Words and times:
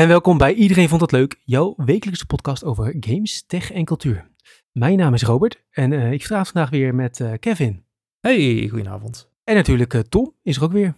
En 0.00 0.08
welkom 0.08 0.38
bij 0.38 0.52
Iedereen 0.52 0.88
Vond 0.88 1.00
Het 1.00 1.12
Leuk, 1.12 1.40
jouw 1.44 1.74
wekelijkse 1.76 2.26
podcast 2.26 2.64
over 2.64 2.96
games, 3.00 3.44
tech 3.46 3.72
en 3.72 3.84
cultuur. 3.84 4.30
Mijn 4.72 4.98
naam 4.98 5.14
is 5.14 5.22
Robert 5.22 5.62
en 5.70 5.92
uh, 5.92 6.12
ik 6.12 6.26
vraag 6.26 6.48
vandaag 6.48 6.70
weer 6.70 6.94
met 6.94 7.18
uh, 7.18 7.32
Kevin. 7.40 7.84
Hey, 8.20 8.66
goedenavond. 8.70 9.30
En 9.44 9.54
natuurlijk 9.54 9.94
uh, 9.94 10.00
Tom 10.00 10.34
is 10.42 10.56
er 10.56 10.62
ook 10.62 10.72
weer. 10.72 10.94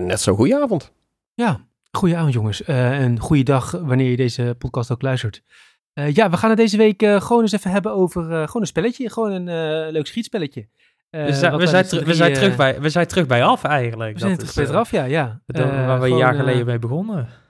net 0.00 0.20
zo 0.20 0.34
goedenavond. 0.34 0.92
Ja, 1.34 1.60
goedenavond 1.90 2.32
jongens. 2.32 2.64
en 2.64 3.18
goede 3.18 3.42
dag 3.42 3.70
wanneer 3.70 4.10
je 4.10 4.16
deze 4.16 4.54
podcast 4.58 4.90
ook 4.90 5.02
luistert. 5.02 5.42
ja, 5.92 6.30
we 6.30 6.36
gaan 6.36 6.50
het 6.50 6.58
deze 6.58 6.76
week 6.76 7.02
gewoon 7.02 7.42
eens 7.42 7.52
even 7.52 7.70
hebben 7.70 7.92
over 7.92 8.22
gewoon 8.22 8.62
een 8.62 8.66
spelletje. 8.66 9.10
Gewoon 9.10 9.30
een 9.30 9.92
leuk 9.92 10.06
schietspelletje. 10.06 10.68
we, 11.10 11.32
zijn, 11.32 11.56
we, 11.56 11.66
zijn 11.66 12.04
we, 12.04 12.14
zijn 12.14 12.32
terug 12.32 12.56
bij, 12.56 12.80
we 12.80 12.88
zijn 12.88 13.06
terug 13.06 13.26
bij 13.26 13.44
af 13.44 13.64
eigenlijk. 13.64 14.12
We 14.12 14.18
zijn 14.18 14.38
terug 14.38 14.54
bij 14.54 14.76
af, 14.76 14.90
ja. 14.90 15.04
ja. 15.04 15.40
waar 15.46 16.00
we 16.00 16.08
een 16.08 16.16
jaar 16.16 16.34
geleden 16.34 16.66
mee 16.66 16.78
begonnen 16.78 17.44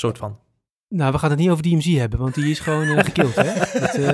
soort 0.00 0.18
van. 0.18 0.38
Nou, 0.88 1.12
we 1.12 1.18
gaan 1.18 1.30
het 1.30 1.38
niet 1.38 1.50
over 1.50 1.62
DMZ 1.62 1.96
hebben, 1.96 2.18
want 2.18 2.34
die 2.34 2.50
is 2.50 2.58
gewoon 2.60 2.88
uh, 2.88 2.98
gekild, 2.98 3.34
hè? 3.34 3.54
Dat, 3.80 3.98
uh, 3.98 4.04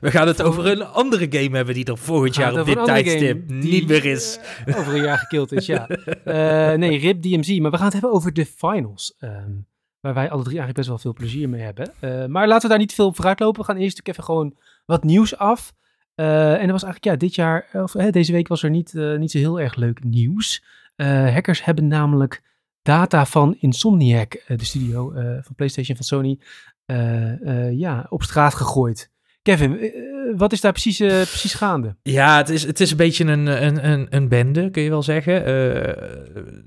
we 0.00 0.10
gaan 0.10 0.26
het 0.26 0.42
over 0.42 0.66
een 0.66 0.82
andere 0.82 1.26
game 1.30 1.56
hebben 1.56 1.74
die 1.74 1.84
er 1.84 1.98
volgend 1.98 2.34
jaar 2.34 2.60
op 2.60 2.66
dit 2.66 2.84
tijdstip 2.84 3.48
niet 3.48 3.88
meer 3.88 4.04
is. 4.04 4.38
Uh, 4.66 4.78
over 4.78 4.94
een 4.94 5.02
jaar 5.02 5.18
gekild 5.18 5.52
is, 5.52 5.66
ja. 5.66 5.88
nee, 6.76 6.98
RIP 6.98 7.22
DMZ, 7.22 7.58
maar 7.58 7.70
we 7.70 7.76
gaan 7.76 7.84
het 7.84 7.92
hebben 7.92 8.12
over 8.12 8.32
de 8.32 8.46
finals. 8.46 9.16
Um, 9.20 9.66
waar 10.00 10.14
wij 10.14 10.30
alle 10.30 10.42
drie 10.42 10.58
eigenlijk 10.58 10.76
best 10.76 10.88
wel 10.88 10.98
veel 10.98 11.12
plezier 11.12 11.48
mee 11.48 11.62
hebben. 11.62 11.92
maar 12.30 12.48
laten 12.48 12.62
we 12.62 12.68
daar 12.68 12.78
niet 12.78 12.94
veel 12.94 13.06
op 13.06 13.16
vooruit 13.16 13.40
lopen. 13.40 13.60
We 13.60 13.66
gaan 13.66 13.76
eerst 13.76 14.00
even 14.02 14.24
gewoon 14.24 14.56
wat 14.86 15.04
nieuws 15.04 15.36
af. 15.36 15.72
en 16.14 16.60
dat 16.60 16.70
was 16.70 16.82
eigenlijk, 16.82 17.04
ja, 17.04 17.16
dit 17.16 17.34
jaar, 17.34 17.68
of 17.72 17.92
deze 17.92 18.32
week 18.32 18.48
was 18.48 18.62
er 18.62 18.70
niet, 18.70 18.92
niet 18.92 19.30
zo 19.30 19.38
heel 19.38 19.60
erg 19.60 19.74
leuk 19.74 20.04
nieuws. 20.04 20.64
hackers 20.96 21.64
hebben 21.64 21.86
namelijk 21.86 22.42
data 22.86 23.26
van 23.26 23.56
Insomniac, 23.60 24.34
eh, 24.34 24.56
de 24.56 24.64
studio 24.64 25.12
eh, 25.12 25.24
van 25.24 25.54
PlayStation 25.56 25.96
van 25.96 26.04
Sony, 26.04 26.38
eh, 26.86 27.72
ja, 27.72 28.06
op 28.08 28.22
straat 28.22 28.54
gegooid. 28.54 29.10
Kevin, 29.42 29.92
wat 30.36 30.52
is 30.52 30.60
daar 30.60 30.72
precies, 30.72 30.96
precies 30.96 31.54
gaande? 31.54 31.96
Ja, 32.02 32.36
het 32.36 32.48
is, 32.48 32.62
het 32.62 32.80
is 32.80 32.90
een 32.90 32.96
beetje 32.96 33.24
een, 33.24 33.46
een, 33.46 33.90
een, 33.90 34.06
een 34.10 34.28
bende, 34.28 34.70
kun 34.70 34.82
je 34.82 34.90
wel 34.90 35.02
zeggen. 35.02 35.44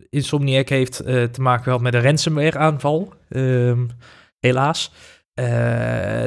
Insomniac 0.09 0.69
heeft 0.69 0.95
te 1.05 1.41
maken 1.41 1.63
gehad 1.63 1.81
met 1.81 1.93
een 1.93 2.01
ransomware-aanval, 2.01 3.13
ehm, 3.29 3.85
helaas. 4.39 4.91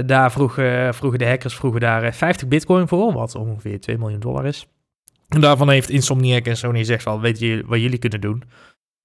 daar 0.07 0.33
vroegen, 0.33 0.95
vroegen 0.95 1.19
de 1.19 1.27
hackers 1.27 1.55
vroegen 1.55 1.81
daar 1.81 2.15
50 2.15 2.49
bitcoin 2.49 2.89
voor, 2.89 3.13
wat 3.13 3.35
ongeveer 3.35 3.81
2 3.81 3.99
miljoen 3.99 4.21
dollar 4.21 4.47
is. 4.47 4.67
En 5.29 5.41
daarvan 5.41 5.71
heeft 5.71 5.89
Insomniac 5.89 6.47
en 6.47 6.57
Sony 6.57 6.79
gezegd 6.79 7.03
van, 7.03 7.21
weet 7.21 7.39
je 7.39 7.63
wat 7.67 7.81
jullie 7.81 7.99
kunnen 7.99 8.21
doen? 8.21 8.43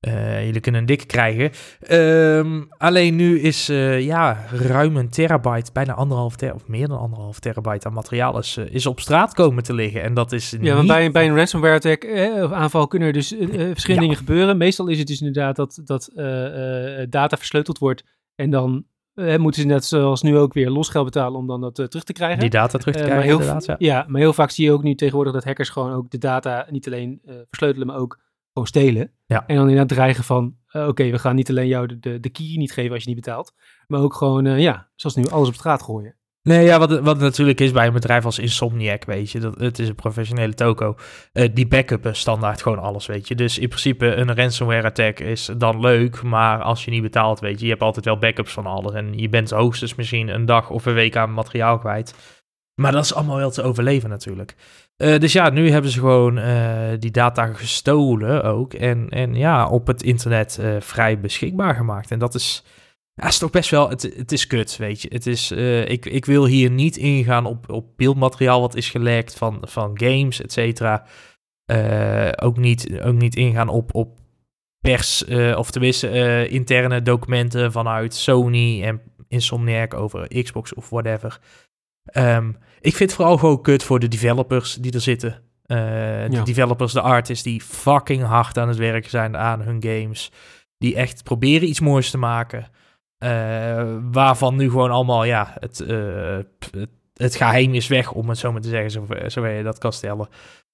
Uh, 0.02 0.46
jullie 0.46 0.62
kunnen 0.62 0.82
een 0.82 0.88
dikke 0.88 1.06
krijgen. 1.06 1.52
Ehm, 1.80 2.64
alleen 2.78 3.16
nu 3.16 3.40
is 3.40 3.70
uh, 3.70 4.02
ja, 4.02 4.46
ruim 4.52 4.98
een 4.98 5.10
terabyte, 5.10 5.72
bijna 5.74 5.94
anderhalf 5.94 6.36
terabyte, 6.36 6.64
of 6.64 6.70
meer 6.70 6.88
dan 6.88 7.00
anderhalf 7.00 7.40
terabyte 7.40 7.88
aan 7.88 7.94
materiaal 7.94 8.38
is, 8.38 8.58
uh, 8.58 8.66
is 8.70 8.86
op 8.86 9.00
straat 9.00 9.34
komen 9.34 9.64
te 9.64 9.74
liggen. 9.74 10.02
En 10.04 10.14
dat 10.14 10.32
is. 10.32 10.56
Ja, 10.62 10.76
want 10.76 10.88
bij, 10.88 11.12
bij 11.12 11.28
een 11.28 11.36
ransomware 11.36 11.76
attack 11.76 12.04
of 12.44 12.52
aanval 12.52 12.88
kunnen 12.88 13.08
er 13.08 13.14
dus 13.14 13.28
verschillende 13.50 14.06
dingen 14.06 14.18
gebeuren. 14.18 14.58
Meestal 14.58 14.88
is 14.88 14.98
het 14.98 15.08
dus 15.08 15.22
inderdaad 15.22 15.56
dat, 15.56 15.82
dat 15.84 16.10
data 17.10 17.38
versleuteld 17.38 17.78
wordt. 17.78 18.04
En 18.36 18.50
dan 18.50 18.86
moeten 19.16 19.62
ze 19.62 19.68
net 19.68 19.86
zoals 19.86 20.22
nu 20.22 20.38
ook 20.38 20.54
weer 20.54 20.70
losgeld 20.70 21.06
betalen 21.06 21.40
om 21.40 21.48
dan 21.48 21.62
dat 21.62 21.76
terug 21.76 22.04
te 22.04 22.14
krijgen. 22.14 22.40
Die 22.40 22.50
data 22.50 22.78
terug 22.78 22.96
te 22.96 23.04
krijgen, 23.04 23.24
heel, 23.24 23.40
inderdaad, 23.40 23.66
ja. 23.66 23.76
ja. 23.78 24.06
maar 24.08 24.22
heel 24.22 24.34
vaak 24.34 24.50
zie 24.50 24.66
je 24.66 24.72
ook 24.72 24.84
nu 24.84 24.96
tegenwoordig 24.96 25.34
dat 25.34 25.44
hackers 25.44 25.70
gewoon 25.70 25.94
ook 25.94 26.10
de 26.10 26.18
data 26.18 26.68
niet 26.70 26.88
alleen 26.88 27.22
versleutelen, 27.50 27.88
maar 27.88 27.98
ook 27.98 28.26
gewoon 28.58 28.68
stelen. 28.68 29.12
Ja. 29.26 29.44
En 29.48 29.56
dan 29.56 29.70
inderdaad 29.70 29.98
dreigen 29.98 30.24
van, 30.24 30.56
uh, 30.72 30.88
oké, 30.88 31.10
we 31.10 31.20
gaan 31.20 31.36
niet 31.36 31.50
alleen 31.50 31.68
jou 31.68 31.88
de, 31.88 32.00
de, 32.00 32.20
de 32.20 32.30
key 32.30 32.54
niet 32.56 32.72
geven 32.72 32.94
als 32.94 33.04
je 33.04 33.10
niet 33.10 33.26
betaalt, 33.26 33.54
maar 33.88 34.02
ook 34.02 34.14
gewoon, 34.14 34.46
uh, 34.46 34.60
ja, 34.60 34.90
zoals 34.96 35.16
nu, 35.16 35.28
alles 35.28 35.48
op 35.48 35.54
straat 35.54 35.82
gooien. 35.82 36.16
Nee, 36.42 36.66
ja, 36.66 36.80
wat, 36.80 37.00
wat 37.00 37.20
natuurlijk 37.20 37.60
is 37.60 37.72
bij 37.72 37.88
een 37.88 37.94
bedrijf 37.94 38.26
als 38.26 38.40
Insomniac, 38.40 39.06
weet 39.06 39.32
je, 39.32 39.40
dat, 39.40 39.60
het 39.60 39.80
is 39.80 39.88
een 39.88 39.96
professionele 39.96 40.54
toko, 40.54 40.96
uh, 41.34 41.48
die 41.54 41.68
backuppen 41.68 42.16
standaard 42.16 42.62
gewoon 42.62 42.80
alles, 42.80 43.06
weet 43.06 43.28
je. 43.28 43.36
Dus 43.36 43.58
in 43.58 43.68
principe 43.68 44.16
een 44.16 44.36
ransomware 44.36 44.88
attack 44.88 45.20
is 45.20 45.50
dan 45.58 45.80
leuk, 45.80 46.24
maar 46.24 46.62
als 46.62 46.86
je 46.86 46.92
niet 46.92 47.02
betaalt, 47.02 47.40
weet 47.40 47.60
je, 47.60 47.66
je 47.66 47.72
hebt 47.72 47.84
altijd 47.84 48.06
wel 48.06 48.18
backups 48.18 48.52
van 48.52 48.66
alles 48.66 48.94
en 48.94 49.18
je 49.18 49.30
bent 49.30 49.50
hoogstens 49.50 49.96
misschien 49.96 50.28
een 50.28 50.46
dag 50.46 50.70
of 50.70 50.86
een 50.86 50.94
week 50.94 51.16
aan 51.16 51.34
materiaal 51.34 51.78
kwijt. 51.78 52.38
Maar 52.82 52.92
dat 52.92 53.04
is 53.04 53.14
allemaal 53.14 53.38
wel 53.38 53.52
te 53.52 53.64
overleven 53.64 54.10
natuurlijk. 54.10 54.56
Uh, 55.04 55.20
dus 55.20 55.34
ja, 55.34 55.50
nu 55.50 55.72
hebben 55.72 55.92
ze 55.92 56.00
gewoon 56.00 56.38
uh, 56.38 56.90
die 57.00 57.12
data 57.12 57.46
gestolen 57.46 58.44
ook. 58.44 58.74
En, 58.74 59.10
en 59.10 59.36
ja, 59.36 59.70
op 59.70 59.88
het 59.88 60.04
internet 60.04 60.58
uh, 60.62 60.76
vrij 60.80 61.20
beschikbaar 61.20 61.76
gemaakt. 61.76 62.12
En 62.12 62.20
dat 62.20 62.36
is, 62.36 62.64
ja, 63.14 63.28
is 63.28 63.38
toch 63.38 63.50
best 63.50 63.70
wel, 63.70 63.90
het, 63.90 64.02
het 64.02 64.32
is 64.32 64.48
kut, 64.48 64.78
weet 64.78 65.02
je. 65.02 65.08
Het 65.12 65.26
is, 65.26 65.52
ik, 65.86 66.06
ik 66.06 66.26
wil 66.26 66.46
hier 66.46 66.72
niet 66.72 66.98
ingaan 66.98 67.46
op, 67.46 67.70
op 67.70 67.98
beeldmateriaal 67.98 68.62
wat 68.62 68.76
is 68.76 68.90
gelekt 68.90 69.38
van, 69.38 69.58
van 69.62 69.92
games, 69.94 70.42
et 70.42 70.52
cetera. 70.52 71.06
ook, 72.36 72.58
niet, 72.58 73.02
ook 73.02 73.16
niet 73.16 73.36
ingaan 73.36 73.70
op, 73.70 73.96
op 73.96 74.20
pers, 74.80 75.26
of 75.56 75.72
tenminste 75.72 76.48
interne 76.48 77.02
documenten 77.02 77.72
vanuit 77.72 78.14
Sony 78.14 78.84
en 78.84 79.02
Insomniac 79.28 79.94
over 79.94 80.44
Xbox 80.44 80.74
of 80.74 80.90
whatever. 80.90 81.40
Um, 82.18 82.58
ik 82.80 82.96
vind 82.96 83.10
het 83.10 83.14
vooral 83.14 83.38
gewoon 83.38 83.62
kut 83.62 83.84
voor 83.84 84.00
de 84.00 84.08
developers 84.08 84.74
die 84.74 84.92
er 84.92 85.02
zitten. 85.02 85.32
Uh, 85.32 85.78
de 86.30 86.42
developers, 86.44 86.94
de 86.94 87.02
artists 87.02 87.44
die 87.44 87.62
fucking 87.62 88.24
hard 88.24 88.58
aan 88.58 88.68
het 88.68 88.78
werken 88.78 89.10
zijn 89.10 89.38
aan 89.38 89.62
hun 89.62 89.84
games. 89.84 90.32
Die 90.78 90.96
echt 90.96 91.24
proberen 91.24 91.68
iets 91.68 91.80
moois 91.80 92.10
te 92.10 92.18
maken. 92.18 92.68
Uh, 93.24 93.98
waarvan 94.12 94.56
nu 94.56 94.70
gewoon 94.70 94.92
allemaal, 94.92 95.24
ja, 95.24 95.54
het, 95.60 95.80
uh, 95.80 96.38
het, 96.72 96.90
het, 97.14 97.36
geheim 97.36 97.74
is 97.74 97.88
weg, 97.88 98.12
om 98.12 98.30
het 98.30 98.38
zo 98.38 98.52
maar 98.52 98.62
te 98.62 98.70
zeggen, 98.70 98.92
zover, 98.92 99.32
zover 99.32 99.50
je 99.50 99.64
dat 99.64 99.78
kan 99.78 99.94
stellen. 99.94 100.28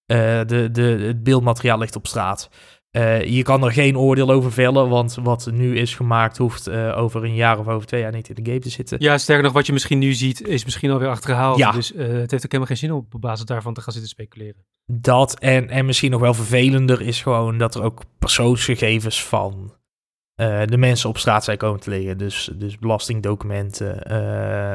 de, 0.06 0.69
de, 0.72 0.81
het 0.81 1.24
beeldmateriaal 1.24 1.78
ligt 1.78 1.96
op 1.96 2.08
straat. 2.08 2.50
Uh, 2.98 3.24
je 3.24 3.44
kan 3.44 3.64
er 3.64 3.72
geen 3.72 3.98
oordeel 3.98 4.30
over 4.30 4.52
vellen, 4.52 4.90
want 4.90 5.18
wat 5.22 5.50
nu 5.52 5.78
is 5.78 5.96
gemaakt 5.96 6.38
hoeft 6.38 6.68
uh, 6.68 6.98
over 6.98 7.24
een 7.24 7.36
jaar 7.36 7.59
of 7.59 7.68
over 7.68 7.88
twee 7.88 8.02
jaar 8.02 8.12
niet 8.12 8.30
in 8.30 8.44
de 8.44 8.50
game 8.50 8.59
te 8.59 8.70
zitten. 8.70 8.98
Ja, 9.02 9.18
sterker 9.18 9.44
nog, 9.44 9.54
wat 9.54 9.66
je 9.66 9.74
misschien 9.74 10.00
nu 10.00 10.14
ziet, 10.14 10.48
is 10.48 10.64
misschien 10.66 10.92
alweer 10.92 11.08
achterhaald. 11.08 11.58
Ja. 11.58 11.72
Dus 11.72 11.92
uh, 11.92 12.00
het 12.00 12.31
heeft 12.31 12.34
ook 12.34 12.52
helemaal 12.52 12.66
geen 12.66 12.78
zin 12.78 12.92
om 12.92 13.08
op 13.12 13.22
basis 13.22 13.46
daarvan 13.46 13.74
te 13.74 13.81
gaan 13.81 13.94
zitten 13.94 14.12
speculeren. 14.12 14.66
Dat 14.86 15.40
en, 15.40 15.70
en 15.70 15.86
misschien 15.86 16.12
nog 16.12 16.22
wel 16.22 16.34
vervelender 16.34 17.02
is 17.02 17.22
gewoon 17.22 17.58
dat 17.58 17.76
er 17.76 17.84
ook 17.84 18.02
persoonsgegevens 18.20 19.24
van 19.24 19.74
uh, 20.35 20.61
de 20.66 20.77
mensen 20.77 21.09
op 21.09 21.17
straat 21.17 21.44
zijn 21.44 21.57
komen 21.57 21.79
te 21.79 21.89
liggen. 21.89 22.17
Dus, 22.17 22.49
dus 22.55 22.77
belastingdocumenten. 22.77 24.11
Uh, 24.11 24.13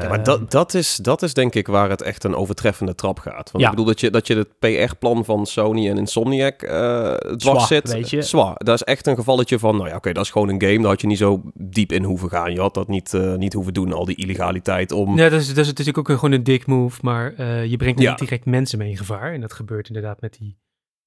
ja, 0.01 0.07
maar 0.07 0.23
dat, 0.23 0.51
dat, 0.51 0.73
is, 0.73 0.95
dat 0.95 1.21
is 1.21 1.33
denk 1.33 1.55
ik 1.55 1.67
waar 1.67 1.89
het 1.89 2.01
echt 2.01 2.23
een 2.23 2.35
overtreffende 2.35 2.95
trap 2.95 3.19
gaat. 3.19 3.51
Want 3.51 3.63
ja. 3.63 3.63
ik 3.63 3.69
bedoel 3.69 3.85
dat 3.85 3.99
je, 3.99 4.09
dat 4.09 4.27
je 4.27 4.35
het 4.35 4.59
PR-plan 4.59 5.25
van 5.25 5.45
Sony 5.45 5.89
en 5.89 5.97
Insomniac 5.97 6.63
uh, 6.63 7.13
dwars 7.13 7.67
zit. 7.67 7.91
Weet 7.91 8.09
je. 8.09 8.21
Zwaar. 8.21 8.55
Dat 8.57 8.75
is 8.75 8.83
echt 8.83 9.07
een 9.07 9.15
gevalletje 9.15 9.59
van, 9.59 9.71
nou 9.71 9.83
ja, 9.83 9.87
oké, 9.87 9.97
okay, 9.97 10.13
dat 10.13 10.23
is 10.23 10.31
gewoon 10.31 10.49
een 10.49 10.61
game. 10.61 10.77
Daar 10.77 10.87
had 10.87 11.01
je 11.01 11.07
niet 11.07 11.17
zo 11.17 11.41
diep 11.53 11.91
in 11.91 12.03
hoeven 12.03 12.29
gaan. 12.29 12.53
Je 12.53 12.59
had 12.59 12.73
dat 12.73 12.87
niet, 12.87 13.13
niet 13.37 13.53
hoeven 13.53 13.73
doen, 13.73 13.93
al 13.93 14.05
die 14.05 14.15
illegaliteit 14.15 14.91
om... 14.91 15.17
Ja, 15.17 15.29
dat 15.29 15.39
is, 15.39 15.47
dat 15.47 15.57
is 15.57 15.67
natuurlijk 15.67 15.97
ook 15.97 16.19
gewoon 16.19 16.31
een 16.31 16.43
dik 16.43 16.65
move. 16.65 16.99
Maar 17.01 17.45
je 17.65 17.77
brengt 17.77 18.01
ja. 18.01 18.09
niet 18.09 18.19
direct 18.19 18.45
mensen 18.45 18.77
mee 18.77 18.89
in 18.89 18.97
gevaar. 18.97 19.33
En 19.33 19.41
dat 19.41 19.53
gebeurt 19.53 19.87
inderdaad 19.87 20.21
met 20.21 20.37
die 20.39 20.57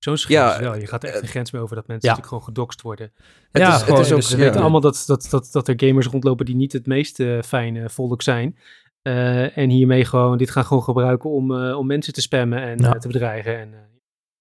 Zo'n 0.04 0.16
ja, 0.28 0.60
wel. 0.60 0.76
Je 0.76 0.86
gaat 0.86 1.02
er 1.02 1.08
echt 1.08 1.22
een 1.22 1.28
grens 1.28 1.50
mee 1.50 1.62
over 1.62 1.76
dat 1.76 1.86
mensen 1.86 2.08
natuurlijk 2.08 2.34
gewoon 2.34 2.48
gedoxt 2.48 2.82
worden. 2.82 3.12
Het 3.50 3.62
ja, 3.62 3.74
is, 3.74 3.80
het 3.80 3.98
is 3.98 4.12
ook, 4.12 4.18
dus 4.18 4.30
we 4.30 4.36
weten 4.36 4.60
allemaal 4.60 4.80
dat, 4.80 5.04
dat, 5.06 5.26
dat, 5.30 5.48
dat 5.52 5.68
er 5.68 5.74
gamers 5.76 6.06
rondlopen 6.06 6.46
die 6.46 6.56
niet 6.56 6.72
het 6.72 6.86
meest 6.86 7.20
uh, 7.20 7.42
fijne 7.42 7.90
volk 7.90 8.22
zijn. 8.22 8.58
Uh, 9.02 9.58
en 9.58 9.70
hiermee 9.70 10.04
gewoon, 10.04 10.38
dit 10.38 10.50
gaan 10.50 10.64
gewoon 10.64 10.82
gebruiken 10.82 11.31
om, 11.31 11.50
uh, 11.50 11.78
om 11.78 11.87
mensen 11.87 12.12
te 12.12 12.20
spammen 12.20 12.62
en 12.62 13.00
te 13.00 13.08
bedreigen. 13.08 13.58
En, 13.58 13.75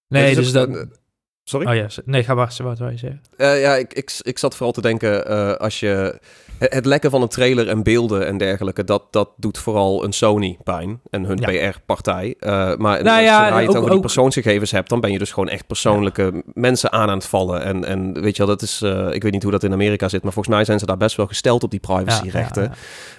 nee, 0.08 0.34
dus 0.34 0.52
dat... 0.52 1.00
Sorry? 1.44 1.66
Oh 1.66 1.74
ja, 1.74 1.86
nee, 2.04 2.24
ga 2.24 2.34
maar, 2.34 2.56
wat 2.62 2.78
wil 2.78 2.88
je 2.88 2.96
zeggen? 2.96 3.20
ja, 3.36 3.76
ik, 3.76 3.94
ik, 3.94 4.12
ik 4.22 4.38
zat 4.38 4.54
vooral 4.54 4.72
te 4.72 4.80
denken, 4.80 5.58
als 5.58 5.80
je 5.80 6.18
het 6.70 6.84
lekken 6.84 7.10
van 7.10 7.22
een 7.22 7.28
trailer 7.28 7.68
en 7.68 7.82
beelden 7.82 8.26
en 8.26 8.36
dergelijke, 8.36 8.84
dat, 8.84 9.02
dat 9.10 9.30
doet 9.36 9.58
vooral 9.58 10.04
een 10.04 10.12
Sony 10.12 10.58
pijn 10.64 11.00
en 11.10 11.24
hun 11.24 11.38
PR-partij. 11.38 12.34
Uh, 12.40 12.76
maar 12.76 13.02
nou 13.02 13.22
ja, 13.22 13.42
zodra 13.42 13.58
je 13.58 13.66
het 13.66 13.76
over 13.76 13.90
die 13.90 14.00
persoonsgegevens 14.00 14.70
hebt, 14.70 14.88
dan 14.88 15.00
ben 15.00 15.12
je 15.12 15.18
dus 15.18 15.32
gewoon 15.32 15.48
echt 15.48 15.66
persoonlijke 15.66 16.42
mensen 16.54 16.92
aan 16.92 17.08
aan 17.08 17.16
het 17.16 17.26
vallen. 17.26 17.62
En, 17.62 17.84
en 17.84 18.20
weet 18.20 18.36
je 18.36 18.46
wel, 18.46 18.56
dat 18.56 18.62
is, 18.62 18.82
uh, 18.82 19.12
ik 19.12 19.22
weet 19.22 19.32
niet 19.32 19.42
hoe 19.42 19.52
dat 19.52 19.62
in 19.62 19.72
Amerika 19.72 20.08
zit, 20.08 20.22
maar 20.22 20.32
volgens 20.32 20.54
mij 20.54 20.64
zijn 20.64 20.78
ze 20.78 20.86
daar 20.86 20.96
best 20.96 21.16
wel 21.16 21.26
gesteld 21.26 21.62
op 21.62 21.70
die 21.70 21.80
privacyrechten. 21.80 22.62
Ja, 22.62 22.72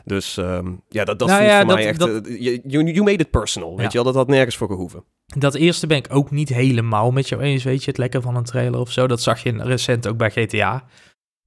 dus 0.05 0.37
um, 0.37 0.81
ja, 0.89 1.03
dat, 1.03 1.19
dat 1.19 1.27
nou 1.27 1.41
voelt 1.41 1.55
voor 1.55 1.65
dat, 1.65 1.75
mij 1.75 1.85
echt, 1.87 1.99
dat, 1.99 2.09
uh, 2.27 2.59
you, 2.63 2.91
you 2.91 3.03
made 3.03 3.23
it 3.23 3.31
personal, 3.31 3.77
weet 3.77 3.91
je 3.91 3.97
wel, 3.97 4.03
dat 4.03 4.15
had 4.15 4.27
nergens 4.27 4.57
voor 4.57 4.67
gehoeven. 4.67 5.03
Dat 5.35 5.55
eerste 5.55 5.87
ben 5.87 5.97
ik 5.97 6.07
ook 6.09 6.31
niet 6.31 6.49
helemaal 6.49 7.11
met 7.11 7.29
jou 7.29 7.41
eens, 7.41 7.63
weet 7.63 7.83
je, 7.83 7.89
het 7.89 7.99
lekken 7.99 8.21
van 8.21 8.35
een 8.35 8.43
trailer 8.43 8.79
of 8.79 8.91
zo. 8.91 9.07
Dat 9.07 9.21
zag 9.21 9.43
je 9.43 9.63
recent 9.63 10.07
ook 10.07 10.17
bij 10.17 10.31
GTA. 10.31 10.83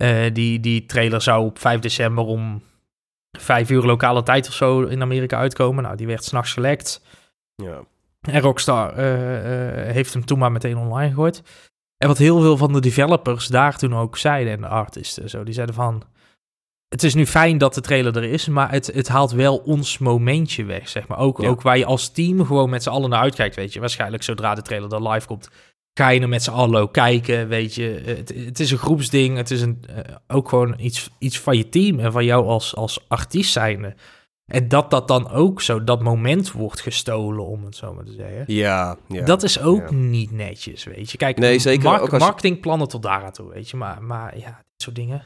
Uh, 0.02 0.32
die, 0.32 0.60
die 0.60 0.86
trailer 0.86 1.22
zou 1.22 1.44
op 1.44 1.58
5 1.58 1.80
december 1.80 2.24
om 2.24 2.62
5 3.38 3.70
uur 3.70 3.82
lokale 3.82 4.22
tijd 4.22 4.48
of 4.48 4.54
zo 4.54 4.82
in 4.82 5.02
Amerika 5.02 5.38
uitkomen. 5.38 5.82
Nou, 5.82 5.96
die 5.96 6.06
werd 6.06 6.24
s'nachts 6.24 6.52
gelekt. 6.52 7.02
Ja. 7.54 7.84
En 8.20 8.40
Rockstar 8.40 8.98
uh, 8.98 9.86
uh, 9.86 9.92
heeft 9.92 10.12
hem 10.12 10.24
toen 10.24 10.38
maar 10.38 10.52
meteen 10.52 10.76
online 10.76 11.08
gegooid. 11.08 11.42
En 11.96 12.08
wat 12.08 12.18
heel 12.18 12.40
veel 12.40 12.56
van 12.56 12.72
de 12.72 12.80
developers 12.80 13.46
daar 13.46 13.76
toen 13.76 13.94
ook 13.94 14.16
zeiden, 14.16 14.52
en 14.52 14.60
de 14.60 14.68
artisten, 14.68 15.30
zo, 15.30 15.44
die 15.44 15.54
zeiden 15.54 15.74
van... 15.74 16.02
het 16.88 17.02
is 17.02 17.14
nu 17.14 17.26
fijn 17.26 17.58
dat 17.58 17.74
de 17.74 17.80
trailer 17.80 18.16
er 18.16 18.24
is, 18.24 18.48
maar 18.48 18.70
het, 18.70 18.86
het 18.86 19.08
haalt 19.08 19.32
wel 19.32 19.56
ons 19.56 19.98
momentje 19.98 20.64
weg, 20.64 20.88
zeg 20.88 21.06
maar. 21.06 21.18
Ook, 21.18 21.42
ook 21.42 21.62
waar 21.62 21.78
je 21.78 21.84
als 21.84 22.10
team 22.10 22.44
gewoon 22.44 22.70
met 22.70 22.82
z'n 22.82 22.88
allen 22.88 23.10
naar 23.10 23.20
uitkijkt, 23.20 23.56
weet 23.56 23.72
je. 23.72 23.80
Waarschijnlijk 23.80 24.22
zodra 24.22 24.54
de 24.54 24.62
trailer 24.62 24.92
er 24.92 25.08
live 25.08 25.26
komt, 25.26 25.50
ga 25.98 26.08
je 26.08 26.20
er 26.20 26.28
met 26.28 26.42
z'n 26.42 26.50
allen 26.50 26.90
kijken, 26.90 27.48
weet 27.48 27.74
je. 27.74 28.02
Het, 28.04 28.34
het, 28.44 28.60
is 28.60 28.70
een 28.70 28.78
groepsding, 28.78 29.36
het 29.36 29.50
is 29.50 29.60
een, 29.60 29.84
uh, 29.90 29.96
ook 30.26 30.48
gewoon 30.48 30.74
iets, 30.78 31.10
iets 31.18 31.40
van 31.40 31.56
je 31.56 31.68
team 31.68 31.98
en 31.98 32.12
van 32.12 32.24
jou 32.24 32.46
als, 32.46 32.76
als 32.76 33.04
artiest 33.08 33.52
zijnde. 33.52 33.94
En 34.46 34.68
dat 34.68 34.90
dat 34.90 35.08
dan 35.08 35.30
ook 35.30 35.60
zo, 35.62 35.84
dat 35.84 36.02
moment 36.02 36.52
wordt 36.52 36.80
gestolen, 36.80 37.46
om 37.46 37.64
het 37.64 37.76
zo 37.76 37.94
maar 37.94 38.04
te 38.04 38.12
zeggen. 38.12 38.44
Ja, 38.46 38.96
ja 39.08 39.24
Dat 39.24 39.42
is 39.42 39.60
ook 39.60 39.90
niet 39.90 40.30
netjes, 40.30 40.84
weet 40.84 41.10
je. 41.10 41.18
Kijk, 41.18 41.38
nee, 41.38 41.58
zeker 41.58 41.84
mar 41.84 42.10
als... 42.10 42.20
marketingplannen 42.20 42.88
tot 42.88 43.02
daar 43.02 43.24
aan 43.24 43.32
toe, 43.32 43.52
weet 43.52 43.70
je. 43.70 43.76
Maar, 43.76 44.02
maar 44.02 44.38
ja, 44.38 44.46
dit 44.46 44.82
soort 44.82 44.96
dingen. 44.96 45.22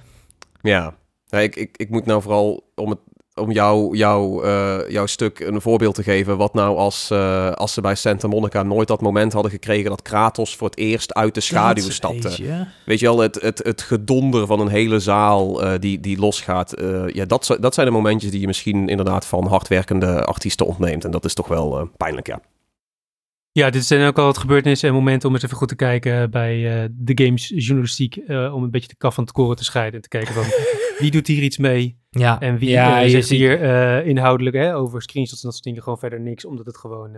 Ja, 0.63 0.95
nou, 1.31 1.45
ik, 1.45 1.57
ik, 1.57 1.77
ik 1.77 1.91
moet 1.91 2.07
nou 2.07 2.23
vooral 2.23 2.65
om 2.75 2.91
het 2.91 2.99
om 3.35 3.51
jou, 3.51 3.97
jou, 3.97 4.47
uh, 4.47 4.79
jouw 4.89 5.07
stuk 5.07 5.41
een 5.41 5.61
voorbeeld 5.61 5.95
te 5.95 6.03
geven. 6.03 6.37
Wat 6.37 6.55
nou 6.55 6.77
als, 6.77 7.11
uh, 7.13 7.51
als 7.53 7.73
ze 7.73 7.81
bij 7.81 7.95
Santa 7.95 8.29
Monica 8.29 8.63
nooit 8.63 8.89
dat 8.89 9.01
moment 9.01 9.33
hadden 9.33 9.51
gekregen 9.51 9.91
dat 9.91 10.03
Kratos 10.03 10.57
voor 10.57 10.69
het 10.69 10.79
eerst 10.79 11.15
uit 11.15 11.35
de 11.35 11.41
schaduw 11.41 11.85
dat 11.85 11.93
stapte. 11.93 12.67
Weet 12.85 13.01
je 13.01 13.07
wel, 13.07 13.19
het, 13.19 13.41
het, 13.43 13.59
het 13.65 13.83
gedonder 13.83 14.47
van 14.47 14.61
een 14.61 14.69
hele 14.69 14.99
zaal 14.99 15.65
uh, 15.65 15.73
die, 15.79 16.01
die 16.01 16.19
losgaat. 16.19 16.75
ja, 17.07 17.25
dat, 17.25 17.57
dat 17.61 17.75
zijn 17.75 17.87
de 17.87 17.93
momentjes 17.93 18.31
die 18.31 18.41
je 18.41 18.47
misschien 18.47 18.89
inderdaad 18.89 19.27
van 19.27 19.47
hardwerkende 19.47 20.25
artiesten 20.25 20.67
ontneemt. 20.67 21.05
En 21.05 21.11
dat 21.11 21.25
is 21.25 21.35
toch 21.35 21.49
wel 21.49 21.91
pijnlijk, 21.97 22.27
ja. 22.27 22.41
Ja, 23.53 23.71
dit 23.71 23.85
zijn 23.85 24.07
ook 24.07 24.19
al 24.19 24.25
wat 24.25 24.39
gebeurtenissen 24.39 24.89
en 24.89 24.95
momenten 24.95 25.29
om 25.29 25.35
eens 25.35 25.45
even 25.45 25.57
goed 25.57 25.69
te 25.69 25.77
kijken 25.77 26.31
bij 26.31 26.83
uh, 26.83 26.89
de 26.93 27.25
games 27.25 27.53
journalistiek. 27.55 28.17
Uh, 28.17 28.55
om 28.55 28.63
een 28.63 28.71
beetje 28.71 28.89
de 28.89 28.97
kaf 28.97 29.15
van 29.15 29.25
het 29.25 29.33
koren 29.33 29.57
te 29.57 29.65
scheiden 29.65 29.95
en 29.95 30.01
te 30.01 30.09
kijken 30.09 30.35
van 30.35 30.45
wie 30.99 31.11
doet 31.11 31.27
hier 31.27 31.43
iets 31.43 31.59
mee. 31.59 31.99
Ja. 32.11 32.41
En 32.41 32.59
wie 32.59 32.69
ja, 32.69 33.05
uh, 33.05 33.11
zegt 33.11 33.29
hier 33.29 33.61
inhoudelijk 34.05 34.57
hè, 34.57 34.77
over 34.77 35.03
screenshots 35.03 35.41
en 35.41 35.45
dat 35.45 35.53
soort 35.53 35.65
dingen 35.65 35.83
gewoon 35.83 35.99
verder 35.99 36.21
niks, 36.21 36.45
omdat 36.45 36.67
het 36.67 36.77
gewoon 36.77 37.17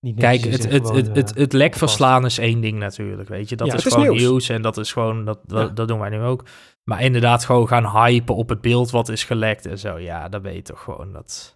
niet 0.00 0.18
Kijk, 0.18 0.40
het, 0.40 0.70
het, 0.70 0.88
het, 0.88 1.16
het, 1.16 1.34
het 1.34 1.52
lek 1.52 1.74
verslaan 1.74 2.24
is 2.24 2.38
één 2.38 2.60
ding 2.60 2.78
natuurlijk, 2.78 3.28
weet 3.28 3.48
je. 3.48 3.56
Dat 3.56 3.66
ja, 3.66 3.74
is 3.74 3.84
gewoon 3.84 4.16
nieuws. 4.16 4.48
en 4.48 4.62
dat 4.62 4.76
is 4.76 4.92
gewoon, 4.92 5.24
dat, 5.24 5.38
dat, 5.46 5.76
dat 5.76 5.88
doen 5.88 5.98
wij 5.98 6.10
nu 6.10 6.20
ook. 6.20 6.44
Maar 6.84 7.02
inderdaad 7.02 7.44
gewoon 7.44 7.68
gaan 7.68 7.86
hypen 7.86 8.34
op 8.34 8.48
het 8.48 8.60
beeld 8.60 8.90
wat 8.90 9.08
is 9.08 9.24
gelekt 9.24 9.66
en 9.66 9.78
zo. 9.78 9.98
Ja, 9.98 10.28
dan 10.28 10.42
weet 10.42 10.54
je 10.54 10.62
toch 10.62 10.82
gewoon 10.82 11.12
dat... 11.12 11.54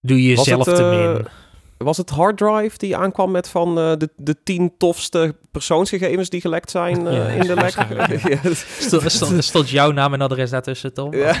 Doe 0.00 0.22
je 0.22 0.28
jezelf 0.28 0.64
te 0.64 0.82
min 0.82 1.26
was 1.78 1.96
het 1.96 2.10
harddrive 2.10 2.78
die 2.78 2.96
aankwam 2.96 3.30
met 3.30 3.48
van 3.48 3.78
uh, 3.78 3.92
de, 3.96 4.08
de 4.16 4.36
tien 4.42 4.72
tofste 4.78 5.34
persoonsgegevens 5.50 6.28
die 6.28 6.40
gelekt 6.40 6.70
zijn 6.70 7.06
uh, 7.06 7.12
ja, 7.12 7.26
in 7.26 7.46
de 7.46 7.54
lek? 7.54 7.70
stond, 8.78 9.12
stond, 9.12 9.44
stond, 9.44 9.70
jouw 9.70 9.90
naam 9.90 10.14
en 10.14 10.20
adres 10.20 10.50
daartussen, 10.50 10.94
Tom? 10.94 11.14
Ja. 11.14 11.36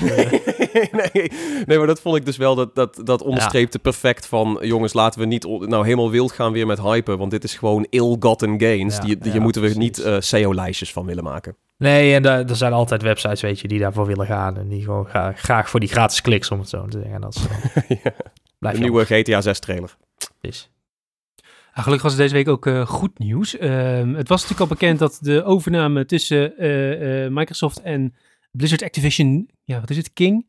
nee, 1.12 1.32
nee, 1.66 1.78
maar 1.78 1.86
dat 1.86 2.00
vond 2.00 2.16
ik 2.16 2.24
dus 2.24 2.36
wel, 2.36 2.54
dat, 2.54 2.74
dat, 2.74 3.00
dat 3.04 3.22
onderstreepte 3.22 3.78
perfect 3.78 4.26
van... 4.26 4.58
jongens, 4.60 4.92
laten 4.92 5.20
we 5.20 5.26
niet 5.26 5.44
nou 5.44 5.84
helemaal 5.84 6.10
wild 6.10 6.32
gaan 6.32 6.52
weer 6.52 6.66
met 6.66 6.80
hypen... 6.80 7.18
want 7.18 7.30
dit 7.30 7.44
is 7.44 7.54
gewoon 7.54 7.86
ill-gotten 7.90 8.60
gains. 8.60 9.00
die, 9.00 9.18
die, 9.18 9.40
moeten 9.40 9.62
we 9.62 9.68
niet 9.68 9.98
uh, 9.98 10.16
SEO-lijstjes 10.18 10.92
van 10.92 11.06
willen 11.06 11.24
maken. 11.24 11.56
Nee, 11.76 12.14
en 12.14 12.24
er 12.24 12.56
zijn 12.56 12.72
altijd 12.72 13.02
websites, 13.02 13.40
weet 13.40 13.60
je, 13.60 13.68
die 13.68 13.78
daarvoor 13.78 14.06
willen 14.06 14.26
gaan... 14.26 14.58
en 14.58 14.68
die 14.68 14.82
gewoon 14.82 15.06
graag, 15.06 15.40
graag 15.40 15.70
voor 15.70 15.80
die 15.80 15.88
gratis 15.88 16.20
kliks, 16.20 16.50
om 16.50 16.58
het 16.58 16.68
zo 16.68 16.86
te 16.86 17.00
zeggen. 17.02 17.20
Dat 17.20 17.34
is, 17.34 17.42
ja. 18.02 18.72
De 18.72 18.78
nieuwe 18.78 19.04
GTA 19.04 19.40
6 19.40 19.58
trailer 19.58 19.96
Ah, 21.78 21.84
gelukkig 21.84 22.02
was 22.02 22.12
het 22.12 22.20
deze 22.20 22.34
week 22.34 22.48
ook 22.48 22.66
uh, 22.66 22.86
goed 22.86 23.18
nieuws. 23.18 23.54
Uh, 23.54 23.60
het 24.16 24.28
was 24.28 24.42
natuurlijk 24.42 24.60
al 24.60 24.66
bekend 24.66 24.98
dat 24.98 25.18
de 25.20 25.44
overname 25.44 26.04
tussen 26.04 26.64
uh, 26.64 27.28
Microsoft 27.28 27.80
en 27.80 28.14
Blizzard 28.50 28.82
Activision, 28.82 29.50
ja, 29.64 29.80
wat 29.80 29.90
is 29.90 29.96
het, 29.96 30.12
King, 30.12 30.46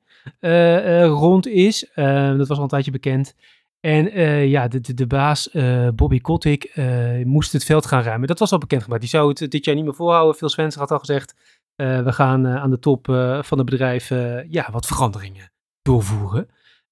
rond 1.02 1.48
is. 1.48 1.92
Ehm, 1.94 2.38
dat 2.38 2.48
was 2.48 2.58
al 2.58 2.64
een 2.64 2.70
tijdje 2.70 2.92
bekend. 2.92 3.36
En 3.80 4.20
ja, 4.50 4.68
de, 4.68 4.94
de, 4.94 5.08
baas 5.08 5.50
Bobby 5.96 6.20
Kotick 6.20 6.76
moest 7.24 7.52
het 7.52 7.64
veld 7.64 7.86
gaan 7.86 8.04
ruimen. 8.04 8.28
Dat 8.28 8.40
was 8.40 8.52
al 8.52 8.58
bekendgemaakt. 8.58 9.02
Die 9.02 9.10
zou 9.10 9.30
het 9.30 9.52
dit 9.52 9.66
jaar 9.66 9.76
niet 9.76 9.84
meer 9.84 9.96
volhouden. 9.96 10.36
Phil 10.36 10.50
Spencer 10.50 10.80
had 10.80 10.92
al 10.92 11.00
gezegd, 11.00 11.36
we 11.76 12.12
gaan 12.12 12.48
aan 12.48 12.70
de 12.70 12.80
top 12.80 13.06
van 13.42 13.58
het 13.58 13.70
bedrijf 13.70 14.10
ja, 14.50 14.70
wat 14.72 14.86
veranderingen 14.86 15.52
doorvoeren. 15.82 16.50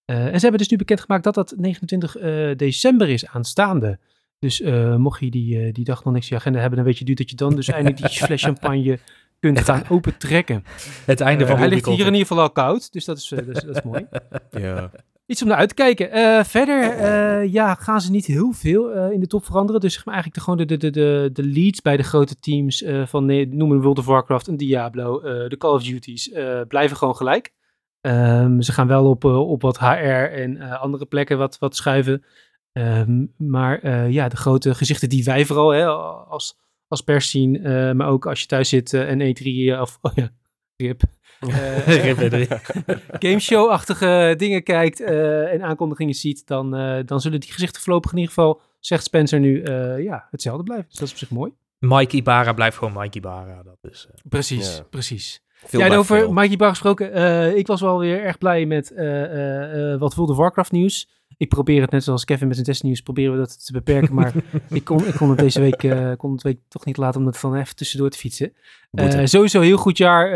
Uh, 0.09 0.25
en 0.25 0.33
ze 0.33 0.39
hebben 0.39 0.57
dus 0.57 0.69
nu 0.69 0.77
bekendgemaakt 0.77 1.23
dat 1.23 1.33
dat 1.33 1.53
29 1.57 2.17
uh, 2.17 2.51
eh, 2.51 2.57
december 2.57 3.09
is 3.09 3.25
aanstaande. 3.25 3.99
Dus 4.39 4.61
uh, 4.61 4.95
mocht 4.95 5.19
je 5.19 5.29
die, 5.29 5.71
die 5.71 5.83
dag 5.83 6.03
nog 6.03 6.13
niks 6.13 6.29
in 6.29 6.35
je 6.35 6.41
agenda 6.41 6.59
hebben, 6.59 6.77
dan 6.77 6.87
weet 6.87 6.97
je 6.97 7.05
duurt 7.05 7.17
dat 7.17 7.29
je 7.29 7.35
dan 7.35 7.55
dus 7.55 7.67
eindelijk 7.67 7.97
die 7.97 8.09
fles 8.09 8.43
champagne 8.43 8.99
kunt 9.39 9.59
gaan 9.59 9.83
opentrekken. 9.95 10.63
Het 11.05 11.21
einde 11.21 11.47
van 11.47 11.57
Hij 11.57 11.67
ligt 11.67 11.85
hier 11.85 11.99
in 11.99 12.05
ieder 12.05 12.27
geval 12.27 12.39
al 12.39 12.49
koud, 12.49 12.91
dus 12.93 13.05
dat 13.05 13.17
is, 13.17 13.27
dat 13.27 13.47
is, 13.47 13.63
dat 13.63 13.75
is 13.75 13.81
mooi. 13.81 14.07
ja. 14.51 14.91
Iets 15.25 15.41
om 15.41 15.47
naar 15.47 15.57
uit 15.57 15.69
te 15.69 15.75
kijken. 15.75 16.45
verder 16.45 17.43
ja, 17.43 17.75
gaan 17.75 18.01
ze 18.01 18.11
niet 18.11 18.25
heel 18.25 18.51
veel 18.51 19.11
in 19.11 19.19
de 19.19 19.27
top 19.27 19.45
veranderen. 19.45 19.81
Dus 19.81 19.93
zeg 19.93 20.05
maar 20.05 20.13
eigenlijk 20.13 20.45
de, 20.45 20.51
gewoon 20.51 20.67
de, 20.67 20.77
de, 20.77 20.89
de, 20.89 21.29
de 21.33 21.43
leads 21.43 21.81
bij 21.81 21.97
de 21.97 22.03
grote 22.03 22.39
teams 22.39 22.85
van 23.05 23.25
noem 23.57 23.71
een 23.71 23.81
World 23.81 23.99
of 23.99 24.05
Warcraft, 24.05 24.47
een 24.47 24.57
Diablo, 24.57 25.21
de 25.47 25.57
Call 25.57 25.73
of 25.73 25.83
Duties 25.83 26.31
blijven 26.67 26.97
gewoon 26.97 27.15
gelijk. 27.15 27.55
Um, 28.07 28.61
ze 28.61 28.71
gaan 28.71 28.87
wel 28.87 29.09
op, 29.09 29.23
uh, 29.23 29.49
op 29.49 29.61
wat 29.61 29.79
HR 29.79 29.85
en 29.85 30.55
uh, 30.55 30.81
andere 30.81 31.05
plekken 31.05 31.37
wat, 31.37 31.59
wat 31.59 31.75
schuiven. 31.75 32.23
Um, 32.73 33.33
maar 33.37 33.83
uh, 33.83 34.11
ja, 34.11 34.27
de 34.27 34.35
grote 34.35 34.75
gezichten 34.75 35.09
die 35.09 35.23
wij 35.23 35.45
vooral 35.45 35.69
hè, 35.69 35.85
als, 35.85 36.57
als 36.87 37.01
pers 37.01 37.29
zien, 37.29 37.61
maar 37.97 38.07
ook 38.07 38.25
als 38.25 38.39
je 38.39 38.45
thuis 38.45 38.69
zit 38.69 38.93
en 38.93 39.19
E3 39.19 39.79
of 39.81 39.97
oh 40.01 40.11
ja, 40.15 40.29
RIP. 40.75 41.01
gameshow-achtige 43.19 44.33
dingen 44.37 44.63
kijkt 44.63 45.01
en 45.01 45.61
aankondigingen 45.61 46.13
ziet, 46.13 46.47
dan, 46.47 46.71
dan 47.05 47.21
zullen 47.21 47.39
die 47.39 47.51
gezichten 47.51 47.81
voorlopig 47.81 48.11
in 48.11 48.17
ieder 48.17 48.33
geval, 48.33 48.61
zegt 48.79 49.03
Spencer 49.03 49.39
nu, 49.39 49.63
ja, 50.01 50.27
hetzelfde 50.31 50.63
blijven. 50.63 50.85
Dus 50.89 50.99
dat 50.99 51.07
is 51.07 51.13
op 51.13 51.19
zich 51.19 51.29
mooi. 51.29 51.51
Mike 51.79 52.15
Ibarra 52.15 52.53
blijft 52.53 52.77
gewoon 52.77 52.93
Mike 52.93 53.17
Ibarra. 53.17 53.63
Dat 53.63 53.77
is, 53.91 54.07
precies, 54.29 54.77
ja. 54.77 54.83
precies. 54.83 55.45
Veel 55.65 55.79
ja, 55.79 55.95
over 55.95 56.17
veel. 56.17 56.33
Mikey 56.33 56.57
Bar 56.57 56.69
gesproken. 56.69 57.17
Uh, 57.17 57.55
ik 57.55 57.67
was 57.67 57.81
wel 57.81 57.99
weer 57.99 58.23
erg 58.23 58.37
blij 58.37 58.65
met 58.65 58.91
uh, 58.91 59.91
uh, 59.91 59.99
wat 59.99 60.15
World 60.15 60.31
of 60.31 60.37
Warcraft 60.37 60.71
nieuws. 60.71 61.09
Ik 61.37 61.49
probeer 61.49 61.81
het 61.81 61.91
net 61.91 62.03
zoals 62.03 62.25
Kevin 62.25 62.47
met 62.47 62.55
zijn 62.55 62.67
testnieuws, 62.67 63.01
proberen 63.01 63.31
we 63.31 63.37
dat 63.37 63.65
te 63.65 63.71
beperken. 63.71 64.13
Maar 64.13 64.33
ik, 64.69 64.83
kon, 64.83 65.07
ik 65.07 65.13
kon 65.13 65.29
het 65.29 65.39
deze 65.39 65.59
week, 65.59 65.95
kon 66.17 66.31
het 66.31 66.43
week 66.43 66.59
toch 66.67 66.85
niet 66.85 66.97
laten 66.97 67.21
om 67.21 67.27
het 67.27 67.37
van 67.37 67.55
even 67.55 67.75
tussendoor 67.75 68.09
te 68.09 68.17
fietsen. 68.17 68.53
sowieso 69.23 69.61
heel 69.61 69.77
goed 69.77 69.97
jaar 69.97 70.29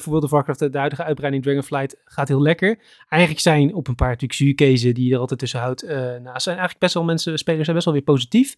voor 0.00 0.10
World 0.10 0.24
of 0.24 0.30
Warcraft. 0.30 0.58
De 0.58 0.78
huidige 0.78 1.04
uitbreiding 1.04 1.44
Dragonflight 1.44 1.96
gaat 2.04 2.28
heel 2.28 2.42
lekker. 2.42 2.78
Eigenlijk 3.08 3.42
zijn 3.42 3.74
op 3.74 3.88
een 3.88 3.94
paar 3.94 4.16
natuurlijk 4.18 4.58
die 4.58 5.06
je 5.06 5.14
er 5.14 5.20
altijd 5.20 5.40
tussen 5.40 5.60
houdt. 5.60 5.82
nou, 5.86 6.40
zijn 6.40 6.56
eigenlijk 6.56 6.78
best 6.78 6.94
wel 6.94 7.04
mensen, 7.04 7.38
spelers 7.38 7.64
zijn 7.64 7.74
best 7.74 7.88
wel 7.88 7.94
weer 7.94 8.04
positief. 8.04 8.56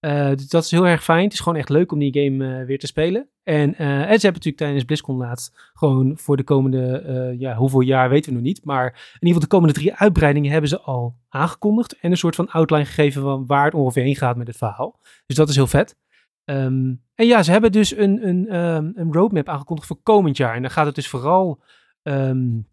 Dus 0.00 0.48
dat 0.48 0.64
is 0.64 0.70
heel 0.70 0.86
erg 0.86 1.04
fijn. 1.04 1.24
Het 1.24 1.32
is 1.32 1.40
gewoon 1.40 1.58
echt 1.58 1.68
leuk 1.68 1.92
om 1.92 1.98
die 1.98 2.22
game 2.22 2.60
uh, 2.60 2.66
weer 2.66 2.78
te 2.78 2.86
spelen. 2.86 3.28
En, 3.42 3.70
uh, 3.70 3.80
en 3.80 4.04
ze 4.04 4.26
hebben 4.26 4.32
natuurlijk 4.32 4.56
tijdens 4.56 4.84
BlizzCon 4.84 5.16
laatst 5.16 5.70
gewoon 5.74 6.18
voor 6.18 6.36
de 6.36 6.42
komende, 6.42 7.34
ja, 7.38 7.56
hoeveel 7.56 7.80
jaar 7.80 8.08
weten 8.08 8.30
we 8.30 8.36
nog 8.36 8.46
niet. 8.46 8.64
Maar 8.64 8.86
in 8.86 8.92
ieder 8.94 9.18
geval 9.20 9.40
de 9.40 9.46
komende 9.46 9.74
drie 9.74 9.94
uitbreidingen 9.94 10.50
hebben 10.50 10.70
ze 10.70 10.80
al 10.80 11.16
aangekondigd. 11.28 11.98
En 11.98 12.10
een 12.10 12.16
soort 12.16 12.34
van 12.34 12.48
outline 12.48 12.84
gegeven 12.84 13.22
van 13.22 13.46
waar 13.46 13.64
het 13.64 13.74
ongeveer 13.74 14.02
heen 14.02 14.16
gaat 14.16 14.36
met 14.36 14.46
het 14.46 14.56
verhaal. 14.56 15.00
Dus 15.26 15.36
dat 15.36 15.48
is 15.48 15.54
heel 15.54 15.66
vet. 15.66 15.96
Um, 16.44 17.02
en 17.14 17.26
ja, 17.26 17.42
ze 17.42 17.50
hebben 17.50 17.72
dus 17.72 17.96
een, 17.96 18.28
een, 18.28 18.56
um, 18.56 18.92
een 18.94 19.12
roadmap 19.12 19.48
aangekondigd 19.48 19.88
voor 19.88 20.02
komend 20.02 20.36
jaar. 20.36 20.54
En 20.54 20.62
dan 20.62 20.70
gaat 20.70 20.86
het 20.86 20.94
dus 20.94 21.08
vooral 21.08 21.62
um, 22.02 22.68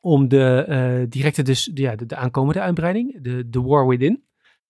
om 0.00 0.28
de 0.28 1.06
directe, 1.08 1.42
dus 1.42 1.70
ja, 1.74 1.96
de, 1.96 2.06
de 2.06 2.16
aankomende 2.16 2.60
uitbreiding, 2.60 3.22
de, 3.22 3.48
de 3.48 3.60
War 3.62 3.86
Within. 3.86 4.24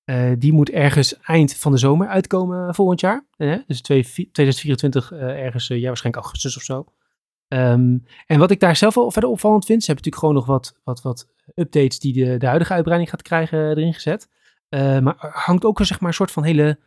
Uh, 0.04 0.32
die 0.38 0.52
moet 0.52 0.70
ergens 0.70 1.20
eind 1.20 1.56
van 1.56 1.72
de 1.72 1.78
zomer 1.78 2.08
uitkomen 2.08 2.74
volgend 2.74 3.00
jaar. 3.00 3.26
Uh, 3.36 3.56
dus 3.66 3.80
2024 3.80 5.12
uh, 5.12 5.20
ergens, 5.20 5.66
ja, 5.66 5.86
waarschijnlijk 5.86 6.24
augustus 6.24 6.56
of 6.56 6.62
zo. 6.62 6.84
Um, 7.48 8.04
en 8.26 8.38
wat 8.38 8.50
ik 8.50 8.60
daar 8.60 8.76
zelf 8.76 8.94
wel 8.94 9.10
verder 9.10 9.30
opvallend 9.30 9.64
vind, 9.64 9.82
ze 9.82 9.90
hebben 9.90 10.04
natuurlijk 10.04 10.34
gewoon 10.34 10.56
nog 10.56 10.64
wat, 10.64 10.80
wat, 10.84 11.02
wat 11.02 11.28
updates 11.54 11.98
die 11.98 12.12
de, 12.12 12.36
de 12.36 12.46
huidige 12.46 12.72
uitbreiding 12.72 13.10
gaat 13.10 13.22
krijgen 13.22 13.70
erin 13.70 13.94
gezet. 13.94 14.28
maar 14.68 15.16
er 15.18 15.30
hangt 15.32 15.64
ook 15.64 15.78
een, 15.78 15.86
zeg 15.86 16.00
maar, 16.00 16.08
een 16.08 16.14
soort 16.14 16.30
van 16.30 16.42
hele 16.42 16.78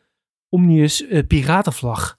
Omnius 0.50 1.06
piratenvlag 1.28 2.18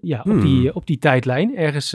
ja, 0.00 0.20
op, 0.24 0.40
die, 0.40 0.60
hmm. 0.60 0.70
op 0.74 0.86
die 0.86 0.98
tijdlijn. 0.98 1.56
Ergens 1.56 1.90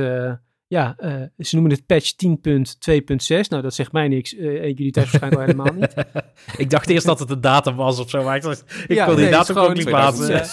ja, 0.67 0.95
uh, 0.99 1.23
ze 1.37 1.55
noemen 1.55 1.71
het 1.71 1.85
patch 1.85 2.13
10.2.6. 2.13 3.47
Nou, 3.49 3.61
dat 3.61 3.73
zegt 3.73 3.91
mij 3.91 4.07
niks. 4.07 4.33
Uh, 4.33 4.63
jullie 4.63 4.91
thuis 4.91 5.11
waarschijnlijk 5.11 5.41
al 5.41 5.47
helemaal 5.47 5.79
niet. 5.79 5.93
ik 6.63 6.69
dacht 6.69 6.89
eerst 6.89 7.05
dat 7.05 7.19
het 7.19 7.29
een 7.29 7.41
datum 7.41 7.75
was 7.75 7.99
of 7.99 8.09
zo, 8.09 8.23
maar 8.23 8.35
ik, 8.35 8.43
ik 8.87 8.95
ja, 8.95 9.05
kon 9.05 9.15
die 9.15 9.23
nee, 9.23 9.33
datum 9.33 9.57
ook 9.57 9.73
niet 9.73 9.85
plaatsen. 9.85 10.45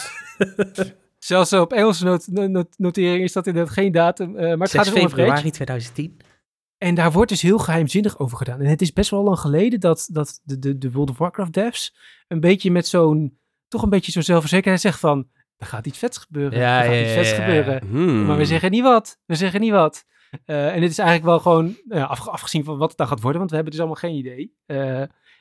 Zelfs 1.18 1.52
op 1.52 1.72
Engelse 1.72 2.04
not 2.04 2.26
not 2.26 2.66
notering 2.76 3.22
is 3.22 3.32
dat 3.32 3.46
inderdaad 3.46 3.72
geen 3.72 3.92
datum. 3.92 4.36
Uh, 4.36 4.40
maar 4.40 4.58
het 4.58 4.70
6 4.70 4.88
gaat 4.88 4.94
om 4.94 5.08
februari 5.08 5.50
2010. 5.50 6.16
En 6.78 6.94
daar 6.94 7.12
wordt 7.12 7.30
dus 7.30 7.42
heel 7.42 7.58
geheimzinnig 7.58 8.18
over 8.18 8.36
gedaan. 8.36 8.60
En 8.60 8.66
het 8.66 8.82
is 8.82 8.92
best 8.92 9.10
wel 9.10 9.22
lang 9.22 9.38
geleden 9.38 9.80
dat, 9.80 10.08
dat 10.12 10.40
de, 10.42 10.58
de, 10.58 10.78
de 10.78 10.90
World 10.90 11.10
of 11.10 11.18
Warcraft 11.18 11.52
devs 11.52 11.96
een 12.28 12.40
beetje 12.40 12.70
met 12.70 12.86
zo'n, 12.86 13.38
toch 13.68 13.82
een 13.82 13.88
beetje 13.88 14.12
zo 14.12 14.20
zelfverzekerdheid 14.20 14.80
zegt 14.80 15.00
van, 15.00 15.28
er 15.64 15.70
gaat 15.70 15.86
iets 15.86 15.98
vets 15.98 16.18
gebeuren. 16.18 16.58
Ja, 16.58 16.78
er 16.78 16.84
gaat 16.84 16.94
ja, 16.94 17.02
iets 17.02 17.12
vets 17.12 17.32
gebeuren. 17.32 17.82
Hmm. 17.88 18.24
Maar 18.24 18.36
we 18.36 18.44
zeggen 18.44 18.70
niet 18.70 18.82
wat. 18.82 19.18
We 19.26 19.34
zeggen 19.34 19.60
niet 19.60 19.70
wat. 19.70 20.04
en 20.44 20.80
dit 20.80 20.90
is 20.90 20.98
eigenlijk 20.98 21.28
wel 21.28 21.40
gewoon, 21.40 21.76
ja, 21.88 22.04
afgezien 22.04 22.64
van 22.64 22.78
wat 22.78 22.88
het 22.88 22.98
dan 22.98 23.06
gaat 23.06 23.20
worden, 23.20 23.38
want 23.38 23.50
we 23.50 23.56
hebben 23.56 23.74
dus 23.74 23.84
allemaal 23.84 24.00
geen 24.00 24.16
idee. 24.16 24.52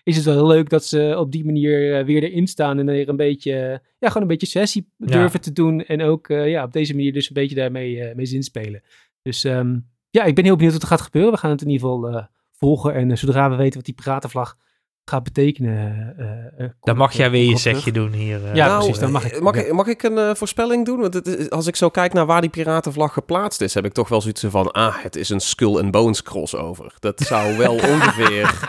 is 0.03 0.15
het 0.15 0.25
wel 0.25 0.34
heel 0.34 0.48
leuk 0.48 0.70
dat 0.70 0.86
ze 0.86 1.15
op 1.18 1.32
die 1.32 1.46
manier 1.46 2.06
weer 2.06 2.24
erin 2.24 2.48
staan 2.48 2.80
en 2.80 2.86
weer 2.86 3.10
een 3.10 3.15
beetje, 3.15 3.82
ja, 4.00 4.08
gewoon 4.08 4.22
een 4.22 4.27
beetje 4.38 4.48
sessie 4.48 4.89
durven 4.98 5.42
te 5.42 5.51
doen. 5.51 5.86
En 5.86 6.01
ook 6.01 6.27
ja, 6.27 6.63
op 6.63 6.72
deze 6.72 6.96
manier 6.96 7.13
dus 7.13 7.27
een 7.27 7.34
beetje 7.34 7.56
daarmee 7.56 8.15
mee 8.15 8.25
zinspelen. 8.25 8.82
Dus 9.22 9.44
ehm, 9.44 9.77
ja, 10.10 10.24
ik 10.24 10.36
ben 10.36 10.44
heel 10.44 10.56
benieuwd 10.56 10.74
wat 10.74 10.82
er 10.82 10.88
gaat 10.88 11.01
gebeuren. 11.01 11.32
We 11.32 11.38
gaan 11.38 11.51
het 11.51 11.62
in 11.62 11.70
ieder 11.70 11.88
geval 11.88 12.27
volgen. 12.51 12.94
En 12.94 13.18
zodra 13.18 13.50
we 13.50 13.56
weten 13.56 13.75
wat 13.75 13.86
die 13.86 13.96
piratenvlag 13.96 14.58
gaat 15.05 15.24
betekenen. 15.24 16.13
Uh, 16.60 16.67
dan 16.81 16.98
mag 16.98 17.13
jij 17.13 17.31
weer 17.31 17.50
je 17.50 17.57
zegje 17.57 17.91
doen 17.91 18.12
hier. 18.12 18.55
ja, 18.55 18.67
nou, 18.67 18.77
precies. 18.77 19.00
Dan 19.00 19.12
mag 19.12 19.31
ik. 19.31 19.41
Mag, 19.41 19.55
ik, 19.55 19.74
mag 19.74 19.88
ik 19.88 20.03
een 20.03 20.36
voorspelling 20.36 20.86
doen? 20.86 21.00
Want 21.00 21.13
het 21.13 21.50
als 21.50 21.67
ik 21.67 21.75
zo 21.75 21.89
kijk 21.89 22.13
naar 22.13 22.25
waar 22.25 22.41
die 22.41 22.50
piratenvlag 22.50 23.13
geplaatst 23.13 23.62
is, 23.62 23.74
heb 23.74 23.86
ik 23.86 23.93
toch 23.93 24.10
wel 24.10 24.22
zoiets 24.22 24.43
van: 24.48 24.72
ah, 24.72 24.95
het 24.98 25.15
is 25.15 25.29
een 25.29 25.39
Skull 25.39 25.77
and 25.77 25.91
Bones 25.91 26.24
crossover. 26.24 26.93
Dat 27.00 27.19
zou 27.19 27.57
wel 27.57 27.74
ongeveer 27.93 28.60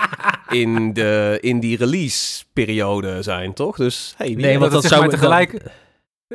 in, 0.48 0.92
de, 0.92 1.38
in 1.40 1.60
die 1.60 1.76
release 1.76 2.44
periode 2.52 3.22
zijn, 3.22 3.52
toch? 3.52 3.76
Dus 3.76 4.14
hey, 4.16 4.34
nee, 4.34 4.58
want 4.58 4.72
dat, 4.72 4.82
dat 4.82 4.90
zou 4.90 5.08
tegelijk 5.08 5.62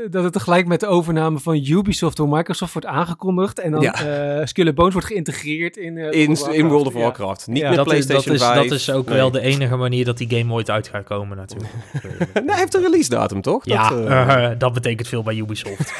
dat 0.09 0.23
het 0.23 0.33
tegelijk 0.33 0.67
met 0.67 0.79
de 0.79 0.87
overname 0.87 1.39
van 1.39 1.55
Ubisoft 1.55 2.17
door 2.17 2.29
Microsoft 2.29 2.73
wordt 2.73 2.87
aangekondigd. 2.87 3.59
En 3.59 3.71
dan 3.71 3.81
ja. 3.81 4.37
uh, 4.39 4.45
Skull 4.45 4.73
Bones 4.73 4.93
wordt 4.93 5.07
geïnteresseerd 5.07 5.77
in, 5.77 5.95
uh, 5.95 6.11
in, 6.11 6.37
in, 6.51 6.67
World 6.67 6.87
of 6.87 6.93
Warcraft. 6.93 7.47
Niet 7.47 7.57
ja. 7.61 7.69
met 7.69 7.83
PlayStation 7.83 8.33
is, 8.33 8.41
dat 8.41 8.49
is, 8.49 8.55
5. 8.55 8.69
Dat 8.69 8.79
is 8.79 8.91
ook 8.91 9.09
wel 9.09 9.31
de 9.31 9.41
enige 9.41 9.75
manier 9.75 10.05
dat 10.05 10.17
die 10.17 10.29
game 10.29 10.53
ooit 10.53 10.69
uit 10.69 10.87
gaat 10.87 11.03
komen 11.03 11.37
natuurlijk. 11.37 11.73
nee, 12.33 12.43
hij 12.45 12.57
heeft 12.57 12.73
een 12.73 12.81
release 12.81 13.09
datum 13.09 13.41
toch? 13.41 13.65
Ja, 13.65 13.89
dat, 13.89 14.07
uh... 14.07 14.49
dat 14.57 14.73
betekent 14.73 15.07
veel 15.07 15.23
bij 15.23 15.35
Ubisoft. 15.35 15.93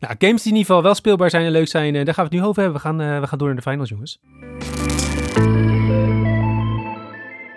nou, 0.00 0.14
games 0.18 0.42
die 0.42 0.52
in 0.52 0.58
ieder 0.58 0.64
geval 0.66 0.82
wel 0.82 0.94
speelbaar 0.94 1.30
zijn 1.30 1.44
en 1.44 1.52
leuk 1.52 1.68
zijn, 1.68 1.92
daar 1.92 2.14
gaan 2.14 2.28
we 2.28 2.30
het 2.30 2.40
nu 2.40 2.42
over 2.42 2.62
hebben. 2.62 2.80
We 2.82 2.88
gaan, 2.88 3.20
we 3.20 3.26
gaan 3.26 3.38
door 3.38 3.46
naar 3.46 3.56
de 3.56 3.62
finals, 3.62 3.88
jongens. 3.88 4.20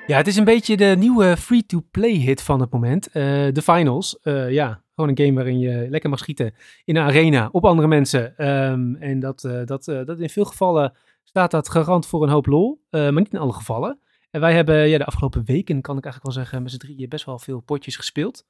Ja, 0.07 0.17
het 0.17 0.27
is 0.27 0.35
een 0.35 0.43
beetje 0.43 0.77
de 0.77 0.95
nieuwe 0.97 1.37
free-to-play 1.37 2.11
hit 2.11 2.41
van 2.41 2.59
het 2.59 2.71
moment. 2.71 3.07
Uh, 3.07 3.13
de 3.51 3.61
finals. 3.63 4.19
Uh, 4.23 4.51
ja, 4.51 4.81
gewoon 4.95 5.09
een 5.09 5.25
game 5.25 5.33
waarin 5.33 5.59
je 5.59 5.89
lekker 5.89 6.09
mag 6.09 6.19
schieten 6.19 6.53
in 6.83 6.95
een 6.95 7.03
arena 7.03 7.49
op 7.51 7.65
andere 7.65 7.87
mensen. 7.87 8.47
Um, 8.47 8.95
en 8.95 9.19
dat, 9.19 9.43
uh, 9.43 9.65
dat, 9.65 9.85
dat 9.85 10.19
in 10.19 10.29
veel 10.29 10.45
gevallen 10.45 10.93
staat 11.23 11.51
dat 11.51 11.69
garant 11.69 12.07
voor 12.07 12.23
een 12.23 12.29
hoop 12.29 12.45
lol. 12.45 12.81
maar 12.89 13.13
niet 13.13 13.33
in 13.33 13.39
alle 13.39 13.53
gevallen. 13.53 13.99
En 14.31 14.41
wij 14.41 14.53
hebben 14.53 14.89
ja, 14.89 14.97
de 14.97 15.05
afgelopen 15.05 15.45
weken, 15.45 15.81
kan 15.81 15.97
ik 15.97 16.03
eigenlijk 16.03 16.35
wel 16.35 16.43
zeggen, 16.43 16.63
met 16.63 16.71
z'n 16.71 16.77
drieën 16.77 17.09
best 17.09 17.25
wel 17.25 17.39
veel 17.39 17.59
potjes 17.59 17.95
gespeeld. 17.95 18.45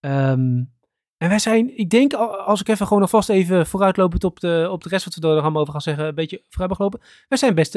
Um, 0.00 0.72
en 1.16 1.28
wij 1.28 1.38
zijn, 1.38 1.78
ik 1.78 1.90
denk, 1.90 2.12
als 2.12 2.60
ik 2.60 2.68
even 2.68 2.86
gewoon 2.86 3.02
alvast 3.02 3.28
even 3.28 3.66
vooruitlopend 3.66 4.24
op 4.24 4.40
de, 4.40 4.68
op 4.70 4.82
de 4.82 4.88
rest 4.88 5.04
wat 5.04 5.14
we 5.14 5.28
er 5.28 5.40
allemaal 5.40 5.60
over 5.60 5.72
gaan 5.72 5.80
zeggen, 5.80 6.06
een 6.06 6.14
beetje 6.14 6.42
vooruit 6.48 6.76
gelopen. 6.76 7.00
Wij 7.28 7.38
zijn 7.38 7.54
best, 7.54 7.72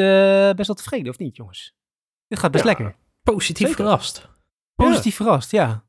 best 0.55 0.67
wel 0.67 0.75
tevreden, 0.75 1.09
of 1.09 1.17
niet, 1.17 1.36
jongens? 1.36 1.75
Dit 2.27 2.39
gaat 2.39 2.51
best 2.51 2.63
lekker. 2.63 2.95
Positief 3.33 3.75
verrast. 3.75 4.27
Positief 4.75 5.15
verrast, 5.15 5.51
ja. 5.51 5.83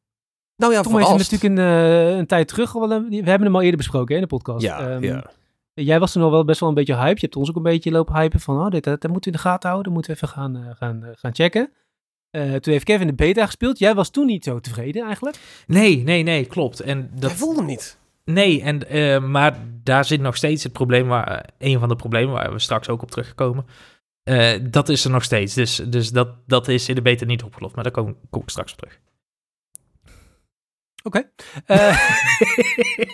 Nou 0.57 0.73
ja, 0.73 0.83
Tom 0.83 0.99
is 0.99 1.09
natuurlijk 1.09 1.43
een, 1.43 1.57
uh, 1.57 2.17
een 2.17 2.27
tijd 2.27 2.49
terug. 2.49 2.73
we 2.73 2.85
hebben 3.25 3.43
hem 3.43 3.55
al 3.55 3.63
eerder 3.63 3.77
besproken 3.77 4.09
hè, 4.09 4.15
in 4.15 4.29
de 4.29 4.35
podcast. 4.35 4.65
Ja, 4.65 4.91
um, 4.91 5.03
ja. 5.03 5.31
Jij 5.75 6.01
was 6.01 6.15
er 6.15 6.21
nog 6.21 6.31
wel 6.31 6.45
best 6.45 6.61
wel 6.61 6.69
een 6.69 6.75
beetje 6.75 6.97
hype. 6.97 7.15
Je 7.15 7.21
hebt 7.21 7.37
ons 7.37 7.49
ook 7.49 7.57
een 7.57 7.63
beetje 7.63 7.91
lopen 7.91 8.15
hypen 8.15 8.41
van, 8.41 8.61
oh, 8.65 8.71
dit, 8.71 8.85
dat, 8.85 9.03
moeten 9.03 9.21
we 9.21 9.27
in 9.27 9.33
de 9.33 9.49
gaten 9.49 9.71
houden. 9.71 9.93
Dat 9.93 9.93
moeten 9.93 10.13
we 10.13 10.17
even 10.17 10.29
gaan, 10.29 10.57
uh, 10.57 10.71
gaan, 10.75 11.05
uh, 11.05 11.11
gaan 11.15 11.35
checken. 11.35 11.73
toen 12.31 12.73
heeft 12.73 12.85
Kevin 12.85 13.07
de 13.07 13.15
beta 13.15 13.47
gespeeld. 13.47 13.79
Jij 13.79 13.95
was 13.95 14.11
toen 14.11 14.27
niet 14.27 14.45
zo 14.45 14.61
tevreden 14.61 15.05
eigenlijk? 15.05 15.37
Nee, 15.67 16.03
nee, 16.03 16.23
nee, 16.23 16.45
klopt. 16.45 16.81
En 16.81 17.11
dat 17.15 17.33
voelde 17.33 17.59
hem 17.59 17.67
niet. 17.67 17.99
Nee, 18.25 18.63
en, 18.63 19.31
maar 19.31 19.59
daar 19.83 20.05
zit 20.05 20.21
nog 20.21 20.37
steeds 20.37 20.63
het 20.63 20.73
probleem, 20.73 21.09
waar, 21.09 21.49
een 21.59 21.79
van 21.79 21.89
de 21.89 21.97
problemen 21.97 22.35
waar 22.35 22.53
we 22.53 22.59
straks 22.59 22.89
ook 22.89 23.03
op 23.03 23.11
terugkomen. 23.11 23.67
Uh, 24.31 24.53
dat 24.71 24.89
is 24.89 25.05
er 25.05 25.11
nog 25.11 25.25
steeds. 25.25 25.55
Dus, 25.55 25.77
dus 25.77 26.11
dat, 26.11 26.29
dat 26.47 26.69
is 26.69 26.89
in 26.89 26.95
de 26.95 27.03
beta 27.03 27.25
niet 27.25 27.43
opgelost. 27.43 27.75
Maar 27.75 27.85
daar 27.85 27.93
kom, 27.93 28.17
kom 28.31 28.43
ik 28.43 28.49
straks 28.49 28.73
op 28.73 28.79
terug. 28.79 29.01
Oké. 31.03 31.19
Okay. 31.19 31.31
Uh, 31.79 31.99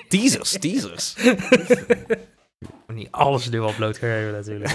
teasers, 0.09 0.59
teasers. 0.59 1.15
niet 2.95 3.09
alles 3.11 3.49
nu 3.49 3.59
op 3.59 3.75
blootgegeven 3.77 4.33
natuurlijk. 4.33 4.71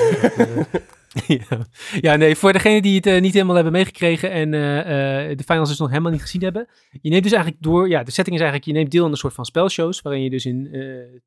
ja. 1.48 1.68
ja, 2.02 2.16
nee, 2.16 2.36
voor 2.36 2.54
degenen 2.54 2.82
die 2.82 2.96
het 2.96 3.06
uh, 3.06 3.22
niet 3.22 3.34
helemaal 3.34 3.56
hebben 3.56 3.74
meegekregen 3.74 4.32
en 4.32 4.54
uh, 4.54 5.38
de 5.38 5.44
finals 5.46 5.70
dus 5.70 5.80
nog 5.80 5.90
helemaal 5.90 6.12
niet 6.12 6.22
gezien 6.22 6.44
hebben. 6.44 6.68
Je 7.02 7.10
neemt 7.10 7.24
dus 7.24 7.32
eigenlijk 7.32 7.64
door, 7.64 7.90
ja, 7.90 8.04
de 8.04 8.12
setting 8.12 8.36
is 8.36 8.42
eigenlijk, 8.42 8.72
je 8.72 8.78
neemt 8.78 8.92
deel 8.92 9.06
aan 9.06 9.12
een 9.12 9.18
soort 9.18 9.34
van 9.34 9.46
spelshows, 9.46 10.02
waarin 10.02 10.24
je 10.24 10.30
dus 10.30 10.46
in 10.46 10.70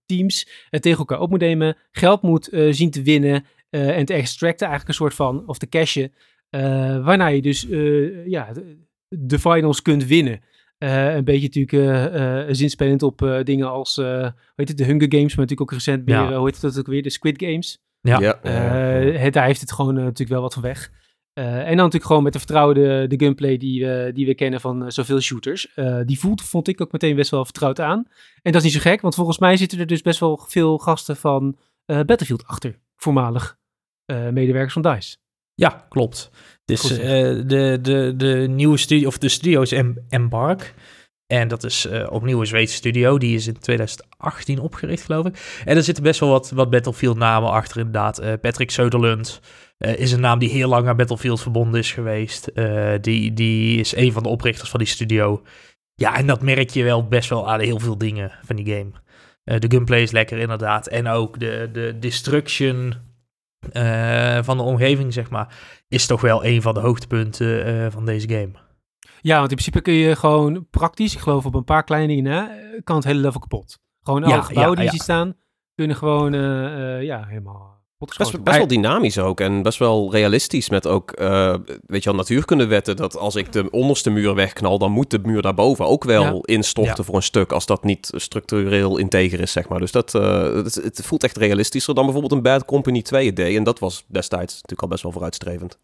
teams 0.07 0.49
het 0.71 0.83
tegen 0.83 0.99
elkaar 0.99 1.21
op 1.21 1.31
moet 1.31 1.41
nemen, 1.41 1.77
geld 1.91 2.23
moet 2.23 2.49
zien 2.71 2.91
te 2.91 3.03
winnen 3.03 3.45
en 3.75 4.05
te 4.05 4.13
extracten 4.13 4.67
eigenlijk 4.67 4.89
een 4.89 5.05
soort 5.05 5.15
van, 5.15 5.43
of 5.47 5.59
te 5.59 5.69
cashen, 5.69 6.13
uh, 6.55 7.05
waarna 7.05 7.27
je 7.27 7.43
dus 7.43 7.69
uh, 7.69 8.27
ja, 8.27 8.53
de, 9.09 9.39
finals 9.39 9.83
kunt 9.83 10.07
winnen. 10.07 10.41
een 10.79 11.25
beetje 11.25 11.49
natuurlijk 11.53 12.57
zinspelend 12.57 13.03
op 13.03 13.41
dingen 13.45 13.71
als, 13.71 13.97
hoe 13.97 14.35
heet 14.57 14.69
het, 14.69 14.79
de 14.79 14.85
Hunger 14.85 15.09
Games, 15.09 15.35
maar 15.37 15.47
natuurlijk 15.47 15.61
ook 15.61 15.73
recent 15.73 16.05
meer, 16.05 16.35
hoe 16.35 16.47
heet 16.47 16.63
het 16.63 16.79
ook 16.79 16.87
weer, 16.87 17.03
de 17.03 17.11
Squid 17.11 17.43
Games. 17.43 17.83
Ja. 18.01 18.21
ja. 18.21 18.39
Het, 19.19 19.33
daar 19.33 19.47
heeft 19.47 19.61
het 19.61 19.73
gewoon 19.73 19.95
natuurlijk 19.95 20.31
wel 20.31 20.41
wat 20.41 20.53
van 20.53 20.63
weg. 20.63 20.91
en 21.33 21.65
dan 21.65 21.77
natuurlijk 21.77 22.05
gewoon 22.05 22.23
met 22.23 22.33
de 22.33 22.39
vertrouwde 22.39 23.07
de 23.07 23.19
gunplay 23.19 23.57
die, 23.57 23.81
uh, 23.81 24.15
die 24.15 24.27
we 24.27 24.35
kennen 24.35 24.61
van 24.61 24.93
zoveel 24.93 25.21
shooters. 25.21 25.75
die 26.07 26.19
voelt, 26.19 26.43
vond 26.43 26.69
ik 26.69 26.81
ook 26.81 26.93
meteen 26.93 27.17
best 27.17 27.31
wel 27.31 27.45
vertrouwd 27.45 27.81
aan. 27.81 28.07
En 28.43 28.53
dat 28.53 28.55
is 28.55 28.63
niet 28.63 28.83
zo 28.83 28.91
gek, 28.91 29.01
want 29.01 29.15
volgens 29.15 29.39
mij 29.39 29.57
zitten 29.57 29.79
er 29.79 29.87
dus 29.87 30.03
best 30.03 30.21
wel 30.21 30.45
veel 30.49 30.79
gasten 30.79 31.17
van 31.17 31.57
Battlefield 31.85 32.47
achter, 32.47 32.79
voormalig. 32.97 33.59
Eh, 34.07 34.29
medewerkers 34.29 34.73
van 34.73 34.83
DICE. 34.83 35.17
Ja, 35.55 35.87
klopt. 35.89 36.31
Dus 36.65 36.91
uh, 36.91 36.99
de, 36.99 37.79
de, 37.83 38.13
de 38.17 38.47
nieuwe 38.49 38.77
studio, 38.77 39.09
of 39.09 39.19
de 39.19 39.29
studio 39.29 39.61
is 39.61 39.73
Embark. 40.09 40.75
En 41.27 41.49
dat 41.49 41.65
is 41.65 41.87
uh, 41.87 42.07
opnieuw 42.11 42.41
een 42.41 42.47
Zweedse 42.47 42.75
studio. 42.75 43.19
Die 43.19 43.35
is 43.35 43.47
in 43.47 43.59
2018 43.59 44.59
opgericht, 44.59 45.05
geloof 45.05 45.27
ik. 45.27 45.63
En 45.65 45.77
er 45.77 45.83
zitten 45.83 46.03
best 46.03 46.21
wel 46.21 46.29
wat, 46.29 46.51
wat 46.51 46.71
Battlefield-namen 46.71 47.51
achter, 47.51 47.77
inderdaad. 47.77 48.23
Uh, 48.23 48.33
Patrick 48.41 48.73
Söderlund 48.73 49.41
uh, 49.79 49.99
is 49.99 50.13
een 50.13 50.21
naam 50.21 50.39
die 50.39 50.51
heel 50.51 50.69
lang 50.69 50.89
aan 50.89 50.97
Battlefield 50.97 51.41
verbonden 51.41 51.81
is 51.81 51.93
geweest. 51.93 52.51
die, 53.01 53.33
die 53.33 53.81
is 53.81 53.97
een 53.97 54.13
van 54.13 54.23
de 54.23 54.29
oprichters 54.29 54.71
van 54.71 54.81
die 54.81 54.89
studio. 54.89 55.43
Ja, 55.95 56.17
en 56.17 56.27
dat 56.27 56.43
merk 56.43 56.71
je 56.71 56.85
wel 56.85 57.09
best 57.09 57.29
wel 57.29 57.51
aan 57.51 57.61
heel 57.61 57.79
veel 57.79 57.99
dingen 57.99 58.33
van 58.43 58.57
die 58.57 58.75
game. 58.75 58.91
de 59.59 59.71
gunplay 59.71 60.03
is 60.03 60.11
lekker, 60.11 60.39
inderdaad. 60.39 60.87
En 60.87 61.09
ook 61.09 61.41
de, 61.41 61.69
de 61.73 61.97
destruction 61.99 62.95
uh, 63.73 64.39
van 64.43 64.57
de 64.57 64.63
omgeving, 64.63 65.13
zeg 65.13 65.31
maar, 65.31 65.57
is 65.89 66.07
toch 66.07 66.21
wel 66.21 66.45
een 66.45 66.63
van 66.63 66.75
de 66.75 66.81
hoogtepunten 66.81 67.69
uh, 67.69 67.87
van 67.91 68.05
deze 68.05 68.29
game. 68.29 68.53
Ja, 69.21 69.39
want 69.39 69.51
in 69.51 69.57
principe 69.57 69.81
kun 69.81 69.95
je 69.95 70.17
gewoon 70.17 70.67
praktisch, 70.71 71.15
ik 71.15 71.21
geloof 71.21 71.47
op 71.47 71.55
een 71.55 71.65
paar 71.65 71.85
kleine 71.85 72.09
dingen 72.09 72.25
na, 72.25 72.51
kan 72.85 72.97
het 72.97 73.05
hele 73.05 73.21
level 73.21 73.41
kapot. 73.41 73.79
Gewoon 74.03 74.25
alle 74.25 74.35
ja, 74.35 74.43
gebouwen 74.43 74.77
ja, 74.77 74.91
die 74.91 74.99
ja. 74.99 75.03
staan, 75.03 75.37
kunnen 75.75 75.97
gewoon 75.97 76.33
uh, 76.33 77.03
ja, 77.03 77.25
helemaal 77.27 77.84
Best, 78.17 78.43
best, 78.43 78.57
wel 78.57 78.67
dynamisch 78.67 79.19
ook 79.19 79.41
en 79.41 79.63
best 79.63 79.79
wel 79.79 80.13
realistisch 80.13 80.69
met 80.69 80.87
ook, 80.87 81.21
uh, 81.21 81.55
weet 81.87 82.03
je 82.03 82.11
wel, 82.11 82.19
natuurkundewetten. 82.19 82.97
Dat 82.97 83.17
als 83.17 83.35
ik 83.35 83.53
de 83.53 83.71
onderste 83.71 84.11
muur 84.11 84.35
wegknal, 84.35 84.79
dan 84.79 84.93
moet 84.93 85.11
de 85.11 85.19
muur 85.23 85.43
daarboven 85.43 85.87
ook 85.87 86.05
wel 86.05 86.41
instorten 86.41 87.05
voor 87.05 87.15
een 87.15 87.23
stuk. 87.23 87.53
Als 87.53 87.67
dat 87.67 87.85
niet 87.85 88.11
structureel 88.15 88.97
integer 88.97 89.41
is, 89.41 89.53
zeg 89.53 89.69
maar. 89.69 89.81
Dus 89.81 89.93
dat, 89.93 90.15
uh, 90.15 90.55
het, 90.55 90.75
het, 90.75 91.01
voelt 91.05 91.25
echt 91.25 91.37
realistischer 91.37 91.95
dan 91.95 92.05
bijvoorbeeld 92.05 92.33
een 92.33 92.43
Bad 92.43 92.65
Company 92.65 93.03
2 93.03 93.27
idee. 93.27 93.57
En 93.57 93.65
dat 93.65 93.79
was 93.79 94.05
destijds 94.07 94.53
natuurlijk 94.53 94.83
al 94.83 94.89
best 94.89 95.03
wel 95.03 95.13
vooruitstrevend. 95.13 95.79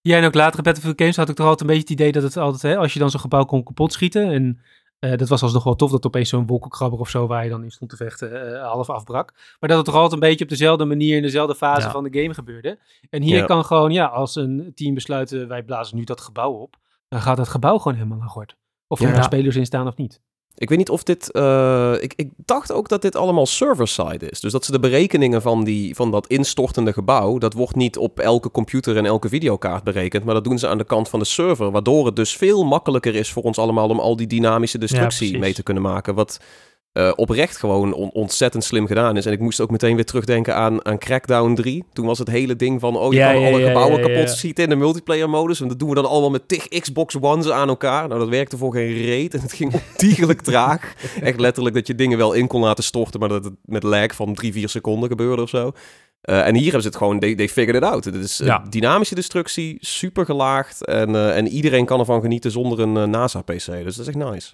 Ja, 0.00 0.16
en 0.16 0.24
ook 0.24 0.34
latere 0.34 0.62
Battlefield 0.62 0.98
games 0.98 1.16
had 1.16 1.28
ik 1.28 1.34
toch 1.34 1.46
altijd 1.46 1.68
een 1.70 1.76
beetje 1.76 1.92
het 1.92 2.00
idee 2.00 2.12
dat 2.12 2.22
het 2.22 2.36
altijd, 2.36 2.62
hè, 2.62 2.76
als 2.76 2.92
je 2.92 2.98
dan 2.98 3.10
zo'n 3.10 3.20
gebouw 3.20 3.44
kon 3.44 3.62
kapot 3.62 3.92
schieten 3.92 4.30
en 4.30 4.60
uh, 5.04 5.16
dat 5.16 5.28
was 5.28 5.42
alsnog 5.42 5.64
wel 5.64 5.76
tof 5.76 5.90
dat 5.90 6.06
opeens 6.06 6.28
zo'n 6.28 6.46
wolkenkrabber 6.46 7.00
of 7.00 7.08
zo 7.08 7.26
waar 7.26 7.44
je 7.44 7.50
dan 7.50 7.62
in 7.62 7.70
stond 7.70 7.90
te 7.90 7.96
vechten 7.96 8.52
uh, 8.52 8.62
half 8.62 8.90
afbrak. 8.90 9.32
Maar 9.60 9.68
dat 9.68 9.78
het 9.78 9.86
toch 9.86 9.94
altijd 9.94 10.12
een 10.12 10.28
beetje 10.28 10.44
op 10.44 10.50
dezelfde 10.50 10.84
manier 10.84 11.16
in 11.16 11.22
dezelfde 11.22 11.54
fase 11.54 11.90
van 11.90 12.04
de 12.04 12.20
game 12.20 12.34
gebeurde. 12.34 12.78
En 13.10 13.22
hier 13.22 13.44
kan 13.44 13.64
gewoon, 13.64 13.92
ja, 13.92 14.06
als 14.06 14.36
een 14.36 14.72
team 14.74 14.94
besluiten 14.94 15.48
wij 15.48 15.62
blazen 15.62 15.96
nu 15.96 16.04
dat 16.04 16.20
gebouw 16.20 16.52
op, 16.52 16.76
dan 17.08 17.20
gaat 17.20 17.36
dat 17.36 17.48
gebouw 17.48 17.78
gewoon 17.78 17.96
helemaal 17.96 18.18
naar 18.18 18.28
gort. 18.28 18.56
Of 18.86 19.00
er 19.00 19.08
ja. 19.08 19.22
spelers 19.22 19.56
in 19.56 19.66
staan 19.66 19.86
of 19.86 19.96
niet. 19.96 20.20
Ik 20.54 20.68
weet 20.68 20.78
niet 20.78 20.90
of 20.90 21.02
dit. 21.02 21.28
Uh, 21.32 21.94
ik, 22.00 22.12
ik 22.16 22.30
dacht 22.36 22.72
ook 22.72 22.88
dat 22.88 23.02
dit 23.02 23.16
allemaal 23.16 23.46
server-side 23.46 24.30
is. 24.30 24.40
Dus 24.40 24.52
dat 24.52 24.64
ze 24.64 24.72
de 24.72 24.80
berekeningen 24.80 25.42
van, 25.42 25.64
die, 25.64 25.94
van 25.94 26.10
dat 26.10 26.26
instortende 26.26 26.92
gebouw. 26.92 27.38
dat 27.38 27.52
wordt 27.52 27.74
niet 27.74 27.96
op 27.96 28.20
elke 28.20 28.50
computer 28.50 28.96
en 28.96 29.06
elke 29.06 29.28
videokaart 29.28 29.84
berekend. 29.84 30.24
Maar 30.24 30.34
dat 30.34 30.44
doen 30.44 30.58
ze 30.58 30.68
aan 30.68 30.78
de 30.78 30.84
kant 30.84 31.08
van 31.08 31.18
de 31.18 31.24
server. 31.24 31.70
Waardoor 31.70 32.06
het 32.06 32.16
dus 32.16 32.36
veel 32.36 32.64
makkelijker 32.64 33.14
is 33.14 33.32
voor 33.32 33.42
ons 33.42 33.58
allemaal 33.58 33.88
om 33.88 34.00
al 34.00 34.16
die 34.16 34.26
dynamische 34.26 34.78
destructie 34.78 35.38
mee 35.38 35.54
te 35.54 35.62
kunnen 35.62 35.82
maken. 35.82 36.14
Wat 36.14 36.40
uh, 36.92 37.12
oprecht 37.16 37.56
gewoon 37.56 37.94
ontzettend 37.94 38.64
slim 38.64 38.86
gedaan 38.86 39.16
is. 39.16 39.26
En 39.26 39.32
ik 39.32 39.40
moest 39.40 39.60
ook 39.60 39.70
meteen 39.70 39.94
weer 39.94 40.04
terugdenken 40.04 40.54
aan, 40.54 40.84
aan 40.84 40.98
Crackdown 40.98 41.54
3. 41.54 41.84
Toen 41.92 42.06
was 42.06 42.18
het 42.18 42.28
hele 42.28 42.56
ding 42.56 42.80
van, 42.80 42.96
oh, 42.96 43.12
je 43.12 43.18
kan 43.18 43.44
alle 43.44 43.66
gebouwen 43.66 44.00
kapot 44.00 44.30
schieten 44.30 44.64
in 44.64 44.70
de 44.70 44.76
multiplayer 44.76 45.30
modus. 45.30 45.60
En 45.60 45.68
dat 45.68 45.78
doen 45.78 45.88
we 45.88 45.94
dan 45.94 46.08
allemaal 46.08 46.30
met 46.30 46.48
tig 46.48 46.68
Xbox 46.68 47.16
Ones 47.20 47.50
aan 47.50 47.68
elkaar. 47.68 48.08
Nou, 48.08 48.20
dat 48.20 48.28
werkte 48.28 48.56
voor 48.56 48.72
geen 48.72 48.92
reet 48.92 49.34
en 49.34 49.40
het 49.40 49.52
ging 49.52 49.74
ontiegelijk 49.90 50.40
traag. 50.40 50.94
Echt 51.20 51.40
letterlijk 51.40 51.74
dat 51.74 51.86
je 51.86 51.94
dingen 51.94 52.18
wel 52.18 52.32
in 52.32 52.46
kon 52.46 52.60
laten 52.60 52.84
storten, 52.84 53.20
maar 53.20 53.28
dat 53.28 53.44
het 53.44 53.54
met 53.64 53.82
lag 53.82 54.14
van 54.14 54.34
3, 54.34 54.52
4 54.52 54.68
seconden 54.68 55.08
gebeurde 55.08 55.42
of 55.42 55.48
zo. 55.48 55.72
Uh, 56.22 56.46
en 56.46 56.54
hier 56.54 56.62
hebben 56.62 56.82
ze 56.82 56.88
het 56.88 56.96
gewoon, 56.96 57.18
they, 57.18 57.34
they 57.34 57.48
figured 57.48 57.82
it 57.82 57.88
out. 57.88 58.04
Het 58.04 58.14
is 58.14 58.38
ja. 58.38 58.64
dynamische 58.70 59.14
destructie, 59.14 59.76
super 59.80 60.24
gelaagd. 60.24 60.84
En, 60.84 61.10
uh, 61.10 61.36
en 61.36 61.48
iedereen 61.48 61.84
kan 61.84 62.00
ervan 62.00 62.20
genieten 62.20 62.50
zonder 62.50 62.80
een 62.80 63.10
NASA-PC. 63.10 63.66
Dus 63.66 63.96
dat 63.96 64.06
is 64.06 64.14
echt 64.14 64.30
nice. 64.30 64.52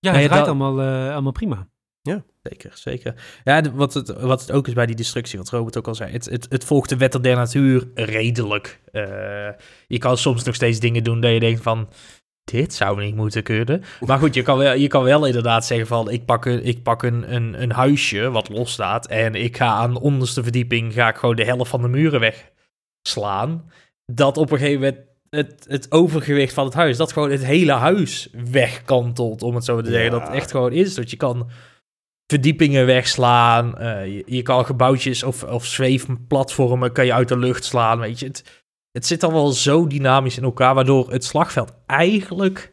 Ja, 0.00 0.12
het 0.12 0.24
draait 0.24 0.46
allemaal, 0.46 0.80
uh, 0.80 1.12
allemaal 1.12 1.32
prima. 1.32 1.68
Ja, 2.02 2.24
zeker, 2.42 2.70
zeker. 2.74 3.40
Ja, 3.44 3.72
wat 3.72 3.94
het, 3.94 4.08
wat 4.20 4.40
het 4.40 4.52
ook 4.52 4.68
is 4.68 4.72
bij 4.72 4.86
die 4.86 4.96
destructie, 4.96 5.38
wat 5.38 5.48
Robert 5.48 5.76
ook 5.76 5.88
al 5.88 5.94
zei, 5.94 6.12
het, 6.12 6.24
het, 6.24 6.46
het 6.48 6.64
volgt 6.64 6.88
de 6.88 6.96
wetten 6.96 7.22
der 7.22 7.36
natuur 7.36 7.88
redelijk. 7.94 8.80
Uh, 8.92 9.02
je 9.86 9.98
kan 9.98 10.16
soms 10.16 10.44
nog 10.44 10.54
steeds 10.54 10.80
dingen 10.80 11.04
doen 11.04 11.20
dat 11.20 11.32
je 11.32 11.40
denkt 11.40 11.62
van, 11.62 11.88
dit 12.44 12.74
zou 12.74 13.04
niet 13.04 13.14
moeten 13.14 13.42
kunnen. 13.42 13.82
Maar 14.06 14.18
goed, 14.18 14.34
je 14.34 14.42
kan 14.42 14.58
wel, 14.58 14.74
je 14.74 14.88
kan 14.88 15.02
wel 15.02 15.26
inderdaad 15.26 15.66
zeggen 15.66 15.86
van, 15.86 16.10
ik 16.10 16.24
pak, 16.24 16.44
een, 16.44 16.64
ik 16.64 16.82
pak 16.82 17.02
een, 17.02 17.34
een, 17.34 17.62
een 17.62 17.72
huisje 17.72 18.30
wat 18.30 18.48
los 18.48 18.72
staat 18.72 19.06
en 19.06 19.34
ik 19.34 19.56
ga 19.56 19.66
aan 19.66 19.92
de 19.92 20.00
onderste 20.00 20.42
verdieping, 20.42 20.92
ga 20.92 21.08
ik 21.08 21.16
gewoon 21.16 21.36
de 21.36 21.44
helft 21.44 21.70
van 21.70 21.82
de 21.82 21.88
muren 21.88 22.20
wegslaan. 22.20 23.70
Dat 24.12 24.36
op 24.36 24.50
een 24.50 24.58
gegeven 24.58 24.80
moment 24.80 25.09
het, 25.30 25.64
het 25.68 25.92
overgewicht 25.92 26.54
van 26.54 26.64
het 26.64 26.74
huis, 26.74 26.96
dat 26.96 27.12
gewoon 27.12 27.30
het 27.30 27.44
hele 27.44 27.72
huis 27.72 28.28
wegkantelt, 28.50 29.42
om 29.42 29.54
het 29.54 29.64
zo 29.64 29.80
te 29.80 29.90
zeggen. 29.90 30.10
Dat 30.10 30.22
het 30.22 30.30
echt 30.30 30.50
gewoon 30.50 30.72
is. 30.72 30.94
Dat 30.94 31.10
je 31.10 31.16
kan 31.16 31.50
verdiepingen 32.26 32.86
wegslaan, 32.86 33.74
uh, 33.78 34.06
je, 34.06 34.22
je, 34.26 34.42
kan 34.42 34.64
gebouwtjes 34.64 35.22
of, 35.22 35.42
of 35.42 35.66
zweefplatformen 35.66 36.92
kan 36.92 37.06
je 37.06 37.12
uit 37.12 37.28
de 37.28 37.38
lucht 37.38 37.64
slaan, 37.64 37.98
weet 37.98 38.18
je. 38.18 38.26
Het, 38.26 38.64
het 38.90 39.06
zit 39.06 39.22
al 39.22 39.32
wel 39.32 39.50
zo 39.50 39.86
dynamisch 39.86 40.36
in 40.36 40.44
elkaar, 40.44 40.74
waardoor 40.74 41.10
het 41.10 41.24
slagveld 41.24 41.72
eigenlijk, 41.86 42.72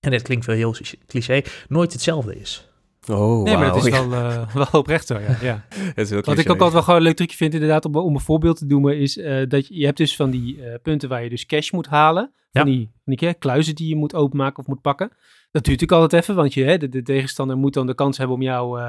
en 0.00 0.10
dit 0.10 0.22
klinkt 0.22 0.46
wel 0.46 0.56
heel 0.56 0.74
cliché, 1.06 1.42
nooit 1.68 1.92
hetzelfde 1.92 2.38
is. 2.38 2.67
Oh, 3.08 3.42
nee, 3.42 3.56
maar 3.56 3.74
het 3.74 3.84
is 3.84 3.90
wel, 3.90 4.12
uh, 4.12 4.54
wel 4.54 4.66
oprecht 4.72 5.06
zo, 5.06 5.18
ja. 5.18 5.36
ja. 5.40 5.64
Wat 6.24 6.38
ik 6.38 6.50
ook 6.50 6.60
altijd 6.60 6.72
wel 6.72 6.82
gewoon 6.82 6.96
een 6.96 7.02
leuk 7.02 7.16
trucje 7.16 7.36
vind, 7.36 7.54
inderdaad, 7.54 7.84
om, 7.84 7.96
om 7.96 8.14
een 8.14 8.20
voorbeeld 8.20 8.58
te 8.58 8.66
noemen, 8.66 8.98
is 8.98 9.16
uh, 9.16 9.46
dat 9.48 9.66
je, 9.68 9.78
je 9.78 9.84
hebt 9.84 9.96
dus 9.96 10.16
van 10.16 10.30
die 10.30 10.56
uh, 10.56 10.74
punten 10.82 11.08
waar 11.08 11.22
je 11.22 11.28
dus 11.28 11.46
cash 11.46 11.70
moet 11.70 11.86
halen. 11.86 12.32
Van 12.50 12.66
die, 12.66 12.90
van 13.04 13.14
die 13.14 13.34
kluizen 13.34 13.74
die 13.74 13.88
je 13.88 13.96
moet 13.96 14.14
openmaken 14.14 14.58
of 14.58 14.66
moet 14.66 14.80
pakken. 14.80 15.08
Dat 15.08 15.64
duurt 15.64 15.80
natuurlijk 15.80 15.92
altijd 15.92 16.22
even, 16.22 16.34
want 16.34 16.54
je, 16.54 16.64
hè, 16.64 16.76
de, 16.76 16.88
de, 16.88 17.02
tegenstander 17.02 17.56
moet 17.56 17.74
dan 17.74 17.86
de 17.86 17.94
kans 17.94 18.18
hebben 18.18 18.36
om 18.36 18.42
jou 18.42 18.80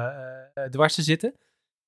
dwars 0.70 0.94
te 0.94 1.02
zitten. 1.02 1.34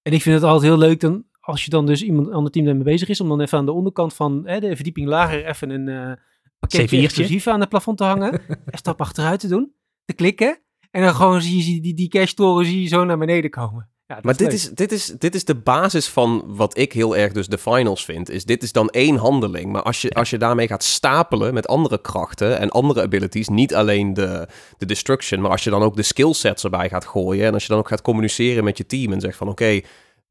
En 0.03 0.13
ik 0.13 0.23
vind 0.23 0.35
het 0.35 0.45
altijd 0.45 0.71
heel 0.71 0.79
leuk 0.79 1.01
dan, 1.01 1.25
als 1.41 1.65
je 1.65 1.71
dan 1.71 1.87
dus 1.87 2.03
iemand 2.03 2.31
ander 2.31 2.53
team 2.53 2.65
daarmee 2.65 2.85
bezig 2.85 3.09
is, 3.09 3.21
om 3.21 3.29
dan 3.29 3.41
even 3.41 3.59
aan 3.59 3.67
de 3.67 3.73
onderkant 3.73 4.15
van 4.15 4.43
hè, 4.45 4.61
de 4.61 4.75
verdieping 4.75 5.07
lager 5.07 5.47
even 5.47 5.71
een 5.71 6.19
pakketje 6.59 7.03
explosief 7.03 7.47
aan 7.47 7.61
het 7.61 7.69
plafond 7.69 7.99
te 7.99 8.05
hangen. 8.05 8.33
en 8.73 8.79
stap 8.79 9.01
achteruit 9.01 9.41
te 9.41 9.49
doen, 9.49 9.73
te 10.05 10.13
klikken. 10.13 10.59
En 10.93 11.03
dan 11.03 11.15
gewoon 11.15 11.43
zie 11.43 11.75
je 11.75 11.81
die, 11.81 11.95
die 11.95 12.09
cash-toren 12.09 12.67
zie 12.67 12.83
je 12.83 12.89
zo 12.89 13.05
naar 13.05 13.19
beneden 13.19 13.51
komen. 13.51 13.89
Ja, 14.07 14.19
maar 14.23 14.37
dit 14.37 14.53
is, 14.53 14.71
dit, 14.71 14.93
is, 14.93 15.07
dit 15.07 15.35
is 15.35 15.45
de 15.45 15.55
basis 15.55 16.09
van 16.09 16.45
wat 16.47 16.79
ik 16.79 16.93
heel 16.93 17.17
erg 17.17 17.33
dus 17.33 17.47
de 17.47 17.59
finals 17.59 18.05
vind. 18.05 18.31
Is 18.31 18.45
dit 18.45 18.63
is 18.63 18.73
dan 18.73 18.89
één 18.89 19.17
handeling. 19.17 19.73
Maar 19.73 19.83
als 19.83 20.03
je, 20.03 20.11
als 20.11 20.31
je 20.31 20.39
daarmee 20.39 20.67
gaat 20.67 20.85
stapelen 20.85 21.55
met 21.55 21.69
andere 21.69 22.01
krachten 22.01 22.59
en 22.59 22.71
andere 22.71 23.03
abilities. 23.03 23.49
Niet 23.49 23.75
alleen 23.75 24.15
de, 24.15 24.49
de 24.79 24.87
destruction, 24.87 25.41
maar 25.41 25.51
als 25.51 25.65
je 25.65 25.71
dan 25.71 25.83
ook 25.83 25.97
de 25.97 26.03
skillsets 26.03 26.65
erbij 26.65 26.89
gaat 26.89 27.07
gooien. 27.07 27.47
En 27.47 27.53
als 27.53 27.63
je 27.63 27.69
dan 27.69 27.79
ook 27.79 27.89
gaat 27.89 28.03
communiceren 28.03 28.65
met 28.65 28.79
je 28.79 28.87
team 28.87 29.13
en 29.13 29.21
zegt 29.21 29.37
van 29.37 29.49
oké, 29.49 29.81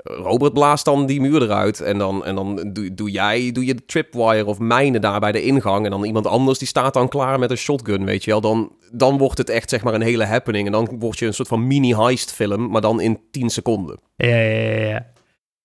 Robert 0.03 0.53
blaast 0.53 0.85
dan 0.85 1.05
die 1.05 1.21
muur 1.21 1.41
eruit 1.41 1.81
en 1.81 1.97
dan, 1.97 2.25
en 2.25 2.35
dan 2.35 2.69
doe, 2.73 2.93
doe 2.93 3.11
jij 3.11 3.51
doe 3.51 3.65
je 3.65 3.75
de 3.75 3.85
tripwire 3.85 4.45
of 4.45 4.59
mijnen 4.59 5.01
daar 5.01 5.19
bij 5.19 5.31
de 5.31 5.43
ingang 5.43 5.85
en 5.85 5.91
dan 5.91 6.03
iemand 6.03 6.27
anders 6.27 6.59
die 6.59 6.67
staat 6.67 6.93
dan 6.93 7.09
klaar 7.09 7.39
met 7.39 7.51
een 7.51 7.57
shotgun, 7.57 8.05
weet 8.05 8.23
je 8.23 8.31
wel. 8.31 8.41
Dan, 8.41 8.75
dan 8.91 9.17
wordt 9.17 9.37
het 9.37 9.49
echt 9.49 9.69
zeg 9.69 9.83
maar 9.83 9.93
een 9.93 10.01
hele 10.01 10.25
happening 10.25 10.65
en 10.65 10.71
dan 10.71 10.99
word 10.99 11.19
je 11.19 11.25
een 11.25 11.33
soort 11.33 11.47
van 11.47 11.67
mini-heist 11.67 12.33
film, 12.33 12.69
maar 12.69 12.81
dan 12.81 13.01
in 13.01 13.19
10 13.31 13.49
seconden. 13.49 13.99
Ja, 14.15 14.27
ja, 14.27 14.69
ja. 14.69 14.87
ja. 14.87 15.11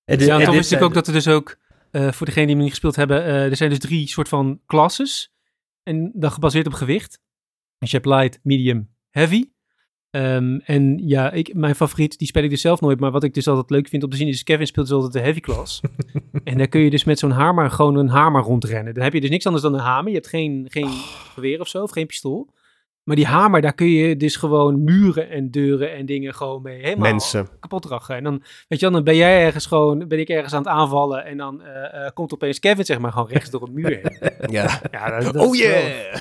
En, 0.04 0.18
ja, 0.18 0.38
dan 0.38 0.54
wist 0.54 0.72
ik 0.72 0.82
ook 0.82 0.94
dat 0.94 1.06
er 1.06 1.12
dus 1.12 1.28
ook, 1.28 1.56
uh, 1.92 2.12
voor 2.12 2.26
degenen 2.26 2.46
die 2.46 2.56
me 2.56 2.62
niet 2.62 2.70
gespeeld 2.70 2.96
hebben, 2.96 3.22
uh, 3.26 3.44
er 3.44 3.56
zijn 3.56 3.70
dus 3.70 3.78
drie 3.78 4.08
soort 4.08 4.28
van 4.28 4.60
classes 4.66 5.34
en 5.82 6.10
dan 6.14 6.30
gebaseerd 6.30 6.66
op 6.66 6.72
gewicht. 6.72 7.20
Dus 7.78 7.90
je 7.90 7.96
hebt 7.96 8.08
light, 8.08 8.38
medium, 8.42 8.90
heavy. 9.10 9.44
Um, 10.10 10.60
en 10.60 10.98
ja, 11.08 11.32
ik, 11.32 11.54
mijn 11.54 11.74
favoriet, 11.74 12.18
die 12.18 12.28
speel 12.28 12.42
ik 12.42 12.50
dus 12.50 12.60
zelf 12.60 12.80
nooit. 12.80 13.00
Maar 13.00 13.10
wat 13.10 13.24
ik 13.24 13.34
dus 13.34 13.48
altijd 13.48 13.70
leuk 13.70 13.88
vind 13.88 14.02
om 14.02 14.10
te 14.10 14.16
zien 14.16 14.28
is, 14.28 14.42
Kevin 14.42 14.66
speelt 14.66 14.86
dus 14.86 14.94
altijd 14.94 15.12
de 15.12 15.20
heavy 15.20 15.40
class. 15.40 15.80
en 16.44 16.58
daar 16.58 16.68
kun 16.68 16.80
je 16.80 16.90
dus 16.90 17.04
met 17.04 17.18
zo'n 17.18 17.30
hamer 17.30 17.70
gewoon 17.70 17.96
een 17.96 18.08
hamer 18.08 18.42
rondrennen. 18.42 18.94
Dan 18.94 19.02
heb 19.02 19.12
je 19.12 19.20
dus 19.20 19.30
niks 19.30 19.46
anders 19.46 19.64
dan 19.64 19.74
een 19.74 19.80
hamer. 19.80 20.08
Je 20.08 20.14
hebt 20.14 20.28
geen, 20.28 20.66
geen 20.70 20.84
oh. 20.84 21.30
geweer 21.34 21.60
of 21.60 21.68
zo, 21.68 21.82
of 21.82 21.90
geen 21.90 22.06
pistool. 22.06 22.48
Maar 23.06 23.16
die 23.16 23.26
hamer, 23.26 23.60
daar 23.60 23.74
kun 23.74 23.88
je 23.88 24.16
dus 24.16 24.36
gewoon 24.36 24.84
muren 24.84 25.30
en 25.30 25.50
deuren 25.50 25.94
en 25.94 26.06
dingen 26.06 26.34
gewoon 26.34 26.62
mee 26.62 26.80
helemaal 26.82 27.10
Mensen. 27.10 27.48
kapot 27.60 27.84
rachen. 27.84 28.16
En 28.16 28.24
dan, 28.24 28.42
weet 28.68 28.80
je 28.80 28.90
dan 28.90 29.04
ben 29.04 29.16
jij 29.16 29.44
ergens 29.44 29.66
gewoon, 29.66 30.08
ben 30.08 30.18
ik 30.18 30.28
ergens 30.28 30.52
aan 30.52 30.62
het 30.62 30.68
aanvallen 30.68 31.24
en 31.24 31.36
dan 31.36 31.62
uh, 31.62 32.00
uh, 32.00 32.08
komt 32.14 32.32
opeens 32.32 32.58
Kevin 32.58 32.84
zeg 32.84 32.98
maar 32.98 33.12
gewoon 33.12 33.28
rechts 33.28 33.50
door 33.50 33.62
een 33.62 33.72
muur 33.72 33.88
heen. 33.88 34.30
ja. 34.56 34.80
ja 34.90 35.20
dat, 35.20 35.36
oh 35.36 35.56
yeah! 35.56 36.14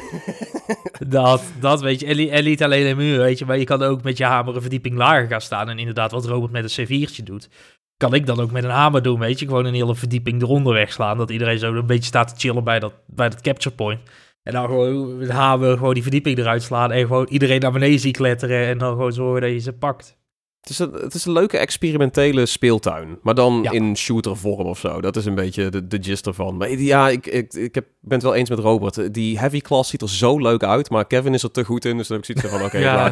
dat, 1.07 1.43
dat 1.59 1.81
weet 1.81 1.99
je. 1.99 2.05
En, 2.05 2.29
en 2.29 2.43
niet 2.43 2.63
alleen 2.63 2.85
een 2.85 2.97
muur, 2.97 3.17
weet 3.17 3.39
je, 3.39 3.45
maar 3.45 3.57
je 3.57 3.65
kan 3.65 3.81
ook 3.81 4.03
met 4.03 4.17
je 4.17 4.23
hamer 4.23 4.55
een 4.55 4.61
verdieping 4.61 4.95
lager 4.95 5.27
gaan 5.27 5.41
staan. 5.41 5.69
En 5.69 5.79
inderdaad, 5.79 6.11
wat 6.11 6.25
Robert 6.25 6.51
met 6.51 6.77
een 6.77 6.85
C4'tje 6.85 7.23
doet, 7.23 7.49
kan 7.97 8.13
ik 8.13 8.25
dan 8.25 8.39
ook 8.39 8.51
met 8.51 8.63
een 8.63 8.69
hamer 8.69 9.01
doen, 9.01 9.19
weet 9.19 9.39
je. 9.39 9.45
Gewoon 9.45 9.65
een 9.65 9.73
hele 9.73 9.95
verdieping 9.95 10.41
eronder 10.41 10.73
wegslaan, 10.73 11.17
dat 11.17 11.29
iedereen 11.29 11.59
zo 11.59 11.73
een 11.73 11.85
beetje 11.85 12.03
staat 12.03 12.27
te 12.27 12.35
chillen 12.37 12.63
bij 12.63 12.79
dat, 12.79 12.93
bij 13.07 13.29
dat 13.29 13.41
capture 13.41 13.75
point. 13.75 13.99
En 14.45 14.53
dan 14.53 14.65
gewoon 14.65 15.17
met 15.17 15.29
hamer 15.29 15.77
gewoon 15.77 15.93
die 15.93 16.03
verdieping 16.03 16.37
eruit 16.37 16.63
slaan 16.63 16.91
en 16.91 17.07
gewoon 17.07 17.27
iedereen 17.27 17.59
naar 17.59 17.71
beneden 17.71 17.99
zien 17.99 18.11
kletteren 18.11 18.67
en 18.67 18.77
dan 18.77 18.91
gewoon 18.91 19.13
zorgen 19.13 19.41
dat 19.41 19.51
je 19.51 19.59
ze 19.59 19.73
pakt. 19.73 20.17
Het 20.65 20.73
is, 20.73 20.79
een, 20.79 20.93
het 20.93 21.13
is 21.13 21.25
een 21.25 21.31
leuke 21.31 21.57
experimentele 21.57 22.45
speeltuin. 22.45 23.17
Maar 23.21 23.35
dan 23.35 23.59
ja. 23.63 23.71
in 23.71 23.97
shootervorm 23.97 24.67
of 24.67 24.79
zo. 24.79 25.01
Dat 25.01 25.15
is 25.15 25.25
een 25.25 25.35
beetje 25.35 25.69
de, 25.69 25.87
de 25.87 25.97
gist 26.01 26.27
ervan. 26.27 26.57
Maar 26.57 26.71
ja, 26.71 27.09
ik, 27.09 27.25
ik, 27.25 27.53
ik 27.53 27.75
heb, 27.75 27.85
ben 28.01 28.13
het 28.13 28.23
wel 28.23 28.35
eens 28.35 28.49
met 28.49 28.59
Robert. 28.59 29.13
Die 29.13 29.39
heavy 29.39 29.59
class 29.59 29.89
ziet 29.89 30.01
er 30.01 30.09
zo 30.09 30.39
leuk 30.39 30.63
uit. 30.63 30.89
Maar 30.89 31.07
Kevin 31.07 31.33
is 31.33 31.43
er 31.43 31.51
te 31.51 31.63
goed 31.63 31.85
in. 31.85 31.97
Dus 31.97 32.07
dan 32.07 32.17
heb 32.17 32.29
ik 32.29 32.39
zoiets 32.39 32.55
van, 32.55 32.65
oké, 32.65 32.75
okay, 32.75 32.81
ja, 32.81 33.11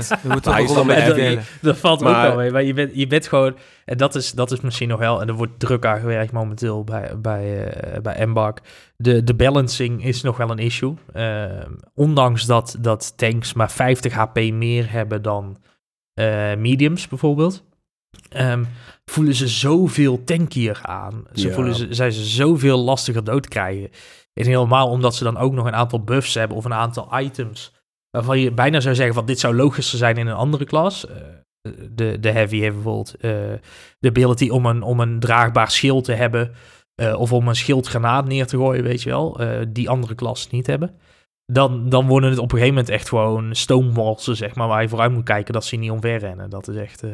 hij 0.52 0.63
is 0.63 0.74
dan 0.74 0.89
heavy. 1.00 1.36
Dat, 1.36 1.44
dat 1.62 1.78
valt 1.78 2.00
maar, 2.02 2.16
ook 2.16 2.28
wel 2.28 2.36
mee. 2.36 2.52
Maar 2.52 2.63
je 2.63 2.74
bent, 2.74 2.92
je 2.94 3.08
bent 3.08 3.28
gewoon... 3.28 3.56
En 3.86 3.98
dat 3.98 4.16
is, 4.16 4.32
dat 4.32 4.52
is 4.52 4.62
misschien 4.62 4.89
nog 4.89 5.00
wel... 5.00 5.22
En 5.22 5.28
er 5.28 5.36
wordt 5.36 5.60
druk 5.60 5.86
aan 5.86 6.00
gewerkt 6.00 6.32
momenteel 6.32 6.84
bij, 6.84 7.12
bij, 7.18 7.66
uh, 7.66 8.02
bij 8.02 8.16
Embark. 8.16 8.62
De, 8.98 9.24
de 9.24 9.36
balancing 9.36 10.06
is 10.06 10.22
nog 10.22 10.38
wel 10.38 10.50
een 10.50 10.60
issue. 10.60 10.94
Uh, 11.16 11.46
ondanks 11.96 12.46
dat, 12.46 12.78
dat 12.80 13.13
tanks 13.18 13.54
maar 13.54 13.72
50 13.72 14.13
HP 14.13 14.36
meer 14.52 14.92
hebben 14.92 15.22
dan 15.22 15.58
uh, 16.19 16.56
mediums 16.56 17.08
bijvoorbeeld. 17.08 17.63
Um, 18.38 18.67
voelen 19.06 19.36
ze 19.36 19.47
zoveel 19.47 20.23
tankier 20.23 20.80
aan. 20.82 21.23
Ze 21.34 21.52
voelen 21.52 21.76
ze, 21.76 21.88
zijn 21.89 22.12
ze 22.12 22.23
zoveel 22.23 22.78
lastiger 22.78 23.23
dood 23.23 23.47
krijgen. 23.47 23.89
En 24.34 24.45
helemaal 24.45 24.89
omdat 24.89 25.15
ze 25.15 25.23
dan 25.23 25.38
ook 25.38 25.54
nog 25.54 25.65
een 25.65 25.76
aantal 25.76 26.04
buffs 26.04 26.34
hebben 26.34 26.58
of 26.58 26.65
een 26.65 26.73
aantal 26.73 27.19
items. 27.19 27.73
Waarvan 28.10 28.39
je 28.39 28.52
bijna 28.52 28.80
zou 28.80 28.95
zeggen 28.95 29.15
van 29.15 29.26
dit 29.26 29.39
zou 29.39 29.56
logischer 29.56 29.97
zijn 29.97 30.17
in 30.17 30.28
een 30.28 30.36
andere 30.36 30.65
klas. 30.65 31.06
Uh, 31.06 31.13
de, 31.91 32.19
de 32.19 32.32
heavy 32.32 32.60
heeft 32.60 32.73
bijvoorbeeld 32.73 33.15
uh, 33.15 33.32
de 33.99 34.08
ability 34.08 34.49
om 34.49 34.65
een, 34.65 34.82
om 34.82 34.99
een 34.99 35.19
draagbaar 35.19 35.71
schild 35.71 36.04
te 36.04 36.13
hebben. 36.13 36.52
Uh, 37.02 37.19
of 37.19 37.34
om 37.34 37.47
een 37.47 37.56
schildgranaat 37.56 38.26
neer 38.26 38.47
te 38.47 38.58
gooien, 38.58 38.84
weet 38.84 39.02
je 39.02 39.10
wel. 39.10 39.39
die 39.69 39.89
andere 39.89 40.15
klas 40.15 40.49
niet 40.49 40.67
hebben 40.67 40.99
dan, 41.54 41.89
dan 41.89 42.08
worden 42.08 42.30
het 42.30 42.39
op 42.39 42.52
een 42.52 42.58
gegeven 42.58 42.74
moment 42.76 42.94
echt 42.94 43.08
gewoon 43.08 43.56
stoomwalsen, 43.56 44.36
zeg 44.36 44.56
maar, 44.56 44.68
waar 44.68 44.82
je 44.82 44.89
vooruit 44.89 45.12
moet 45.12 45.24
kijken 45.24 45.54
dat 45.54 45.66
ze 45.66 45.76
niet 45.76 45.92
omver 45.92 46.18
rennen. 46.18 46.50
Dat 46.50 46.68
is 46.68 46.76
echt... 46.76 47.04
Uh, 47.04 47.12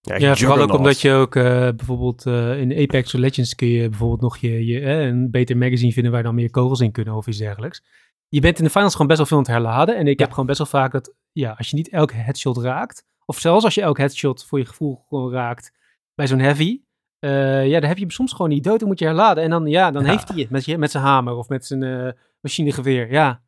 ja, 0.00 0.16
ja 0.16 0.36
vooral 0.36 0.58
ook 0.58 0.72
omdat 0.72 1.00
je 1.00 1.12
ook 1.12 1.34
uh, 1.34 1.44
bijvoorbeeld 1.44 2.26
uh, 2.26 2.60
in 2.60 2.72
Apex 2.72 3.12
Legends 3.12 3.54
kun 3.54 3.68
je 3.68 3.88
bijvoorbeeld 3.88 4.20
nog 4.20 4.36
je, 4.36 4.66
je 4.66 4.82
een 4.82 5.30
beter 5.30 5.56
magazine 5.56 5.92
vinden 5.92 6.12
waar 6.12 6.22
dan 6.22 6.34
meer 6.34 6.50
kogels 6.50 6.80
in 6.80 6.92
kunnen 6.92 7.14
of 7.14 7.26
iets 7.26 7.38
dergelijks. 7.38 7.82
Je 8.28 8.40
bent 8.40 8.58
in 8.58 8.64
de 8.64 8.70
finals 8.70 8.92
gewoon 8.92 9.06
best 9.06 9.18
wel 9.18 9.28
veel 9.28 9.36
aan 9.36 9.42
het 9.42 9.52
herladen 9.52 9.96
en 9.96 10.06
ik 10.06 10.18
heb 10.18 10.30
gewoon 10.30 10.46
best 10.46 10.58
wel 10.58 10.66
vaak 10.66 10.92
dat, 10.92 11.14
ja, 11.32 11.54
als 11.58 11.70
je 11.70 11.76
niet 11.76 11.88
elke 11.88 12.14
headshot 12.14 12.58
raakt, 12.58 13.06
of 13.24 13.38
zelfs 13.38 13.64
als 13.64 13.74
je 13.74 13.82
elke 13.82 14.00
headshot 14.00 14.44
voor 14.44 14.58
je 14.58 14.66
gevoel 14.66 15.04
gewoon 15.08 15.32
raakt 15.32 15.72
bij 16.14 16.26
zo'n 16.26 16.38
heavy, 16.38 16.80
ja, 17.18 17.80
dan 17.80 17.88
heb 17.88 17.98
je 17.98 18.12
soms 18.12 18.32
gewoon 18.32 18.50
niet 18.50 18.64
dood 18.64 18.80
en 18.80 18.86
moet 18.86 18.98
je 18.98 19.04
herladen 19.04 19.44
en 19.44 19.50
dan, 19.50 19.66
ja, 19.66 19.90
dan 19.90 20.04
heeft 20.04 20.28
hij 20.28 20.40
het 20.40 20.50
met, 20.50 20.64
je, 20.64 20.78
met 20.78 20.90
zijn 20.90 21.04
hamer 21.04 21.34
of 21.34 21.48
met 21.48 21.66
zijn 21.66 22.14
machinegeweer, 22.42 23.12
ja. 23.12 23.42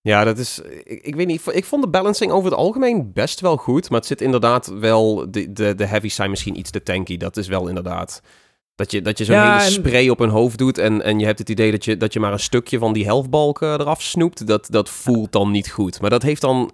Ja, 0.00 0.24
dat 0.24 0.38
is. 0.38 0.60
Ik, 0.84 1.02
ik, 1.02 1.14
weet 1.14 1.26
niet. 1.26 1.42
Ik 1.52 1.64
vond 1.64 1.82
de 1.82 1.88
balancing 1.88 2.32
over 2.32 2.50
het 2.50 2.58
algemeen 2.58 3.12
best 3.12 3.40
wel 3.40 3.56
goed. 3.56 3.90
Maar 3.90 3.98
het 3.98 4.08
zit 4.08 4.20
inderdaad 4.20 4.66
wel. 4.66 5.30
De, 5.30 5.52
de, 5.52 5.74
de 5.74 5.86
heavies 5.86 6.14
zijn 6.14 6.30
misschien 6.30 6.58
iets 6.58 6.70
te 6.70 6.82
tanky. 6.82 7.16
Dat 7.16 7.36
is 7.36 7.48
wel 7.48 7.68
inderdaad. 7.68 8.22
Dat 8.74 8.90
je, 8.90 9.02
dat 9.02 9.18
je 9.18 9.24
zo'n 9.24 9.40
hele 9.40 9.70
spray 9.70 10.08
op 10.08 10.18
hun 10.18 10.28
hoofd 10.28 10.58
doet. 10.58 10.78
En, 10.78 11.02
en 11.02 11.18
je 11.18 11.24
hebt 11.24 11.38
het 11.38 11.48
idee 11.48 11.70
dat 11.70 11.84
je, 11.84 11.96
dat 11.96 12.12
je 12.12 12.20
maar 12.20 12.32
een 12.32 12.40
stukje 12.40 12.78
van 12.78 12.92
die 12.92 13.04
helftbalk 13.04 13.60
eraf 13.60 14.02
snoept. 14.02 14.46
Dat, 14.46 14.66
dat 14.70 14.90
voelt 14.90 15.32
dan 15.32 15.50
niet 15.50 15.70
goed. 15.70 16.00
Maar 16.00 16.10
dat 16.10 16.22
heeft 16.22 16.40
dan. 16.40 16.70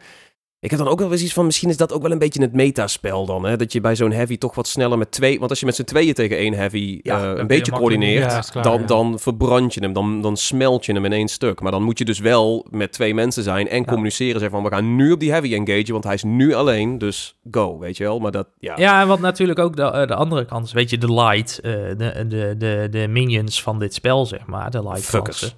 Ik 0.60 0.70
heb 0.70 0.78
dan 0.78 0.88
ook 0.88 0.98
wel 0.98 1.12
eens 1.12 1.22
iets 1.22 1.32
van, 1.32 1.44
misschien 1.44 1.68
is 1.68 1.76
dat 1.76 1.92
ook 1.92 2.02
wel 2.02 2.10
een 2.10 2.18
beetje 2.18 2.42
het 2.42 2.52
metaspel 2.52 3.26
dan. 3.26 3.44
Hè? 3.44 3.56
Dat 3.56 3.72
je 3.72 3.80
bij 3.80 3.96
zo'n 3.96 4.12
heavy 4.12 4.38
toch 4.38 4.54
wat 4.54 4.68
sneller 4.68 4.98
met 4.98 5.10
twee... 5.10 5.38
Want 5.38 5.50
als 5.50 5.60
je 5.60 5.66
met 5.66 5.74
z'n 5.74 5.84
tweeën 5.84 6.14
tegen 6.14 6.36
één 6.36 6.54
heavy 6.54 7.00
ja, 7.02 7.32
uh, 7.32 7.38
een 7.38 7.46
beetje 7.46 7.72
coördineert, 7.72 8.62
dan, 8.62 8.86
dan 8.86 9.18
verbrand 9.18 9.74
je 9.74 9.80
hem. 9.80 9.92
Dan, 9.92 10.22
dan 10.22 10.36
smelt 10.36 10.86
je 10.86 10.92
hem 10.92 11.04
in 11.04 11.12
één 11.12 11.28
stuk. 11.28 11.60
Maar 11.60 11.72
dan 11.72 11.82
moet 11.82 11.98
je 11.98 12.04
dus 12.04 12.18
wel 12.18 12.66
met 12.70 12.92
twee 12.92 13.14
mensen 13.14 13.42
zijn 13.42 13.68
en 13.68 13.84
communiceren. 13.84 14.40
Zeggen 14.40 14.60
van, 14.60 14.68
we 14.70 14.74
gaan 14.74 14.96
nu 14.96 15.12
op 15.12 15.20
die 15.20 15.30
heavy 15.30 15.54
engage, 15.54 15.92
want 15.92 16.04
hij 16.04 16.14
is 16.14 16.22
nu 16.22 16.54
alleen. 16.54 16.98
Dus 16.98 17.36
go, 17.50 17.78
weet 17.78 17.96
je 17.96 18.04
wel. 18.04 18.18
Maar 18.18 18.32
dat, 18.32 18.48
ja. 18.58 18.74
Ja, 18.76 19.00
en 19.00 19.08
wat 19.08 19.20
natuurlijk 19.20 19.58
ook 19.58 19.76
de, 19.76 20.04
de 20.06 20.14
andere 20.14 20.44
kant 20.44 20.66
is. 20.66 20.72
Weet 20.72 20.90
je, 20.90 20.98
de 20.98 21.12
light, 21.12 21.60
uh, 21.62 21.72
de, 21.72 22.24
de, 22.28 22.54
de, 22.58 22.88
de 22.90 23.08
minions 23.08 23.62
van 23.62 23.78
dit 23.78 23.94
spel, 23.94 24.26
zeg 24.26 24.46
maar. 24.46 24.70
De 24.70 24.82
light 24.82 25.04
Fuckers. 25.04 25.54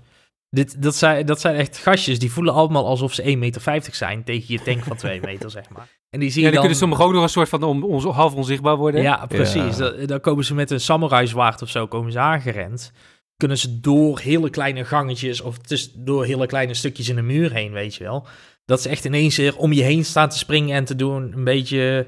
Dit, 0.50 0.82
dat, 0.82 0.96
zijn, 0.96 1.26
dat 1.26 1.40
zijn 1.40 1.56
echt 1.56 1.78
gastjes 1.78 2.18
die 2.18 2.32
voelen 2.32 2.54
allemaal 2.54 2.86
alsof 2.86 3.14
ze 3.14 3.22
1,50 3.22 3.38
meter 3.38 3.94
zijn 3.94 4.24
tegen 4.24 4.44
je 4.46 4.62
tank 4.62 4.84
van 4.84 4.96
2 4.96 5.20
meter, 5.24 5.50
zeg 5.50 5.68
maar. 5.68 5.88
En 6.10 6.20
die 6.20 6.30
zie 6.30 6.40
je 6.40 6.46
ja, 6.46 6.52
dan... 6.52 6.60
kunnen 6.60 6.78
sommigen 6.78 7.04
ook 7.04 7.12
nog 7.12 7.22
een 7.22 7.28
soort 7.28 7.48
van 7.48 7.62
om, 7.62 7.98
half 7.98 8.34
onzichtbaar 8.34 8.76
worden. 8.76 9.02
Ja, 9.02 9.26
precies. 9.26 9.76
Dan, 10.06 10.20
komen 10.20 10.44
ze 10.44 10.54
met 10.54 10.70
een 10.70 10.80
samurai 10.80 11.26
zwaard 11.26 11.62
of 11.62 11.68
zo 11.68 11.86
komen 11.86 12.12
ze 12.12 12.18
aangerend. 12.18 12.92
Kunnen 13.36 13.58
ze 13.58 13.80
door 13.80 14.18
hele 14.18 14.50
kleine 14.50 14.84
gangetjes 14.84 15.40
of 15.40 15.58
dus 15.58 15.92
door 15.92 16.24
hele 16.24 16.46
kleine 16.46 16.74
stukjes 16.74 17.08
in 17.08 17.16
de 17.16 17.22
muur 17.22 17.52
heen, 17.52 17.72
weet 17.72 17.94
je 17.94 18.04
wel. 18.04 18.26
Dat 18.64 18.82
ze 18.82 18.88
echt 18.88 19.04
ineens 19.04 19.38
er 19.38 19.56
om 19.56 19.72
je 19.72 19.82
heen 19.82 20.04
staan 20.04 20.28
te 20.28 20.38
springen 20.38 20.76
en 20.76 20.84
te 20.84 20.96
doen 20.96 21.32
een 21.32 21.44
beetje... 21.44 22.06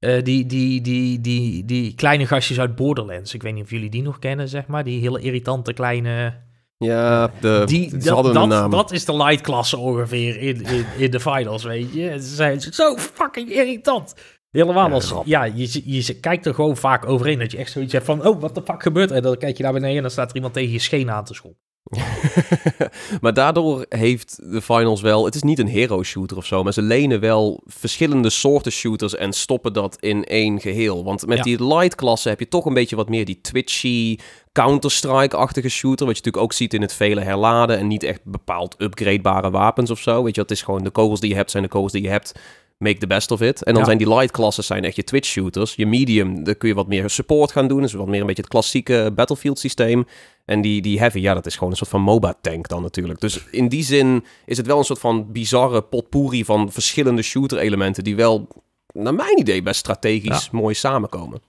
Uh, 0.00 0.22
die, 0.22 0.46
die, 0.46 0.80
die, 0.80 1.20
die, 1.20 1.64
die 1.64 1.94
kleine 1.94 2.26
gastjes 2.26 2.60
uit 2.60 2.74
Borderlands. 2.74 3.34
Ik 3.34 3.42
weet 3.42 3.54
niet 3.54 3.64
of 3.64 3.70
jullie 3.70 3.90
die 3.90 4.02
nog 4.02 4.18
kennen, 4.18 4.48
zeg 4.48 4.66
maar. 4.66 4.84
Die 4.84 5.00
hele 5.00 5.20
irritante 5.20 5.72
kleine 5.72 6.42
ja, 6.76 7.30
de, 7.40 7.62
die, 7.64 7.96
dat, 7.96 8.34
dat, 8.34 8.70
dat, 8.70 8.92
is 8.92 9.04
de 9.04 9.16
light 9.16 9.40
klasse 9.40 9.78
ongeveer 9.78 10.36
in, 10.36 10.62
in, 10.62 10.86
in 10.98 11.10
de 11.10 11.20
finals, 11.20 11.64
weet 11.64 11.92
je. 11.92 12.10
Ze 12.10 12.34
zijn 12.34 12.60
zo 12.60 12.96
fucking 12.96 13.50
irritant. 13.50 14.14
Helemaal 14.50 14.90
als, 14.90 15.14
ja, 15.24 15.44
je, 15.44 15.82
je, 15.84 16.14
kijkt 16.20 16.46
er 16.46 16.54
gewoon 16.54 16.76
vaak 16.76 17.06
overheen 17.06 17.38
dat 17.38 17.50
je 17.50 17.58
echt 17.58 17.70
zoiets 17.70 17.92
hebt 17.92 18.04
van, 18.04 18.26
oh, 18.26 18.40
wat 18.40 18.54
de 18.54 18.62
fuck 18.64 18.82
gebeurt 18.82 19.10
er? 19.10 19.16
En 19.16 19.22
dan 19.22 19.36
kijk 19.36 19.56
je 19.56 19.62
naar 19.62 19.72
beneden 19.72 19.96
en 19.96 20.02
dan 20.02 20.10
staat 20.10 20.30
er 20.30 20.36
iemand 20.36 20.54
tegen 20.54 20.72
je 20.72 20.78
scheen 20.78 21.10
aan 21.10 21.24
te 21.24 21.34
schoppen. 21.34 21.60
maar 23.20 23.34
daardoor 23.34 23.86
heeft 23.88 24.38
de 24.52 24.62
finals 24.62 25.00
wel, 25.00 25.24
het 25.24 25.34
is 25.34 25.42
niet 25.42 25.58
een 25.58 25.68
hero 25.68 26.02
shooter 26.02 26.36
of 26.36 26.46
zo, 26.46 26.62
maar 26.62 26.72
ze 26.72 26.82
lenen 26.82 27.20
wel 27.20 27.62
verschillende 27.66 28.30
soorten 28.30 28.72
shooters 28.72 29.14
en 29.14 29.32
stoppen 29.32 29.72
dat 29.72 29.96
in 30.00 30.24
één 30.24 30.60
geheel. 30.60 31.04
Want 31.04 31.26
met 31.26 31.42
die 31.42 31.66
light 31.66 31.94
klasse 31.94 32.28
heb 32.28 32.38
je 32.38 32.48
toch 32.48 32.64
een 32.64 32.74
beetje 32.74 32.96
wat 32.96 33.08
meer 33.08 33.24
die 33.24 33.40
twitchy, 33.40 34.16
Counter-Strike-achtige 34.54 35.68
shooter. 35.68 36.06
Wat 36.06 36.16
je 36.16 36.22
natuurlijk 36.22 36.44
ook 36.44 36.52
ziet 36.52 36.74
in 36.74 36.80
het 36.80 36.92
vele 36.92 37.20
herladen. 37.20 37.78
En 37.78 37.86
niet 37.86 38.02
echt 38.02 38.20
bepaald 38.24 38.74
upgradebare 38.78 39.50
wapens 39.50 39.90
of 39.90 40.00
zo. 40.00 40.22
Weet 40.22 40.34
je, 40.34 40.40
het 40.40 40.50
is 40.50 40.62
gewoon 40.62 40.84
de 40.84 40.90
kogels 40.90 41.20
die 41.20 41.30
je 41.30 41.36
hebt 41.36 41.50
zijn 41.50 41.62
de 41.62 41.68
kogels 41.68 41.92
die 41.92 42.02
je 42.02 42.08
hebt. 42.08 42.32
Make 42.78 42.98
the 42.98 43.06
best 43.06 43.30
of 43.30 43.40
it. 43.40 43.62
En 43.62 43.74
dan 43.74 43.84
zijn 43.84 43.98
die 43.98 44.08
light 44.08 44.30
classes 44.30 44.66
zijn 44.66 44.84
echt 44.84 44.96
je 44.96 45.04
Twitch 45.04 45.28
shooters. 45.28 45.74
Je 45.74 45.86
medium, 45.86 46.44
daar 46.44 46.54
kun 46.54 46.68
je 46.68 46.74
wat 46.74 46.86
meer 46.86 47.10
support 47.10 47.52
gaan 47.52 47.68
doen. 47.68 47.80
Dus 47.80 47.92
wat 47.92 48.06
meer 48.06 48.20
een 48.20 48.26
beetje 48.26 48.42
het 48.42 48.50
klassieke 48.50 49.12
Battlefield 49.14 49.58
systeem. 49.58 50.06
En 50.44 50.60
die, 50.60 50.82
die 50.82 50.98
heavy, 50.98 51.18
ja, 51.18 51.34
dat 51.34 51.46
is 51.46 51.54
gewoon 51.54 51.70
een 51.70 51.76
soort 51.76 51.90
van 51.90 52.00
MOBA 52.00 52.34
tank 52.40 52.68
dan 52.68 52.82
natuurlijk. 52.82 53.20
Dus 53.20 53.44
in 53.50 53.68
die 53.68 53.82
zin 53.82 54.24
is 54.46 54.56
het 54.56 54.66
wel 54.66 54.78
een 54.78 54.84
soort 54.84 54.98
van 54.98 55.32
bizarre 55.32 55.82
potpourri 55.82 56.44
van 56.44 56.72
verschillende 56.72 57.22
shooter 57.22 57.58
elementen. 57.58 58.04
Die 58.04 58.16
wel, 58.16 58.48
naar 58.92 59.14
mijn 59.14 59.38
idee, 59.38 59.62
best 59.62 59.78
strategisch 59.80 60.50
mooi 60.50 60.74
samenkomen. 60.74 61.42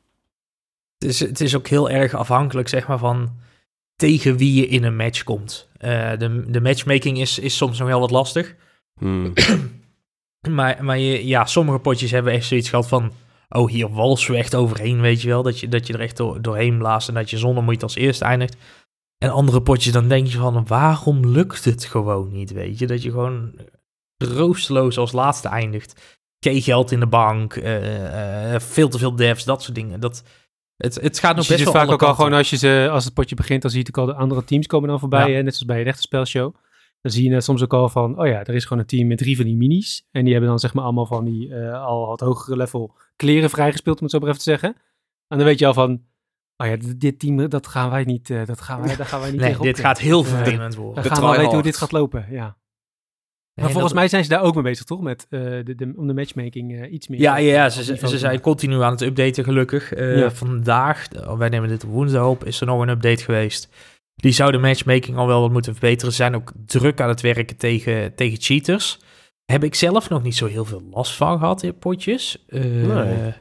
Het 0.97 1.09
is, 1.09 1.19
het 1.19 1.41
is 1.41 1.55
ook 1.55 1.67
heel 1.67 1.89
erg 1.89 2.13
afhankelijk, 2.13 2.67
zeg 2.67 2.88
maar, 2.88 2.99
van 2.99 3.29
tegen 3.95 4.38
wie 4.38 4.53
je 4.53 4.67
in 4.67 4.83
een 4.83 4.95
match 4.95 5.23
komt. 5.23 5.69
Uh, 5.77 6.17
de, 6.17 6.43
de 6.47 6.61
matchmaking 6.61 7.19
is, 7.19 7.39
is 7.39 7.57
soms 7.57 7.79
nog 7.79 7.88
wel 7.88 7.99
wat 7.99 8.11
lastig. 8.11 8.55
Hmm. 8.97 9.33
maar 10.47 10.84
maar 10.84 10.97
je, 10.97 11.27
ja, 11.27 11.45
sommige 11.45 11.79
potjes 11.79 12.12
hebben 12.12 12.34
echt 12.34 12.45
zoiets 12.45 12.69
gehad 12.69 12.88
van... 12.88 13.12
Oh, 13.49 13.69
hier 13.69 13.89
wals 13.89 14.27
we 14.27 14.38
echt 14.38 14.55
overheen, 14.55 15.01
weet 15.01 15.21
je 15.21 15.27
wel. 15.27 15.43
Dat 15.43 15.60
je, 15.60 15.67
dat 15.67 15.88
je 15.88 15.93
er 15.93 15.99
echt 15.99 16.17
door, 16.17 16.41
doorheen 16.41 16.77
blaast 16.77 17.08
en 17.08 17.13
dat 17.13 17.29
je 17.29 17.38
zonder 17.38 17.63
moeite 17.63 17.84
als 17.84 17.95
eerste 17.95 18.25
eindigt. 18.25 18.55
En 19.17 19.29
andere 19.29 19.62
potjes, 19.62 19.93
dan 19.93 20.08
denk 20.08 20.27
je 20.27 20.38
van... 20.38 20.65
Waarom 20.67 21.25
lukt 21.25 21.65
het 21.65 21.86
gewoon 21.86 22.31
niet, 22.31 22.51
weet 22.51 22.79
je? 22.79 22.88
Dat 22.88 23.03
je 23.03 23.12
gewoon 23.12 23.53
roosteloos 24.17 24.97
als 24.97 25.12
laatste 25.12 25.47
eindigt. 25.47 26.17
K-geld 26.39 26.91
in 26.91 26.99
de 26.99 27.08
bank, 27.08 27.55
uh, 27.55 28.53
uh, 28.53 28.60
veel 28.60 28.89
te 28.89 28.97
veel 28.97 29.15
devs, 29.15 29.43
dat 29.43 29.63
soort 29.63 29.75
dingen. 29.75 29.99
Dat 29.99 30.23
het, 30.77 30.95
het 31.01 31.19
gaat 31.19 31.36
nog 31.36 31.47
best 31.47 31.63
wel 31.63 31.73
vaak 31.73 31.89
ook 31.89 32.03
al 32.03 32.15
gewoon 32.15 32.34
als, 32.34 32.49
je 32.49 32.58
ze, 32.58 32.88
als 32.91 33.05
het 33.05 33.13
potje 33.13 33.36
begint, 33.36 33.62
dan 33.62 33.71
zie 33.71 33.79
je 33.79 33.88
ook 33.88 33.97
al 33.97 34.05
de 34.05 34.13
andere 34.13 34.43
teams 34.43 34.67
komen 34.67 34.89
dan 34.89 34.99
voorbij. 34.99 35.34
Hè? 35.34 35.41
Net 35.41 35.53
zoals 35.53 35.65
bij 35.65 35.81
een 35.81 35.88
echte 35.88 36.01
spelshow. 36.01 36.55
Dan 37.05 37.13
zie 37.13 37.23
je 37.23 37.29
net 37.29 37.43
soms 37.43 37.63
ook 37.63 37.73
al 37.73 37.89
van, 37.89 38.19
oh 38.19 38.27
ja, 38.27 38.43
er 38.43 38.55
is 38.55 38.63
gewoon 38.63 38.79
een 38.79 38.87
team 38.87 39.07
met 39.07 39.17
drie 39.17 39.35
van 39.35 39.45
die 39.45 39.55
minis. 39.55 40.07
En 40.11 40.23
die 40.23 40.31
hebben 40.31 40.49
dan 40.49 40.59
zeg 40.59 40.73
maar 40.73 40.83
allemaal 40.83 41.05
van 41.05 41.25
die 41.25 41.47
uh, 41.47 41.83
al 41.85 42.07
wat 42.07 42.19
hogere 42.19 42.57
level 42.57 42.95
kleren 43.15 43.49
vrijgespeeld, 43.49 43.97
om 43.97 44.03
het 44.03 44.11
zo 44.11 44.19
maar 44.19 44.27
even 44.27 44.41
te 44.41 44.49
zeggen. 44.49 44.75
En 45.27 45.37
dan 45.37 45.43
weet 45.47 45.59
je 45.59 45.65
al 45.65 45.73
van, 45.73 46.01
oh 46.57 46.67
ja, 46.67 46.77
dit 46.97 47.19
team, 47.19 47.49
dat 47.49 47.67
gaan 47.67 47.89
wij 47.89 48.03
niet, 48.03 48.29
uh, 48.29 48.45
dat 48.45 48.61
gaan 48.61 48.81
wij, 48.81 48.95
daar 48.95 49.05
gaan 49.05 49.19
wij 49.19 49.31
niet 49.31 49.39
nee, 49.39 49.57
dit 49.57 49.79
gaat 49.79 49.99
heel 49.99 50.23
vervelend 50.23 50.75
worden. 50.75 51.03
Dan 51.03 51.15
gaan 51.15 51.31
we 51.31 51.37
weten 51.37 51.53
hoe 51.53 51.61
dit 51.61 51.77
gaat 51.77 51.91
lopen, 51.91 52.25
ja. 52.29 52.57
Maar 53.61 53.71
volgens 53.71 53.93
mij 53.93 54.07
zijn 54.07 54.23
ze 54.23 54.29
daar 54.29 54.41
ook 54.41 54.53
mee 54.53 54.63
bezig, 54.63 54.85
toch? 54.85 55.01
Met, 55.01 55.27
uh, 55.29 55.41
de, 55.41 55.75
de, 55.75 55.93
om 55.95 56.07
de 56.07 56.13
matchmaking 56.13 56.71
uh, 56.71 56.91
iets 56.91 57.07
meer... 57.07 57.19
Ja, 57.19 57.37
ja, 57.37 57.53
ja 57.53 57.69
ze, 57.69 57.97
ze, 58.07 58.17
zijn 58.17 58.41
continu 58.41 58.81
aan 58.81 58.91
het 58.91 59.01
updaten, 59.01 59.43
gelukkig. 59.43 59.97
Uh, 59.97 60.17
ja. 60.17 60.31
Vandaag, 60.31 61.07
oh, 61.27 61.37
wij 61.37 61.49
nemen 61.49 61.69
dit 61.69 61.83
op 61.83 61.89
woensdag 61.89 62.27
op, 62.27 62.43
is 62.43 62.61
er 62.61 62.67
nog 62.67 62.81
een 62.81 62.89
update 62.89 63.23
geweest. 63.23 63.69
Die 64.25 64.33
zou 64.33 64.51
de 64.51 64.57
matchmaking 64.57 65.17
al 65.17 65.27
wel 65.27 65.41
wat 65.41 65.51
moeten 65.51 65.71
verbeteren. 65.71 66.11
Ze 66.11 66.17
zijn 66.17 66.35
ook 66.35 66.51
druk 66.65 67.01
aan 67.01 67.09
het 67.09 67.21
werken 67.21 67.57
tegen, 67.57 68.15
tegen 68.15 68.41
cheaters. 68.41 68.99
Heb 69.45 69.63
ik 69.63 69.75
zelf 69.75 70.09
nog 70.09 70.23
niet 70.23 70.35
zo 70.35 70.45
heel 70.45 70.65
veel 70.65 70.83
last 70.91 71.15
van 71.15 71.39
gehad 71.39 71.63
in 71.63 71.77
potjes. 71.77 72.45
Nee. 72.49 73.33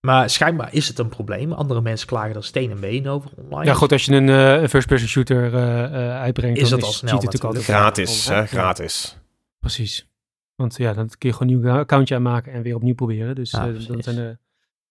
Maar 0.00 0.30
schijnbaar 0.30 0.74
is 0.74 0.88
het 0.88 0.98
een 0.98 1.08
probleem. 1.08 1.52
Andere 1.52 1.80
mensen 1.80 2.06
klagen 2.06 2.34
er 2.34 2.44
steen 2.44 2.70
en 2.70 2.80
been 2.80 3.08
over 3.08 3.30
online. 3.36 3.64
Ja, 3.64 3.74
goed, 3.74 3.92
als 3.92 4.04
je 4.04 4.14
een 4.14 4.68
first-person 4.68 5.08
shooter 5.08 5.54
uitbrengt, 6.12 6.58
is 6.58 6.68
dan 6.68 6.78
dat 6.78 6.88
al 6.88 6.94
snel 6.94 7.14
natuurlijk 7.14 7.44
altijd 7.44 7.64
gratis. 7.64 8.28
Hè? 8.28 8.46
Gratis. 8.46 9.16
Precies. 9.60 10.08
Want 10.54 10.76
ja, 10.76 10.92
dan 10.92 11.08
kun 11.18 11.28
je 11.28 11.32
gewoon 11.36 11.52
een 11.52 11.60
nieuw 11.60 11.72
accountje 11.72 12.14
aanmaken 12.14 12.52
en 12.52 12.62
weer 12.62 12.74
opnieuw 12.74 12.94
proberen. 12.94 13.34
Dus 13.34 13.52
uh, 13.52 13.62
dan 13.88 14.02
zijn 14.02 14.16
de 14.16 14.38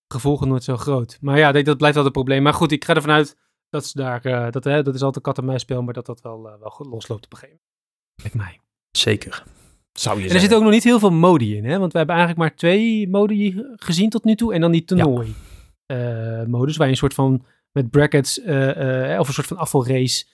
gevolgen 0.07 0.47
nooit 0.47 0.63
zo 0.63 0.77
groot. 0.77 1.17
Maar 1.21 1.37
ja, 1.37 1.51
dat 1.51 1.77
blijft 1.77 1.95
wel 1.95 2.03
het 2.03 2.13
probleem. 2.13 2.43
Maar 2.43 2.53
goed, 2.53 2.71
ik 2.71 2.85
ga 2.85 2.93
ervan 2.95 3.11
uit 3.11 3.37
dat 3.69 3.85
ze 3.85 3.97
daar, 3.97 4.25
uh, 4.25 4.51
dat, 4.51 4.63
hè, 4.63 4.83
dat 4.83 4.95
is 4.95 5.01
altijd 5.01 5.23
kat 5.23 5.37
en 5.37 5.59
spel, 5.59 5.81
maar 5.81 5.93
dat 5.93 6.05
dat 6.05 6.21
wel, 6.21 6.47
uh, 6.47 6.59
wel 6.59 6.69
goed 6.69 6.87
losloopt 6.87 7.25
op 7.25 7.31
een 7.31 7.37
gegeven 7.37 7.61
moment. 7.61 8.33
Met 8.35 8.43
mij. 8.43 8.59
Zeker. 8.91 9.43
Zou 9.91 10.21
je 10.21 10.27
en 10.27 10.33
er 10.33 10.39
zit 10.39 10.53
ook 10.53 10.63
nog 10.63 10.71
niet 10.71 10.83
heel 10.83 10.99
veel 10.99 11.11
modi 11.11 11.55
in, 11.55 11.65
hè? 11.65 11.79
want 11.79 11.91
we 11.91 11.97
hebben 11.97 12.15
eigenlijk 12.15 12.47
maar 12.47 12.57
twee 12.57 13.09
modi 13.09 13.63
gezien 13.75 14.09
tot 14.09 14.23
nu 14.23 14.35
toe. 14.35 14.53
En 14.53 14.61
dan 14.61 14.71
die 14.71 14.83
toernooi 14.83 15.33
modus, 16.47 16.77
waar 16.77 16.85
je 16.85 16.91
een 16.91 16.99
soort 16.99 17.13
van 17.13 17.45
met 17.71 17.89
brackets 17.89 18.39
of 18.39 19.27
een 19.27 19.33
soort 19.33 19.47
van 19.47 19.57
afvalrace 19.57 20.25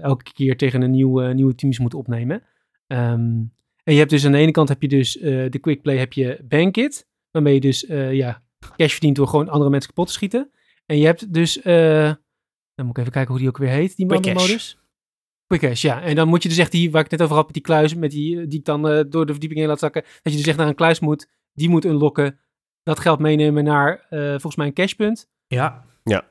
elke 0.00 0.32
keer 0.32 0.56
tegen 0.56 0.82
een 0.82 0.90
nieuwe, 0.90 1.34
nieuwe 1.34 1.54
teams 1.54 1.78
moet 1.78 1.94
opnemen. 1.94 2.42
Um, 2.86 3.54
en 3.86 3.92
je 3.92 3.98
hebt 3.98 4.10
dus 4.10 4.24
aan 4.26 4.32
de 4.32 4.38
ene 4.38 4.50
kant 4.50 4.68
heb 4.68 4.82
je 4.82 4.88
dus 4.88 5.16
uh, 5.16 5.50
de 5.50 5.58
quick 5.58 5.82
play, 5.82 5.96
heb 5.96 6.12
je 6.12 6.40
Bankit, 6.48 7.08
waarmee 7.30 7.54
je 7.54 7.60
dus 7.60 7.84
uh, 7.84 8.12
ja, 8.12 8.42
cash 8.76 8.90
verdient 8.90 9.16
door 9.16 9.28
gewoon 9.28 9.48
andere 9.48 9.70
mensen 9.70 9.88
kapot 9.88 10.06
te 10.06 10.12
schieten. 10.12 10.50
En 10.86 10.98
je 10.98 11.04
hebt 11.04 11.32
dus, 11.32 11.64
uh, 11.64 12.12
dan 12.76 12.86
moet 12.86 12.96
ik 12.96 13.00
even 13.00 13.12
kijken 13.12 13.30
hoe 13.30 13.40
die 13.40 13.48
ook 13.48 13.58
weer 13.58 13.68
heet, 13.68 13.96
die 13.96 14.06
modus. 14.06 14.78
Quick 15.46 15.60
cash, 15.60 15.82
ja. 15.82 16.02
En 16.02 16.14
dan 16.14 16.28
moet 16.28 16.42
je 16.42 16.48
dus 16.48 16.58
echt 16.58 16.72
die, 16.72 16.90
waar 16.90 17.04
ik 17.04 17.10
net 17.10 17.22
over 17.22 17.34
had, 17.34 17.44
met 17.44 17.54
die 17.54 17.62
kluis, 17.62 17.94
met 17.94 18.10
die, 18.10 18.46
die 18.46 18.58
ik 18.58 18.64
dan 18.64 18.82
door 18.82 19.26
de 19.26 19.32
verdieping 19.32 19.60
heen 19.60 19.68
laat 19.68 19.78
zakken, 19.78 20.02
dat 20.22 20.32
je 20.32 20.38
dus 20.38 20.48
echt 20.48 20.58
naar 20.58 20.68
een 20.68 20.74
kluis 20.74 21.00
moet, 21.00 21.28
die 21.52 21.68
moet 21.68 21.84
unlocken, 21.84 22.38
dat 22.82 23.00
geld 23.00 23.18
meenemen 23.18 23.64
naar 23.64 24.06
volgens 24.10 24.56
mij 24.56 24.66
een 24.66 24.72
cashpunt. 24.72 25.28
Ja. 25.46 25.84
Ja. 26.04 26.24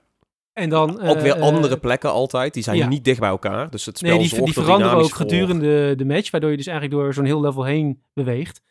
En 0.55 0.69
dan, 0.69 1.01
ook 1.01 1.19
weer 1.19 1.35
eh, 1.35 1.41
andere 1.41 1.77
plekken 1.77 2.11
altijd. 2.11 2.53
Die 2.53 2.63
zijn 2.63 2.89
niet 2.89 3.03
dicht 3.03 3.19
bij 3.19 3.29
elkaar. 3.29 3.69
Dus 3.69 3.85
het 3.85 3.97
spel 3.97 4.17
nee, 4.17 4.29
die, 4.29 4.43
die 4.43 4.53
veranderen 4.53 4.97
ook 4.97 5.13
gedurende 5.13 5.93
de 5.95 6.05
match. 6.05 6.31
Waardoor 6.31 6.51
je 6.51 6.57
dus 6.57 6.67
eigenlijk 6.67 6.99
door 6.99 7.13
zo'n 7.13 7.25
heel 7.25 7.41
level 7.41 7.63
heen 7.63 8.03
beweegt. 8.13 8.61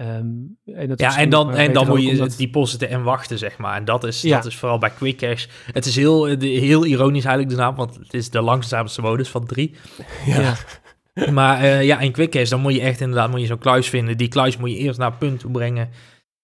Um, 0.00 0.58
en 0.64 0.92
ja, 0.96 1.16
en 1.16 1.30
dan, 1.30 1.54
en 1.54 1.72
dan 1.72 1.86
moet 1.86 2.02
je 2.02 2.22
het 2.22 2.38
depositen 2.38 2.88
en 2.88 3.02
wachten, 3.02 3.38
zeg 3.38 3.58
maar. 3.58 3.76
En 3.76 3.84
dat 3.84 4.04
is, 4.04 4.20
dat 4.20 4.44
is 4.44 4.56
vooral 4.56 4.78
bij 4.78 4.90
Quick 4.90 5.16
Cash. 5.16 5.46
Het 5.72 5.86
is 5.86 5.96
heel, 5.96 6.24
heel 6.38 6.84
ironisch 6.84 7.24
eigenlijk 7.24 7.56
de 7.56 7.62
naam, 7.62 7.74
want 7.74 7.94
het 7.94 8.14
is 8.14 8.30
de 8.30 8.40
langzaamste 8.40 9.00
modus 9.00 9.28
van 9.28 9.46
drie. 9.46 9.74
Ja. 10.26 10.54
Maar 11.32 11.62
uh, 11.62 11.84
ja, 11.84 11.98
in 11.98 12.12
Quick 12.12 12.30
Cash, 12.30 12.48
dan 12.48 12.60
moet 12.60 12.74
je 12.74 12.80
echt 12.80 13.00
inderdaad 13.00 13.30
moet 13.30 13.40
je 13.40 13.46
zo'n 13.46 13.58
kluis 13.58 13.88
vinden. 13.88 14.16
Die 14.16 14.28
kluis 14.28 14.56
moet 14.56 14.70
je 14.70 14.76
eerst 14.76 14.98
naar 14.98 15.10
het 15.10 15.18
punt 15.18 15.40
toe 15.40 15.50
brengen. 15.50 15.90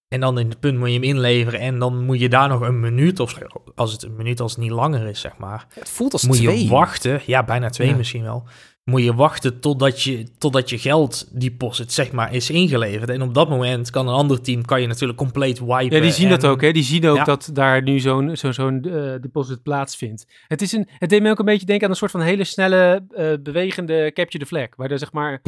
En 0.07 0.19
dan 0.19 0.39
in 0.39 0.49
het 0.49 0.59
punt 0.59 0.77
moet 0.77 0.87
je 0.87 0.93
hem 0.93 1.03
inleveren. 1.03 1.59
En 1.59 1.79
dan 1.79 2.05
moet 2.05 2.19
je 2.19 2.29
daar 2.29 2.49
nog 2.49 2.61
een 2.61 2.79
minuut 2.79 3.19
of 3.19 3.37
als 3.75 3.91
het 3.91 4.03
een 4.03 4.15
minuut 4.15 4.39
als 4.39 4.51
het 4.51 4.61
niet 4.61 4.71
langer 4.71 5.07
is, 5.07 5.19
zeg 5.19 5.37
maar. 5.37 5.67
Het 5.73 5.89
voelt 5.89 6.13
als 6.13 6.27
moet 6.27 6.35
twee. 6.35 6.63
je 6.63 6.69
wachten. 6.69 7.21
Ja, 7.25 7.43
bijna 7.43 7.69
twee 7.69 7.95
misschien 7.95 8.23
wel. 8.23 8.43
Moet 8.89 9.03
je 9.03 9.13
wachten 9.13 9.59
totdat 9.59 10.03
je, 10.03 10.25
totdat 10.37 10.69
je 10.69 10.77
geld 10.77 11.27
deposit 11.31 11.93
zeg 11.93 12.11
maar 12.11 12.33
is 12.33 12.49
ingeleverd. 12.49 13.09
En 13.09 13.21
op 13.21 13.33
dat 13.33 13.49
moment 13.49 13.89
kan 13.89 14.07
een 14.07 14.13
ander 14.13 14.41
team 14.41 14.65
kan 14.65 14.81
je 14.81 14.87
natuurlijk 14.87 15.19
compleet 15.19 15.59
wipen. 15.59 15.95
Ja, 15.95 15.99
die 15.99 16.11
zien 16.11 16.29
dat 16.29 16.45
ook. 16.45 16.61
Hè? 16.61 16.71
Die 16.71 16.83
zien 16.83 17.07
ook 17.07 17.25
dat 17.25 17.49
daar 17.53 17.83
nu 17.83 17.99
zo'n 17.99 18.35
zo'n 18.35 18.53
zo'n 18.53 18.83
uh, 18.87 19.13
deposit 19.21 19.63
plaatsvindt. 19.63 20.27
Het, 20.47 20.61
is 20.61 20.71
een, 20.71 20.87
het 20.89 21.09
deed 21.09 21.21
me 21.21 21.29
ook 21.29 21.39
een 21.39 21.45
beetje 21.45 21.65
denken 21.65 21.85
aan 21.85 21.91
een 21.91 21.97
soort 21.97 22.11
van 22.11 22.21
hele 22.21 22.43
snelle 22.43 23.05
uh, 23.17 23.33
bewegende 23.39 24.11
capture 24.13 24.43
the 24.43 24.45
flag. 24.45 24.67
Waar 24.75 24.91
er 24.91 24.99
zeg 24.99 25.11
maar 25.11 25.41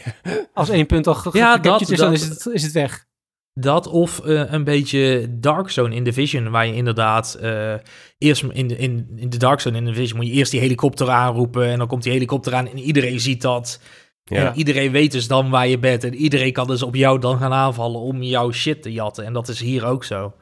als 0.54 0.68
één 0.68 0.86
punt 0.86 1.06
al 1.06 1.16
ja, 1.32 1.56
dat, 1.58 1.80
is, 1.80 1.98
dan 1.98 2.12
is 2.12 2.28
het, 2.28 2.46
is 2.46 2.62
het 2.62 2.72
weg. 2.72 3.06
Dat 3.54 3.86
of 3.86 4.20
uh, 4.24 4.52
een 4.52 4.64
beetje 4.64 5.26
Dark 5.30 5.70
Zone 5.70 5.94
in 5.94 6.04
Division, 6.04 6.50
waar 6.50 6.66
je 6.66 6.74
inderdaad 6.74 7.38
uh, 7.42 7.74
eerst 8.18 8.42
in 8.52 8.68
de, 8.68 8.76
in, 8.76 9.08
in 9.16 9.30
de 9.30 9.36
Dark 9.36 9.60
Zone 9.60 9.76
in 9.76 9.84
Division 9.84 10.18
moet 10.18 10.26
je 10.26 10.32
eerst 10.32 10.50
die 10.50 10.60
helikopter 10.60 11.10
aanroepen 11.10 11.66
en 11.66 11.78
dan 11.78 11.86
komt 11.86 12.02
die 12.02 12.12
helikopter 12.12 12.54
aan 12.54 12.68
en 12.68 12.78
iedereen 12.78 13.20
ziet 13.20 13.42
dat. 13.42 13.80
Ja. 14.24 14.46
En 14.46 14.58
iedereen 14.58 14.92
weet 14.92 15.12
dus 15.12 15.28
dan 15.28 15.50
waar 15.50 15.68
je 15.68 15.78
bent 15.78 16.04
en 16.04 16.14
iedereen 16.14 16.52
kan 16.52 16.66
dus 16.66 16.82
op 16.82 16.94
jou 16.94 17.18
dan 17.18 17.38
gaan 17.38 17.52
aanvallen 17.52 18.00
om 18.00 18.22
jouw 18.22 18.52
shit 18.52 18.82
te 18.82 18.92
jatten. 18.92 19.24
En 19.24 19.32
dat 19.32 19.48
is 19.48 19.60
hier 19.60 19.84
ook 19.84 20.04
zo. 20.04 20.32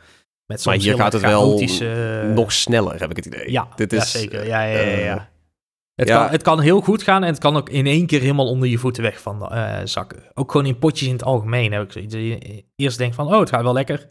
Met 0.47 0.65
maar 0.65 0.77
hier 0.77 0.97
gaat 0.97 1.13
het 1.13 1.23
wel 1.23 1.63
nog 2.35 2.53
sneller, 2.53 3.01
heb 3.01 3.11
ik 3.11 3.17
het 3.17 3.27
idee. 3.27 3.51
Ja, 3.51 3.69
Dit 3.77 3.93
is, 3.93 4.13
ja 4.13 4.19
zeker. 4.19 4.47
Ja, 4.47 4.63
ja, 4.63 4.81
ja. 4.81 4.99
ja. 4.99 5.31
Het, 6.01 6.09
kan, 6.09 6.29
het 6.29 6.43
kan 6.43 6.61
heel 6.61 6.81
goed 6.81 7.03
gaan 7.03 7.23
en 7.23 7.29
het 7.29 7.39
kan 7.39 7.57
ook 7.57 7.69
in 7.69 7.87
één 7.87 8.07
keer 8.07 8.21
helemaal 8.21 8.49
onder 8.49 8.69
je 8.69 8.79
voeten 8.79 9.03
weg 9.03 9.21
van 9.21 9.49
uh, 9.53 9.79
zakken. 9.85 10.23
Ook 10.35 10.51
gewoon 10.51 10.67
in 10.67 10.79
potjes 10.79 11.09
in 11.09 11.15
het 11.15 11.25
algemeen 11.25 11.73
heb 11.73 11.83
ik 11.83 11.93
zoiets. 11.93 12.15
Je 12.15 12.65
eerst 12.77 12.99
denkt 12.99 13.15
van, 13.15 13.27
oh, 13.27 13.41
het 13.41 13.49
gaat 13.49 13.63
wel 13.63 13.73
lekker. 13.73 14.09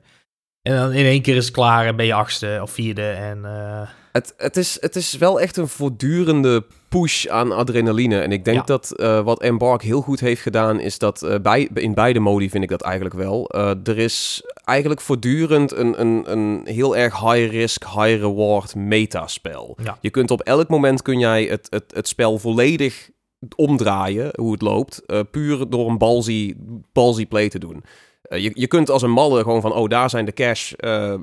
En 0.61 0.75
dan 0.75 0.91
in 0.91 1.05
één 1.05 1.21
keer 1.21 1.35
is 1.35 1.45
het 1.45 1.53
klaar 1.53 1.85
en 1.85 1.95
ben 1.95 2.05
je 2.05 2.13
achtste 2.13 2.59
of 2.61 2.71
vierde. 2.71 3.09
En, 3.09 3.37
uh... 3.45 3.89
het, 4.11 4.33
het, 4.37 4.57
is, 4.57 4.77
het 4.79 4.95
is 4.95 5.17
wel 5.17 5.39
echt 5.39 5.57
een 5.57 5.67
voortdurende 5.67 6.63
push 6.89 7.27
aan 7.27 7.51
adrenaline. 7.51 8.19
En 8.21 8.31
ik 8.31 8.45
denk 8.45 8.67
dat 8.67 8.93
uh, 8.95 9.21
wat 9.21 9.41
Embark 9.41 9.81
heel 9.81 10.01
goed 10.01 10.19
heeft 10.19 10.41
gedaan, 10.41 10.79
is 10.79 10.97
dat 10.97 11.23
uh, 11.23 11.35
bij, 11.41 11.69
in 11.73 11.93
beide 11.93 12.19
modi 12.19 12.49
vind 12.49 12.63
ik 12.63 12.69
dat 12.69 12.81
eigenlijk 12.81 13.15
wel. 13.15 13.49
Uh, 13.55 13.71
er 13.83 13.97
is 13.97 14.43
eigenlijk 14.63 15.01
voortdurend 15.01 15.71
een, 15.71 16.01
een, 16.01 16.31
een 16.31 16.61
heel 16.65 16.97
erg 16.97 17.19
high 17.19 17.51
risk, 17.51 17.83
high 17.83 18.19
reward 18.19 18.75
metaspel. 18.75 19.77
Ja. 19.83 19.97
Je 20.01 20.09
kunt 20.09 20.31
op 20.31 20.41
elk 20.41 20.67
moment 20.67 21.01
kun 21.01 21.19
jij 21.19 21.43
het, 21.43 21.67
het, 21.69 21.83
het 21.93 22.07
spel 22.07 22.37
volledig 22.37 23.09
omdraaien, 23.55 24.31
hoe 24.35 24.51
het 24.51 24.61
loopt, 24.61 25.01
puur 25.31 25.69
door 25.69 25.89
een 25.89 25.97
ballsy, 25.97 26.55
ballsy 26.93 27.25
play 27.25 27.49
te 27.49 27.59
doen. 27.59 27.83
Eh, 28.29 28.43
je, 28.43 28.51
je 28.53 28.67
kunt 28.67 28.89
als 28.89 29.01
een 29.01 29.11
malle 29.11 29.41
gewoon 29.41 29.61
van, 29.61 29.73
oh, 29.73 29.87
daar 29.87 30.09
zijn 30.09 30.25
de 30.25 30.33
cash 30.33 30.73
uh, 30.77 31.13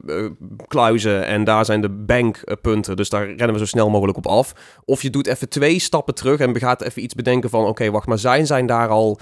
kluizen 0.66 1.26
en 1.26 1.44
daar 1.44 1.64
zijn 1.64 1.80
de 1.80 1.88
bankpunten. 1.88 2.96
Dus 2.96 3.08
daar 3.08 3.26
rennen 3.26 3.52
we 3.52 3.58
zo 3.58 3.64
snel 3.64 3.90
mogelijk 3.90 4.18
op 4.18 4.26
af. 4.26 4.52
Of 4.84 5.02
je 5.02 5.10
doet 5.10 5.26
even 5.26 5.48
twee 5.48 5.78
stappen 5.78 6.14
terug 6.14 6.40
en 6.40 6.58
gaat 6.58 6.82
even 6.82 7.02
iets 7.02 7.14
bedenken 7.14 7.50
van, 7.50 7.64
oké, 7.64 7.90
wacht, 7.90 8.06
maar 8.06 8.18
zijn, 8.18 8.46
zijn 8.46 8.66
daar 8.66 8.88
al 8.88 9.18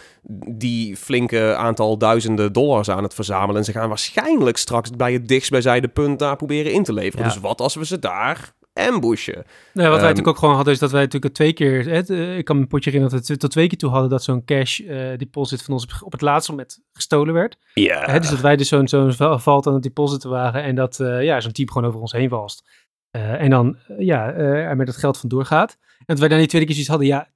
die 0.48 0.96
flinke 0.96 1.54
aantal 1.56 1.98
duizenden 1.98 2.52
dollars 2.52 2.90
aan 2.90 3.02
het 3.02 3.14
verzamelen. 3.14 3.56
En 3.56 3.64
ze 3.64 3.72
gaan 3.72 3.88
waarschijnlijk 3.88 4.56
straks 4.56 4.90
bij 4.90 5.12
het 5.12 5.28
dichtstbijzijde 5.28 5.88
punt 5.88 6.18
daar 6.18 6.36
proberen 6.36 6.72
in 6.72 6.82
te 6.82 6.92
leveren. 6.92 7.24
Dus 7.24 7.40
wat 7.40 7.60
als 7.60 7.74
we 7.74 7.86
ze 7.86 7.98
daar 7.98 8.54
ambushen. 8.74 9.34
Nee, 9.34 9.44
wat 9.72 9.76
wij 9.76 9.90
ehm, 9.92 10.00
natuurlijk 10.00 10.28
ook 10.28 10.38
gewoon 10.38 10.54
hadden, 10.54 10.72
is 10.72 10.78
dat 10.78 10.90
wij 10.90 11.02
natuurlijk 11.02 11.34
twee 11.34 11.52
keer, 11.52 11.84
hè, 11.84 12.00
eh, 12.00 12.38
ik 12.38 12.44
kan 12.44 12.56
me 12.56 12.62
een 12.62 12.68
potje 12.68 12.90
herinneren 12.90 13.18
dat 13.18 13.28
we 13.28 13.36
tot 13.36 13.50
twee 13.50 13.66
keer 13.66 13.78
toe 13.78 13.90
hadden 13.90 14.10
dat 14.10 14.22
zo'n 14.22 14.44
cash 14.44 14.80
uh, 14.80 15.16
deposit 15.16 15.62
van 15.62 15.74
ons 15.74 16.02
op 16.02 16.12
het 16.12 16.20
laatste 16.20 16.50
moment 16.50 16.80
gestolen 16.92 17.34
werd. 17.34 17.58
Ja. 17.74 18.10
Hè, 18.10 18.20
dus 18.20 18.30
dat 18.30 18.40
wij 18.40 18.56
dus 18.56 18.68
zo'n 18.68 18.88
zo'n 18.88 19.12
valt 19.40 19.66
aan 19.66 19.74
het 19.74 19.82
deposit 19.82 20.22
waren 20.22 20.62
en 20.62 20.74
dat 20.74 20.98
uh, 20.98 21.22
ja, 21.22 21.40
zo'n 21.40 21.52
team 21.52 21.70
gewoon 21.70 21.88
over 21.88 22.00
ons 22.00 22.12
heen 22.12 22.28
vast. 22.28 22.68
en 23.10 23.50
dan 23.50 23.76
ja, 23.98 24.32
er 24.32 24.76
met 24.76 24.86
het 24.86 24.96
geld 24.96 25.18
vandoor 25.18 25.44
gaat. 25.44 25.78
En 25.98 26.04
dat 26.06 26.18
wij 26.18 26.28
dan 26.28 26.38
die 26.38 26.46
tweede 26.46 26.66
keer 26.66 26.76
zoiets 26.76 26.92
hadden, 26.92 27.08
ja, 27.08 27.28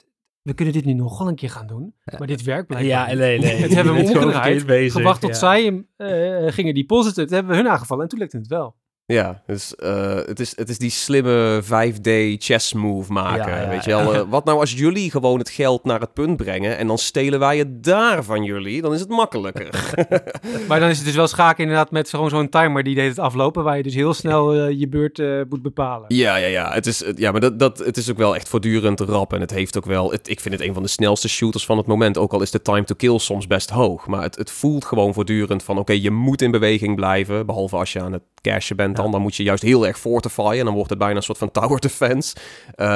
we 0.48 0.54
kunnen 0.54 0.74
dit 0.74 0.84
nu 0.84 0.92
nog 0.92 1.18
wel 1.18 1.28
een 1.28 1.34
keer 1.34 1.50
gaan 1.50 1.66
doen. 1.66 1.94
Maar 2.18 2.26
dit 2.26 2.42
werkt 2.42 2.66
blijkbaar. 2.66 3.08
Ja, 3.08 3.14
nee, 3.14 3.38
nee. 3.38 3.56
Het 3.62 3.74
hebben 3.74 3.94
we 3.94 4.00
omgedraaid. 4.02 4.92
Gewacht 4.92 5.20
tot 5.20 5.36
zij 5.36 5.84
uh, 5.96 6.52
gingen 6.52 6.74
depositen. 6.74 7.22
Het 7.22 7.32
hebben 7.32 7.50
we 7.50 7.56
hun 7.56 7.68
aangevallen 7.68 8.02
en 8.02 8.08
toen 8.08 8.18
lukte 8.18 8.36
het 8.36 8.46
wel. 8.46 8.76
Ja, 9.12 9.42
dus 9.46 9.74
uh, 9.78 10.14
het, 10.14 10.40
is, 10.40 10.56
het 10.56 10.68
is 10.68 10.78
die 10.78 10.90
slimme 10.90 11.62
5D 11.62 12.38
chess 12.38 12.72
move 12.72 13.12
maken. 13.12 13.68
weet 13.68 13.84
je 13.84 13.90
wel, 13.90 14.14
uh, 14.14 14.20
wat 14.28 14.44
nou 14.44 14.60
als 14.60 14.72
jullie 14.72 15.10
gewoon 15.10 15.38
het 15.38 15.50
geld 15.50 15.84
naar 15.84 16.00
het 16.00 16.12
punt 16.12 16.36
brengen 16.36 16.78
en 16.78 16.86
dan 16.86 16.98
stelen 16.98 17.38
wij 17.38 17.58
het 17.58 17.84
daar 17.84 18.24
van 18.24 18.44
jullie, 18.44 18.82
dan 18.82 18.94
is 18.94 19.00
het 19.00 19.08
makkelijker. 19.08 19.94
maar 20.68 20.80
dan 20.80 20.88
is 20.88 20.96
het 20.96 21.06
dus 21.06 21.14
wel 21.14 21.26
schaken 21.26 21.62
inderdaad 21.62 21.90
met 21.90 22.08
gewoon 22.08 22.30
zo'n 22.30 22.48
timer 22.48 22.82
die 22.82 22.94
deed 22.94 23.08
het 23.08 23.18
aflopen, 23.18 23.64
waar 23.64 23.76
je 23.76 23.82
dus 23.82 23.94
heel 23.94 24.14
snel 24.14 24.56
uh, 24.56 24.78
je 24.78 24.88
beurt 24.88 25.22
moet 25.48 25.62
bepalen. 25.62 26.14
Ja, 26.14 26.36
ja, 26.36 26.46
ja. 26.46 26.72
Het 26.72 26.86
is, 26.86 27.04
ja 27.16 27.30
maar 27.30 27.40
dat, 27.40 27.58
dat, 27.58 27.78
het 27.78 27.96
is 27.96 28.10
ook 28.10 28.18
wel 28.18 28.34
echt 28.34 28.48
voortdurend 28.48 29.00
rap 29.00 29.32
en 29.32 29.40
het 29.40 29.50
heeft 29.50 29.76
ook 29.76 29.86
wel, 29.86 30.10
het, 30.10 30.28
ik 30.28 30.40
vind 30.40 30.54
het 30.54 30.62
een 30.62 30.74
van 30.74 30.82
de 30.82 30.88
snelste 30.88 31.28
shooters 31.28 31.66
van 31.66 31.76
het 31.76 31.86
moment, 31.86 32.18
ook 32.18 32.32
al 32.32 32.42
is 32.42 32.50
de 32.50 32.62
time 32.62 32.84
to 32.84 32.94
kill 32.94 33.18
soms 33.18 33.46
best 33.46 33.70
hoog. 33.70 34.06
Maar 34.06 34.22
het, 34.22 34.36
het 34.36 34.50
voelt 34.50 34.84
gewoon 34.84 35.14
voortdurend 35.14 35.62
van, 35.62 35.78
oké, 35.78 35.92
je 35.92 36.10
moet 36.10 36.42
in 36.42 36.50
beweging 36.50 36.96
blijven, 36.96 37.46
behalve 37.46 37.76
als 37.76 37.92
je 37.92 38.00
aan 38.00 38.12
het 38.12 38.22
cashen 38.40 38.76
bent 38.76 38.96
dan. 38.96 39.20
moet 39.20 39.36
je 39.36 39.42
juist 39.42 39.62
heel 39.62 39.86
erg 39.86 39.98
fortifyen. 39.98 40.58
En 40.58 40.64
dan 40.64 40.74
wordt 40.74 40.90
het 40.90 40.98
bijna 40.98 41.16
een 41.16 41.22
soort 41.22 41.38
van 41.38 41.50
tower 41.50 41.80
defense. 41.80 42.36
Uh, 42.76 42.86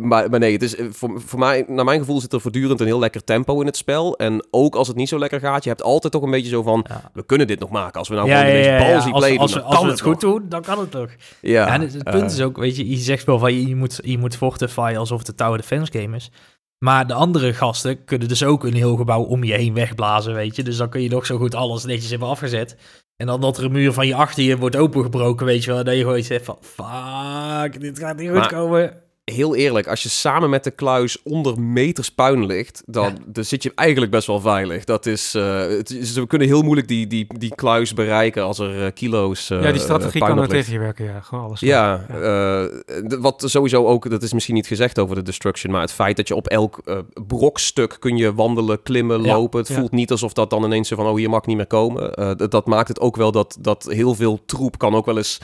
maar, 0.00 0.30
maar 0.30 0.38
nee, 0.38 0.52
het 0.52 0.62
is, 0.62 0.76
eh, 0.76 0.86
voor, 0.90 1.20
voor 1.20 1.38
mij, 1.38 1.64
naar 1.68 1.84
mijn 1.84 1.98
gevoel 1.98 2.20
zit 2.20 2.32
er 2.32 2.40
voortdurend 2.40 2.80
een 2.80 2.86
heel 2.86 2.98
lekker 2.98 3.24
tempo 3.24 3.60
in 3.60 3.66
het 3.66 3.76
spel. 3.76 4.16
En 4.16 4.46
ook 4.50 4.74
als 4.74 4.88
het 4.88 4.96
niet 4.96 5.08
zo 5.08 5.18
lekker 5.18 5.40
gaat, 5.40 5.62
je 5.62 5.68
hebt 5.68 5.82
altijd 5.82 6.12
toch 6.12 6.22
een 6.22 6.30
beetje 6.30 6.48
zo 6.48 6.62
van... 6.62 6.86
We 7.12 7.26
kunnen 7.26 7.46
dit 7.46 7.60
nog 7.60 7.70
maken. 7.70 7.98
Als 7.98 8.08
we 8.08 8.14
nou 8.14 8.28
ja, 8.28 8.44
gewoon 8.44 8.78
ballsy 8.78 9.10
play 9.10 9.38
als, 9.38 9.52
doen, 9.52 9.62
als, 9.62 9.82
we 9.82 9.90
het 9.90 10.00
goed 10.00 10.20
doen, 10.20 10.48
dan 10.48 10.62
kan 10.62 10.78
het 10.78 10.90
toch. 10.90 11.10
Ja, 11.40 11.66
en 11.72 11.80
het, 11.80 12.04
punt 12.04 12.30
is 12.30 12.40
ook, 12.40 12.56
weet 12.56 12.76
je, 12.76 12.88
je 12.90 12.96
zegt 12.96 13.24
wel 13.24 13.38
van 13.38 13.54
je, 13.54 13.66
je 13.66 13.76
moet, 13.76 14.00
je 14.04 14.18
moet 14.18 14.36
fortify 14.36 14.94
alsof 14.96 15.18
het 15.18 15.28
een 15.28 15.34
tower 15.34 15.58
defense 15.58 15.92
game 15.98 16.16
is. 16.16 16.30
Maar 16.78 17.06
de 17.06 17.14
andere 17.14 17.54
gasten 17.54 18.04
kunnen 18.04 18.28
dus 18.28 18.44
ook 18.44 18.64
een 18.64 18.74
heel 18.74 18.96
gebouw 18.96 19.22
om 19.22 19.44
je 19.44 19.54
heen 19.54 19.74
wegblazen, 19.74 20.34
weet 20.34 20.56
je. 20.56 20.62
Dus 20.62 20.76
dan 20.76 20.88
kun 20.88 21.02
je 21.02 21.08
nog 21.08 21.26
zo 21.26 21.38
goed 21.38 21.54
alles 21.54 21.84
netjes 21.84 22.10
hebben 22.10 22.28
afgezet. 22.28 22.76
En 23.18 23.26
dan 23.26 23.40
dat 23.40 23.58
er 23.58 23.64
een 23.64 23.72
muur 23.72 23.92
van 23.92 24.06
je 24.06 24.14
achter 24.14 24.42
je 24.42 24.58
wordt 24.58 24.76
opengebroken, 24.76 25.46
weet 25.46 25.64
je 25.64 25.72
wel. 25.72 25.84
Dat 25.84 25.94
je 25.94 26.00
gewoon 26.00 26.22
zegt 26.22 26.44
van, 26.44 26.58
fuck, 26.60 27.80
dit 27.80 27.98
gaat 27.98 28.16
niet 28.16 28.30
goed 28.30 28.46
komen 28.46 29.07
heel 29.28 29.56
eerlijk, 29.56 29.86
als 29.86 30.02
je 30.02 30.08
samen 30.08 30.50
met 30.50 30.64
de 30.64 30.70
kluis 30.70 31.22
onder 31.22 31.60
meters 31.60 32.10
puin 32.10 32.46
ligt, 32.46 32.82
dan, 32.86 33.18
dan 33.26 33.44
zit 33.44 33.62
je 33.62 33.72
eigenlijk 33.74 34.10
best 34.12 34.26
wel 34.26 34.40
veilig. 34.40 34.84
Dat 34.84 35.06
is, 35.06 35.34
uh, 35.34 35.60
het 35.60 35.90
is, 35.90 36.12
we 36.12 36.26
kunnen 36.26 36.48
heel 36.48 36.62
moeilijk 36.62 36.88
die, 36.88 37.06
die, 37.06 37.26
die 37.38 37.54
kluis 37.54 37.94
bereiken 37.94 38.42
als 38.42 38.58
er 38.58 38.82
uh, 38.82 38.86
kilo's. 38.94 39.50
Uh, 39.50 39.62
ja, 39.62 39.72
die 39.72 39.80
strategie 39.80 40.20
kan 40.20 40.38
er 40.38 40.48
tegen 40.48 40.72
je 40.72 40.78
werken, 40.78 41.04
ja. 41.04 41.20
Gewoon 41.20 41.44
alles. 41.44 41.60
Ja, 41.60 42.06
ja. 42.12 42.68
wat 43.20 43.42
sowieso 43.46 43.86
ook, 43.86 44.10
dat 44.10 44.22
is 44.22 44.32
misschien 44.32 44.54
niet 44.54 44.66
gezegd 44.66 44.98
over 44.98 45.14
de 45.14 45.22
destruction, 45.22 45.72
maar 45.72 45.80
het 45.80 45.92
feit 45.92 46.16
dat 46.16 46.28
je 46.28 46.34
op 46.34 46.46
elk 46.46 47.02
brokstuk 47.26 47.96
kun 47.98 48.16
je 48.16 48.34
wandelen, 48.34 48.82
klimmen, 48.82 49.20
lopen. 49.20 49.60
Het 49.60 49.72
voelt 49.72 49.92
niet 49.92 50.10
alsof 50.10 50.32
dat 50.32 50.50
dan 50.50 50.64
ineens 50.64 50.88
zo 50.88 50.96
van, 50.96 51.06
oh, 51.06 51.16
hier 51.16 51.30
mag 51.30 51.46
niet 51.46 51.56
meer 51.56 51.66
komen. 51.66 52.36
Dat, 52.36 52.50
dat 52.50 52.66
maakt 52.66 52.88
het 52.88 53.00
ook 53.00 53.16
wel 53.16 53.32
dat, 53.32 53.56
dat 53.60 53.86
heel 53.90 54.14
veel 54.14 54.40
troep 54.46 54.78
kan 54.78 54.94
ook 54.94 55.06
wel 55.06 55.16
eens 55.16 55.40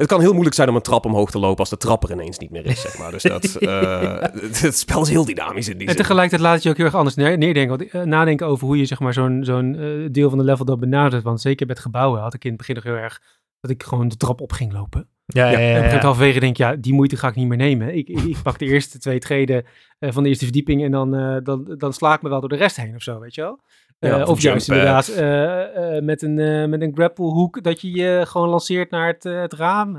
het 0.00 0.08
kan 0.08 0.20
heel 0.20 0.32
moeilijk 0.32 0.54
zijn 0.54 0.68
om 0.68 0.74
een 0.74 0.82
trap 0.82 1.04
omhoog 1.04 1.30
te 1.30 1.38
lopen 1.38 1.58
als 1.58 1.68
de 1.68 1.76
trap 1.76 2.04
er 2.04 2.10
ineens 2.10 2.38
niet 2.38 2.50
meer 2.50 2.66
is, 2.66 2.80
zeg 2.80 2.98
maar. 2.98 3.10
Dus 3.10 3.22
dat, 3.22 3.56
uh, 3.60 4.20
het 4.62 4.78
spel 4.78 5.02
is 5.02 5.08
heel 5.08 5.24
dynamisch 5.24 5.68
in 5.68 5.78
die 5.78 5.88
En 5.88 5.96
tegelijkertijd 5.96 6.42
laat 6.42 6.54
het 6.54 6.62
je 6.62 6.68
ook 6.68 6.76
heel 6.76 6.84
erg 6.84 6.94
anders 6.94 7.14
neerdenken. 7.14 7.88
Uh, 7.96 8.02
nadenken 8.02 8.46
over 8.46 8.66
hoe 8.66 8.78
je 8.78 8.84
zeg 8.84 9.00
maar, 9.00 9.12
zo'n 9.12 9.44
zo'n 9.44 9.74
uh, 9.74 10.08
deel 10.10 10.28
van 10.28 10.38
de 10.38 10.44
level 10.44 10.64
dat 10.64 10.80
benadert. 10.80 11.22
Want 11.22 11.40
zeker 11.40 11.66
met 11.66 11.78
gebouwen 11.78 12.20
had 12.20 12.34
ik 12.34 12.44
in 12.44 12.48
het 12.48 12.58
begin 12.58 12.74
nog 12.74 12.84
heel 12.84 12.94
erg 12.94 13.22
dat 13.60 13.70
ik 13.70 13.82
gewoon 13.82 14.08
de 14.08 14.16
trap 14.16 14.40
op 14.40 14.52
ging 14.52 14.72
lopen. 14.72 15.08
Ja, 15.26 15.50
ja, 15.50 15.58
ja, 15.58 15.76
ja, 15.76 15.82
En 15.82 15.94
op 15.94 16.00
halverwege 16.00 16.40
denk 16.40 16.52
ik, 16.52 16.58
ja, 16.58 16.76
die 16.76 16.92
moeite 16.92 17.16
ga 17.16 17.28
ik 17.28 17.34
niet 17.34 17.48
meer 17.48 17.56
nemen. 17.56 17.96
Ik, 17.96 18.08
ik, 18.08 18.20
ik 18.20 18.42
pak 18.42 18.58
de 18.58 18.64
eerste 18.64 18.98
twee 18.98 19.18
treden 19.18 19.64
van 19.98 20.22
de 20.22 20.28
eerste 20.28 20.44
verdieping 20.44 20.84
en 20.84 20.90
dan, 20.90 21.40
dan, 21.44 21.74
dan 21.78 21.92
sla 21.92 22.14
ik 22.14 22.22
me 22.22 22.28
wel 22.28 22.40
door 22.40 22.48
de 22.48 22.56
rest 22.56 22.76
heen 22.76 22.94
of 22.94 23.02
zo, 23.02 23.18
weet 23.18 23.34
je 23.34 23.40
wel. 23.40 23.60
Ja, 24.06 24.24
of 24.24 24.40
juist 24.40 24.68
inderdaad 24.68 25.08
uh, 25.08 25.16
uh, 25.16 26.02
met, 26.02 26.22
een, 26.22 26.70
met 26.70 26.80
een 26.80 26.94
grapplehoek 26.94 27.62
dat 27.62 27.80
je 27.80 27.90
je 27.90 28.22
gewoon 28.26 28.48
lanceert 28.48 28.90
naar 28.90 29.06
het, 29.06 29.22
het 29.22 29.52
raam. 29.52 29.98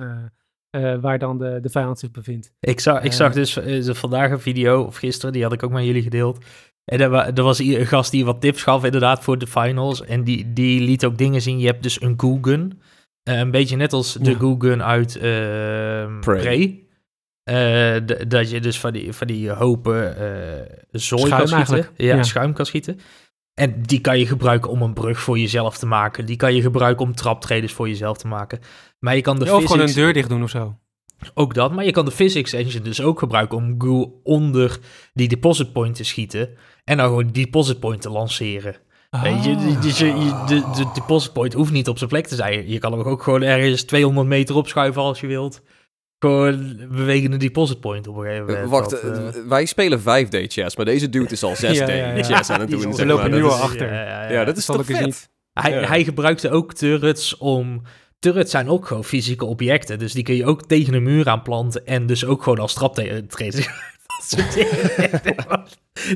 waar 1.01 1.19
dan 1.19 1.37
de, 1.37 1.59
de 1.61 1.69
vijand 1.69 1.99
zich 1.99 2.11
bevindt. 2.11 2.53
Ik 2.59 2.79
zag, 2.79 3.03
ik 3.03 3.11
zag 3.11 3.33
dus 3.33 3.59
vandaag 3.83 4.31
een 4.31 4.39
video, 4.39 4.83
of 4.83 4.95
gisteren, 4.95 5.33
die 5.33 5.43
had 5.43 5.53
ik 5.53 5.63
ook 5.63 5.71
met 5.71 5.85
jullie 5.85 6.01
gedeeld. 6.01 6.45
En 6.85 6.99
er, 6.99 7.13
er 7.13 7.43
was 7.43 7.59
een 7.59 7.85
gast 7.85 8.11
die 8.11 8.25
wat 8.25 8.41
tips 8.41 8.63
gaf 8.63 8.83
inderdaad 8.83 9.23
voor 9.23 9.37
de 9.37 9.47
finals. 9.47 10.05
En 10.05 10.23
die, 10.23 10.53
die 10.53 10.81
liet 10.81 11.05
ook 11.05 11.17
dingen 11.17 11.41
zien. 11.41 11.59
Je 11.59 11.65
hebt 11.65 11.83
dus 11.83 12.01
een 12.01 12.13
Goo 12.17 12.37
Gun. 12.41 12.81
een 13.23 13.51
beetje 13.51 13.75
net 13.75 13.93
als 13.93 14.13
de 14.13 14.31
ja. 14.31 14.37
Goo 14.37 14.55
Gun 14.59 14.83
uit 14.83 15.15
uh, 15.15 16.19
Prey. 16.19 16.79
dat 18.27 18.49
je 18.49 18.59
dus 18.61 18.79
van 18.79 18.93
die, 18.93 19.13
van 19.13 19.27
die 19.27 19.49
hopen 19.49 20.15
zooi 20.91 21.29
kan 21.29 21.47
schieten. 21.47 21.87
Ja, 21.97 22.15
ja, 22.15 22.23
schuim 22.23 22.53
kan 22.53 22.65
schieten. 22.65 22.99
En 23.53 23.81
die 23.81 24.01
kan 24.01 24.19
je 24.19 24.25
gebruiken 24.25 24.69
om 24.69 24.81
een 24.81 24.93
brug 24.93 25.19
voor 25.19 25.39
jezelf 25.39 25.77
te 25.77 25.85
maken. 25.85 26.25
Die 26.25 26.35
kan 26.35 26.55
je 26.55 26.61
gebruiken 26.61 27.05
om 27.05 27.15
traptreders 27.15 27.73
voor 27.73 27.87
jezelf 27.87 28.17
te 28.17 28.27
maken. 28.27 28.59
Maar 28.99 29.15
je 29.15 29.21
kan 29.21 29.39
de 29.39 29.45
ja, 29.45 29.55
Of 29.55 29.63
gewoon 29.63 29.87
een 29.87 29.93
deur 29.93 30.13
dicht 30.13 30.29
doen 30.29 30.43
of 30.43 30.49
zo. 30.49 30.75
Ook 31.33 31.53
dat, 31.53 31.71
maar 31.71 31.85
je 31.85 31.91
kan 31.91 32.05
de 32.05 32.11
physics 32.11 32.53
engine 32.53 32.83
dus 32.83 33.01
ook 33.01 33.19
gebruiken 33.19 33.57
om 33.57 33.75
goo 33.77 34.19
onder 34.23 34.79
die 35.13 35.27
deposit 35.27 35.73
point 35.73 35.95
te 35.95 36.03
schieten. 36.03 36.49
En 36.83 36.97
dan 36.97 37.05
gewoon 37.05 37.27
die 37.27 37.43
deposit 37.43 37.79
point 37.79 38.01
te 38.01 38.09
lanceren. 38.09 38.75
Weet 39.09 39.43
je, 39.43 39.49
je, 39.49 40.43
de, 40.47 40.63
de 40.75 40.89
deposit 40.93 41.33
point 41.33 41.53
hoeft 41.53 41.71
niet 41.71 41.87
op 41.87 41.97
zijn 41.97 42.09
plek 42.09 42.27
te 42.27 42.35
zijn. 42.35 42.69
Je 42.69 42.79
kan 42.79 42.91
hem 42.91 43.01
ook 43.01 43.23
gewoon 43.23 43.41
ergens 43.41 43.83
200 43.83 44.27
meter 44.27 44.55
opschuiven 44.55 45.01
als 45.01 45.19
je 45.19 45.27
wilt. 45.27 45.61
Gewoon 46.21 46.77
bewegende 46.89 47.37
deposit 47.37 47.79
point 47.79 48.07
op 48.07 48.15
een 48.15 48.23
gegeven 48.23 48.45
moment. 48.45 48.69
Wacht, 48.69 49.03
wij 49.47 49.65
spelen 49.65 49.99
5D 49.99 50.47
chess, 50.47 50.75
maar 50.75 50.85
deze 50.85 51.09
dude 51.09 51.31
is 51.31 51.43
al 51.43 51.55
6D 51.55 51.57
chess 52.29 52.49
aan 52.49 52.59
het 52.59 52.69
doen. 52.69 52.93
Ze 52.95 53.05
lopen 53.05 53.31
nu 53.31 53.43
al 53.43 53.53
achter. 53.53 53.93
Ja, 54.31 54.43
dat 54.43 54.57
is 54.57 54.65
toch 54.65 54.85
vet. 54.85 55.05
Niet. 55.05 55.29
Hij, 55.53 55.71
hij 55.71 56.03
gebruikte 56.03 56.49
ook 56.49 56.73
turrets 56.73 57.37
om 57.37 57.81
turrets 58.19 58.51
zijn 58.51 58.69
ook 58.69 58.87
gewoon 58.87 59.03
fysieke 59.03 59.45
objecten. 59.45 59.99
Dus 59.99 60.13
die 60.13 60.23
kun 60.23 60.35
je 60.35 60.45
ook 60.45 60.67
tegen 60.67 60.93
een 60.93 61.03
muur 61.03 61.29
aanplanten. 61.29 61.85
En 61.85 62.05
dus 62.05 62.25
ook 62.25 62.43
gewoon 62.43 62.59
als 62.59 62.73
traptreden. 62.73 63.27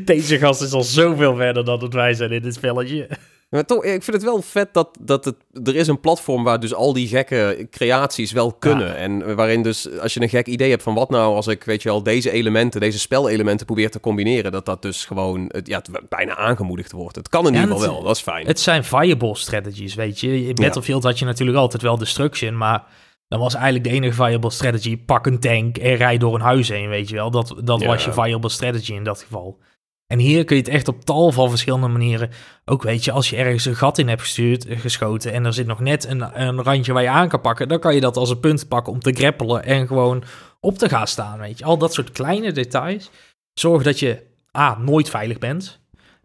Deze 0.05 0.37
gast 0.37 0.61
is 0.61 0.71
al 0.71 0.83
zoveel 0.83 1.35
verder 1.35 1.65
dan 1.65 1.79
dat 1.79 1.93
wij 1.93 2.13
zijn 2.13 2.31
in 2.31 2.41
dit 2.41 2.53
spelletje. 2.53 3.09
Maar 3.49 3.65
toch, 3.65 3.83
ik 3.83 4.03
vind 4.03 4.15
het 4.15 4.23
wel 4.23 4.41
vet 4.41 4.73
dat, 4.73 4.97
dat 5.01 5.25
het, 5.25 5.35
er 5.63 5.75
is 5.75 5.87
een 5.87 5.99
platform 5.99 6.43
waar 6.43 6.59
dus 6.59 6.73
al 6.73 6.93
die 6.93 7.07
gekke 7.07 7.67
creaties 7.71 8.31
wel 8.31 8.53
kunnen. 8.53 8.97
En 8.97 9.35
waarin 9.35 9.61
dus, 9.63 9.99
als 9.99 10.13
je 10.13 10.21
een 10.21 10.29
gek 10.29 10.47
idee 10.47 10.69
hebt 10.69 10.83
van 10.83 10.93
wat 10.93 11.09
nou 11.09 11.35
als 11.35 11.47
ik, 11.47 11.63
weet 11.63 11.81
je 11.81 11.89
wel, 11.89 12.03
deze 12.03 12.31
elementen, 12.31 12.79
deze 12.79 12.99
spelelementen 12.99 13.65
probeer 13.65 13.91
te 13.91 13.99
combineren, 13.99 14.51
dat 14.51 14.65
dat 14.65 14.81
dus 14.81 15.05
gewoon 15.05 15.51
ja, 15.63 15.81
bijna 16.09 16.35
aangemoedigd 16.35 16.91
wordt. 16.91 17.15
Het 17.15 17.29
kan 17.29 17.47
in 17.47 17.53
ieder 17.53 17.69
geval 17.69 17.93
wel, 17.93 18.03
dat 18.03 18.15
is 18.15 18.21
fijn. 18.21 18.45
Het 18.47 18.59
zijn 18.59 18.83
viable 18.83 19.35
strategies, 19.35 19.95
weet 19.95 20.19
je. 20.19 20.47
In 20.47 20.55
Battlefield 20.55 21.03
had 21.03 21.19
je 21.19 21.25
natuurlijk 21.25 21.57
altijd 21.57 21.81
wel 21.81 21.97
destruction, 21.97 22.57
maar 22.57 22.83
dan 23.27 23.39
was 23.39 23.53
eigenlijk 23.53 23.83
de 23.83 23.89
enige 23.89 24.13
viable 24.13 24.51
strategy, 24.51 24.97
pak 24.97 25.25
een 25.25 25.39
tank 25.39 25.77
en 25.77 25.95
rij 25.95 26.17
door 26.17 26.35
een 26.35 26.41
huis 26.41 26.69
heen, 26.69 26.89
weet 26.89 27.09
je 27.09 27.15
wel. 27.15 27.31
Dat, 27.31 27.55
dat 27.63 27.83
was 27.83 28.05
je 28.05 28.13
viable 28.13 28.49
strategy 28.49 28.93
in 28.93 29.03
dat 29.03 29.21
geval. 29.21 29.59
En 30.07 30.19
hier 30.19 30.43
kun 30.43 30.55
je 30.55 30.61
het 30.61 30.71
echt 30.71 30.87
op 30.87 31.05
tal 31.05 31.31
van 31.31 31.49
verschillende 31.49 31.87
manieren. 31.87 32.29
Ook 32.65 32.83
weet 32.83 33.03
je, 33.03 33.11
als 33.11 33.29
je 33.29 33.35
ergens 33.35 33.65
een 33.65 33.75
gat 33.75 33.97
in 33.97 34.07
hebt 34.07 34.21
gestuurd, 34.21 34.65
geschoten 34.69 35.31
en 35.31 35.45
er 35.45 35.53
zit 35.53 35.67
nog 35.67 35.79
net 35.79 36.05
een, 36.05 36.41
een 36.41 36.63
randje 36.63 36.93
waar 36.93 37.03
je 37.03 37.09
aan 37.09 37.29
kan 37.29 37.41
pakken, 37.41 37.67
dan 37.67 37.79
kan 37.79 37.95
je 37.95 38.01
dat 38.01 38.17
als 38.17 38.29
een 38.29 38.39
punt 38.39 38.67
pakken 38.67 38.93
om 38.93 38.99
te 38.99 39.13
greppelen 39.13 39.63
en 39.63 39.87
gewoon 39.87 40.23
op 40.59 40.77
te 40.77 40.89
gaan 40.89 41.07
staan. 41.07 41.39
Weet 41.39 41.57
je, 41.57 41.65
al 41.65 41.77
dat 41.77 41.93
soort 41.93 42.11
kleine 42.11 42.51
details 42.51 43.09
zorgen 43.53 43.85
dat 43.85 43.99
je 43.99 44.23
A, 44.57 44.77
nooit 44.77 45.09
veilig 45.09 45.37
bent. 45.37 45.79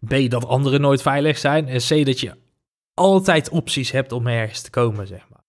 B, 0.07 0.29
dat 0.29 0.45
anderen 0.45 0.81
nooit 0.81 1.01
veilig 1.01 1.37
zijn. 1.37 1.67
En 1.67 1.79
C, 1.79 2.05
dat 2.05 2.19
je 2.19 2.35
altijd 2.93 3.49
opties 3.49 3.91
hebt 3.91 4.11
om 4.11 4.27
ergens 4.27 4.61
te 4.61 4.69
komen, 4.69 5.07
zeg 5.07 5.25
maar. 5.29 5.43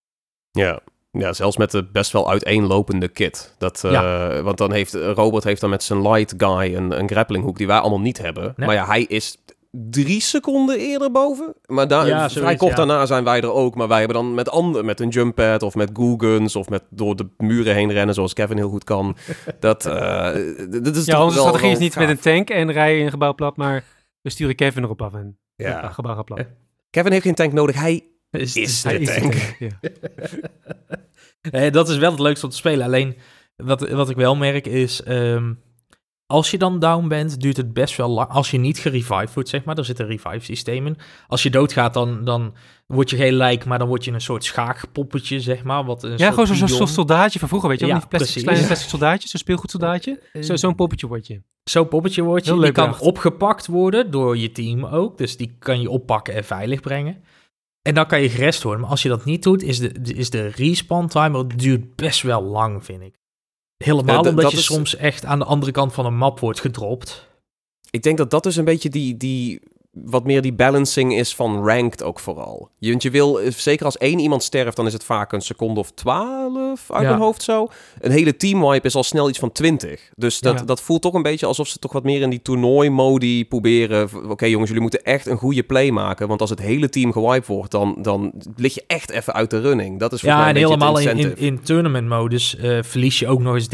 Ja, 0.51 0.81
ja, 1.18 1.33
zelfs 1.33 1.57
met 1.57 1.70
de 1.70 1.85
best 1.85 2.12
wel 2.12 2.31
uiteenlopende 2.31 3.09
kit. 3.09 3.55
Dat, 3.59 3.83
uh, 3.87 4.40
Want 4.40 4.59
dan 4.59 4.72
heeft 4.72 4.94
Robert 4.94 5.44
heeft 5.44 5.61
dan 5.61 5.70
met 5.70 5.83
zijn 5.83 6.03
light 6.09 6.35
guy 6.37 6.75
een, 6.75 6.98
een 6.98 7.09
grappling 7.09 7.44
hoek 7.44 7.59
die 7.59 7.66
wij 7.66 7.79
allemaal 7.79 8.01
niet 8.01 8.18
hebben. 8.18 8.55
Maar 8.57 8.75
ja, 8.75 8.87
hij 8.87 9.03
is 9.03 9.37
drie 9.70 10.20
seconden 10.20 10.79
eerder 10.79 11.11
boven. 11.11 11.55
Maar 11.66 11.88
daar, 11.88 12.07
ja, 12.07 12.31
vrij 12.31 12.57
kort 12.57 12.77
daarna 12.77 13.07
zijn 13.07 13.25
wij 13.25 13.40
er 13.40 13.53
ook. 13.53 13.75
Maar 13.75 13.88
wij 13.88 13.98
hebben 13.98 14.16
dan 14.16 14.35
met 14.35 14.51
anderen, 14.51 14.87
met 14.87 15.01
een 15.01 15.09
jump 15.09 15.35
pad 15.35 15.62
of 15.62 15.75
met 15.75 15.90
goo 15.92 16.16
guns 16.16 16.57
of 16.57 16.68
met 16.68 16.83
door 16.90 17.16
de 17.16 17.29
muren 17.37 17.75
heen 17.75 17.92
rennen 17.92 18.14
zoals 18.14 18.33
Kevin 18.33 18.57
heel 18.57 18.68
goed 18.68 18.85
kan. 18.85 19.16
dat, 19.61 19.87
uh, 19.87 19.92
dat 20.83 20.96
is 20.96 21.05
ja, 21.05 21.25
onze 21.25 21.38
strategie 21.38 21.70
is 21.70 21.79
niet 21.79 21.96
met 21.96 22.09
een 22.09 22.18
tank 22.18 22.51
en 22.51 22.72
rijden 22.72 22.98
in 22.98 23.05
een 23.05 23.11
gebouw 23.11 23.35
plat, 23.35 23.57
maar 23.57 23.85
we 24.20 24.31
sturen 24.31 24.55
Kevin 24.55 24.83
erop 24.83 25.03
af 25.03 25.14
en 25.14 25.38
ja. 25.57 25.88
gebouw 25.88 26.25
plat. 26.25 26.46
Kevin 26.90 27.12
heeft 27.12 27.25
geen 27.25 27.35
tank 27.35 27.53
nodig, 27.53 27.81
hij 27.81 28.05
is, 28.40 28.57
is 28.57 28.83
de 28.83 29.01
tank. 29.01 29.57
ja. 29.59 29.71
dat 31.71 31.88
is 31.88 31.97
wel 31.97 32.11
het 32.11 32.21
leukste 32.21 32.47
om 32.47 32.51
te 32.51 32.59
spelen. 32.59 32.87
Alleen, 32.87 33.16
wat, 33.57 33.90
wat 33.90 34.11
ik 34.11 34.16
wel 34.16 34.37
merk 34.37 34.66
is... 34.66 35.03
Um, 35.09 35.59
als 36.33 36.51
je 36.51 36.59
dan 36.59 36.79
down 36.79 37.09
bent, 37.09 37.40
duurt 37.40 37.57
het 37.57 37.73
best 37.73 37.97
wel 37.97 38.09
lang. 38.09 38.29
Als 38.29 38.51
je 38.51 38.59
niet 38.59 38.79
gerevived 38.79 39.35
wordt, 39.35 39.49
zeg 39.49 39.64
maar. 39.64 39.79
Er 39.79 39.85
zit 39.85 39.99
een 39.99 40.07
revive 40.07 40.45
systeem 40.45 40.87
in. 40.87 40.97
Als 41.27 41.42
je 41.42 41.51
doodgaat, 41.51 41.95
dan, 41.95 42.25
dan 42.25 42.55
word 42.87 43.11
je 43.11 43.16
geen 43.16 43.33
lijk, 43.33 43.64
maar 43.64 43.79
dan 43.79 43.88
word 43.88 44.05
je 44.05 44.12
een 44.12 44.21
soort 44.21 44.45
schaakpoppetje, 44.45 45.40
zeg 45.40 45.62
maar. 45.62 45.85
Wat 45.85 46.03
een 46.03 46.16
ja, 46.16 46.31
gewoon 46.31 46.47
zo'n 46.47 46.68
zo 46.68 46.87
soldaatje 46.87 47.38
van 47.38 47.49
vroeger, 47.49 47.68
weet 47.68 47.81
je. 47.81 47.87
Ja, 47.87 47.95
niet 47.95 48.09
plastic, 48.09 48.42
kleine 48.42 48.66
plastic 48.66 48.88
soldaatje, 48.88 49.29
zo'n 49.29 49.40
speelgoedsoldaatje. 49.40 50.21
Zo'n 50.33 50.59
zo 50.59 50.73
poppetje 50.73 51.07
word 51.07 51.27
je. 51.27 51.42
Zo'n 51.64 51.88
poppetje 51.88 52.23
word 52.23 52.45
je. 52.45 52.61
Die 52.61 52.73
kan 52.73 52.99
opgepakt 52.99 53.66
worden 53.66 54.11
door 54.11 54.38
je 54.38 54.53
team 54.53 54.85
ook. 54.85 55.18
Dus 55.18 55.37
die 55.37 55.57
kan 55.59 55.81
je 55.81 55.90
oppakken 55.90 56.35
en 56.35 56.45
veilig 56.45 56.81
brengen. 56.81 57.25
En 57.83 57.95
dan 57.95 58.07
kan 58.07 58.23
je 58.23 58.31
gerest 58.31 58.62
worden. 58.62 58.81
Maar 58.81 58.90
als 58.90 59.03
je 59.03 59.09
dat 59.09 59.25
niet 59.25 59.42
doet, 59.42 59.62
is 59.62 59.79
de, 59.79 59.92
is 60.14 60.31
de 60.31 60.47
respawn 60.47 61.07
timer 61.07 61.57
duurt 61.57 61.97
best 61.97 62.23
wel 62.23 62.42
lang, 62.42 62.85
vind 62.85 63.03
ik. 63.03 63.14
Helemaal 63.85 64.23
omdat 64.23 64.51
je 64.51 64.57
soms 64.57 64.97
echt 64.97 65.25
aan 65.25 65.38
de 65.38 65.45
andere 65.45 65.73
kant 65.73 65.92
van 65.92 66.07
een 66.07 66.16
map 66.16 66.40
wordt 66.40 66.61
gedropt. 66.61 67.31
Ik 67.90 68.03
denk 68.03 68.18
dat 68.18 68.31
dat 68.31 68.42
dus 68.42 68.57
een 68.57 68.64
beetje 68.64 68.88
die, 68.88 69.16
die 69.16 69.61
wat 69.92 70.24
meer 70.24 70.42
die 70.42 70.52
balancing 70.52 71.14
is 71.14 71.35
van 71.35 71.64
ranked 71.64 72.02
ook 72.02 72.20
vooral. 72.20 72.70
Je, 72.78 72.90
want 72.90 73.02
je 73.02 73.11
wil, 73.11 73.40
eh, 73.40 73.52
zeker 73.52 73.85
als 73.85 73.98
één 73.98 74.18
iemand 74.18 74.42
sterft, 74.42 74.76
dan 74.76 74.87
is 74.87 74.92
het 74.92 75.05
vaak 75.05 75.33
een 75.33 75.40
seconde 75.40 75.81
of 75.81 75.90
twaalf 75.90 76.90
uit 76.90 77.02
ja. 77.02 77.09
mijn 77.09 77.20
hoofd 77.20 77.42
zo. 77.42 77.68
Een 78.00 78.11
hele 78.11 78.37
teamwipe 78.37 78.87
is 78.87 78.94
al 78.94 79.02
snel 79.02 79.28
iets 79.28 79.38
van 79.38 79.52
twintig. 79.52 80.11
Dus 80.16 80.40
dat, 80.40 80.66
dat 80.66 80.81
voelt 80.81 81.02
toch 81.02 81.14
een 81.14 81.22
beetje 81.22 81.46
alsof 81.46 81.68
ze 81.68 81.78
toch 81.78 81.92
wat 81.92 82.05
meer 82.05 82.20
in 82.20 82.31
die 82.31 82.42
toernooi-modi 82.42 83.46
proberen. 83.46 84.31
Oké 84.31 84.46
jongens, 84.46 84.68
jullie 84.68 84.83
moeten 84.83 85.02
echt 85.02 85.26
een 85.26 85.37
goede 85.37 85.62
play 85.62 85.90
maken. 85.90 86.28
Want 86.28 86.40
als 86.40 86.50
het 86.50 86.61
hele 86.61 86.88
team 86.88 87.12
gewiped 87.12 87.46
wordt, 87.46 87.70
dan, 87.70 87.96
dan 87.98 88.33
lig 88.57 88.74
je 88.74 88.85
echt 88.87 89.11
even 89.11 89.33
uit 89.33 89.50
de 89.50 89.61
running. 89.61 89.98
Dat 89.98 90.12
is 90.12 90.20
voor 90.20 90.28
ja, 90.28 90.48
en 90.48 90.57
helemaal 90.57 90.98
in, 90.98 91.18
in, 91.18 91.37
in 91.37 91.62
tournament-modus 91.62 92.55
uh, 92.55 92.83
verlies 92.83 93.18
je 93.18 93.28
ook 93.28 93.40
nog 93.40 93.55
eens 93.55 93.68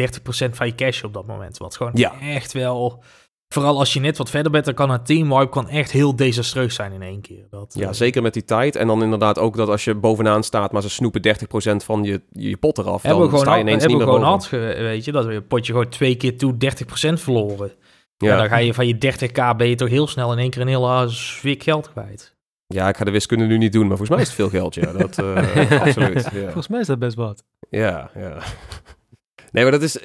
30% 0.46 0.50
van 0.50 0.66
je 0.66 0.74
cash 0.74 1.02
op 1.02 1.14
dat 1.14 1.26
moment. 1.26 1.58
Wat 1.58 1.76
gewoon 1.76 1.92
ja. 1.94 2.14
echt 2.20 2.52
wel 2.52 3.02
Vooral 3.48 3.78
als 3.78 3.92
je 3.92 4.00
net 4.00 4.18
wat 4.18 4.30
verder 4.30 4.52
bent, 4.52 4.64
dan 4.64 4.74
kan 4.74 4.90
een 4.90 5.02
teamwipe 5.02 5.48
kan 5.48 5.68
echt 5.68 5.90
heel 5.90 6.16
desastreus 6.16 6.74
zijn 6.74 6.92
in 6.92 7.02
één 7.02 7.20
keer. 7.20 7.46
Dat, 7.50 7.74
ja, 7.78 7.88
eh, 7.88 7.92
zeker 7.94 8.22
met 8.22 8.32
die 8.32 8.44
tijd. 8.44 8.76
En 8.76 8.86
dan 8.86 9.02
inderdaad 9.02 9.38
ook 9.38 9.56
dat 9.56 9.68
als 9.68 9.84
je 9.84 9.94
bovenaan 9.94 10.42
staat, 10.42 10.72
maar 10.72 10.82
ze 10.82 10.90
snoepen 10.90 11.22
30% 11.22 11.84
van 11.84 12.04
je, 12.04 12.22
je 12.32 12.56
pot 12.56 12.78
eraf, 12.78 13.02
dan 13.02 13.12
gewoon 13.12 13.38
sta 13.38 13.54
je 13.54 13.60
ineens 13.60 13.86
niet 13.86 13.96
meer 13.96 14.06
gewoon 14.06 14.22
had, 14.22 14.48
weet 14.48 15.04
je, 15.04 15.12
dat 15.12 15.24
je 15.32 15.42
potje 15.42 15.72
gewoon 15.72 15.88
twee 15.88 16.16
keer 16.16 16.38
toe 16.38 16.52
30% 16.52 16.56
verloren. 17.12 17.72
Ja. 18.16 18.36
dan 18.36 18.48
ga 18.48 18.56
je 18.56 18.74
van 18.74 18.86
je 18.86 18.94
30k 18.94 19.56
ben 19.56 19.68
je 19.68 19.74
toch 19.74 19.88
heel 19.88 20.06
snel 20.06 20.32
in 20.32 20.38
één 20.38 20.50
keer 20.50 20.60
een 20.60 20.68
heel 20.68 21.08
zwik 21.08 21.62
geld 21.62 21.90
kwijt. 21.90 22.36
Ja, 22.66 22.88
ik 22.88 22.96
ga 22.96 23.04
de 23.04 23.10
wiskunde 23.10 23.44
nu 23.44 23.58
niet 23.58 23.72
doen, 23.72 23.86
maar 23.86 23.96
volgens 23.96 24.10
mij 24.10 24.20
is 24.20 24.26
het 24.26 24.36
veel 24.36 24.48
geld, 24.48 24.74
ja. 24.74 24.92
Dat, 24.92 25.18
uh, 25.18 25.80
absoluut. 25.82 26.28
Ja. 26.32 26.42
Volgens 26.42 26.68
mij 26.68 26.80
is 26.80 26.86
dat 26.86 26.98
best 26.98 27.16
wat. 27.16 27.44
Ja, 27.70 28.10
ja. 28.14 28.38
Nee, 29.52 29.62
maar 29.62 29.72
dat 29.72 29.82
is 29.82 29.98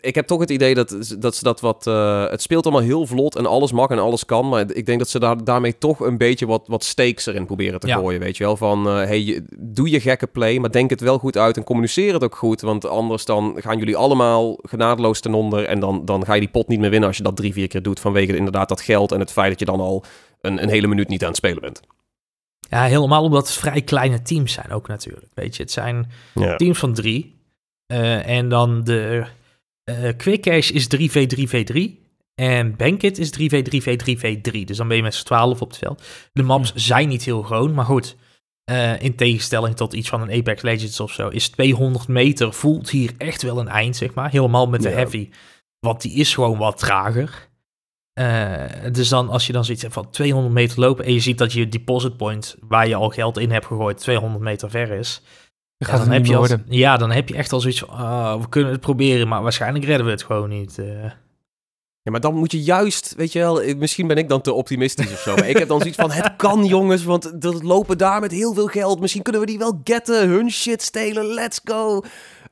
ik 0.00 0.14
heb 0.14 0.26
toch 0.26 0.40
het 0.40 0.50
idee 0.50 0.74
dat, 0.74 1.14
dat 1.18 1.34
ze 1.34 1.42
dat 1.42 1.60
wat... 1.60 1.86
Uh, 1.86 2.28
het 2.28 2.42
speelt 2.42 2.64
allemaal 2.64 2.82
heel 2.82 3.06
vlot 3.06 3.36
en 3.36 3.46
alles 3.46 3.72
mag 3.72 3.88
en 3.88 3.98
alles 3.98 4.24
kan. 4.24 4.48
Maar 4.48 4.64
ik 4.72 4.86
denk 4.86 4.98
dat 4.98 5.08
ze 5.08 5.18
daar, 5.18 5.44
daarmee 5.44 5.78
toch 5.78 6.00
een 6.00 6.18
beetje 6.18 6.46
wat, 6.46 6.62
wat 6.66 6.84
stakes 6.84 7.26
erin 7.26 7.46
proberen 7.46 7.80
te 7.80 7.88
gooien. 7.88 8.20
Weet 8.20 8.36
je 8.36 8.44
wel, 8.44 8.56
van 8.56 8.86
uh, 8.86 8.94
hey, 8.94 9.40
doe 9.58 9.90
je 9.90 10.00
gekke 10.00 10.26
play, 10.26 10.58
maar 10.58 10.70
denk 10.70 10.90
het 10.90 11.00
wel 11.00 11.18
goed 11.18 11.36
uit 11.36 11.56
en 11.56 11.64
communiceer 11.64 12.12
het 12.12 12.24
ook 12.24 12.36
goed. 12.36 12.60
Want 12.60 12.86
anders 12.86 13.24
dan 13.24 13.54
gaan 13.56 13.78
jullie 13.78 13.96
allemaal 13.96 14.58
genadeloos 14.62 15.20
ten 15.20 15.34
onder. 15.34 15.64
En 15.64 15.80
dan, 15.80 16.04
dan 16.04 16.24
ga 16.24 16.34
je 16.34 16.40
die 16.40 16.50
pot 16.50 16.68
niet 16.68 16.80
meer 16.80 16.90
winnen 16.90 17.08
als 17.08 17.16
je 17.16 17.22
dat 17.22 17.36
drie, 17.36 17.52
vier 17.52 17.68
keer 17.68 17.82
doet. 17.82 18.00
Vanwege 18.00 18.36
inderdaad 18.36 18.68
dat 18.68 18.80
geld 18.80 19.12
en 19.12 19.20
het 19.20 19.32
feit 19.32 19.50
dat 19.50 19.58
je 19.58 19.64
dan 19.64 19.80
al 19.80 20.04
een, 20.40 20.62
een 20.62 20.68
hele 20.68 20.86
minuut 20.86 21.08
niet 21.08 21.22
aan 21.22 21.28
het 21.28 21.36
spelen 21.36 21.60
bent. 21.60 21.80
Ja, 22.68 22.84
helemaal 22.84 23.22
omdat 23.22 23.46
het 23.46 23.56
vrij 23.56 23.82
kleine 23.82 24.22
teams 24.22 24.52
zijn 24.52 24.70
ook 24.70 24.88
natuurlijk. 24.88 25.32
Weet 25.34 25.56
je, 25.56 25.62
het 25.62 25.72
zijn 25.72 26.10
teams 26.56 26.78
van 26.78 26.94
drie. 26.94 27.40
Uh, 27.92 28.28
en 28.28 28.48
dan 28.48 28.84
de 28.84 29.24
uh, 29.90 30.08
Quick 30.16 30.42
Cash 30.42 30.70
is 30.70 30.88
3v3v3. 30.96 32.00
En 32.34 32.76
Bankit 32.76 33.18
is 33.18 33.32
3v3v3v3. 33.40 34.64
Dus 34.64 34.76
dan 34.76 34.88
ben 34.88 34.96
je 34.96 35.02
met 35.02 35.14
z'n 35.14 35.24
12 35.24 35.60
op 35.60 35.68
het 35.68 35.78
veld. 35.78 36.02
De 36.32 36.42
maps 36.42 36.74
zijn 36.74 37.08
niet 37.08 37.24
heel 37.24 37.42
groot, 37.42 37.72
maar 37.72 37.84
goed. 37.84 38.16
Uh, 38.70 39.02
in 39.02 39.14
tegenstelling 39.14 39.76
tot 39.76 39.92
iets 39.92 40.08
van 40.08 40.20
een 40.20 40.38
Apex 40.38 40.62
Legends 40.62 41.00
of 41.00 41.12
zo, 41.12 41.28
is 41.28 41.48
200 41.48 42.08
meter 42.08 42.52
voelt 42.52 42.90
hier 42.90 43.12
echt 43.18 43.42
wel 43.42 43.58
een 43.58 43.68
eind, 43.68 43.96
zeg 43.96 44.14
maar. 44.14 44.30
Helemaal 44.30 44.66
met 44.66 44.82
de 44.82 44.88
heavy. 44.88 45.28
Want 45.78 46.02
die 46.02 46.12
is 46.12 46.34
gewoon 46.34 46.58
wat 46.58 46.78
trager. 46.78 47.48
Uh, 48.20 48.64
dus 48.92 49.08
dan, 49.08 49.28
als 49.28 49.46
je 49.46 49.52
dan 49.52 49.64
zoiets 49.64 49.82
hebt 49.82 49.94
van 49.94 50.10
200 50.10 50.54
meter 50.54 50.80
lopen 50.80 51.04
en 51.04 51.12
je 51.12 51.20
ziet 51.20 51.38
dat 51.38 51.52
je 51.52 51.68
deposit 51.68 52.16
point, 52.16 52.56
waar 52.60 52.88
je 52.88 52.94
al 52.94 53.08
geld 53.08 53.38
in 53.38 53.50
hebt 53.50 53.66
gegooid, 53.66 53.98
200 53.98 54.44
meter 54.44 54.70
ver 54.70 54.90
is, 54.90 55.22
ja, 55.86 55.98
dan 55.98 56.10
heb 56.10 56.26
je 56.26 56.58
ja, 56.68 56.96
dan 56.96 57.10
heb 57.10 57.28
je 57.28 57.34
echt 57.34 57.52
al 57.52 57.60
zoiets 57.60 57.78
van, 57.78 57.88
uh, 57.90 58.40
we 58.40 58.48
kunnen 58.48 58.72
het 58.72 58.80
proberen, 58.80 59.28
maar 59.28 59.42
waarschijnlijk 59.42 59.84
redden 59.84 60.06
we 60.06 60.12
het 60.12 60.22
gewoon 60.22 60.48
niet. 60.48 60.78
Uh. 60.78 60.86
Ja, 62.02 62.10
maar 62.10 62.20
dan 62.20 62.34
moet 62.34 62.52
je 62.52 62.62
juist, 62.62 63.14
weet 63.16 63.32
je 63.32 63.38
wel, 63.38 63.74
misschien 63.76 64.06
ben 64.06 64.16
ik 64.16 64.28
dan 64.28 64.40
te 64.40 64.52
optimistisch 64.52 65.12
of 65.12 65.18
zo. 65.18 65.34
Maar 65.34 65.48
ik 65.48 65.58
heb 65.58 65.68
dan 65.68 65.78
zoiets 65.78 65.98
van, 65.98 66.10
het 66.10 66.36
kan 66.36 66.64
jongens, 66.76 67.04
want 67.04 67.44
er 67.44 67.64
lopen 67.64 67.98
daar 67.98 68.20
met 68.20 68.30
heel 68.30 68.54
veel 68.54 68.66
geld. 68.66 69.00
Misschien 69.00 69.22
kunnen 69.22 69.40
we 69.40 69.46
die 69.46 69.58
wel 69.58 69.80
getten, 69.84 70.28
hun 70.28 70.50
shit 70.50 70.82
stelen, 70.82 71.26
let's 71.26 71.60
go. 71.64 72.02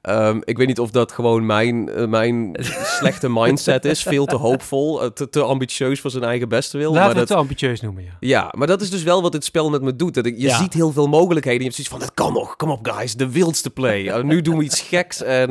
Um, 0.08 0.40
ik 0.44 0.58
weet 0.58 0.66
niet 0.66 0.78
of 0.78 0.90
dat 0.90 1.12
gewoon 1.12 1.46
mijn, 1.46 1.90
uh, 1.90 2.06
mijn 2.06 2.56
slechte 2.98 3.30
mindset 3.30 3.84
is. 3.84 4.02
Veel 4.02 4.26
te 4.26 4.36
hoopvol, 4.36 5.02
uh, 5.02 5.08
te, 5.08 5.28
te, 5.28 5.42
ambitieus 5.42 6.00
voor 6.00 6.10
zijn 6.10 6.24
eigen 6.24 6.48
beste 6.48 6.78
wil. 6.78 6.92
Laten 6.92 7.02
maar 7.02 7.12
we 7.12 7.18
dat, 7.18 7.28
te 7.28 7.34
ambitieus 7.34 7.80
noemen, 7.80 8.02
ja. 8.02 8.10
Ja, 8.20 8.52
maar 8.56 8.66
dat 8.66 8.80
is 8.80 8.90
dus 8.90 9.02
wel 9.02 9.22
wat 9.22 9.32
dit 9.32 9.44
spel 9.44 9.70
met 9.70 9.82
me 9.82 9.96
doet. 9.96 10.14
Dat 10.14 10.26
ik, 10.26 10.38
je 10.38 10.50
ziet 10.50 10.74
heel 10.74 10.92
veel 10.92 11.06
mogelijkheden. 11.06 11.58
Je 11.58 11.64
hebt 11.64 11.74
zoiets 11.74 11.92
van, 11.94 12.02
het 12.02 12.14
kan 12.14 12.32
nog. 12.32 12.56
Kom 12.56 12.70
op 12.70 12.88
guys, 12.88 13.14
de 13.14 13.30
wildste 13.30 13.70
play. 13.70 14.02
Uh, 14.02 14.22
nu 14.22 14.42
doen 14.42 14.56
we 14.58 14.64
iets 14.64 14.80
geks 14.80 15.22
en 15.22 15.48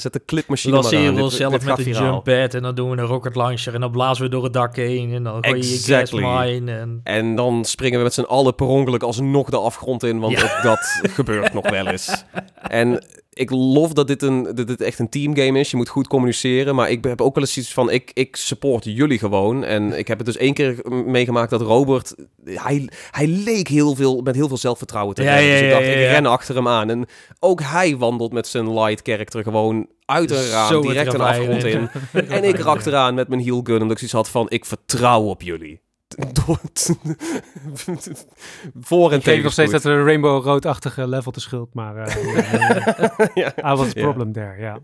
zet 0.00 0.12
de 0.12 0.22
clipmachine 0.26 0.74
maar 0.74 0.96
aan. 0.96 1.14
we 1.14 1.30
zelf 1.30 1.64
met 1.64 1.78
een 1.78 1.92
jump 1.92 2.24
pad 2.24 2.54
en 2.54 2.62
dan 2.62 2.74
doen 2.74 2.90
we 2.90 2.96
een 2.96 3.06
rocket 3.06 3.34
launcher. 3.34 3.74
En 3.74 3.80
dan 3.80 3.90
blazen 3.90 4.24
we 4.24 4.30
door 4.30 4.44
het 4.44 4.52
dak 4.52 4.76
heen 4.76 5.12
en 5.12 5.22
dan 5.22 5.44
gooi 5.44 5.56
je 5.56 5.72
exactly. 5.74 6.22
je 6.22 6.50
mine. 6.50 6.72
En... 6.72 7.00
en 7.04 7.34
dan 7.34 7.64
springen 7.64 7.98
we 7.98 8.04
met 8.04 8.14
z'n 8.14 8.20
allen 8.20 8.54
per 8.54 8.66
ongeluk 8.66 9.02
alsnog 9.02 9.50
de 9.50 9.58
afgrond 9.58 10.02
in. 10.02 10.20
Want 10.20 10.42
ook 10.42 10.62
dat 10.62 11.00
gebeurt 11.02 11.52
nog 11.52 11.70
wel 11.70 11.86
eens. 11.86 12.08
En 12.70 13.02
ik 13.32 13.50
lof 13.50 13.92
dat 13.92 14.06
dit, 14.06 14.22
een, 14.22 14.42
dat 14.42 14.66
dit 14.66 14.80
echt 14.80 14.98
een 14.98 15.08
teamgame 15.08 15.58
is. 15.58 15.70
Je 15.70 15.76
moet 15.76 15.88
goed 15.88 16.06
communiceren. 16.06 16.74
Maar 16.74 16.90
ik 16.90 17.04
heb 17.04 17.20
ook 17.20 17.34
wel 17.34 17.44
eens 17.44 17.56
iets 17.58 17.72
van, 17.72 17.90
ik, 17.90 18.10
ik 18.14 18.36
support 18.36 18.84
jullie 18.84 19.18
gewoon. 19.18 19.64
En 19.64 19.98
ik 19.98 20.08
heb 20.08 20.16
het 20.16 20.26
dus 20.26 20.36
één 20.36 20.54
keer 20.54 20.80
meegemaakt 20.88 21.50
dat 21.50 21.60
Robert... 21.60 22.14
Hij, 22.44 22.88
hij 23.10 23.26
leek 23.26 23.68
heel 23.68 23.94
veel, 23.94 24.20
met 24.20 24.34
heel 24.34 24.48
veel 24.48 24.56
zelfvertrouwen 24.56 25.14
te 25.14 25.22
hebben. 25.22 25.50
dus 25.50 25.60
ik 25.60 25.70
dacht, 25.70 25.82
ik 25.82 25.94
ren 25.94 26.26
achter 26.26 26.54
hem 26.54 26.68
aan. 26.68 26.90
En 26.90 27.06
ook 27.38 27.60
hij 27.62 27.96
wandelt 27.96 28.32
met 28.32 28.46
zijn 28.46 28.74
light 28.74 29.00
character 29.02 29.42
gewoon 29.42 29.88
uit 30.04 30.30
een 30.30 30.48
raam, 30.48 30.82
direct 30.82 31.14
een 31.14 31.20
afgrond 31.20 31.64
in. 31.64 31.90
en 32.28 32.44
ik 32.44 32.58
erachteraan 32.58 33.14
met 33.14 33.28
mijn 33.28 33.40
heel 33.40 33.60
gun, 33.62 33.82
omdat 33.82 33.90
ik 33.90 33.98
zoiets 33.98 34.12
had 34.12 34.28
van, 34.28 34.46
ik 34.50 34.64
vertrouw 34.64 35.22
op 35.22 35.42
jullie. 35.42 35.80
voor 38.80 39.12
en 39.12 39.22
tegen. 39.22 39.42
nog 39.42 39.52
steeds 39.52 39.70
dat 39.70 39.84
een 39.84 40.04
rainbow 40.04 40.44
roodachtige 40.44 41.08
level 41.08 41.32
te 41.32 41.40
schuld, 41.40 41.74
maar 41.74 41.96
uh, 41.98 42.06
ja. 43.34 43.72
I 43.72 43.76
was 43.76 43.96
a 43.96 44.00
problem 44.00 44.32
there, 44.32 44.60
ja. 44.60 44.80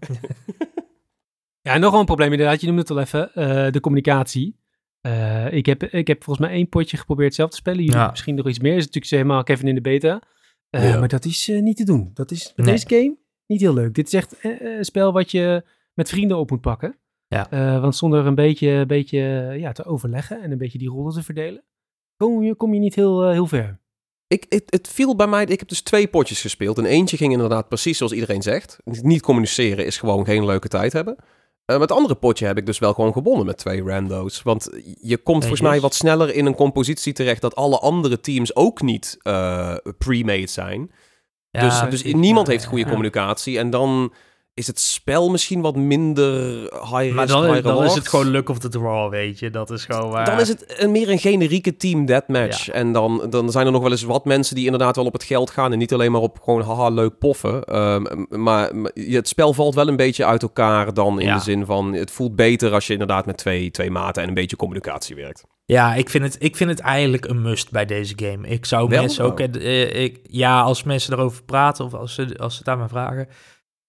ja, 1.61 1.79
nog 1.79 1.95
een 1.95 2.05
probleem 2.05 2.33
inderdaad, 2.33 2.61
je 2.61 2.67
noemde 2.67 2.81
het 2.81 2.91
al 2.91 3.01
even, 3.01 3.31
uh, 3.35 3.73
de 3.73 3.81
communicatie. 3.81 4.57
Uh, 5.03 5.53
ik, 5.53 5.67
heb, 5.67 5.83
ik 5.83 6.07
heb 6.07 6.25
volgens 6.25 6.47
mij 6.47 6.57
één 6.57 6.69
potje 6.69 6.97
geprobeerd 6.97 7.35
zelf 7.35 7.51
te 7.51 7.57
spelen. 7.57 7.85
Jullie 7.85 8.01
ja. 8.01 8.11
misschien 8.11 8.35
nog 8.35 8.49
iets 8.49 8.59
meer. 8.59 8.77
Is 8.77 8.85
natuurlijk 8.85 9.13
helemaal 9.13 9.43
Kevin 9.43 9.69
in 9.69 9.75
de 9.75 9.81
beta. 9.81 10.23
Ja. 10.71 10.99
Maar 10.99 11.09
dat 11.09 11.25
is 11.25 11.47
niet 11.47 11.77
te 11.77 11.85
doen. 11.85 12.11
Dat 12.15 12.31
is 12.31 12.53
nee. 12.57 12.67
deze 12.67 12.89
game 12.89 13.17
niet 13.47 13.61
heel 13.61 13.75
leuk. 13.75 13.95
Dit 13.95 14.07
is 14.07 14.13
echt 14.13 14.37
een 14.43 14.85
spel 14.85 15.13
wat 15.13 15.31
je 15.31 15.65
met 15.95 16.09
vrienden 16.09 16.37
op 16.37 16.51
moet 16.51 16.61
pakken. 16.61 16.99
Ja. 17.29 17.53
Uh, 17.53 17.81
want 17.81 17.97
zonder 17.97 18.27
een 18.27 18.35
beetje, 18.35 18.87
beetje 18.87 19.19
ja, 19.59 19.73
te 19.73 19.85
overleggen 19.85 20.43
en 20.43 20.51
een 20.51 20.59
beetje 20.59 20.79
die 20.79 20.89
rollen 20.89 21.13
te 21.13 21.23
verdelen, 21.23 21.65
kom 22.17 22.43
je, 22.43 22.55
kom 22.55 22.75
je 22.75 22.81
niet 22.81 22.95
heel, 22.95 23.27
uh, 23.27 23.31
heel 23.31 23.47
ver. 23.47 23.79
Ik, 24.27 24.47
het, 24.49 24.63
het, 24.67 24.89
viel 24.89 25.17
bij 25.17 25.27
mij, 25.27 25.45
ik 25.45 25.59
heb 25.59 25.69
dus 25.69 25.81
twee 25.81 26.07
potjes 26.07 26.41
gespeeld. 26.41 26.79
En 26.79 26.85
eentje 26.85 27.17
ging 27.17 27.33
inderdaad 27.33 27.69
precies 27.69 27.99
zoals 27.99 28.13
iedereen 28.13 28.43
zegt. 28.43 28.79
Niet 28.85 29.23
communiceren 29.23 29.87
is 29.87 29.99
gewoon 29.99 30.25
geen 30.25 30.45
leuke 30.45 30.69
tijd 30.69 30.93
hebben. 30.93 31.17
Uh, 31.19 31.79
met 31.79 31.89
het 31.89 31.99
andere 31.99 32.15
potje 32.15 32.47
heb 32.47 32.59
ik 32.59 32.67
dus 32.67 32.79
wel 32.79 32.93
gewoon 32.93 33.13
gewonnen 33.13 33.47
met 33.47 33.59
twee 33.59 33.83
rando's. 33.83 34.43
Want 34.43 34.71
je 35.01 35.17
komt 35.17 35.41
volgens 35.41 35.61
mij 35.61 35.81
wat 35.81 35.95
sneller 35.95 36.35
in 36.35 36.47
een 36.47 36.55
compositie 36.55 37.13
terecht 37.13 37.41
dat 37.41 37.55
alle 37.55 37.79
andere 37.79 38.21
teams 38.21 38.57
ook 38.57 38.83
niet 38.83 39.19
pre-made 39.99 40.47
zijn. 40.47 40.91
Ja, 41.51 41.87
dus, 41.87 42.03
dus 42.03 42.13
niemand 42.15 42.47
heeft 42.47 42.65
goede 42.65 42.87
communicatie. 42.87 43.59
En 43.59 43.71
dan 43.71 44.13
is 44.57 44.67
het 44.67 44.81
spel 44.81 45.31
misschien 45.31 45.61
wat 45.61 45.77
minder 45.77 46.61
high 46.71 47.03
risk, 47.03 47.15
Maar 47.15 47.27
dan, 47.27 47.63
dan 47.63 47.85
is 47.85 47.95
het 47.95 48.09
gewoon 48.09 48.29
luck 48.29 48.49
of 48.49 48.59
the 48.59 48.69
draw, 48.69 49.11
weet 49.11 49.39
je. 49.39 49.51
Dat 49.51 49.71
is 49.71 49.85
gewoon... 49.85 50.25
Dan 50.25 50.41
is 50.41 50.49
het 50.49 50.75
een, 50.77 50.91
meer 50.91 51.11
een 51.11 51.19
generieke 51.19 51.77
team 51.77 52.07
deathmatch. 52.07 52.67
Ja. 52.67 52.73
En 52.73 52.93
dan, 52.93 53.27
dan 53.31 53.51
zijn 53.51 53.67
er 53.67 53.73
nog 53.73 53.83
wel 53.83 53.91
eens 53.91 54.03
wat 54.03 54.25
mensen 54.25 54.55
die 54.55 54.65
inderdaad 54.65 54.97
wel 54.97 55.05
op 55.05 55.13
het 55.13 55.25
geld 55.25 55.51
gaan... 55.51 55.73
en 55.73 55.79
niet 55.79 55.93
alleen 55.93 56.13
maar 56.13 56.21
op 56.21 56.39
gewoon 56.43 56.63
haha 56.63 56.89
leuk 56.89 57.19
poffen. 57.19 57.77
Um, 57.77 58.27
maar, 58.29 58.73
het 58.95 59.29
spel 59.29 59.53
valt 59.53 59.75
wel 59.75 59.89
een 59.89 59.97
beetje 59.97 60.25
uit 60.25 60.43
elkaar 60.43 60.95
dan 60.95 61.21
in 61.21 61.35
de 61.35 61.41
zin 61.41 61.65
van... 61.65 61.93
het 61.93 62.11
voelt 62.11 62.37
beter 62.37 62.73
als 62.73 62.87
je 62.87 62.93
inderdaad 62.93 63.27
met 63.27 63.37
twee, 63.37 63.71
twee 63.71 63.91
maten 63.91 64.23
en 64.23 64.29
een 64.29 64.35
beetje 64.35 64.57
communicatie 64.57 65.17
werkt. 65.17 65.45
Ja, 65.65 65.95
ik 65.95 66.11
vind, 66.11 66.25
het, 66.25 66.37
ik 66.39 66.57
vind 66.57 66.71
het 66.71 66.81
eigenlijk 66.81 67.25
een 67.25 67.43
must 67.43 67.71
bij 67.71 67.85
deze 67.85 68.15
game. 68.17 68.49
Ik 68.49 68.65
zou 68.65 68.89
mensen 68.89 69.25
ook... 69.25 69.41
Uh, 69.41 70.03
ik, 70.03 70.19
ja, 70.23 70.61
als 70.61 70.83
mensen 70.83 71.13
erover 71.13 71.43
praten 71.43 71.85
of 71.85 71.95
als 71.95 72.15
ze, 72.15 72.39
als 72.39 72.57
ze 72.57 72.65
daar 72.65 72.79
maar 72.79 72.89
vragen 72.89 73.29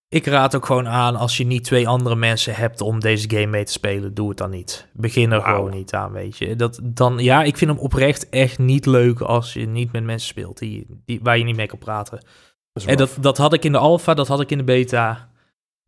ik 0.09 0.25
raad 0.25 0.55
ook 0.55 0.65
gewoon 0.65 0.87
aan, 0.87 1.15
als 1.15 1.37
je 1.37 1.45
niet 1.45 1.63
twee 1.63 1.87
andere 1.87 2.15
mensen 2.15 2.55
hebt 2.55 2.81
om 2.81 2.99
deze 2.99 3.29
game 3.29 3.45
mee 3.45 3.63
te 3.63 3.71
spelen, 3.71 4.13
doe 4.13 4.29
het 4.29 4.37
dan 4.37 4.49
niet. 4.49 4.87
Begin 4.93 5.31
er 5.31 5.41
gewoon 5.41 5.71
niet 5.71 5.93
aan, 5.93 6.11
weet 6.11 6.37
je. 6.37 6.55
Dat, 6.55 6.79
dan, 6.83 7.17
ja, 7.17 7.43
ik 7.43 7.57
vind 7.57 7.71
hem 7.71 7.79
oprecht 7.79 8.29
echt 8.29 8.59
niet 8.59 8.85
leuk 8.85 9.21
als 9.21 9.53
je 9.53 9.67
niet 9.67 9.91
met 9.91 10.03
mensen 10.03 10.27
speelt 10.27 10.57
die, 10.57 10.85
die, 11.05 11.19
waar 11.23 11.37
je 11.37 11.43
niet 11.43 11.55
mee 11.55 11.67
kan 11.67 11.77
praten. 11.77 12.25
Dat 12.73 12.85
en 12.85 12.97
dat, 12.97 13.17
dat 13.19 13.37
had 13.37 13.53
ik 13.53 13.63
in 13.63 13.71
de 13.71 13.77
alpha, 13.77 14.13
dat 14.13 14.27
had 14.27 14.41
ik 14.41 14.51
in 14.51 14.57
de 14.57 14.63
beta. 14.63 15.29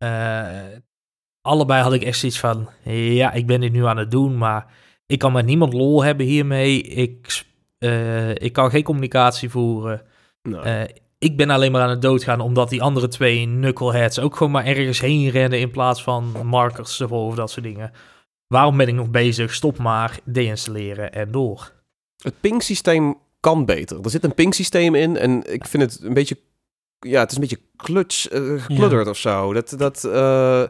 Uh, 0.04 0.78
allebei 1.40 1.82
had 1.82 1.92
ik 1.92 2.02
echt 2.02 2.18
zoiets 2.18 2.38
van, 2.38 2.68
ja, 2.92 3.32
ik 3.32 3.46
ben 3.46 3.60
dit 3.60 3.72
nu 3.72 3.86
aan 3.86 3.96
het 3.96 4.10
doen, 4.10 4.38
maar 4.38 4.66
ik 5.06 5.18
kan 5.18 5.32
met 5.32 5.46
niemand 5.46 5.72
lol 5.72 6.02
hebben 6.02 6.26
hiermee. 6.26 6.82
Ik, 6.82 7.44
uh, 7.78 8.30
ik 8.30 8.52
kan 8.52 8.70
geen 8.70 8.82
communicatie 8.82 9.50
voeren. 9.50 10.02
Uh, 10.42 10.82
ik 11.20 11.36
ben 11.36 11.50
alleen 11.50 11.72
maar 11.72 11.82
aan 11.82 11.90
het 11.90 12.02
doodgaan 12.02 12.40
omdat 12.40 12.68
die 12.68 12.82
andere 12.82 13.08
twee 13.08 13.44
knuckleheads 13.44 14.18
ook 14.18 14.36
gewoon 14.36 14.52
maar 14.52 14.64
ergens 14.64 15.00
heen 15.00 15.30
rennen 15.30 15.60
in 15.60 15.70
plaats 15.70 16.02
van 16.02 16.34
markers 16.44 17.00
of 17.00 17.34
dat 17.34 17.50
soort 17.50 17.64
dingen. 17.64 17.92
Waarom 18.46 18.76
ben 18.76 18.88
ik 18.88 18.94
nog 18.94 19.10
bezig? 19.10 19.54
Stop 19.54 19.78
maar, 19.78 20.18
deinstalleren 20.24 21.12
en 21.12 21.30
door. 21.30 21.72
Het 22.22 22.40
ping-systeem 22.40 23.18
kan 23.40 23.64
beter. 23.64 24.00
Er 24.00 24.10
zit 24.10 24.24
een 24.24 24.34
ping-systeem 24.34 24.94
in 24.94 25.16
en 25.16 25.52
ik 25.52 25.66
vind 25.66 25.82
het 25.82 26.02
een 26.02 26.14
beetje, 26.14 26.38
ja, 26.98 27.20
het 27.20 27.30
is 27.30 27.36
een 27.36 27.42
beetje 27.42 27.60
kluts, 27.76 28.28
uh, 28.32 28.62
gekludderd 28.62 29.08
of 29.08 29.16
zo. 29.16 29.52
Dat, 29.52 29.74
dat, 29.76 30.04
uh, 30.04 30.62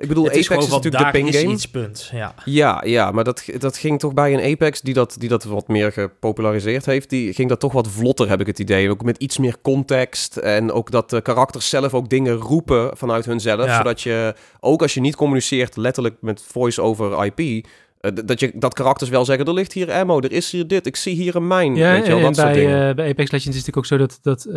ik 0.00 0.08
bedoel, 0.08 0.26
Apex 0.26 0.48
is, 0.48 0.56
is 0.56 0.68
natuurlijk 0.68 1.04
de 1.04 1.10
ping 1.10 1.34
game. 1.34 1.52
Iets 1.52 1.68
punt, 1.68 2.10
ja. 2.12 2.34
ja, 2.44 2.82
ja, 2.86 3.10
maar 3.10 3.24
dat, 3.24 3.44
dat 3.58 3.78
ging 3.78 3.98
toch 3.98 4.14
bij 4.14 4.34
een 4.34 4.52
Apex 4.52 4.80
die 4.80 4.94
dat, 4.94 5.16
die 5.18 5.28
dat 5.28 5.44
wat 5.44 5.68
meer 5.68 5.92
gepopulariseerd 5.92 6.86
heeft. 6.86 7.10
Die 7.10 7.32
ging 7.32 7.48
dat 7.48 7.60
toch 7.60 7.72
wat 7.72 7.88
vlotter, 7.88 8.28
heb 8.28 8.40
ik 8.40 8.46
het 8.46 8.58
idee. 8.58 8.90
Ook 8.90 9.02
met 9.04 9.18
iets 9.18 9.38
meer 9.38 9.56
context. 9.62 10.36
En 10.36 10.72
ook 10.72 10.90
dat 10.90 11.10
de 11.10 11.20
karakters 11.20 11.68
zelf 11.68 11.94
ook 11.94 12.08
dingen 12.08 12.34
roepen 12.34 12.96
vanuit 12.96 13.24
hunzelf. 13.24 13.64
Ja. 13.64 13.76
Zodat 13.76 14.00
je, 14.00 14.34
ook 14.60 14.82
als 14.82 14.94
je 14.94 15.00
niet 15.00 15.16
communiceert 15.16 15.76
letterlijk 15.76 16.16
met 16.20 16.42
voice-over 16.42 17.24
IP... 17.24 17.66
Uh, 18.00 18.10
dat, 18.24 18.40
je, 18.40 18.52
dat 18.54 18.74
karakters 18.74 19.10
wel 19.10 19.24
zeggen, 19.24 19.46
er 19.46 19.52
ligt 19.52 19.72
hier 19.72 19.92
ammo, 19.92 20.20
er 20.20 20.32
is 20.32 20.52
hier 20.52 20.66
dit, 20.66 20.86
ik 20.86 20.96
zie 20.96 21.14
hier 21.14 21.36
een 21.36 21.46
mijn. 21.46 21.74
Ja, 21.76 21.92
weet 21.92 22.06
je 22.06 22.12
wel, 22.12 22.20
dat 22.20 22.38
en 22.38 22.52
bij, 22.52 22.88
uh, 22.88 22.94
bij 22.94 23.08
Apex 23.08 23.30
Legends 23.30 23.56
is 23.56 23.66
het 23.66 23.74
natuurlijk 23.74 23.76
ook 23.76 23.86
zo 23.86 23.96
dat, 23.96 24.18
dat 24.22 24.46
uh, 24.46 24.54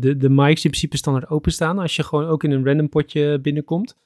de, 0.00 0.16
de 0.16 0.28
mics 0.28 0.64
in 0.64 0.70
principe 0.70 0.96
standaard 0.96 1.30
openstaan. 1.30 1.78
Als 1.78 1.96
je 1.96 2.02
gewoon 2.02 2.26
ook 2.26 2.44
in 2.44 2.50
een 2.50 2.64
random 2.64 2.88
potje 2.88 3.38
binnenkomt. 3.40 3.96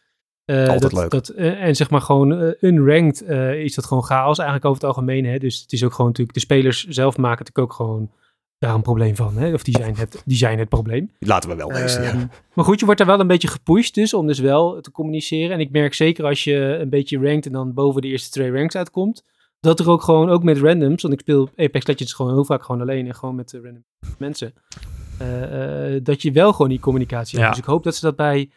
Uh, 0.47 0.59
Altijd 0.59 0.81
dat, 0.81 0.93
leuk. 0.93 1.11
Dat, 1.11 1.33
uh, 1.37 1.63
en 1.63 1.77
zeg 1.77 1.91
maar 1.91 2.01
gewoon 2.01 2.43
uh, 2.43 2.53
unranked 2.61 3.23
is 3.57 3.75
dat 3.75 3.85
gewoon 3.85 4.03
chaos 4.03 4.39
eigenlijk 4.39 4.69
over 4.69 4.83
het 4.83 4.91
algemeen. 4.91 5.25
Hè? 5.25 5.39
Dus 5.39 5.61
het 5.61 5.73
is 5.73 5.85
ook 5.85 5.93
gewoon 5.93 6.07
natuurlijk, 6.07 6.37
de 6.37 6.43
spelers 6.43 6.85
zelf 6.85 7.17
maken 7.17 7.45
natuurlijk 7.45 7.73
ook 7.73 7.73
gewoon 7.73 8.11
daar 8.59 8.75
een 8.75 8.83
probleem 8.83 9.17
van. 9.17 9.37
Hè? 9.37 9.53
Of 9.53 9.63
die 9.63 9.77
zijn 9.77 9.97
het, 9.97 10.23
die 10.25 10.37
zijn 10.37 10.59
het 10.59 10.69
probleem. 10.69 11.11
Laten 11.19 11.51
we 11.51 11.57
wel 11.57 11.73
wezen, 11.73 12.03
ja. 12.03 12.11
Ehm, 12.11 12.27
maar 12.55 12.65
goed, 12.65 12.81
je 12.81 12.87
wordt 12.87 13.01
er 13.01 13.07
wel 13.07 13.21
een 13.21 13.27
beetje 13.27 13.49
gepusht 13.49 13.95
dus 13.95 14.15
om 14.15 14.27
dus 14.27 14.39
wel 14.39 14.81
te 14.81 14.91
communiceren. 14.91 15.51
En 15.51 15.61
ik 15.61 15.71
merk 15.71 15.95
zeker 15.95 16.25
als 16.25 16.45
je 16.45 16.55
een 16.81 16.91
beetje 16.91 17.19
rankt 17.19 17.47
en 17.47 17.53
dan 17.53 17.75
boven 17.75 18.03
de 18.03 18.09
eerste 18.09 18.31
twee 18.31 18.53
ranks 18.53 18.77
uitkomt, 18.77 19.25
dat 19.61 19.81
er 19.81 19.91
ook 19.91 20.03
gewoon, 20.03 20.31
ook 20.31 20.43
met 20.43 20.59
randoms, 20.59 21.03
want 21.03 21.15
ik 21.15 21.21
speel 21.21 21.49
Apex 21.57 21.87
Legends 21.87 22.13
gewoon 22.13 22.33
heel 22.33 22.45
vaak 22.45 22.63
gewoon 22.65 22.81
alleen 22.81 23.07
en 23.07 23.15
gewoon 23.15 23.35
met 23.35 23.53
random 23.53 23.85
mensen, 24.19 24.55
dat 26.03 26.23
je 26.23 26.33
wel 26.33 26.53
gewoon 26.53 26.69
die 26.69 26.81
communicatie 26.81 27.39
hebt. 27.39 27.51
Dus 27.51 27.61
ik 27.61 27.69
hoop 27.69 27.83
dat 27.83 27.95
ze 27.95 28.01
dat 28.01 28.17
bij 28.17 28.41
eh, 28.41 28.49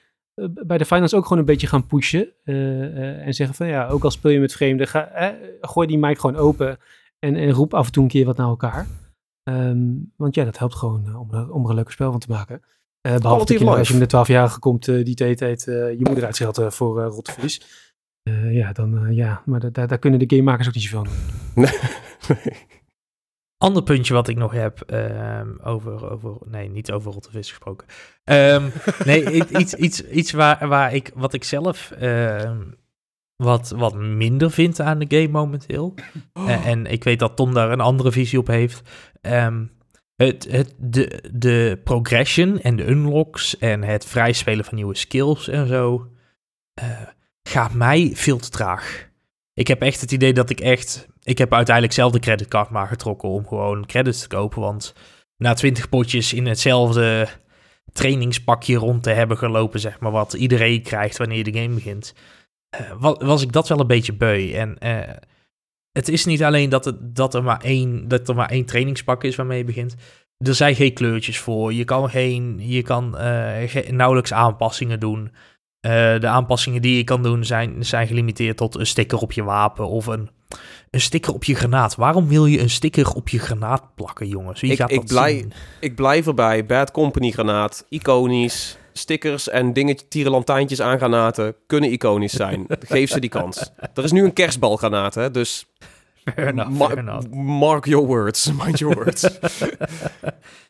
bij 0.65 0.77
de 0.77 0.85
finals 0.85 1.13
ook 1.13 1.23
gewoon 1.23 1.37
een 1.37 1.45
beetje 1.45 1.67
gaan 1.67 1.87
pushen. 1.87 2.29
Uh, 2.43 2.55
uh, 2.55 3.25
en 3.25 3.33
zeggen 3.33 3.55
van 3.55 3.67
ja, 3.67 3.87
ook 3.87 4.03
al 4.03 4.11
speel 4.11 4.31
je 4.31 4.39
met 4.39 4.53
vreemden, 4.53 4.87
ga, 4.87 5.07
eh, 5.07 5.33
gooi 5.61 5.87
die 5.87 5.97
mic 5.97 6.19
gewoon 6.19 6.35
open 6.35 6.77
en, 7.19 7.35
en 7.35 7.51
roep 7.51 7.73
af 7.73 7.85
en 7.85 7.91
toe 7.91 8.03
een 8.03 8.09
keer 8.09 8.25
wat 8.25 8.37
naar 8.37 8.47
elkaar. 8.47 8.87
Um, 9.43 10.13
want 10.15 10.35
ja, 10.35 10.43
dat 10.43 10.57
helpt 10.57 10.75
gewoon 10.75 11.15
om, 11.15 11.49
om 11.49 11.63
er 11.63 11.69
een 11.69 11.75
leuke 11.75 11.91
spel 11.91 12.11
van 12.11 12.19
te 12.19 12.29
maken. 12.29 12.61
behalve 13.01 13.53
je, 13.53 13.65
als 13.65 13.87
je 13.87 13.97
met 13.97 14.09
de 14.09 14.17
12-jarige 14.17 14.59
komt 14.59 14.85
die 14.85 15.15
de 15.15 15.23
hele 15.23 15.35
tijd 15.35 15.63
je 15.63 15.99
moeder 15.99 16.25
uitscheldt 16.25 16.75
voor 16.75 17.01
rotteverlies. 17.01 17.61
ja, 18.49 18.73
dan 18.73 19.15
ja, 19.15 19.41
maar 19.45 19.71
daar, 19.71 19.87
daar 19.87 19.99
kunnen 19.99 20.19
de 20.19 20.35
gamemakers 20.35 20.67
ook 20.67 20.73
niet 20.73 20.83
zoveel 20.83 21.03
doen. 21.03 21.13
nee. 21.63 21.71
Ander 23.57 23.83
puntje 23.83 24.13
wat 24.13 24.27
ik 24.27 24.37
nog 24.37 24.51
heb 24.51 24.83
um, 24.93 25.59
over, 25.63 26.11
over, 26.11 26.37
nee, 26.45 26.69
niet 26.69 26.91
over 26.91 27.11
rottevis 27.11 27.49
gesproken. 27.49 27.87
Um, 28.23 28.71
nee, 29.05 29.47
iets, 29.47 29.73
iets, 29.73 30.07
iets 30.07 30.31
waar, 30.31 30.67
waar 30.67 30.93
ik, 30.93 31.11
wat 31.15 31.33
ik 31.33 31.43
zelf 31.43 31.93
um, 32.01 32.75
wat, 33.35 33.69
wat 33.69 33.95
minder 33.95 34.51
vind 34.51 34.79
aan 34.79 34.99
de 34.99 35.05
game 35.17 35.27
momenteel. 35.27 35.93
Oh. 36.33 36.49
En, 36.49 36.63
en, 36.63 36.85
ik 36.85 37.03
weet 37.03 37.19
dat 37.19 37.35
Tom 37.35 37.53
daar 37.53 37.71
een 37.71 37.81
andere 37.81 38.11
visie 38.11 38.39
op 38.39 38.47
heeft. 38.47 38.81
het, 40.15 40.47
het, 40.49 40.73
de, 40.77 41.29
de 41.33 41.81
progression 41.83 42.59
en 42.59 42.75
de 42.75 42.89
unlocks 42.89 43.57
en 43.57 43.83
het 43.83 44.05
vrijspelen 44.05 44.65
van 44.65 44.75
nieuwe 44.75 44.95
skills 44.95 45.47
en 45.47 45.67
zo 45.67 46.11
uh, 46.81 47.01
gaat 47.43 47.73
mij 47.73 48.11
veel 48.13 48.37
te 48.37 48.49
traag. 48.49 49.09
Ik 49.53 49.67
heb 49.67 49.81
echt 49.81 50.01
het 50.01 50.11
idee 50.11 50.33
dat 50.33 50.49
ik 50.49 50.59
echt 50.59 51.07
ik 51.27 51.37
heb 51.37 51.53
uiteindelijk 51.53 51.95
zelf 51.95 52.11
de 52.11 52.19
creditcard 52.19 52.69
maar 52.69 52.87
getrokken 52.87 53.29
om 53.29 53.47
gewoon 53.47 53.85
credits 53.85 54.21
te 54.21 54.27
kopen. 54.27 54.61
Want 54.61 54.93
na 55.37 55.53
twintig 55.53 55.89
potjes 55.89 56.33
in 56.33 56.45
hetzelfde 56.45 57.27
trainingspakje 57.93 58.75
rond 58.75 59.03
te 59.03 59.09
hebben 59.09 59.37
gelopen, 59.37 59.79
zeg 59.79 59.99
maar, 59.99 60.11
wat 60.11 60.33
iedereen 60.33 60.81
krijgt 60.81 61.17
wanneer 61.17 61.43
de 61.43 61.59
game 61.59 61.73
begint, 61.73 62.13
uh, 63.01 63.15
was 63.19 63.41
ik 63.41 63.51
dat 63.51 63.67
wel 63.67 63.79
een 63.79 63.87
beetje 63.87 64.13
beu. 64.13 64.51
En 64.51 64.75
uh, 64.79 65.15
het 65.91 66.07
is 66.07 66.25
niet 66.25 66.43
alleen 66.43 66.69
dat, 66.69 66.85
het, 66.85 67.15
dat, 67.15 67.33
er 67.33 67.43
maar 67.43 67.61
één, 67.61 68.07
dat 68.07 68.29
er 68.29 68.35
maar 68.35 68.49
één 68.49 68.65
trainingspak 68.65 69.23
is 69.23 69.35
waarmee 69.35 69.57
je 69.57 69.63
begint. 69.63 69.95
Er 70.37 70.55
zijn 70.55 70.75
geen 70.75 70.93
kleurtjes 70.93 71.39
voor. 71.39 71.73
Je 71.73 71.83
kan, 71.83 72.09
geen, 72.09 72.59
je 72.59 72.81
kan 72.81 73.15
uh, 73.17 73.89
nauwelijks 73.89 74.33
aanpassingen 74.33 74.99
doen. 74.99 75.31
De 76.19 76.27
aanpassingen 76.27 76.81
die 76.81 76.97
je 76.97 77.03
kan 77.03 77.23
doen 77.23 77.45
zijn, 77.45 77.85
zijn 77.85 78.07
gelimiteerd 78.07 78.57
tot 78.57 78.75
een 78.75 78.87
sticker 78.87 79.17
op 79.17 79.31
je 79.31 79.43
wapen 79.43 79.87
of 79.87 80.05
een 80.05 80.29
een 80.91 81.01
sticker 81.01 81.33
op 81.33 81.43
je 81.43 81.55
granaat. 81.55 81.95
Waarom 81.95 82.27
wil 82.27 82.45
je 82.45 82.59
een 82.59 82.69
sticker 82.69 83.11
op 83.11 83.29
je 83.29 83.39
granaat 83.39 83.95
plakken, 83.95 84.27
jongens? 84.27 84.61
Wie 84.61 84.71
ik, 84.71 84.77
gaat 84.77 84.91
ik, 84.91 84.97
dat 84.97 85.05
blij, 85.05 85.47
ik 85.79 85.95
blijf 85.95 86.27
erbij. 86.27 86.65
Bad 86.65 86.91
Company 86.91 87.31
granaat, 87.31 87.85
iconisch. 87.89 88.77
stickers 88.93 89.49
en 89.49 89.73
dingen, 89.73 90.09
tierenlantijntjes 90.09 90.81
aan 90.81 90.97
granaten 90.97 91.55
kunnen 91.67 91.91
iconisch 91.91 92.33
zijn. 92.33 92.65
Geef 92.79 93.09
ze 93.09 93.19
die 93.19 93.29
kans. 93.29 93.71
Er 93.93 94.03
is 94.03 94.11
nu 94.11 94.23
een 94.23 94.33
kerstbalgranaat, 94.33 95.15
hè, 95.15 95.31
dus... 95.31 95.65
Fair 96.35 96.47
enough, 96.47 97.29
Mark 97.31 97.85
your 97.85 98.05
words, 98.05 98.51
mind 98.63 98.79
your 98.79 98.95
words. 98.95 99.21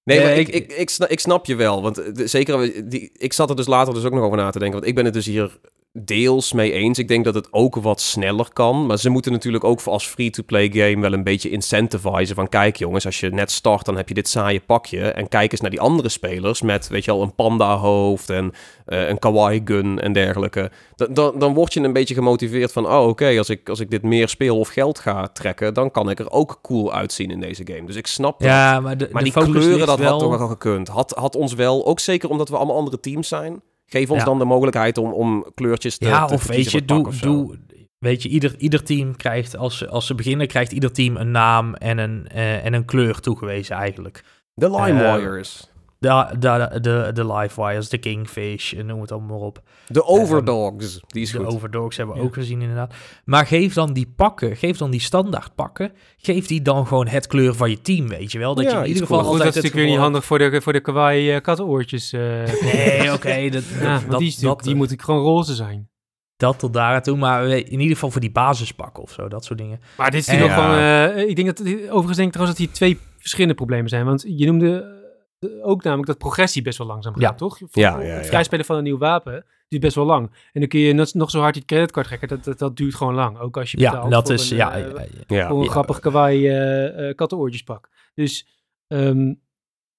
nee, 0.04 0.22
maar 0.22 0.38
ik, 0.38 0.48
ik, 0.48 0.74
ik, 0.74 0.90
snap, 0.90 1.10
ik 1.10 1.20
snap 1.20 1.46
je 1.46 1.56
wel, 1.56 1.82
want 1.82 2.02
zeker, 2.14 2.90
die, 2.90 3.12
ik 3.18 3.34
zat 3.34 3.50
er 3.50 3.56
dus 3.56 3.68
later 3.68 3.94
dus 3.94 4.04
ook 4.04 4.14
nog 4.14 4.24
over 4.24 4.38
na 4.38 4.50
te 4.50 4.60
denken, 4.60 4.78
want 4.78 4.90
ik 4.90 4.96
ben 4.96 5.06
het 5.06 5.14
dus 5.14 5.26
hier 5.26 5.60
deels 6.00 6.54
mee 6.54 6.72
eens. 6.72 7.00
Ik 7.00 7.08
denk 7.08 7.26
dat 7.26 7.34
het 7.34 7.48
ook 7.52 7.76
wat 7.76 8.02
sneller 8.02 8.48
kan. 8.54 8.86
Maar 8.86 8.98
ze 8.98 9.10
moeten 9.10 9.32
natuurlijk 9.32 9.64
ook 9.64 9.82
als 9.82 10.08
free-to-play 10.08 10.70
game 10.72 11.02
wel 11.02 11.14
een 11.14 11.24
beetje 11.24 11.50
incentivizen. 11.50 12.36
Van 12.36 12.50
kijk 12.50 12.76
jongens, 12.76 13.06
als 13.06 13.20
je 13.20 13.30
net 13.30 13.52
start, 13.52 13.86
dan 13.86 13.98
heb 13.98 14.08
je 14.08 14.14
dit 14.14 14.28
saaie 14.28 14.60
pakje. 14.60 15.02
En 15.02 15.30
kijk 15.30 15.52
eens 15.52 15.62
naar 15.62 15.70
die 15.70 15.82
andere 15.82 16.10
spelers 16.10 16.62
met, 16.62 16.88
weet 16.88 17.06
je 17.06 17.12
wel, 17.12 17.22
een 17.22 17.36
panda 17.36 17.76
hoofd 17.76 18.30
en 18.30 18.52
uh, 18.88 19.08
een 19.08 19.20
kawaii 19.20 19.62
gun 19.66 20.00
en 20.00 20.14
dergelijke. 20.14 20.72
Dan, 20.96 21.40
dan 21.40 21.54
word 21.54 21.74
je 21.74 21.80
een 21.80 21.94
beetje 21.94 22.14
gemotiveerd 22.14 22.72
van, 22.72 22.88
oh 22.88 23.08
oké, 23.08 23.38
als, 23.38 23.50
ik, 23.50 23.70
als 23.70 23.80
ik 23.80 23.90
dit 23.90 24.04
meer 24.04 24.28
speel 24.28 24.60
of 24.60 24.70
geld 24.70 25.00
ga 25.00 25.28
trekken, 25.28 25.74
dan 25.74 25.92
kan 25.92 26.10
ik 26.10 26.20
er 26.20 26.32
ook 26.32 26.60
cool 26.62 26.94
uitzien 26.94 27.32
in 27.32 27.40
deze 27.40 27.64
game. 27.66 27.86
Dus 27.86 27.96
ik 27.96 28.08
snap 28.08 28.40
dat. 28.40 28.50
Ja, 28.50 28.80
maar, 28.80 28.98
de, 28.98 29.10
maar 29.12 29.24
die 29.24 29.32
kleuren, 29.32 29.88
dat 29.88 30.00
had 30.00 30.20
toch 30.20 30.38
wel 30.38 30.48
gekund. 30.48 30.88
Had, 30.88 31.12
had 31.16 31.36
ons 31.36 31.54
wel, 31.54 31.86
ook 31.86 32.00
zeker 32.00 32.30
omdat 32.30 32.50
we 32.50 32.56
allemaal 32.56 32.76
andere 32.76 33.00
teams 33.00 33.28
zijn 33.28 33.62
Geef 33.90 34.12
ons 34.12 34.24
dan 34.24 34.40
de 34.40 34.46
mogelijkheid 34.46 34.98
om, 34.98 35.14
om 35.14 35.46
kleurtjes 35.54 35.98
te 35.98 36.08
Ja, 36.08 36.26
te 36.26 36.34
of 36.34 36.48
weet 36.48 36.72
je, 36.72 36.86
doe, 36.86 37.12
doe, 37.22 37.58
weet 37.98 38.24
je, 38.24 38.30
ieder, 38.30 38.56
ieder 38.58 38.84
team 38.84 39.16
krijgt, 39.16 39.58
als 39.58 39.78
ze, 39.78 39.88
als 39.88 40.06
ze 40.06 40.16
beginnen, 40.16 40.48
krijgt 40.48 40.72
ieder 40.72 40.92
team 40.92 41.16
een 41.16 41.32
naam 41.32 41.74
en 41.74 41.98
een, 41.98 42.28
uh, 42.36 42.66
en 42.66 42.74
een 42.74 42.86
kleur 42.86 43.20
toegewezen 43.20 43.76
eigenlijk. 43.76 44.24
De 44.54 44.70
Lime 44.70 45.02
uh, 45.02 45.02
Warriors. 45.02 45.70
De, 46.00 46.36
de, 46.40 46.80
de, 46.82 47.12
de 47.14 47.34
Livewires, 47.34 47.90
de 47.90 47.98
Kingfish, 47.98 48.74
noem 48.74 49.02
het 49.02 49.12
allemaal 49.12 49.38
maar 49.38 49.48
op. 49.48 49.62
De 49.88 50.06
Overdogs, 50.06 51.00
die 51.08 51.22
is 51.22 51.32
de 51.32 51.38
goed. 51.38 51.48
Overdogs 51.48 51.98
hebben 51.98 52.16
we 52.16 52.22
ook 52.22 52.34
gezien 52.34 52.62
inderdaad. 52.62 52.94
Maar 53.26 53.46
geef 53.46 53.74
dan 53.74 53.94
die 53.94 54.14
pakken, 54.16 54.56
geef 54.56 54.78
dan 54.78 54.92
die 54.92 55.00
standaard 55.00 55.56
pakken, 55.56 55.92
geef 56.18 56.48
die 56.48 56.62
dan 56.62 56.88
gewoon 56.88 57.08
het 57.08 57.28
kleur 57.28 57.56
van 57.56 57.70
je 57.70 57.82
team, 57.82 58.08
weet 58.08 58.32
je 58.32 58.40
wel. 58.40 58.56
Dat 58.56 58.72
je 58.72 58.78
in 58.78 58.86
ieder 58.86 59.02
geval 59.02 59.18
cool. 59.18 59.32
altijd... 59.32 59.54
Dat 59.54 59.56
is 59.56 59.56
natuurlijk 59.56 59.84
weer 59.84 59.94
niet 59.94 60.04
handig 60.04 60.26
voor 60.26 60.38
de, 60.38 60.62
voor 60.62 60.74
de 60.74 60.82
kawaii 60.82 61.34
uh, 61.36 61.42
kattenoortjes. 61.42 62.14
Uh, 62.14 62.22
nee, 62.62 63.14
oké. 63.18 63.50
dat, 63.50 63.64
ja, 63.82 64.02
dat, 64.10 64.20
die, 64.20 64.36
dat, 64.40 64.64
die 64.64 64.76
moet 64.76 64.92
ik 64.92 65.02
gewoon 65.02 65.22
roze 65.22 65.56
zijn. 65.56 65.90
Dat 66.38 66.60
tot 66.60 66.74
daar 66.74 67.04
toe, 67.04 67.18
maar 67.18 67.48
in 67.48 67.80
ieder 67.80 67.96
geval 67.96 68.12
voor 68.12 68.22
die 68.22 68.32
basispakken 68.32 69.04
of 69.04 69.12
zo, 69.12 69.28
dat 69.28 69.46
soort 69.46 69.60
dingen. 69.60 69.80
Maar 69.98 70.12
dit 70.12 70.20
is 70.20 70.28
natuurlijk 70.28 70.56
ja. 70.56 70.64
gewoon, 70.64 71.18
uh, 71.18 71.30
ik 71.30 71.36
denk 71.36 71.48
dat, 71.48 71.68
overigens 71.68 72.18
denk 72.18 72.28
ik 72.28 72.34
trouwens 72.34 72.58
dat 72.58 72.68
hier 72.68 72.72
twee 72.76 72.98
verschillende 73.18 73.56
problemen 73.56 73.90
zijn. 73.90 74.06
Want 74.06 74.24
je 74.28 74.46
noemde 74.46 74.97
ook 75.62 75.84
namelijk 75.84 76.08
dat 76.08 76.18
progressie 76.18 76.62
best 76.62 76.78
wel 76.78 76.88
langzaam 76.88 77.14
gaat, 77.14 77.22
ja. 77.22 77.34
toch? 77.34 77.58
Voor, 77.58 77.70
ja, 77.72 78.02
ja, 78.02 78.14
het 78.14 78.28
vrijspelen 78.28 78.66
van 78.66 78.78
een 78.78 78.84
nieuw 78.84 78.98
wapen 78.98 79.46
duurt 79.68 79.82
best 79.82 79.96
wel 79.96 80.06
lang. 80.06 80.32
En 80.54 80.60
dan 80.60 80.70
kun 80.70 80.80
je 80.80 80.94
nog, 80.94 81.14
nog 81.14 81.30
zo 81.30 81.40
hard 81.40 81.56
je 81.56 81.66
creditcard 81.66 82.08
trekken, 82.08 82.28
dat, 82.28 82.44
dat, 82.44 82.60
dat, 82.60 82.78
duurt 82.78 82.96
gewoon 82.96 83.14
lang. 83.14 83.40
Ook 83.40 83.58
als 83.58 83.72
je 83.72 83.78
betaalt 83.78 84.04
ja, 84.04 84.10
dat 84.10 84.26
voor, 84.26 84.36
is, 84.36 84.52
een, 84.52 84.58
ja, 84.58 84.78
uh, 84.80 84.94
ja, 85.28 85.48
voor 85.48 85.62
een 85.62 85.70
grappig 85.70 86.00
kawaii 86.00 86.50
uh, 86.50 87.08
uh, 87.08 87.16
kattenoortjes 87.16 87.64
pak. 87.64 87.90
Dus 88.14 88.48
um, 88.88 89.42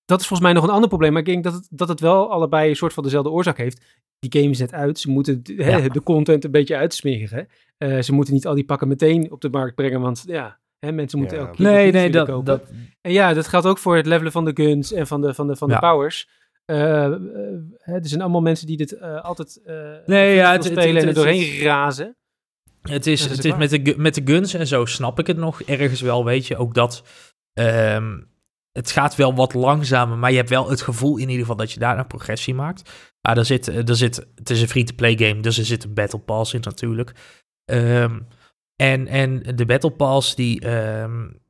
dat 0.05 0.20
is 0.20 0.26
volgens 0.26 0.49
mij 0.49 0.59
nog 0.59 0.68
een 0.68 0.74
ander 0.74 0.89
probleem. 0.89 1.12
Maar 1.12 1.20
ik 1.20 1.26
denk 1.26 1.45
dat 1.45 1.53
het, 1.53 1.68
dat 1.70 1.89
het 1.89 2.01
wel 2.01 2.30
allebei 2.30 2.68
een 2.68 2.76
soort 2.76 2.93
van 2.93 3.03
dezelfde 3.03 3.30
oorzaak 3.30 3.57
heeft. 3.57 3.82
Die 4.18 4.41
game 4.41 4.53
is 4.53 4.59
net 4.59 4.72
uit. 4.72 4.99
Ze 4.99 5.11
moeten 5.11 5.43
he, 5.57 5.89
de 5.89 6.03
content 6.03 6.45
een 6.45 6.51
beetje 6.51 6.76
uitsmeren. 6.76 7.49
ze 7.78 8.12
moeten 8.12 8.34
niet 8.34 8.47
al 8.47 8.55
die 8.55 8.64
pakken 8.64 8.89
meteen 8.89 9.32
op 9.32 9.41
de 9.41 9.51
markt 9.51 9.74
brengen, 9.74 10.01
want 10.01 10.22
ja... 10.26 10.59
Hè, 10.79 10.93
mensen 10.93 11.18
moeten 11.18 11.37
ja. 11.37 11.43
elke 11.43 11.57
keer 11.57 11.66
nee, 11.66 11.93
nee, 11.93 12.11
dat, 12.11 12.26
kopen. 12.26 12.45
dat... 12.45 12.62
En 13.01 13.12
ja, 13.12 13.35
dat 13.35 13.49
geldt 13.49 13.66
ook 13.66 13.79
voor 13.79 13.97
het 13.97 14.07
levelen 14.07 14.33
van 14.33 14.45
de 14.45 14.51
guns 14.55 14.93
en 14.93 15.07
van 15.07 15.20
de, 15.20 15.35
van 15.35 15.47
de, 15.47 15.57
van 15.57 15.68
de 15.68 15.74
ja. 15.74 15.81
powers. 15.81 16.29
Uh, 16.66 16.76
uh, 16.76 17.14
er 17.85 18.09
zijn 18.09 18.20
allemaal 18.20 18.41
mensen 18.41 18.66
die 18.66 18.76
dit 18.76 18.93
uh, 18.93 19.20
altijd 19.20 19.61
nee, 20.07 20.35
ja, 20.35 20.53
het, 20.53 20.64
spelen 20.64 20.87
het, 20.87 20.95
en 20.95 21.01
er 21.01 21.07
het, 21.07 21.14
doorheen 21.14 21.62
razen. 21.62 22.16
Het 22.83 23.07
is, 23.07 23.24
het 23.24 23.45
is 23.45 23.57
met, 23.57 23.70
de, 23.70 23.95
met 23.97 24.14
de 24.14 24.22
guns 24.24 24.55
en 24.55 24.66
zo 24.66 24.85
snap 24.85 25.18
ik 25.18 25.26
het 25.26 25.37
nog 25.37 25.62
ergens 25.62 26.01
wel, 26.01 26.24
weet 26.24 26.47
je. 26.47 26.57
Ook 26.57 26.74
dat 26.74 27.03
um, 27.55 28.31
het 28.72 28.91
gaat 28.91 29.16
wel 29.16 29.35
wat 29.35 29.55
langzamer, 29.55 30.18
maar 30.18 30.31
je 30.31 30.37
hebt 30.37 30.49
wel 30.49 30.70
het 30.70 30.83
gevoel 30.83 31.16
in 31.16 31.29
ieder 31.29 31.41
geval 31.41 31.57
dat 31.57 31.72
je 31.72 31.81
daar 31.81 31.99
een 31.99 32.07
progressie 32.07 32.55
maakt. 32.55 32.91
Ah, 33.20 33.37
er 33.37 33.45
zit, 33.45 33.66
er 33.66 33.97
zit, 33.97 34.26
het 34.35 34.51
is 34.51 34.61
een 34.61 34.68
free-to-play 34.68 35.18
game, 35.18 35.41
dus 35.41 35.59
er 35.59 35.64
zit 35.64 35.85
een 35.85 35.95
battle 35.95 36.18
pass 36.18 36.55
in 36.55 36.61
natuurlijk. 36.61 37.12
Um, 37.70 38.26
en, 38.79 39.07
en 39.07 39.43
de 39.55 39.66
Battle 39.66 39.91
Pass 39.91 40.35
die, 40.35 40.68
um, 40.70 41.41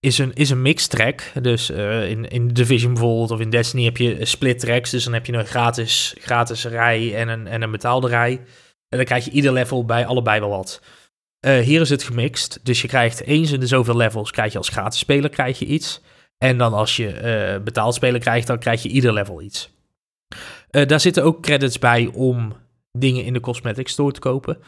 is, 0.00 0.18
een, 0.18 0.32
is 0.34 0.50
een 0.50 0.62
mixed 0.62 0.90
track. 0.90 1.22
Dus 1.40 1.70
uh, 1.70 2.10
in, 2.10 2.28
in 2.28 2.48
Division 2.48 2.92
bijvoorbeeld 2.92 3.30
of 3.30 3.40
in 3.40 3.50
Destiny 3.50 3.84
heb 3.84 3.96
je 3.96 4.24
split 4.24 4.58
tracks. 4.58 4.90
Dus 4.90 5.04
dan 5.04 5.12
heb 5.12 5.26
je 5.26 5.32
een 5.32 5.46
gratis, 5.46 6.14
gratis 6.18 6.64
rij 6.64 7.14
en 7.14 7.28
een, 7.28 7.46
en 7.46 7.62
een 7.62 7.70
betaalde 7.70 8.08
rij. 8.08 8.32
En 8.88 8.96
dan 8.98 9.04
krijg 9.04 9.24
je 9.24 9.30
ieder 9.30 9.52
level 9.52 9.84
bij 9.84 10.06
allebei 10.06 10.40
wel 10.40 10.48
wat. 10.48 10.82
Uh, 11.46 11.58
hier 11.58 11.80
is 11.80 11.90
het 11.90 12.02
gemixt. 12.02 12.60
Dus 12.62 12.82
je 12.82 12.88
krijgt 12.88 13.22
eens 13.22 13.52
in 13.52 13.60
de 13.60 13.66
zoveel 13.66 13.96
levels 13.96 14.30
krijg 14.30 14.52
je 14.52 14.58
als 14.58 14.68
gratis 14.68 14.98
speler 14.98 15.30
krijg 15.30 15.58
je 15.58 15.66
iets. 15.66 16.00
En 16.38 16.58
dan 16.58 16.72
als 16.72 16.96
je 16.96 17.60
betaald 17.64 17.94
speler 17.94 18.20
krijgt, 18.20 18.46
dan 18.46 18.58
krijg 18.58 18.82
je 18.82 18.88
ieder 18.88 19.12
level 19.12 19.42
iets. 19.42 19.70
daar 20.70 21.00
zitten 21.00 21.24
ook 21.24 21.42
credits 21.42 21.78
bij 21.78 22.10
om 22.14 22.52
dingen 22.98 23.24
in 23.24 23.32
de 23.32 23.40
cosmetic 23.40 23.88
store 23.88 24.12
te 24.12 24.20
kopen. 24.20 24.58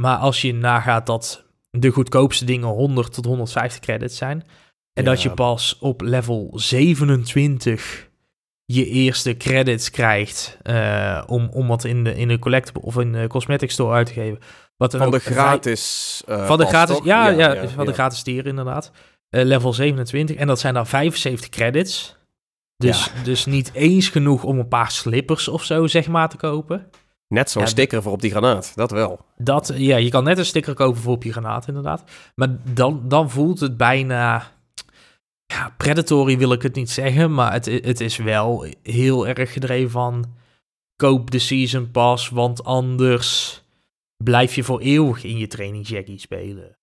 Maar 0.00 0.16
als 0.16 0.42
je 0.42 0.54
nagaat 0.54 1.06
dat 1.06 1.45
de 1.80 1.90
goedkoopste 1.90 2.44
dingen 2.44 2.68
100 2.68 3.12
tot 3.12 3.24
150 3.24 3.80
credits 3.80 4.16
zijn. 4.16 4.44
En 4.92 5.04
ja. 5.04 5.10
dat 5.10 5.22
je 5.22 5.30
pas 5.30 5.78
op 5.80 6.00
level 6.00 6.50
27 6.54 8.08
je 8.64 8.86
eerste 8.86 9.36
credits 9.36 9.90
krijgt 9.90 10.58
uh, 10.62 11.22
om, 11.26 11.48
om 11.52 11.66
wat 11.66 11.84
in 11.84 12.04
de, 12.04 12.14
in 12.14 12.28
de 12.28 12.38
collectible 12.38 12.82
of 12.82 12.98
in 12.98 13.12
de 13.12 13.26
cosmetic 13.26 13.70
store 13.70 13.94
uit 13.94 14.06
te 14.06 14.12
geven. 14.12 14.38
Wat 14.76 14.96
van 14.96 15.10
de 15.10 15.18
gratis. 15.18 16.22
Uh, 16.28 16.46
van 16.46 16.58
de 16.58 16.66
gratis, 16.66 17.00
ja, 17.04 17.28
ja, 17.28 17.68
van 17.68 17.86
de 17.86 17.92
gratis 17.92 18.22
tier 18.22 18.46
inderdaad. 18.46 18.90
Uh, 19.30 19.44
level 19.44 19.72
27 19.72 20.36
en 20.36 20.46
dat 20.46 20.60
zijn 20.60 20.74
dan 20.74 20.86
75 20.86 21.48
credits. 21.48 22.16
Dus, 22.76 23.10
dus 23.24 23.46
niet 23.46 23.70
eens 23.72 24.08
genoeg 24.08 24.44
om 24.44 24.58
een 24.58 24.68
paar 24.68 24.90
slippers 24.90 25.48
of 25.48 25.64
zo 25.64 25.86
zeg 25.86 26.08
maar 26.08 26.28
te 26.28 26.36
kopen. 26.36 26.90
Net 27.28 27.50
zo'n 27.50 27.62
ja, 27.62 27.68
sticker 27.68 28.02
voor 28.02 28.12
op 28.12 28.20
die 28.20 28.30
granaat, 28.30 28.72
dat 28.74 28.90
wel. 28.90 29.20
Dat, 29.36 29.72
ja, 29.76 29.96
je 29.96 30.10
kan 30.10 30.24
net 30.24 30.38
een 30.38 30.46
sticker 30.46 30.74
kopen 30.74 31.00
voor 31.00 31.12
op 31.12 31.22
je 31.22 31.32
granaat, 31.32 31.68
inderdaad. 31.68 32.04
Maar 32.34 32.56
dan, 32.74 33.08
dan 33.08 33.30
voelt 33.30 33.60
het 33.60 33.76
bijna... 33.76 34.54
Ja, 35.46 35.74
predatory 35.76 36.38
wil 36.38 36.52
ik 36.52 36.62
het 36.62 36.74
niet 36.74 36.90
zeggen, 36.90 37.34
maar 37.34 37.52
het, 37.52 37.64
het 37.64 38.00
is 38.00 38.16
wel 38.16 38.66
heel 38.82 39.26
erg 39.26 39.52
gedreven 39.52 39.90
van... 39.90 40.34
Koop 40.96 41.30
de 41.30 41.38
Season 41.38 41.90
Pass, 41.90 42.28
want 42.28 42.64
anders 42.64 43.62
blijf 44.24 44.54
je 44.54 44.64
voor 44.64 44.80
eeuwig 44.80 45.24
in 45.24 45.38
je 45.38 45.46
training 45.46 45.88
Jackie 45.88 46.18
spelen. 46.18 46.78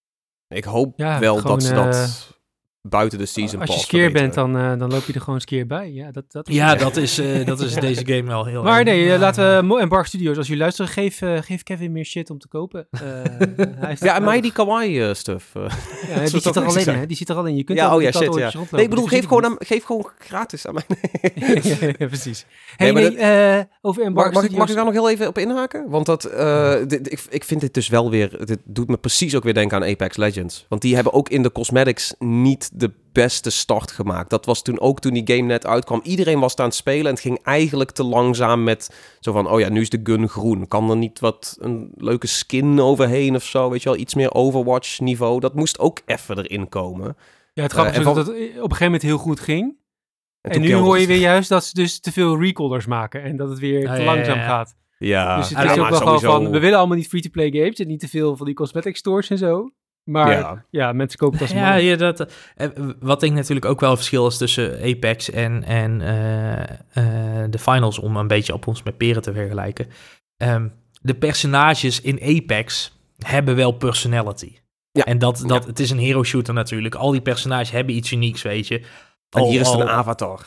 Ik 0.47 0.63
hoop 0.63 0.93
ja, 0.97 1.19
wel 1.19 1.37
gewoon, 1.37 1.59
dat 1.59 1.63
ze 1.63 1.73
dat... 1.73 2.41
Buiten 2.89 3.17
de 3.17 3.25
season 3.25 3.61
Als 3.61 3.73
je 3.73 3.79
skeer 3.79 4.11
bent, 4.11 4.33
dan, 4.33 4.57
uh, 4.57 4.77
dan 4.77 4.91
loop 4.91 5.05
je 5.05 5.13
er 5.13 5.21
gewoon 5.21 5.41
skeer 5.41 5.67
bij. 5.67 5.91
Ja, 5.91 6.11
dat, 6.11 6.31
dat 6.31 6.47
is, 6.47 6.55
ja, 6.55 6.75
dat 6.75 6.97
is, 6.97 7.19
uh, 7.19 7.45
dat 7.45 7.59
is 7.59 7.73
deze 7.89 8.05
game 8.05 8.23
wel 8.23 8.45
heel 8.45 8.63
Maar 8.63 8.83
nee, 8.83 9.05
uh, 9.05 9.19
laten 9.19 9.67
we... 9.67 9.79
En 9.79 9.89
Bark 9.89 10.05
Studios, 10.05 10.37
als 10.37 10.47
jullie 10.47 10.61
luisteren, 10.61 10.91
geef, 10.91 11.21
geef 11.45 11.63
Kevin 11.63 11.91
meer 11.91 12.05
shit 12.05 12.29
om 12.29 12.39
te 12.39 12.47
kopen. 12.47 12.87
ja, 13.99 14.15
en 14.15 14.23
mij 14.23 14.41
die 14.41 14.51
kawaii 14.51 15.15
stuff. 15.15 15.51
ja, 15.53 16.19
die 16.29 16.41
zit 16.41 16.55
er 16.55 16.65
al 16.65 16.77
in, 16.77 16.87
hè? 16.87 17.05
Die 17.05 17.17
zit 17.17 17.29
er 17.29 17.35
al 17.35 17.45
in. 17.45 17.55
Je 17.55 17.63
kunt 17.63 17.77
ja, 17.77 17.95
oh 17.95 18.01
ja, 18.01 18.11
shit, 18.11 18.35
ja. 18.35 18.51
Nee, 18.71 18.83
ik 18.83 18.89
bedoel, 18.89 19.05
geef 19.05 19.25
gewoon, 19.25 19.45
aan, 19.45 19.55
geef 19.59 19.83
gewoon 19.83 20.09
gratis 20.19 20.67
aan 20.67 20.73
mij. 20.73 20.83
ja, 21.97 22.07
precies. 22.07 22.45
Hey, 22.75 22.91
nee, 22.91 23.11
nee, 23.11 23.57
dat, 23.57 23.67
over 23.81 24.03
Embark 24.03 24.33
mag, 24.33 24.43
mag, 24.43 24.51
mag 24.51 24.69
ik 24.69 24.75
daar 24.75 24.85
nog 24.85 24.93
heel 24.93 25.09
even 25.09 25.27
op 25.27 25.37
inhaken? 25.37 25.89
Want 25.89 26.05
dat, 26.05 26.21
dit, 26.87 27.11
ik, 27.11 27.25
ik 27.29 27.43
vind 27.43 27.61
dit 27.61 27.73
dus 27.73 27.87
wel 27.87 28.09
weer... 28.09 28.45
Dit 28.45 28.59
doet 28.65 28.87
me 28.87 28.97
precies 28.97 29.35
ook 29.35 29.43
weer 29.43 29.53
denken 29.53 29.77
aan 29.77 29.89
Apex 29.89 30.17
Legends. 30.17 30.65
Want 30.69 30.81
die 30.81 30.95
hebben 30.95 31.13
ook 31.13 31.29
in 31.29 31.43
de 31.43 31.51
cosmetics 31.51 32.13
niet 32.19 32.71
de 32.75 32.91
beste 33.11 33.49
start 33.49 33.91
gemaakt. 33.91 34.29
Dat 34.29 34.45
was 34.45 34.61
toen 34.61 34.79
ook 34.79 34.99
toen 34.99 35.13
die 35.13 35.35
game 35.35 35.47
net 35.47 35.65
uitkwam. 35.65 35.99
Iedereen 36.03 36.39
was 36.39 36.55
aan 36.55 36.65
het 36.65 36.75
spelen 36.75 37.05
en 37.05 37.11
het 37.11 37.19
ging 37.19 37.39
eigenlijk 37.43 37.91
te 37.91 38.03
langzaam 38.03 38.63
met 38.63 38.95
zo 39.19 39.31
van, 39.31 39.49
oh 39.49 39.59
ja, 39.59 39.69
nu 39.69 39.81
is 39.81 39.89
de 39.89 39.99
gun 40.03 40.29
groen. 40.29 40.67
Kan 40.67 40.89
er 40.89 40.97
niet 40.97 41.19
wat 41.19 41.57
een 41.59 41.91
leuke 41.95 42.27
skin 42.27 42.79
overheen 42.79 43.35
of 43.35 43.43
zo? 43.43 43.69
Weet 43.69 43.83
je 43.83 43.89
wel, 43.89 43.97
iets 43.97 44.15
meer 44.15 44.33
Overwatch 44.33 44.99
niveau. 44.99 45.39
Dat 45.39 45.55
moest 45.55 45.79
ook 45.79 46.01
even 46.05 46.37
erin 46.37 46.69
komen. 46.69 47.17
Ja, 47.53 47.63
het 47.63 47.71
grappige 47.71 47.99
uh, 47.99 48.07
is 48.07 48.13
dat 48.13 48.27
het 48.27 48.35
op 48.35 48.41
een 48.41 48.53
gegeven 48.53 48.85
moment 48.85 49.01
heel 49.01 49.17
goed 49.17 49.39
ging. 49.39 49.75
En, 50.41 50.51
en 50.51 50.61
nu 50.61 50.73
hoor 50.73 50.99
je 50.99 51.07
weer 51.07 51.17
juist 51.17 51.49
dat 51.49 51.65
ze 51.65 51.73
dus 51.73 51.99
te 51.99 52.11
veel 52.11 52.39
recallers 52.39 52.85
maken 52.85 53.23
en 53.23 53.37
dat 53.37 53.49
het 53.49 53.59
weer 53.59 53.81
te 53.81 54.03
langzaam 54.03 54.35
ja, 54.35 54.41
ja. 54.41 54.47
gaat. 54.47 54.75
Ja, 54.97 55.37
dus 55.37 55.49
het 55.49 55.71
is 55.71 55.77
ook 55.77 55.89
wel 55.89 55.99
gewoon 55.99 56.19
van, 56.19 56.51
we 56.51 56.59
willen 56.59 56.77
allemaal 56.77 56.97
niet 56.97 57.07
free-to-play 57.07 57.51
games 57.51 57.79
en 57.79 57.87
niet 57.87 57.99
te 57.99 58.07
veel 58.07 58.37
van 58.37 58.45
die 58.45 58.55
cosmetic 58.55 58.97
stores 58.97 59.29
en 59.29 59.37
zo. 59.37 59.69
Maar 60.03 60.31
ja, 60.31 60.65
ja 60.69 60.93
mensen 60.93 61.19
kopen 61.19 61.39
dat 61.39 61.49
ja, 61.49 61.75
ja, 61.75 61.95
dat, 61.95 62.33
Wat 62.99 63.23
ik 63.23 63.31
natuurlijk 63.31 63.65
ook 63.65 63.79
wel 63.79 63.91
een 63.91 63.95
verschil 63.95 64.27
is 64.27 64.37
tussen 64.37 64.81
Apex 64.81 65.29
en, 65.29 65.63
en 65.63 65.99
uh, 65.99 66.59
uh, 67.03 67.45
de 67.49 67.59
finals, 67.59 67.99
om 67.99 68.17
een 68.17 68.27
beetje 68.27 68.53
op 68.53 68.67
ons 68.67 68.83
met 68.83 68.97
peren 68.97 69.21
te 69.21 69.33
vergelijken. 69.33 69.87
Um, 70.37 70.73
de 71.01 71.13
personages 71.13 72.01
in 72.01 72.21
Apex 72.21 72.97
hebben 73.17 73.55
wel 73.55 73.71
personality. 73.71 74.57
Ja. 74.91 75.03
En 75.03 75.17
dat, 75.17 75.43
dat, 75.47 75.63
ja. 75.63 75.69
het 75.69 75.79
is 75.79 75.89
een 75.89 75.97
hero 75.97 76.23
shooter 76.23 76.53
natuurlijk. 76.53 76.95
Al 76.95 77.11
die 77.11 77.21
personages 77.21 77.71
hebben 77.71 77.95
iets 77.95 78.11
unieks, 78.11 78.41
weet 78.41 78.67
je. 78.67 78.81
En 79.29 79.43
hier 79.43 79.59
is 79.59 79.69
het 79.69 79.79
een 79.79 79.89
avatar. 79.89 80.45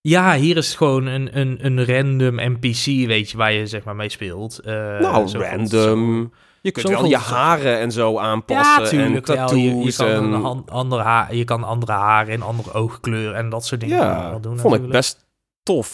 Ja, 0.00 0.36
hier 0.36 0.56
is 0.56 0.66
het 0.66 0.76
gewoon 0.76 1.06
een, 1.06 1.38
een, 1.38 1.66
een 1.66 1.84
random 1.84 2.34
NPC, 2.34 2.84
weet 2.84 3.30
je, 3.30 3.36
waar 3.36 3.52
je 3.52 3.66
zeg 3.66 3.84
maar 3.84 3.96
mee 3.96 4.08
speelt. 4.08 4.60
Uh, 4.64 4.72
nou, 4.98 5.38
random. 5.38 6.32
Je 6.60 6.70
kunt 6.70 6.88
wel 6.88 7.04
je 7.04 7.16
haren 7.16 7.78
en 7.78 7.92
zo 7.92 8.18
aanpassen. 8.18 8.82
Ja, 8.82 8.88
tuurlijk 8.88 9.28
en 9.28 9.34
tattoos. 9.36 9.58
Je, 9.58 9.76
je, 9.76 9.94
kan 9.96 10.06
en... 10.08 10.32
een 10.32 10.64
andere 10.68 11.02
haar, 11.02 11.34
je 11.34 11.44
kan 11.44 11.64
andere 11.64 11.92
haren 11.92 12.34
en 12.34 12.42
andere 12.42 12.72
oogkleur 12.72 13.34
en 13.34 13.50
dat 13.50 13.64
soort 13.64 13.80
dingen 13.80 13.96
ja, 13.96 14.38
doen. 14.38 14.58
Vond 14.58 14.74
ik 14.74 14.88
best 14.88 15.28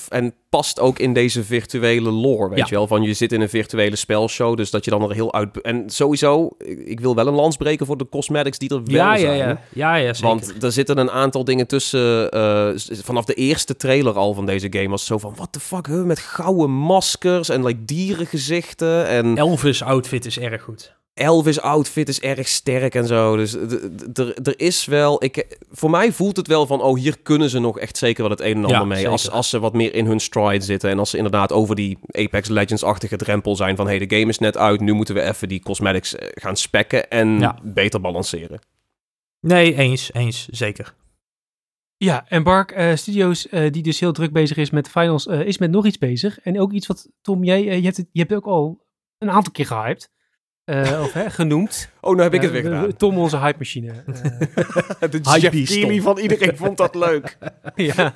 En 0.08 0.34
past 0.48 0.80
ook 0.80 0.98
in 0.98 1.12
deze 1.12 1.44
virtuele 1.44 2.10
lore, 2.10 2.48
weet 2.48 2.68
je 2.68 2.74
wel. 2.74 2.86
Van 2.86 3.02
je 3.02 3.14
zit 3.14 3.32
in 3.32 3.40
een 3.40 3.48
virtuele 3.48 3.96
spelshow, 3.96 4.56
dus 4.56 4.70
dat 4.70 4.84
je 4.84 4.90
dan 4.90 5.02
er 5.02 5.12
heel 5.12 5.34
uit... 5.34 5.60
En 5.60 5.90
sowieso, 5.90 6.50
ik 6.84 7.00
wil 7.00 7.14
wel 7.14 7.26
een 7.26 7.34
lans 7.34 7.56
breken 7.56 7.86
voor 7.86 7.96
de 7.96 8.08
cosmetics 8.08 8.58
die 8.58 8.68
er 8.68 8.84
wel 8.84 8.94
ja, 8.94 9.16
zijn. 9.16 9.36
Ja, 9.36 9.46
ja, 9.46 9.60
ja, 9.72 9.94
ja 9.94 10.12
zeker. 10.12 10.28
Want 10.28 10.62
er 10.62 10.72
zitten 10.72 10.98
een 10.98 11.10
aantal 11.10 11.44
dingen 11.44 11.66
tussen... 11.66 12.36
Uh, 12.36 12.70
vanaf 13.02 13.24
de 13.24 13.34
eerste 13.34 13.76
trailer 13.76 14.14
al 14.14 14.34
van 14.34 14.46
deze 14.46 14.66
game 14.70 14.88
was 14.88 15.06
zo 15.06 15.18
van... 15.18 15.34
What 15.36 15.52
the 15.52 15.60
fuck, 15.60 15.86
huh? 15.86 16.02
met 16.02 16.18
gouden 16.18 16.70
maskers 16.70 17.48
en 17.48 17.64
like, 17.64 17.84
dierengezichten 17.84 19.06
en... 19.06 19.36
Elvis 19.36 19.82
outfit 19.82 20.26
is 20.26 20.38
erg 20.38 20.62
goed. 20.62 20.94
Elvis 21.16 21.60
outfit 21.60 22.08
is 22.08 22.20
erg 22.20 22.48
sterk 22.48 22.94
en 22.94 23.06
zo. 23.06 23.36
Dus 23.36 23.54
er 24.42 24.60
is 24.60 24.84
wel. 24.84 25.24
Ik, 25.24 25.58
voor 25.70 25.90
mij 25.90 26.12
voelt 26.12 26.36
het 26.36 26.46
wel 26.46 26.66
van. 26.66 26.82
Oh, 26.82 26.98
hier 26.98 27.18
kunnen 27.22 27.50
ze 27.50 27.58
nog 27.58 27.78
echt 27.78 27.96
zeker 27.96 28.22
wel 28.22 28.30
het 28.30 28.40
een 28.40 28.56
en 28.56 28.64
ander 28.64 28.86
mee. 28.86 29.08
Als, 29.08 29.30
als 29.30 29.50
ze 29.50 29.58
wat 29.58 29.72
meer 29.72 29.94
in 29.94 30.06
hun 30.06 30.20
stride 30.20 30.64
zitten. 30.64 30.90
En 30.90 30.98
als 30.98 31.10
ze 31.10 31.16
inderdaad 31.16 31.52
over 31.52 31.74
die 31.74 31.98
Apex 32.06 32.48
Legends-achtige 32.48 33.16
drempel 33.16 33.56
zijn. 33.56 33.76
Van 33.76 33.86
hey, 33.86 33.98
de 33.98 34.16
game 34.16 34.28
is 34.28 34.38
net 34.38 34.56
uit. 34.56 34.80
Nu 34.80 34.92
moeten 34.92 35.14
we 35.14 35.22
even 35.22 35.48
die 35.48 35.62
cosmetics 35.62 36.14
eh, 36.14 36.28
gaan 36.34 36.56
spekken. 36.56 37.10
En 37.10 37.56
beter 37.62 38.00
balanceren. 38.00 38.58
Nee, 39.40 39.74
eens. 39.74 40.12
Eens. 40.12 40.48
Zeker. 40.48 40.94
Ja, 41.96 42.24
en 42.28 42.42
Bark 42.42 42.76
uh, 42.76 42.94
Studios, 42.94 43.46
uh, 43.46 43.70
die 43.70 43.82
dus 43.82 44.00
heel 44.00 44.12
druk 44.12 44.32
bezig 44.32 44.56
is 44.56 44.70
met 44.70 44.84
de 44.84 44.90
finals, 44.90 45.26
is 45.26 45.58
met 45.58 45.70
nog 45.70 45.86
iets 45.86 45.98
bezig. 45.98 46.40
En 46.40 46.60
ook 46.60 46.72
iets 46.72 46.86
wat, 46.86 47.08
Tom, 47.20 47.44
jij 47.44 47.64
je 47.64 47.84
hebt, 47.84 47.96
het, 47.96 48.08
je 48.12 48.20
hebt 48.20 48.34
ook 48.34 48.46
al 48.46 48.84
een 49.18 49.30
aantal 49.30 49.52
keer 49.52 49.66
gehyped. 49.66 50.14
Uh, 50.66 51.00
of 51.02 51.12
hè, 51.12 51.30
genoemd. 51.30 51.90
Oh, 52.00 52.16
nu 52.16 52.22
heb 52.22 52.34
ik 52.34 52.42
het 52.42 52.50
weer 52.50 52.62
gedaan. 52.62 52.96
Tom, 52.96 53.18
onze 53.18 53.38
hype 53.38 53.58
machine. 53.58 53.92
Uh, 55.00 55.10
de 55.10 55.20
Jeff 55.20 56.02
van 56.02 56.18
iedereen 56.18 56.56
vond 56.56 56.76
dat 56.76 56.94
leuk. 56.94 57.38
ja. 57.74 58.12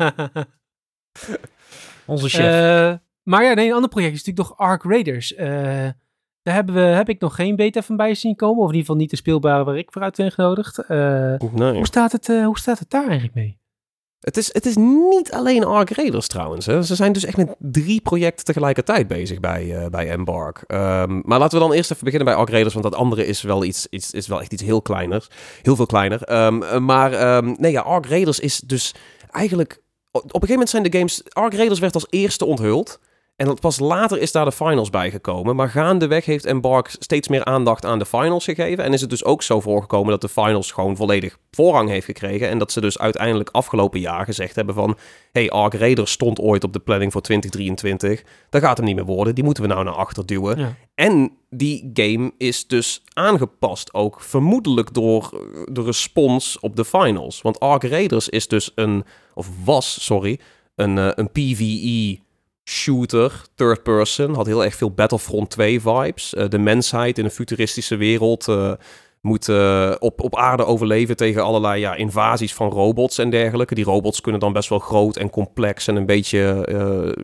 Onze 2.06 2.28
chef. 2.28 2.44
Uh, 2.44 2.98
maar 3.22 3.44
ja, 3.44 3.54
nee, 3.54 3.68
een 3.68 3.74
ander 3.74 3.90
project 3.90 4.14
is 4.14 4.24
natuurlijk 4.24 4.48
nog 4.48 4.68
Ark 4.68 4.82
Raiders. 4.82 5.34
daar 5.36 6.54
hebben 6.54 6.74
we, 6.74 6.80
heb 6.80 7.08
ik 7.08 7.20
nog 7.20 7.34
geen 7.34 7.56
beta 7.56 7.82
van 7.82 7.96
bij 7.96 8.14
zien 8.14 8.36
komen. 8.36 8.62
Of 8.62 8.68
in 8.68 8.74
ieder 8.74 8.80
geval 8.80 8.96
niet 8.96 9.10
de 9.10 9.16
speelbare 9.16 9.64
waar 9.64 9.78
ik 9.78 9.92
vooruit 9.92 10.16
ben 10.16 10.32
genodigd. 10.32 10.88
Nee. 10.88 11.38
hoe, 11.38 11.86
staat 11.86 12.12
het, 12.12 12.26
hoe 12.26 12.58
staat 12.58 12.78
het 12.78 12.90
daar 12.90 13.06
eigenlijk 13.06 13.34
mee? 13.34 13.58
Het 14.20 14.36
is, 14.36 14.52
het 14.52 14.66
is 14.66 14.76
niet 14.76 15.32
alleen 15.32 15.64
Ark 15.64 15.90
Raiders 15.90 16.26
trouwens. 16.26 16.66
Hè. 16.66 16.82
Ze 16.82 16.94
zijn 16.94 17.12
dus 17.12 17.24
echt 17.24 17.36
met 17.36 17.54
drie 17.58 18.00
projecten 18.00 18.44
tegelijkertijd 18.44 19.08
bezig 19.08 19.40
bij, 19.40 19.64
uh, 19.64 19.86
bij 19.86 20.10
Embark. 20.10 20.64
Um, 20.66 21.22
maar 21.24 21.38
laten 21.38 21.58
we 21.58 21.64
dan 21.64 21.72
eerst 21.72 21.90
even 21.90 22.04
beginnen 22.04 22.28
bij 22.28 22.38
Ark 22.38 22.50
Raiders, 22.50 22.74
want 22.74 22.86
dat 22.86 22.94
andere 22.94 23.26
is 23.26 23.42
wel, 23.42 23.64
iets, 23.64 23.86
iets, 23.90 24.10
is 24.10 24.26
wel 24.26 24.40
echt 24.40 24.52
iets 24.52 24.62
heel 24.62 24.82
kleiners. 24.82 25.28
Heel 25.62 25.76
veel 25.76 25.86
kleiner. 25.86 26.46
Um, 26.46 26.84
maar 26.84 27.36
um, 27.36 27.56
nee, 27.58 27.72
ja, 27.72 27.80
Ark 27.80 28.06
Raiders 28.06 28.40
is 28.40 28.58
dus 28.58 28.94
eigenlijk... 29.30 29.82
Op 30.10 30.24
een 30.24 30.30
gegeven 30.30 30.50
moment 30.50 30.70
zijn 30.70 30.82
de 30.82 30.92
games... 30.92 31.22
Ark 31.28 31.54
Raiders 31.54 31.80
werd 31.80 31.94
als 31.94 32.06
eerste 32.10 32.44
onthuld. 32.44 32.98
En 33.40 33.54
pas 33.54 33.78
later 33.78 34.18
is 34.20 34.32
daar 34.32 34.44
de 34.44 34.52
finals 34.52 34.90
bijgekomen. 34.90 35.56
Maar 35.56 35.68
gaandeweg 35.68 36.24
heeft 36.24 36.44
Embark 36.44 36.96
steeds 36.98 37.28
meer 37.28 37.44
aandacht 37.44 37.84
aan 37.84 37.98
de 37.98 38.06
finals 38.06 38.44
gegeven. 38.44 38.84
En 38.84 38.92
is 38.92 39.00
het 39.00 39.10
dus 39.10 39.24
ook 39.24 39.42
zo 39.42 39.60
voorgekomen 39.60 40.10
dat 40.10 40.20
de 40.20 40.28
finals 40.28 40.72
gewoon 40.72 40.96
volledig 40.96 41.38
voorrang 41.50 41.88
heeft 41.88 42.04
gekregen. 42.04 42.48
En 42.48 42.58
dat 42.58 42.72
ze 42.72 42.80
dus 42.80 42.98
uiteindelijk 42.98 43.48
afgelopen 43.50 44.00
jaar 44.00 44.24
gezegd 44.24 44.54
hebben 44.56 44.74
van... 44.74 44.96
hey, 45.32 45.50
Ark 45.50 45.74
Raiders 45.74 46.12
stond 46.12 46.40
ooit 46.40 46.64
op 46.64 46.72
de 46.72 46.78
planning 46.78 47.12
voor 47.12 47.20
2023. 47.20 48.22
Dat 48.50 48.62
gaat 48.62 48.76
hem 48.76 48.86
niet 48.86 48.96
meer 48.96 49.04
worden. 49.04 49.34
Die 49.34 49.44
moeten 49.44 49.62
we 49.62 49.68
nou 49.68 49.84
naar 49.84 49.94
achter 49.94 50.26
duwen. 50.26 50.76
En 50.94 51.32
die 51.50 51.90
game 51.94 52.32
is 52.38 52.66
dus 52.66 53.02
aangepast 53.12 53.94
ook 53.94 54.20
vermoedelijk 54.20 54.94
door 54.94 55.30
de 55.72 55.82
respons 55.82 56.58
op 56.60 56.76
de 56.76 56.84
finals. 56.84 57.42
Want 57.42 57.60
Ark 57.60 57.84
Raiders 57.84 58.28
is 58.28 58.48
dus 58.48 58.72
een... 58.74 59.04
Of 59.34 59.48
was, 59.64 60.04
sorry, 60.04 60.40
een, 60.74 60.96
uh, 60.96 61.10
een 61.14 61.30
PvE 61.30 62.18
shooter, 62.64 63.42
third 63.54 63.82
person. 63.82 64.34
Had 64.34 64.46
heel 64.46 64.64
erg 64.64 64.74
veel 64.74 64.90
Battlefront 64.90 65.50
2 65.50 65.80
vibes. 65.80 66.34
Uh, 66.34 66.48
de 66.48 66.58
mensheid 66.58 67.18
in 67.18 67.24
een 67.24 67.30
futuristische 67.30 67.96
wereld 67.96 68.48
uh, 68.48 68.72
moet 69.20 69.48
uh, 69.48 69.94
op, 69.98 70.20
op 70.20 70.36
aarde 70.36 70.64
overleven 70.64 71.16
tegen 71.16 71.44
allerlei 71.44 71.80
ja, 71.80 71.94
invasies 71.94 72.54
van 72.54 72.70
robots 72.70 73.18
en 73.18 73.30
dergelijke. 73.30 73.74
Die 73.74 73.84
robots 73.84 74.20
kunnen 74.20 74.40
dan 74.40 74.52
best 74.52 74.68
wel 74.68 74.78
groot 74.78 75.16
en 75.16 75.30
complex 75.30 75.86
en 75.86 75.96
een 75.96 76.06
beetje 76.06 76.66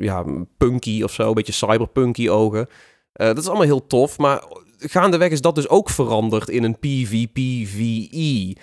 ja, 0.01 0.25
punky 0.57 1.03
of 1.03 1.13
zo. 1.13 1.29
Een 1.29 1.35
beetje 1.35 1.53
cyberpunky 1.53 2.29
ogen. 2.29 2.69
dat 3.13 3.39
is 3.39 3.47
allemaal 3.47 3.65
heel 3.65 3.87
tof, 3.87 4.19
maar 4.19 4.43
gaandeweg 4.79 5.31
is 5.31 5.41
dat 5.41 5.55
dus 5.55 5.69
ook 5.69 5.91
veranderd 5.91 6.49
in 6.49 6.65
een 6.65 6.79
PvP-VE 6.79 8.57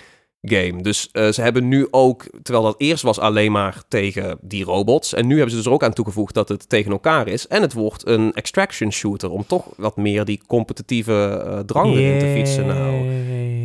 game. 0.44 0.82
Dus 0.82 1.10
uh, 1.14 1.28
ze 1.28 1.41
hebben 1.41 1.68
nu 1.68 1.88
ook, 1.91 2.26
terwijl 2.44 2.66
dat 2.66 2.76
eerst 2.78 3.04
was 3.04 3.20
alleen 3.20 3.52
maar 3.52 3.84
tegen 3.88 4.38
die 4.41 4.64
robots. 4.64 5.14
En 5.14 5.28
nu 5.28 5.34
hebben 5.36 5.52
ze 5.56 5.58
dus 5.64 5.72
ook 5.72 5.84
aan 5.84 5.94
toegevoegd 5.94 6.34
dat 6.34 6.50
het 6.50 6.70
tegen 6.70 6.91
elkaar 6.91 7.28
is. 7.28 7.48
En 7.48 7.62
het 7.62 7.74
wordt 7.74 8.08
een 8.08 8.34
extraction 8.34 8.91
shooter. 8.91 9.32
Om 9.32 9.46
toch 9.48 9.66
wat 9.78 9.98
meer 9.98 10.26
die 10.26 10.41
competitieve 10.48 11.44
uh, 11.48 11.60
drang 11.60 11.96
erin 11.96 12.20
te 12.20 12.32
fietsen. 12.36 12.66
Nou, 12.66 13.12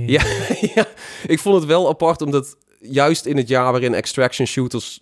ja, 0.07 0.23
ja, 0.75 0.87
ik 1.27 1.39
vond 1.39 1.57
het 1.57 1.65
wel 1.65 1.89
apart 1.89 2.23
omdat 2.23 2.57
juist 2.81 3.27
in 3.27 3.37
het 3.37 3.49
jaar 3.49 3.71
waarin 3.71 3.95
extraction 3.95 4.47
shooters 4.47 5.01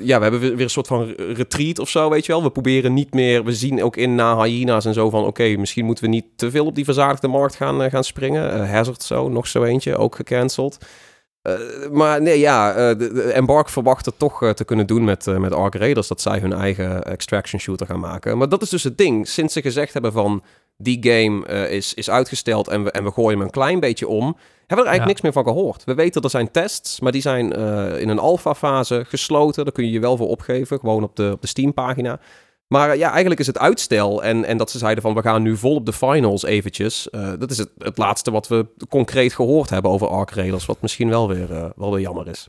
ja, 0.00 0.16
we 0.16 0.22
hebben 0.22 0.40
weer 0.40 0.60
een 0.60 0.70
soort 0.70 0.86
van 0.86 1.14
retreat 1.16 1.78
of 1.78 1.88
zo, 1.88 2.10
weet 2.10 2.26
je 2.26 2.32
wel. 2.32 2.42
We 2.42 2.50
proberen 2.50 2.94
niet 2.94 3.14
meer, 3.14 3.44
we 3.44 3.52
zien 3.52 3.82
ook 3.82 3.96
in 3.96 4.14
na 4.14 4.42
hyena's 4.42 4.84
en 4.84 4.94
zo 4.94 5.10
van... 5.10 5.24
oké, 5.24 5.56
misschien 5.56 5.84
moeten 5.84 6.04
we 6.04 6.10
niet 6.10 6.24
te 6.36 6.50
veel 6.50 6.66
op 6.66 6.74
die 6.74 6.84
verzadigde 6.84 7.28
markt 7.28 7.54
gaan, 7.54 7.82
uh, 7.82 7.90
gaan 7.90 8.04
springen. 8.04 8.60
Uh, 8.60 8.70
Hazard 8.70 9.02
zo, 9.02 9.28
nog 9.28 9.46
zo 9.46 9.62
eentje, 9.62 9.96
ook 9.96 10.14
gecanceld. 10.14 10.78
Uh, 11.48 11.90
maar 11.90 12.22
nee, 12.22 12.38
ja, 12.38 12.70
uh, 12.70 12.98
de, 12.98 13.12
de 13.12 13.32
Embark 13.32 13.68
verwacht 13.68 14.06
het 14.06 14.18
toch 14.18 14.42
uh, 14.42 14.50
te 14.50 14.64
kunnen 14.64 14.86
doen 14.86 15.04
met, 15.04 15.26
met 15.26 15.52
Ark 15.52 15.74
Raiders... 15.74 16.08
dat 16.08 16.20
zij 16.20 16.38
hun 16.38 16.52
eigen 16.52 17.02
extraction 17.02 17.60
shooter 17.60 17.86
gaan 17.86 18.00
maken. 18.00 18.38
Maar 18.38 18.48
dat 18.48 18.62
is 18.62 18.68
dus 18.68 18.82
het 18.82 18.98
ding. 18.98 19.28
Sinds 19.28 19.52
ze 19.52 19.62
gezegd 19.62 19.92
hebben 19.92 20.12
van... 20.12 20.42
die 20.76 20.98
game 21.00 21.68
is, 21.68 21.94
is 21.94 22.10
uitgesteld 22.10 22.68
en 22.68 22.84
we, 22.84 22.90
en 22.90 23.04
we 23.04 23.10
gooien 23.10 23.38
hem 23.38 23.40
een 23.40 23.50
klein 23.50 23.80
beetje 23.80 24.08
om... 24.08 24.24
hebben 24.24 24.36
we 24.66 24.74
er 24.76 24.86
eigenlijk 24.86 25.06
niks 25.06 25.20
meer 25.20 25.32
van 25.32 25.44
gehoord. 25.44 25.84
We 25.84 25.94
weten 25.94 26.22
er 26.22 26.30
zijn 26.30 26.50
tests, 26.50 27.00
maar 27.00 27.12
die 27.12 27.20
zijn 27.20 27.52
in 27.98 28.08
een 28.08 28.18
alpha-fase 28.18 29.04
gesloten. 29.08 29.64
Daar 29.64 29.72
kun 29.72 29.84
je 29.84 29.90
je 29.90 30.00
wel 30.00 30.16
voor 30.16 30.28
opgeven, 30.28 30.78
gewoon 30.78 31.02
op 31.02 31.16
de, 31.16 31.30
op 31.32 31.40
de 31.40 31.46
Steam-pagina... 31.46 32.20
Maar 32.66 32.90
eh, 32.90 32.98
ja, 32.98 33.10
eigenlijk 33.10 33.40
is 33.40 33.46
het 33.46 33.58
uitstel 33.58 34.22
en, 34.22 34.44
en 34.44 34.56
dat 34.56 34.70
ze 34.70 34.78
zeiden 34.78 35.02
van 35.02 35.14
we 35.14 35.22
gaan 35.22 35.42
nu 35.42 35.56
vol 35.56 35.74
op 35.74 35.86
de 35.86 35.92
finals 35.92 36.44
eventjes. 36.44 37.08
Uh, 37.10 37.32
dat 37.38 37.50
is 37.50 37.58
het, 37.58 37.70
het 37.78 37.98
laatste 37.98 38.30
wat 38.30 38.48
we 38.48 38.66
concreet 38.88 39.34
gehoord 39.34 39.70
hebben 39.70 39.90
over 39.90 40.08
Ark 40.08 40.30
Raiders, 40.30 40.66
wat 40.66 40.82
misschien 40.82 41.08
wel 41.08 41.28
weer, 41.28 41.50
uh, 41.50 41.66
wel 41.76 41.92
weer 41.92 42.00
jammer 42.00 42.28
is. 42.28 42.48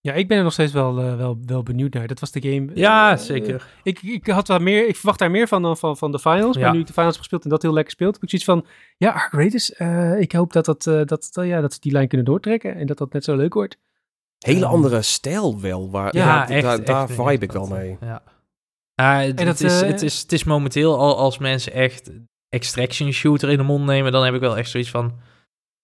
Ja, 0.00 0.12
ik 0.12 0.28
ben 0.28 0.36
er 0.36 0.42
nog 0.42 0.52
steeds 0.52 0.72
wel, 0.72 0.98
uh, 1.04 1.16
wel, 1.16 1.38
wel 1.46 1.62
benieuwd 1.62 1.94
naar. 1.94 2.06
Dat 2.06 2.20
was 2.20 2.30
de 2.30 2.42
game. 2.42 2.70
Ja, 2.74 3.16
zeker. 3.16 3.66
ik, 3.82 4.02
ik, 4.02 4.26
had 4.26 4.46
daar 4.46 4.62
meer, 4.62 4.88
ik 4.88 4.96
verwacht 4.96 5.18
daar 5.18 5.30
meer 5.30 5.48
van 5.48 5.62
dan 5.62 5.76
van, 5.76 5.96
van 5.96 6.12
de 6.12 6.18
finals. 6.18 6.56
Ja. 6.56 6.62
Maar 6.62 6.72
nu 6.72 6.80
ik 6.80 6.86
de 6.86 6.92
finals 6.92 7.12
heb 7.12 7.20
gespeeld 7.20 7.44
en 7.44 7.50
dat 7.50 7.62
heel 7.62 7.72
lekker 7.72 7.92
speelt, 7.92 8.14
heb 8.14 8.22
ik 8.22 8.30
zoiets 8.30 8.48
van... 8.48 8.66
Ja, 8.96 9.10
Ark 9.10 9.32
Raiders, 9.32 9.70
ik 10.20 10.32
hoop 10.32 10.52
dat, 10.52 10.64
dat, 10.64 10.82
dat, 10.82 11.08
dat, 11.08 11.46
ja, 11.46 11.60
dat 11.60 11.72
ze 11.72 11.80
die 11.80 11.92
lijn 11.92 12.08
kunnen 12.08 12.26
doortrekken 12.26 12.74
en 12.74 12.86
dat 12.86 12.98
dat 12.98 13.12
net 13.12 13.24
zo 13.24 13.36
leuk 13.36 13.54
wordt. 13.54 13.78
Hele 14.38 14.66
andere 14.66 15.02
stijl 15.02 15.60
wel. 15.60 15.90
Waar, 15.90 16.16
ja, 16.16 16.24
ja 16.24 16.48
echt, 16.48 16.62
daar, 16.62 16.84
daar 16.84 17.08
vibe 17.08 17.44
ik 17.44 17.52
wel 17.52 17.66
mee. 17.66 17.96
Ja. 18.00 18.22
Uh, 19.00 19.18
het, 19.18 19.36
dat, 19.36 19.60
is, 19.60 19.80
het, 19.80 20.02
is, 20.02 20.20
het 20.20 20.32
is 20.32 20.44
momenteel 20.44 20.98
al 20.98 21.16
als 21.16 21.38
mensen 21.38 21.72
echt 21.72 22.10
extraction 22.48 23.12
shooter 23.12 23.50
in 23.50 23.56
de 23.56 23.62
mond 23.62 23.84
nemen, 23.84 24.12
dan 24.12 24.24
heb 24.24 24.34
ik 24.34 24.40
wel 24.40 24.56
echt 24.56 24.70
zoiets 24.70 24.90
van. 24.90 25.12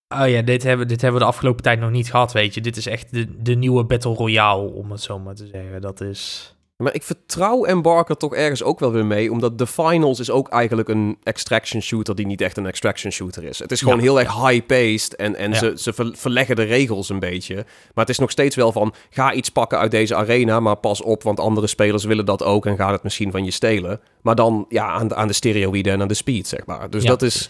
Oh 0.09 0.29
ja, 0.29 0.43
dit 0.43 0.63
hebben, 0.63 0.89
dit 0.89 1.01
hebben 1.01 1.21
we 1.21 1.27
de 1.27 1.33
afgelopen 1.33 1.63
tijd 1.63 1.81
nog 1.81 1.91
niet 1.91 2.11
gehad, 2.11 2.33
weet 2.33 2.55
je. 2.55 2.61
Dit 2.61 2.77
is 2.77 2.87
echt 2.87 3.13
de, 3.13 3.43
de 3.43 3.55
nieuwe 3.55 3.85
Battle 3.85 4.15
Royale, 4.15 4.73
om 4.73 4.91
het 4.91 5.01
zo 5.01 5.19
maar 5.19 5.35
te 5.35 5.47
zeggen. 5.47 5.81
Dat 5.81 6.01
is... 6.01 6.54
Maar 6.77 6.95
ik 6.95 7.03
vertrouw 7.03 7.65
Embarker 7.65 8.17
toch 8.17 8.35
ergens 8.35 8.63
ook 8.63 8.79
wel 8.79 8.93
weer 8.93 9.07
mee, 9.07 9.33
omdat 9.33 9.59
The 9.59 9.67
Finals 9.67 10.21
is 10.21 10.31
ook 10.31 10.49
eigenlijk 10.49 10.89
een 10.89 11.19
extraction 11.23 11.83
shooter 11.83 12.15
die 12.15 12.27
niet 12.27 12.41
echt 12.41 12.57
een 12.57 12.67
extraction 12.67 13.13
shooter 13.13 13.45
is. 13.45 13.59
Het 13.59 13.73
is 13.73 13.81
gewoon 13.81 13.99
heel 13.99 14.21
erg 14.21 14.49
high-paced 14.49 15.17
en, 15.17 15.37
en 15.37 15.55
ze, 15.55 15.73
ze 15.77 16.13
verleggen 16.13 16.57
de 16.57 16.63
regels 16.63 17.09
een 17.09 17.19
beetje. 17.19 17.55
Maar 17.55 18.05
het 18.05 18.09
is 18.09 18.19
nog 18.19 18.31
steeds 18.31 18.57
wel 18.57 18.73
van, 18.73 18.95
ga 19.11 19.33
iets 19.33 19.49
pakken 19.49 19.79
uit 19.79 19.91
deze 19.91 20.15
arena, 20.15 20.61
maar 20.61 20.77
pas 20.77 21.03
op, 21.03 21.23
want 21.23 21.41
andere 21.41 21.67
spelers 21.67 22.05
willen 22.05 22.27
dat 22.27 22.43
ook 22.43 22.67
en 22.67 22.77
gaat 22.77 22.93
het 22.93 23.03
misschien 23.03 23.31
van 23.31 23.45
je 23.45 23.51
stelen. 23.51 24.01
Maar 24.23 24.35
dan 24.35 24.67
ja, 24.69 24.87
aan, 24.87 25.09
de, 25.09 25.15
aan 25.15 25.29
de 25.29 25.33
steroïden 25.33 25.93
en 25.93 26.01
aan 26.01 26.09
de 26.09 26.15
speed, 26.15 26.49
zeg 26.49 26.67
maar. 26.67 26.91
Dus 26.91 27.05
dat 27.05 27.23
is... 27.23 27.49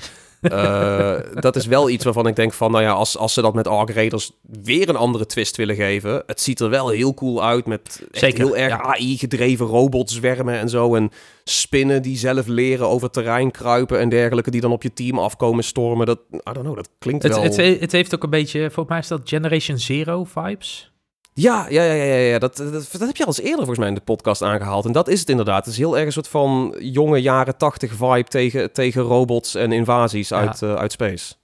Uh, 0.53 1.17
dat 1.35 1.57
is 1.57 1.67
wel 1.67 1.91
iets 1.91 2.05
waarvan 2.05 2.27
ik 2.27 2.37
denk 2.37 2.53
van, 2.53 2.71
nou 2.71 2.83
ja, 2.83 2.93
als, 2.93 3.19
als 3.19 3.33
ze 3.33 3.43
dat 3.43 3.55
met 3.55 3.69
Ark 3.69 3.91
Raiders 3.91 4.33
weer 4.63 4.89
een 4.89 4.97
andere 4.97 5.27
twist 5.27 5.57
willen 5.57 5.75
geven. 5.75 6.23
Het 6.27 6.41
ziet 6.41 6.61
er 6.61 6.71
wel 6.71 6.89
heel 6.89 7.15
cool 7.15 7.45
uit 7.45 7.67
met 7.67 8.07
Zeker, 8.11 8.39
heel 8.39 8.57
erg 8.57 8.81
AI-gedreven 8.81 9.67
robotzwermen 9.67 10.59
en 10.59 10.69
zo. 10.69 10.95
En 10.95 11.11
spinnen 11.45 12.03
die 12.03 12.17
zelf 12.17 12.47
leren 12.47 12.89
over 12.89 13.11
terrein 13.11 13.51
kruipen 13.51 13.99
en 13.99 14.09
dergelijke, 14.09 14.51
die 14.51 14.61
dan 14.61 14.73
op 14.73 14.83
je 14.83 14.93
team 14.93 15.19
afkomen 15.19 15.65
stormen. 15.65 16.07
Dat, 16.07 16.19
I 16.33 16.39
don't 16.43 16.61
know, 16.61 16.77
dat 16.77 16.89
klinkt 16.99 17.23
het, 17.23 17.33
wel... 17.33 17.43
Het, 17.43 17.81
het 17.81 17.93
heeft 17.93 18.15
ook 18.15 18.23
een 18.23 18.31
beetje, 18.31 18.61
volgens 18.61 18.89
mij 18.89 18.99
is 18.99 19.09
dat 19.09 19.21
Generation 19.25 19.79
Zero 19.79 20.25
vibes. 20.25 20.94
Ja, 21.37 21.67
ja, 21.69 21.83
ja, 21.83 21.93
ja, 21.93 22.15
ja. 22.15 22.39
Dat, 22.39 22.57
dat, 22.57 22.73
dat, 22.73 23.01
heb 23.01 23.17
je 23.17 23.25
al 23.25 23.29
eens 23.29 23.41
eerder 23.41 23.57
volgens 23.57 23.79
mij 23.79 23.89
in 23.89 23.95
de 23.95 24.01
podcast 24.01 24.43
aangehaald. 24.43 24.85
En 24.85 24.93
dat 24.93 25.09
is 25.09 25.21
het 25.21 25.29
inderdaad. 25.29 25.65
Het 25.65 25.75
is 25.75 25.81
heel 25.81 25.97
erg 25.97 26.07
een 26.07 26.13
soort 26.13 26.29
van 26.29 26.77
jonge 26.79 27.19
jaren 27.19 27.57
tachtig 27.57 27.93
vibe 27.93 28.25
tegen, 28.25 28.73
tegen 28.73 29.03
robots 29.03 29.55
en 29.55 29.73
invasies 29.73 30.33
uit, 30.33 30.61
uh, 30.61 30.75
uit 30.75 30.93
space. 30.93 31.35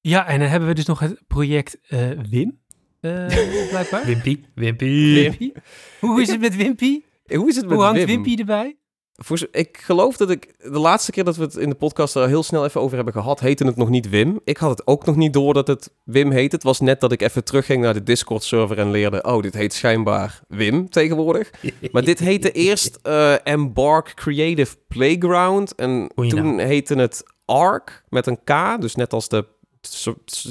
Ja, 0.00 0.26
en 0.26 0.38
dan 0.38 0.48
hebben 0.48 0.68
we 0.68 0.74
dus 0.74 0.84
nog 0.84 0.98
het 0.98 1.20
project 1.26 1.78
uh, 1.88 2.10
Wim, 2.30 2.60
uh, 3.00 3.26
blijkbaar. 3.70 4.04
Wimpy. 4.04 4.40
Wimpy. 4.54 5.14
Wimpy. 5.14 5.52
Hoe 6.00 6.22
is 6.22 6.28
het 6.28 6.40
met 6.40 6.56
Wimpy? 6.56 7.02
Hoe 7.26 7.48
is 7.48 7.56
het 7.56 7.64
met 7.64 7.74
Hoe 7.74 7.84
hangt 7.84 7.98
Wim? 7.98 8.06
Wimpy 8.06 8.34
erbij? 8.40 8.76
Voor, 9.16 9.48
ik 9.50 9.78
geloof 9.82 10.16
dat 10.16 10.30
ik 10.30 10.54
de 10.58 10.78
laatste 10.78 11.10
keer 11.10 11.24
dat 11.24 11.36
we 11.36 11.42
het 11.42 11.56
in 11.56 11.68
de 11.68 11.74
podcast 11.74 12.14
er 12.14 12.28
heel 12.28 12.42
snel 12.42 12.64
even 12.64 12.80
over 12.80 12.96
hebben 12.96 13.14
gehad, 13.14 13.40
heette 13.40 13.66
het 13.66 13.76
nog 13.76 13.88
niet 13.88 14.08
Wim. 14.08 14.40
Ik 14.44 14.56
had 14.56 14.70
het 14.70 14.86
ook 14.86 15.04
nog 15.06 15.16
niet 15.16 15.32
door 15.32 15.54
dat 15.54 15.66
het 15.66 15.90
Wim 16.04 16.30
heet. 16.30 16.52
Het 16.52 16.62
was 16.62 16.80
net 16.80 17.00
dat 17.00 17.12
ik 17.12 17.22
even 17.22 17.44
terugging 17.44 17.82
naar 17.82 17.94
de 17.94 18.02
Discord-server 18.02 18.78
en 18.78 18.90
leerde, 18.90 19.22
oh, 19.22 19.42
dit 19.42 19.54
heet 19.54 19.72
schijnbaar 19.72 20.40
Wim 20.48 20.90
tegenwoordig. 20.90 21.50
maar 21.92 22.04
dit 22.04 22.18
heette 22.18 22.52
eerst 22.52 22.98
uh, 23.02 23.46
Embark 23.46 24.14
Creative 24.14 24.76
Playground 24.88 25.74
en 25.74 26.10
toen 26.14 26.58
heette 26.58 26.94
het 26.94 27.22
Ark 27.44 28.04
met 28.08 28.26
een 28.26 28.38
K, 28.44 28.80
dus 28.80 28.94
net 28.94 29.12
als 29.12 29.28
de 29.28 29.46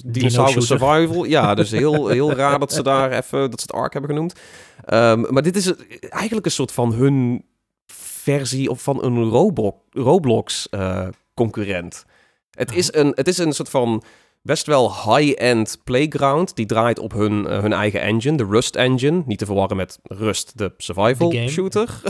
Dinosaurus 0.06 0.68
Survival. 0.68 1.24
Ja, 1.24 1.56
dus 1.56 1.72
heel, 1.72 2.08
heel 2.08 2.32
raar 2.32 2.60
dat 2.60 2.74
ze 2.74 2.84
daar 2.84 3.12
even, 3.12 3.50
dat 3.50 3.60
ze 3.60 3.66
het 3.68 3.76
Ark 3.76 3.94
hebben 3.94 4.12
genoemd. 4.12 4.40
Um, 4.94 5.34
maar 5.34 5.44
dit 5.44 5.56
is 5.56 5.74
eigenlijk 6.00 6.46
een 6.46 6.52
soort 6.52 6.72
van 6.72 6.94
hun 6.94 7.46
versie 8.24 8.70
of 8.70 8.82
van 8.82 9.04
een 9.04 9.30
Roblox 9.92 10.68
uh, 10.72 11.08
concurrent. 11.34 12.06
Het, 12.52 12.76
is 12.76 12.94
een, 12.94 13.12
het 13.16 13.28
is 13.28 13.38
een 13.38 13.54
soort 13.54 13.70
van 13.70 14.04
best 14.44 14.66
wel 14.66 14.92
high-end 14.92 15.78
playground. 15.84 16.56
Die 16.56 16.66
draait 16.66 17.00
op 17.00 17.14
hun, 17.14 17.44
uh, 17.44 17.60
hun 17.60 17.74
eigen 17.74 18.02
engine, 18.02 18.38
de 18.38 18.46
Rust 18.46 18.76
engine. 18.76 19.24
Niet 19.26 19.38
te 19.38 19.46
verwarren 19.46 19.78
met 19.78 20.00
Rust, 20.04 20.58
de 20.58 20.74
survival 20.78 21.34
shooter. 21.48 22.02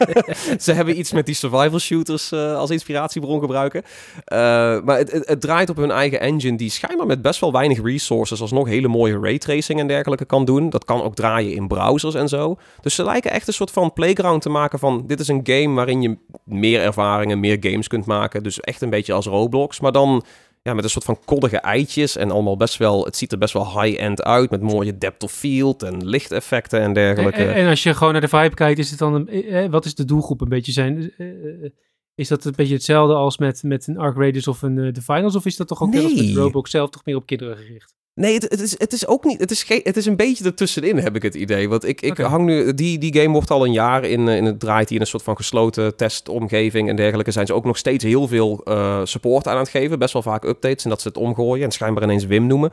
Ze 0.58 0.72
hebben 0.72 0.98
iets 0.98 1.12
met 1.12 1.26
die 1.26 1.34
survival 1.34 1.78
shooters 1.78 2.32
uh, 2.32 2.56
als 2.56 2.70
inspiratiebron 2.70 3.40
gebruiken. 3.40 3.82
Uh, 3.82 4.38
maar 4.84 4.98
het, 4.98 5.12
het, 5.12 5.28
het, 5.28 5.40
draait 5.40 5.70
op 5.70 5.76
hun 5.76 5.90
eigen 5.90 6.20
engine, 6.20 6.56
die 6.56 6.70
schijnbaar 6.70 7.06
met 7.06 7.22
best 7.22 7.40
wel 7.40 7.52
weinig 7.52 7.82
resources 7.82 8.40
alsnog 8.40 8.68
hele 8.68 8.88
mooie 8.88 9.18
raytracing 9.18 9.80
en 9.80 9.86
dergelijke 9.86 10.24
kan 10.24 10.44
doen. 10.44 10.70
Dat 10.70 10.84
kan 10.84 11.02
ook 11.02 11.14
draaien 11.14 11.54
in 11.54 11.68
browsers 11.68 12.14
en 12.14 12.28
zo. 12.28 12.56
Dus 12.80 12.94
ze 12.94 13.04
lijken 13.04 13.30
echt 13.30 13.46
een 13.46 13.52
soort 13.52 13.70
van 13.70 13.92
playground 13.92 14.42
te 14.42 14.48
maken 14.48 14.78
van... 14.78 15.02
dit 15.06 15.20
is 15.20 15.28
een 15.28 15.40
game 15.42 15.74
waarin 15.74 16.02
je 16.02 16.16
meer 16.44 16.80
ervaringen, 16.80 17.40
meer 17.40 17.56
games 17.60 17.88
kunt 17.88 18.06
maken. 18.06 18.42
Dus 18.42 18.60
echt 18.60 18.82
een 18.82 18.90
beetje 18.90 19.12
als 19.12 19.26
Roblox, 19.26 19.80
maar 19.80 19.92
dan 19.92 20.24
ja, 20.62 20.74
met 20.74 20.84
een 20.84 20.90
soort 20.90 21.04
van 21.04 21.18
koddige 21.24 21.56
eitjes 21.56 22.16
en 22.16 22.30
allemaal 22.30 22.56
best 22.56 22.76
wel, 22.76 23.04
het 23.04 23.16
ziet 23.16 23.32
er 23.32 23.38
best 23.38 23.52
wel 23.52 23.80
high-end 23.80 24.22
uit 24.22 24.50
met 24.50 24.60
mooie 24.60 24.98
depth 24.98 25.22
of 25.22 25.32
field 25.32 25.82
en 25.82 26.06
lichteffecten 26.06 26.80
en 26.80 26.92
dergelijke. 26.92 27.44
En, 27.44 27.54
en, 27.54 27.68
als 27.68 27.82
je 27.82 27.94
gewoon 27.94 28.12
naar 28.12 28.22
de 28.22 28.28
vibe 28.28 28.54
kijkt, 28.54 28.78
is 28.78 28.90
het 28.90 28.98
dan, 28.98 29.14
een, 29.14 29.28
eh, 29.28 29.70
wat 29.70 29.84
is 29.84 29.94
de 29.94 30.04
doelgroep 30.04 30.40
een 30.40 30.48
beetje 30.48 30.72
zijn? 30.72 31.12
Eh, 31.16 31.28
eh, 31.28 31.70
is 32.14 32.28
dat 32.28 32.44
een 32.44 32.52
beetje 32.56 32.74
hetzelfde 32.74 33.14
als 33.14 33.38
met, 33.38 33.62
met 33.62 33.86
een 33.86 33.98
Arc 33.98 34.16
Raiders 34.16 34.48
of 34.48 34.62
een 34.62 34.76
uh, 34.76 34.92
The 34.92 35.02
Finals? 35.02 35.36
Of 35.36 35.46
is 35.46 35.56
dat 35.56 35.68
toch 35.68 35.82
ook 35.82 35.92
nee. 35.92 36.26
met 36.26 36.36
Roblox 36.36 36.70
zelf 36.70 36.90
toch 36.90 37.04
meer 37.04 37.16
op 37.16 37.26
kinderen 37.26 37.56
gericht? 37.56 37.94
Nee, 38.14 38.34
het, 38.34 38.42
het, 38.42 38.60
is, 38.60 38.78
het 38.78 38.92
is 38.92 39.06
ook 39.06 39.24
niet. 39.24 39.40
Het 39.40 39.50
is, 39.50 39.68
het 39.68 39.96
is 39.96 40.06
een 40.06 40.16
beetje 40.16 40.44
ertussenin, 40.44 40.98
heb 40.98 41.16
ik 41.16 41.22
het 41.22 41.34
idee. 41.34 41.68
Want 41.68 41.84
ik, 41.84 42.00
ik 42.00 42.10
okay. 42.10 42.26
hang 42.26 42.44
nu. 42.44 42.74
Die, 42.74 42.98
die 42.98 43.14
game 43.14 43.32
wordt 43.32 43.50
al 43.50 43.64
een 43.64 43.72
jaar 43.72 44.04
in, 44.04 44.28
in 44.28 44.44
het 44.44 44.60
draait 44.60 44.86
die 44.88 44.96
in 44.96 45.02
een 45.02 45.08
soort 45.08 45.22
van 45.22 45.36
gesloten 45.36 45.96
testomgeving 45.96 46.88
en 46.88 46.96
dergelijke. 46.96 47.30
Zijn 47.30 47.46
ze 47.46 47.54
ook 47.54 47.64
nog 47.64 47.76
steeds 47.76 48.04
heel 48.04 48.28
veel 48.28 48.60
uh, 48.64 49.00
support 49.04 49.48
aan 49.48 49.58
het 49.58 49.68
geven. 49.68 49.98
Best 49.98 50.12
wel 50.12 50.22
vaak 50.22 50.44
updates 50.44 50.84
en 50.84 50.90
dat 50.90 51.00
ze 51.00 51.08
het 51.08 51.16
omgooien 51.16 51.64
en 51.64 51.70
schijnbaar 51.70 52.02
ineens 52.02 52.24
Wim 52.24 52.46
noemen. 52.46 52.70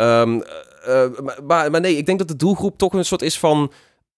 Um, 0.00 0.42
uh, 0.88 1.04
maar, 1.46 1.70
maar 1.70 1.80
nee, 1.80 1.96
ik 1.96 2.06
denk 2.06 2.18
dat 2.18 2.28
de 2.28 2.36
doelgroep 2.36 2.78
toch 2.78 2.92
een 2.92 3.04
soort 3.04 3.22
is 3.22 3.38
van. 3.38 3.72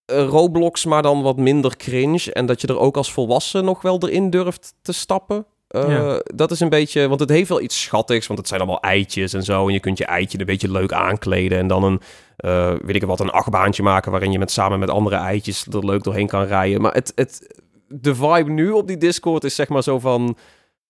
Roblox, 0.07 0.85
maar 0.85 1.03
dan 1.03 1.23
wat 1.23 1.37
minder 1.37 1.77
cringe. 1.77 2.33
En 2.33 2.47
dat 2.47 2.61
je 2.61 2.67
er 2.67 2.79
ook 2.79 2.97
als 2.97 3.13
volwassen 3.13 3.65
nog 3.65 3.83
wel 3.83 3.99
erin 4.03 4.31
durft 4.31 4.75
te 4.83 4.93
stappen. 4.93 5.47
Uh, 5.75 5.89
ja. 5.89 6.21
Dat 6.35 6.51
is 6.51 6.61
een 6.61 6.69
beetje, 6.69 7.09
want 7.09 7.21
het 7.21 7.29
heeft 7.29 7.49
wel 7.49 7.61
iets 7.61 7.83
schattigs, 7.83 8.27
want 8.27 8.39
het 8.39 8.49
zijn 8.49 8.61
allemaal 8.61 8.81
eitjes 8.81 9.33
en 9.33 9.43
zo. 9.43 9.67
En 9.67 9.73
je 9.73 9.81
kunt 9.81 9.99
je 9.99 10.05
eitje 10.05 10.39
een 10.39 10.47
beetje 10.47 10.71
leuk 10.71 10.93
aankleden 10.93 11.59
en 11.59 11.67
dan 11.67 11.85
een, 11.85 12.01
uh, 12.39 12.73
weet 12.83 12.97
ik 12.97 13.05
wat, 13.05 13.21
een 13.21 13.31
achtbaantje 13.31 13.83
maken 13.83 14.11
waarin 14.11 14.33
je 14.33 14.39
met, 14.39 14.51
samen 14.51 14.79
met 14.79 14.91
andere 14.91 15.17
eitjes 15.17 15.67
er 15.67 15.87
leuk 15.87 16.03
doorheen 16.03 16.27
kan 16.27 16.45
rijden. 16.45 16.81
Maar 16.81 16.93
het, 16.93 17.13
het, 17.15 17.63
de 17.89 18.15
vibe 18.15 18.51
nu 18.51 18.71
op 18.71 18.87
die 18.87 18.99
Discord 18.99 19.45
is 19.45 19.55
zeg 19.55 19.69
maar 19.69 19.83
zo 19.83 19.99
van, 19.99 20.37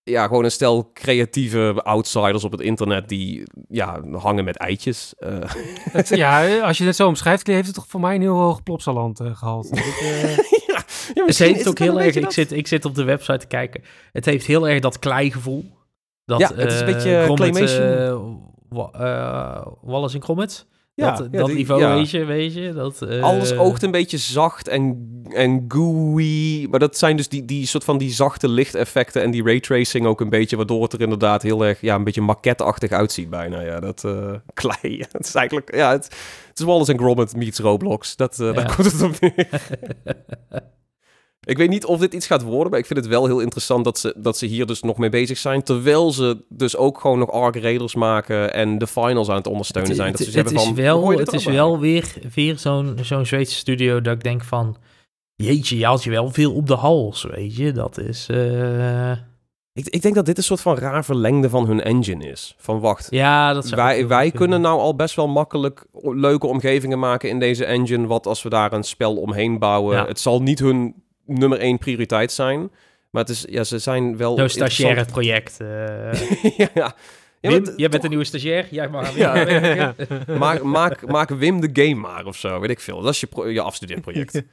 ja, 0.02 0.26
gewoon 0.26 0.44
een 0.44 0.50
stel 0.50 0.90
creatieve 0.92 1.80
outsiders 1.82 2.44
op 2.44 2.52
het 2.52 2.60
internet 2.60 3.08
die 3.08 3.42
ja, 3.68 4.00
hangen 4.12 4.44
met 4.44 4.56
eitjes. 4.56 5.14
Uh. 5.18 5.38
Het, 5.90 6.08
ja, 6.08 6.58
als 6.58 6.78
je 6.78 6.84
het 6.84 6.96
zo 6.96 7.08
omschrijft, 7.08 7.46
heeft 7.46 7.66
het 7.66 7.74
toch 7.74 7.86
voor 7.88 8.00
mij 8.00 8.14
een 8.14 8.20
heel 8.20 8.38
hoog 8.38 8.62
plopsaland 8.62 9.20
gehaald. 9.24 9.68
ja, 10.63 10.63
ja, 11.14 11.24
het 11.24 11.38
heeft 11.38 11.68
ook 11.68 11.78
heel 11.78 12.00
erg. 12.00 12.14
Ik 12.14 12.30
zit, 12.30 12.52
ik 12.52 12.66
zit 12.66 12.84
op 12.84 12.94
de 12.94 13.04
website 13.04 13.38
te 13.38 13.46
kijken. 13.46 13.82
Het 14.12 14.24
heeft 14.24 14.46
heel 14.46 14.68
erg 14.68 14.80
dat 14.80 14.98
kleigevoel. 14.98 15.64
Dat, 16.24 16.38
ja, 16.40 16.50
het 16.54 16.72
is 16.72 16.80
een 16.80 16.86
beetje 16.86 17.26
uh, 17.28 17.34
claymation. 17.34 18.42
Uh, 18.72 19.66
Wallace 19.82 20.16
en 20.16 20.22
Gromit. 20.22 20.66
Ja, 20.96 21.10
dat, 21.16 21.28
ja, 21.30 21.38
dat 21.38 21.46
die, 21.46 21.56
niveau, 21.56 21.80
ja. 21.80 21.94
weet 21.94 22.10
je, 22.10 22.24
weet 22.24 22.54
je. 22.54 22.72
Dat, 22.72 23.02
uh... 23.02 23.22
Alles 23.22 23.56
oogt 23.56 23.82
een 23.82 23.90
beetje 23.90 24.18
zacht 24.18 24.68
en, 24.68 25.08
en 25.30 25.64
gooey. 25.68 26.66
Maar 26.70 26.78
dat 26.78 26.98
zijn 26.98 27.16
dus 27.16 27.28
die, 27.28 27.44
die 27.44 27.66
soort 27.66 27.84
van 27.84 27.98
die 27.98 28.10
zachte 28.10 28.48
lichteffecten 28.48 29.22
en 29.22 29.30
die 29.30 29.42
raytracing 29.44 30.06
ook 30.06 30.20
een 30.20 30.28
beetje, 30.28 30.56
waardoor 30.56 30.82
het 30.82 30.92
er 30.92 31.00
inderdaad 31.00 31.42
heel 31.42 31.64
erg, 31.64 31.80
ja, 31.80 31.94
een 31.94 32.04
beetje 32.04 32.20
maquette-achtig 32.20 32.90
uitziet 32.90 33.30
bijna. 33.30 33.60
Ja, 33.60 33.80
dat 33.80 34.02
uh, 34.06 34.32
klei. 34.54 35.04
het 35.12 35.26
is 35.26 35.34
eigenlijk, 35.34 35.74
ja, 35.74 35.90
het, 35.90 36.04
het 36.48 36.58
is 36.58 36.64
Wallace 36.64 36.92
en 36.92 36.98
Gromit 36.98 37.36
meets 37.36 37.58
Roblox. 37.58 38.16
Dat, 38.16 38.38
uh, 38.38 38.54
Daar 38.54 38.74
komt 38.76 38.92
het 38.92 39.02
op 39.02 39.20
neer. 39.20 39.48
Ik 41.44 41.56
weet 41.56 41.68
niet 41.68 41.84
of 41.84 41.98
dit 41.98 42.14
iets 42.14 42.26
gaat 42.26 42.42
worden, 42.42 42.70
maar 42.70 42.78
ik 42.78 42.86
vind 42.86 42.98
het 42.98 43.08
wel 43.08 43.26
heel 43.26 43.40
interessant 43.40 43.84
dat 43.84 43.98
ze, 43.98 44.14
dat 44.16 44.38
ze 44.38 44.46
hier 44.46 44.66
dus 44.66 44.82
nog 44.82 44.98
mee 44.98 45.10
bezig 45.10 45.38
zijn. 45.38 45.62
Terwijl 45.62 46.10
ze 46.10 46.44
dus 46.48 46.76
ook 46.76 47.00
gewoon 47.00 47.18
nog 47.18 47.30
Arc 47.30 47.56
Raiders 47.56 47.94
maken 47.94 48.54
en 48.54 48.78
de 48.78 48.86
finals 48.86 49.28
aan 49.28 49.36
het 49.36 49.46
ondersteunen 49.46 49.90
het, 49.90 50.00
zijn. 50.00 50.10
Het, 50.10 50.18
dat 50.18 50.28
ze 50.28 50.38
het, 50.38 50.48
het 50.48 50.58
is 50.58 50.64
van, 50.64 50.74
wel, 50.74 51.08
het 51.10 51.32
is 51.32 51.44
wel 51.44 51.78
weer, 51.78 52.14
weer 52.34 52.58
zo'n 52.58 52.98
zo'n 53.02 53.26
Zweedse 53.26 53.56
studio 53.56 54.00
dat 54.00 54.14
ik 54.14 54.22
denk 54.22 54.44
van... 54.44 54.76
Jeetje, 55.36 55.78
je 55.78 55.84
haalt 55.84 56.04
je 56.04 56.10
wel 56.10 56.30
veel 56.30 56.54
op 56.54 56.66
de 56.66 56.74
hals, 56.74 57.26
weet 57.30 57.56
je. 57.56 57.72
Dat 57.72 57.98
is... 57.98 58.28
Uh... 58.30 59.10
Ik, 59.72 59.88
ik 59.88 60.02
denk 60.02 60.14
dat 60.14 60.26
dit 60.26 60.36
een 60.36 60.42
soort 60.42 60.60
van 60.60 60.76
raar 60.76 61.04
verlengde 61.04 61.48
van 61.48 61.66
hun 61.66 61.82
engine 61.82 62.30
is. 62.30 62.54
Van 62.58 62.80
wacht, 62.80 63.06
ja, 63.10 63.52
dat 63.52 63.68
wij, 63.68 64.06
wij 64.06 64.30
kunnen 64.30 64.60
nou 64.60 64.80
al 64.80 64.96
best 64.96 65.14
wel 65.14 65.28
makkelijk 65.28 65.86
leuke 66.02 66.46
omgevingen 66.46 66.98
maken 66.98 67.28
in 67.28 67.38
deze 67.38 67.64
engine. 67.64 68.06
Wat 68.06 68.26
als 68.26 68.42
we 68.42 68.48
daar 68.48 68.72
een 68.72 68.82
spel 68.82 69.16
omheen 69.16 69.58
bouwen. 69.58 69.96
Ja. 69.96 70.06
Het 70.06 70.20
zal 70.20 70.42
niet 70.42 70.58
hun 70.58 70.94
nummer 71.26 71.58
één 71.58 71.78
prioriteit 71.78 72.32
zijn. 72.32 72.70
Maar 73.10 73.22
het 73.22 73.30
is, 73.30 73.44
ja, 73.48 73.64
ze 73.64 73.78
zijn 73.78 74.16
wel. 74.16 74.36
Zo'n 74.36 74.48
stagiaire 74.48 75.04
project. 75.14 75.58
Uh... 75.60 76.56
ja. 76.56 76.68
ja. 76.74 76.94
Wim, 77.40 77.72
jij 77.76 77.88
bent 77.88 78.02
een 78.02 78.08
nieuwe 78.08 78.24
stagiair. 78.24 78.66
Jij 78.70 78.88
mag 78.88 79.16
ja. 79.16 79.48
ja. 79.74 79.94
maak, 80.38 80.62
maak, 80.62 81.06
maak 81.06 81.28
Wim 81.28 81.60
de 81.60 81.70
game 81.82 82.00
maar 82.00 82.26
of 82.26 82.36
zo, 82.36 82.60
weet 82.60 82.70
ik 82.70 82.80
veel. 82.80 83.00
Dat 83.00 83.12
is 83.12 83.20
je, 83.20 83.52
je 83.52 83.62
afstudeerproject. 83.62 84.42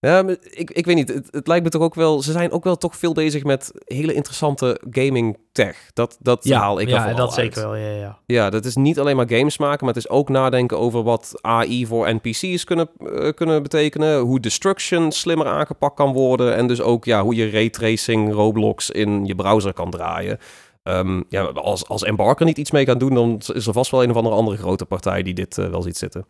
Ja, 0.00 0.24
ik, 0.50 0.70
ik 0.70 0.86
weet 0.86 0.94
niet. 0.94 1.08
Het, 1.08 1.28
het, 1.30 1.46
lijkt 1.46 1.64
me 1.64 1.70
toch 1.70 1.82
ook 1.82 1.94
wel. 1.94 2.22
Ze 2.22 2.32
zijn 2.32 2.52
ook 2.52 2.64
wel 2.64 2.76
toch 2.76 2.96
veel 2.96 3.12
bezig 3.12 3.44
met 3.44 3.72
hele 3.84 4.14
interessante 4.14 4.80
gaming 4.90 5.38
tech. 5.52 5.90
Dat, 5.92 6.16
dat 6.20 6.44
ja, 6.44 6.60
haal 6.60 6.80
ik 6.80 6.88
ja, 6.88 7.08
er 7.08 7.16
dat 7.16 7.34
zeker 7.34 7.62
wel. 7.62 7.74
Ja, 7.74 7.90
ja. 7.90 8.18
ja, 8.26 8.50
dat 8.50 8.64
is 8.64 8.76
niet 8.76 8.98
alleen 8.98 9.16
maar 9.16 9.28
games 9.28 9.58
maken, 9.58 9.84
maar 9.84 9.94
het 9.94 10.04
is 10.04 10.10
ook 10.10 10.28
nadenken 10.28 10.78
over 10.78 11.02
wat 11.02 11.32
AI 11.40 11.86
voor 11.86 12.14
NPC's 12.14 12.64
kunnen, 12.64 12.88
uh, 12.98 13.32
kunnen 13.32 13.62
betekenen. 13.62 14.18
Hoe 14.18 14.40
destruction 14.40 15.12
slimmer 15.12 15.46
aangepakt 15.46 15.96
kan 15.96 16.12
worden. 16.12 16.54
En 16.54 16.66
dus 16.66 16.80
ook 16.80 17.04
ja, 17.04 17.22
hoe 17.22 17.34
je 17.34 17.50
raytracing 17.50 18.32
Roblox 18.32 18.90
in 18.90 19.24
je 19.24 19.34
browser 19.34 19.72
kan 19.72 19.90
draaien. 19.90 20.38
Um, 20.82 21.24
ja, 21.28 21.42
als, 21.42 21.88
als 21.88 22.02
Embarker 22.02 22.46
niet 22.46 22.58
iets 22.58 22.70
mee 22.70 22.84
kan 22.84 22.98
doen, 22.98 23.14
dan 23.14 23.40
is 23.54 23.66
er 23.66 23.72
vast 23.72 23.90
wel 23.90 24.02
een 24.02 24.10
of 24.10 24.16
andere, 24.16 24.34
andere 24.34 24.56
grote 24.56 24.84
partij 24.84 25.22
die 25.22 25.34
dit 25.34 25.58
uh, 25.58 25.68
wel 25.68 25.82
ziet 25.82 25.96
zitten. 25.96 26.26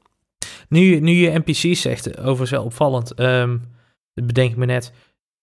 Nu, 0.69 1.01
nu 1.01 1.12
je 1.12 1.39
NPC's 1.39 1.81
zegt, 1.81 2.19
overigens 2.19 2.51
wel 2.51 2.64
opvallend, 2.64 3.21
um, 3.21 3.62
bedenk 4.14 4.51
ik 4.51 4.57
me 4.57 4.67
net, 4.67 4.93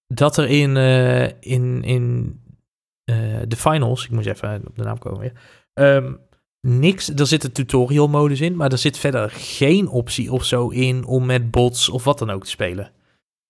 dat 0.07 0.37
er 0.37 0.49
in, 0.49 0.75
uh, 0.75 1.23
in, 1.23 1.83
in 1.83 2.39
uh, 3.05 3.41
de 3.47 3.55
finals, 3.55 4.03
ik 4.03 4.11
moet 4.11 4.25
even 4.25 4.61
op 4.67 4.75
de 4.75 4.83
naam 4.83 4.97
komen 4.97 5.19
weer, 5.19 5.33
um, 5.73 6.19
niks, 6.67 7.09
er 7.09 7.27
zit 7.27 7.43
een 7.43 7.51
tutorial 7.51 8.07
modus 8.07 8.41
in, 8.41 8.55
maar 8.55 8.71
er 8.71 8.77
zit 8.77 8.97
verder 8.97 9.29
geen 9.29 9.87
optie 9.87 10.31
of 10.31 10.45
zo 10.45 10.69
in 10.69 11.05
om 11.05 11.25
met 11.25 11.51
bots 11.51 11.89
of 11.89 12.03
wat 12.03 12.19
dan 12.19 12.29
ook 12.29 12.43
te 12.43 12.49
spelen. 12.49 12.91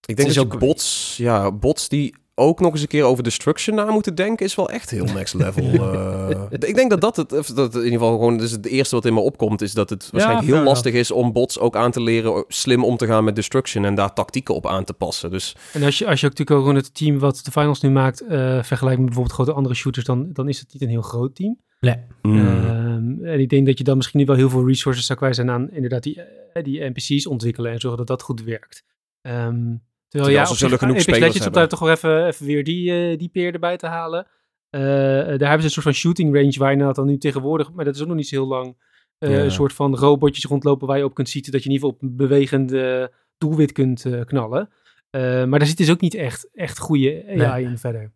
Ik 0.06 0.16
denk 0.16 0.34
dat 0.34 0.46
ook 0.46 0.60
bots, 0.60 1.18
ja, 1.18 1.52
bots 1.52 1.90
die 1.90 2.16
ook 2.36 2.60
nog 2.60 2.72
eens 2.72 2.82
een 2.82 2.88
keer 2.88 3.04
over 3.04 3.24
destruction 3.24 3.76
na 3.76 3.92
moeten 3.92 4.16
denken, 4.16 4.46
is 4.46 4.56
wel 4.56 4.70
echt 4.70 4.90
heel 4.90 5.06
next 5.14 5.34
level. 5.34 5.64
uh, 5.64 6.42
ik 6.50 6.76
denk 6.76 6.90
dat 6.90 7.02
dat 7.02 7.16
het, 7.16 7.30
dat 7.30 7.76
in 7.76 7.84
ieder 7.84 8.00
geval 8.00 8.12
gewoon, 8.12 8.38
dus 8.38 8.52
het 8.52 8.66
eerste 8.66 8.96
wat 8.96 9.06
in 9.06 9.14
me 9.14 9.20
opkomt, 9.20 9.62
is 9.62 9.74
dat 9.74 9.90
het 9.90 10.10
waarschijnlijk 10.12 10.48
ja, 10.48 10.56
heel 10.56 10.64
lastig 10.64 10.94
is 10.94 11.12
om 11.12 11.32
bots 11.32 11.60
ook 11.60 11.76
aan 11.76 11.92
te 11.92 12.02
leren 12.02 12.46
slim 12.48 12.84
om 12.84 12.98
te 12.98 13.06
gaan 13.06 13.24
met 13.24 13.36
destruction 13.36 13.86
en 13.86 13.96
daar 13.96 14.14
tactieken 14.14 14.56
op 14.56 14.68
aan 14.68 14.84
te 14.84 14.94
passen. 14.94 15.32
Dus... 15.32 15.56
En 15.74 15.84
als 15.84 15.98
je, 15.98 16.08
als 16.08 16.20
je 16.20 16.26
ook 16.26 16.38
natuurlijk 16.38 16.52
ook 16.52 16.68
gewoon 16.68 16.76
het 16.76 16.96
team 16.96 17.20
wat 17.20 17.42
de 17.44 17.52
finals 17.52 17.82
nu 17.82 17.90
maakt, 17.90 18.24
uh, 18.24 18.64
vergelijkt 18.64 19.00
met 19.00 19.10
bijvoorbeeld 19.10 19.36
grote 19.36 19.54
andere 19.54 19.76
shooters, 19.76 20.06
dan, 20.06 20.30
dan 20.34 20.50
is 20.50 20.60
het 20.60 20.74
niet 20.74 20.82
een 20.82 20.90
heel 20.90 21.02
groot 21.02 21.36
team. 21.36 21.60
Nee. 21.80 21.98
Mm. 22.22 23.26
en 23.26 23.40
ik 23.40 23.50
denk 23.50 23.66
dat 23.66 23.78
je 23.78 23.84
dan 23.84 23.98
misschien 23.98 24.26
wel 24.26 24.36
heel 24.36 24.50
veel 24.50 24.68
resources 24.68 25.06
zou 25.06 25.20
kwijt 25.20 25.36
zijn 25.36 25.50
aan 25.50 25.72
inderdaad 25.72 26.04
die, 26.04 26.22
die 26.62 26.90
NPC's 26.90 27.28
ontwikkelen 27.28 27.72
en 27.72 27.80
zorgen 27.80 27.98
dat 27.98 28.08
dat 28.08 28.22
goed 28.22 28.44
werkt. 28.44 28.84
Um, 29.22 29.82
terwijl 30.14 30.36
ja, 30.36 30.46
ze 30.46 30.56
zullen 30.56 30.78
genoeg 30.78 30.98
Apex 30.98 31.20
Legends 31.20 31.48
om 31.48 31.54
daar 31.54 31.68
toch 31.68 31.80
wel 31.80 31.90
even, 31.90 32.28
even 32.28 32.46
weer 32.46 32.64
die, 32.64 33.18
die 33.18 33.30
peer 33.30 33.54
erbij 33.54 33.78
te 33.78 33.88
halen. 33.88 34.28
daar 34.70 35.28
hebben 35.28 35.60
ze 35.60 35.64
een 35.64 35.70
soort 35.70 35.86
van 35.86 35.94
shooting 35.94 36.36
range 36.36 36.56
waar 36.58 36.72
je 36.72 36.94
dan 36.94 37.06
nu 37.06 37.18
tegenwoordig, 37.18 37.72
maar 37.72 37.86
dat 37.86 37.96
is 37.96 38.02
ook 38.02 38.08
nog 38.08 38.16
niet 38.16 38.28
zo 38.28 38.36
heel 38.36 38.48
lang, 38.48 38.78
een 39.18 39.52
soort 39.52 39.74
van 39.74 39.96
robotjes 39.96 40.46
rondlopen 40.46 40.88
waar 40.88 40.98
je 40.98 41.06
op 41.06 41.14
kunt 41.14 41.30
zitten 41.30 41.52
dat 41.52 41.64
je 41.64 41.70
in 41.70 41.76
ieder 41.76 41.90
geval 41.90 42.02
op 42.02 42.10
een 42.10 42.18
bewegende 42.18 43.12
doelwit 43.38 43.72
kunt 43.72 44.06
knallen. 44.26 44.70
maar 45.12 45.60
daar 45.60 45.66
zit 45.66 45.78
dus 45.78 45.92
ook 45.92 46.02
niet 46.02 46.16
echt, 46.16 46.50
echt 46.54 46.80
goede 46.80 47.26
AI 47.28 47.64
in 47.64 47.78
verder. 47.78 48.12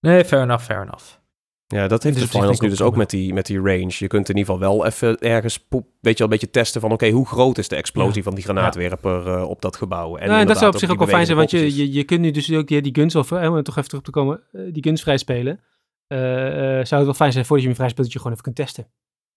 Nee, 0.00 0.24
fair 0.24 0.42
enough, 0.42 0.64
fair 0.64 0.82
enough. 0.82 1.04
Ja, 1.74 1.88
dat 1.88 2.02
heeft 2.02 2.16
dus 2.16 2.30
de 2.30 2.38
finals 2.38 2.60
nu 2.60 2.68
dus 2.68 2.82
ook 2.82 2.96
met 2.96 3.10
die, 3.10 3.32
met 3.32 3.46
die 3.46 3.56
range. 3.56 3.92
Je 3.98 4.06
kunt 4.06 4.28
in 4.28 4.36
ieder 4.36 4.54
geval 4.54 4.70
wel 4.70 4.86
even 4.86 5.18
ergens, 5.18 5.66
weet 5.68 5.82
je 6.00 6.00
wel, 6.00 6.16
een 6.20 6.28
beetje 6.28 6.50
testen 6.50 6.80
van... 6.80 6.92
oké, 6.92 7.10
hoe 7.10 7.26
groot 7.26 7.58
is 7.58 7.68
de 7.68 7.76
explosie 7.76 8.22
van 8.22 8.34
die 8.34 8.44
granaatwerper 8.44 9.26
uh, 9.26 9.48
op 9.48 9.62
dat 9.62 9.76
gebouw? 9.76 10.16
En 10.16 10.28
nou, 10.28 10.46
dat 10.46 10.58
zou 10.58 10.72
op 10.72 10.78
zich 10.78 10.90
ook 10.90 10.98
wel 10.98 11.06
fijn 11.06 11.26
zijn, 11.26 11.38
want 11.38 11.50
je, 11.50 11.76
je, 11.76 11.92
je 11.92 12.04
kunt 12.04 12.20
nu 12.20 12.30
dus 12.30 12.52
ook 12.52 12.66
die, 12.66 12.82
die 12.82 12.94
guns... 12.94 13.14
of 13.14 13.30
uh, 13.30 13.52
om 13.52 13.62
toch 13.62 13.76
even 13.76 13.88
terug 13.88 14.04
te 14.04 14.10
komen, 14.10 14.42
uh, 14.52 14.72
die 14.72 14.82
guns 14.82 15.02
vrij 15.02 15.16
spelen. 15.16 15.60
zou 16.08 16.78
het 16.78 16.88
wel 16.88 17.14
fijn 17.14 17.32
zijn 17.32 17.44
voordat 17.44 17.60
je 17.60 17.66
hem 17.66 17.76
vrij 17.76 17.88
speelt... 17.88 18.06
dat 18.06 18.12
je 18.12 18.18
gewoon 18.18 18.32
even 18.32 18.44
kunt 18.44 18.56
testen. 18.56 18.86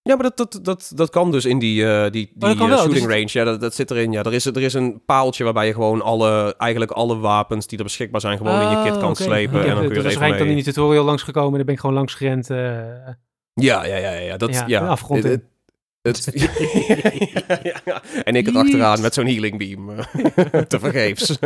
Ja, 0.03 0.15
maar 0.15 0.23
dat, 0.23 0.37
dat, 0.37 0.59
dat, 0.61 0.91
dat 0.95 1.09
kan 1.09 1.31
dus 1.31 1.45
in 1.45 1.59
die, 1.59 1.83
uh, 1.83 2.03
die, 2.09 2.31
die 2.35 2.55
uh, 2.55 2.77
shooting 2.77 3.07
range. 3.07 3.29
Ja, 3.31 3.43
dat, 3.43 3.61
dat 3.61 3.75
zit 3.75 3.91
erin. 3.91 4.11
Ja, 4.11 4.23
er 4.23 4.33
is, 4.33 4.45
er 4.45 4.61
is 4.61 4.73
een 4.73 5.01
paaltje 5.05 5.43
waarbij 5.43 5.65
je 5.65 5.73
gewoon 5.73 6.01
alle, 6.01 6.55
eigenlijk 6.57 6.91
alle 6.91 7.17
wapens 7.17 7.67
die 7.67 7.77
er 7.77 7.83
beschikbaar 7.83 8.21
zijn, 8.21 8.37
gewoon 8.37 8.61
in 8.61 8.69
je 8.69 8.83
kit 8.83 8.97
kan 8.97 9.09
ah, 9.09 9.15
slepen. 9.15 9.63
en 9.65 9.75
dan 9.75 9.87
kun 9.87 9.93
je 9.93 9.99
er 9.99 10.05
even 10.05 10.37
dan 10.37 10.47
in 10.47 10.55
die 10.55 10.63
tutorial 10.63 11.03
langs 11.03 11.23
gekomen 11.23 11.51
en 11.51 11.57
dan 11.57 11.65
ben 11.65 11.73
ik 11.73 11.79
gewoon 11.79 11.95
langs 11.95 12.13
gerend. 12.13 12.49
Uh... 12.49 12.57
Ja, 13.53 13.85
ja, 13.85 13.97
ja, 13.97 14.11
ja. 14.11 14.37
Dat, 14.37 14.53
ja, 14.53 14.65
ja. 14.67 14.87
afgrond 14.87 15.23
het, 15.23 15.41
het, 16.01 16.31
ja, 17.85 18.01
En 18.23 18.35
ik 18.35 18.47
erachteraan 18.47 19.01
met 19.01 19.13
zo'n 19.13 19.27
healing 19.27 19.57
beam. 19.57 19.95
te 20.67 20.79
vergeefs. 20.79 21.37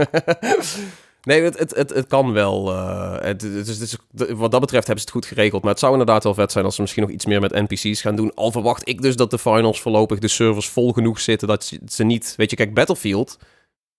Nee, 1.25 1.41
het, 1.41 1.59
het, 1.59 1.75
het, 1.75 1.89
het 1.89 2.07
kan 2.07 2.33
wel. 2.33 2.71
Uh, 2.71 3.15
het, 3.19 3.41
het, 3.41 3.67
is, 3.67 3.97
wat 4.33 4.51
dat 4.51 4.59
betreft 4.59 4.87
hebben 4.87 5.03
ze 5.03 5.11
het 5.11 5.23
goed 5.23 5.25
geregeld. 5.25 5.61
Maar 5.61 5.71
het 5.71 5.79
zou 5.79 5.91
inderdaad 5.91 6.23
wel 6.23 6.33
vet 6.33 6.51
zijn 6.51 6.65
als 6.65 6.75
ze 6.75 6.81
misschien 6.81 7.03
nog 7.03 7.11
iets 7.11 7.25
meer 7.25 7.41
met 7.41 7.51
NPC's 7.51 8.01
gaan 8.01 8.15
doen. 8.15 8.33
Al 8.33 8.51
verwacht 8.51 8.87
ik 8.87 9.01
dus 9.01 9.15
dat 9.15 9.31
de 9.31 9.37
finals 9.37 9.81
voorlopig 9.81 10.19
de 10.19 10.27
servers 10.27 10.69
vol 10.69 10.93
genoeg 10.93 11.19
zitten. 11.19 11.47
Dat 11.47 11.71
ze 11.87 12.03
niet. 12.03 12.33
Weet 12.37 12.49
je, 12.49 12.55
kijk, 12.55 12.73
Battlefield. 12.73 13.37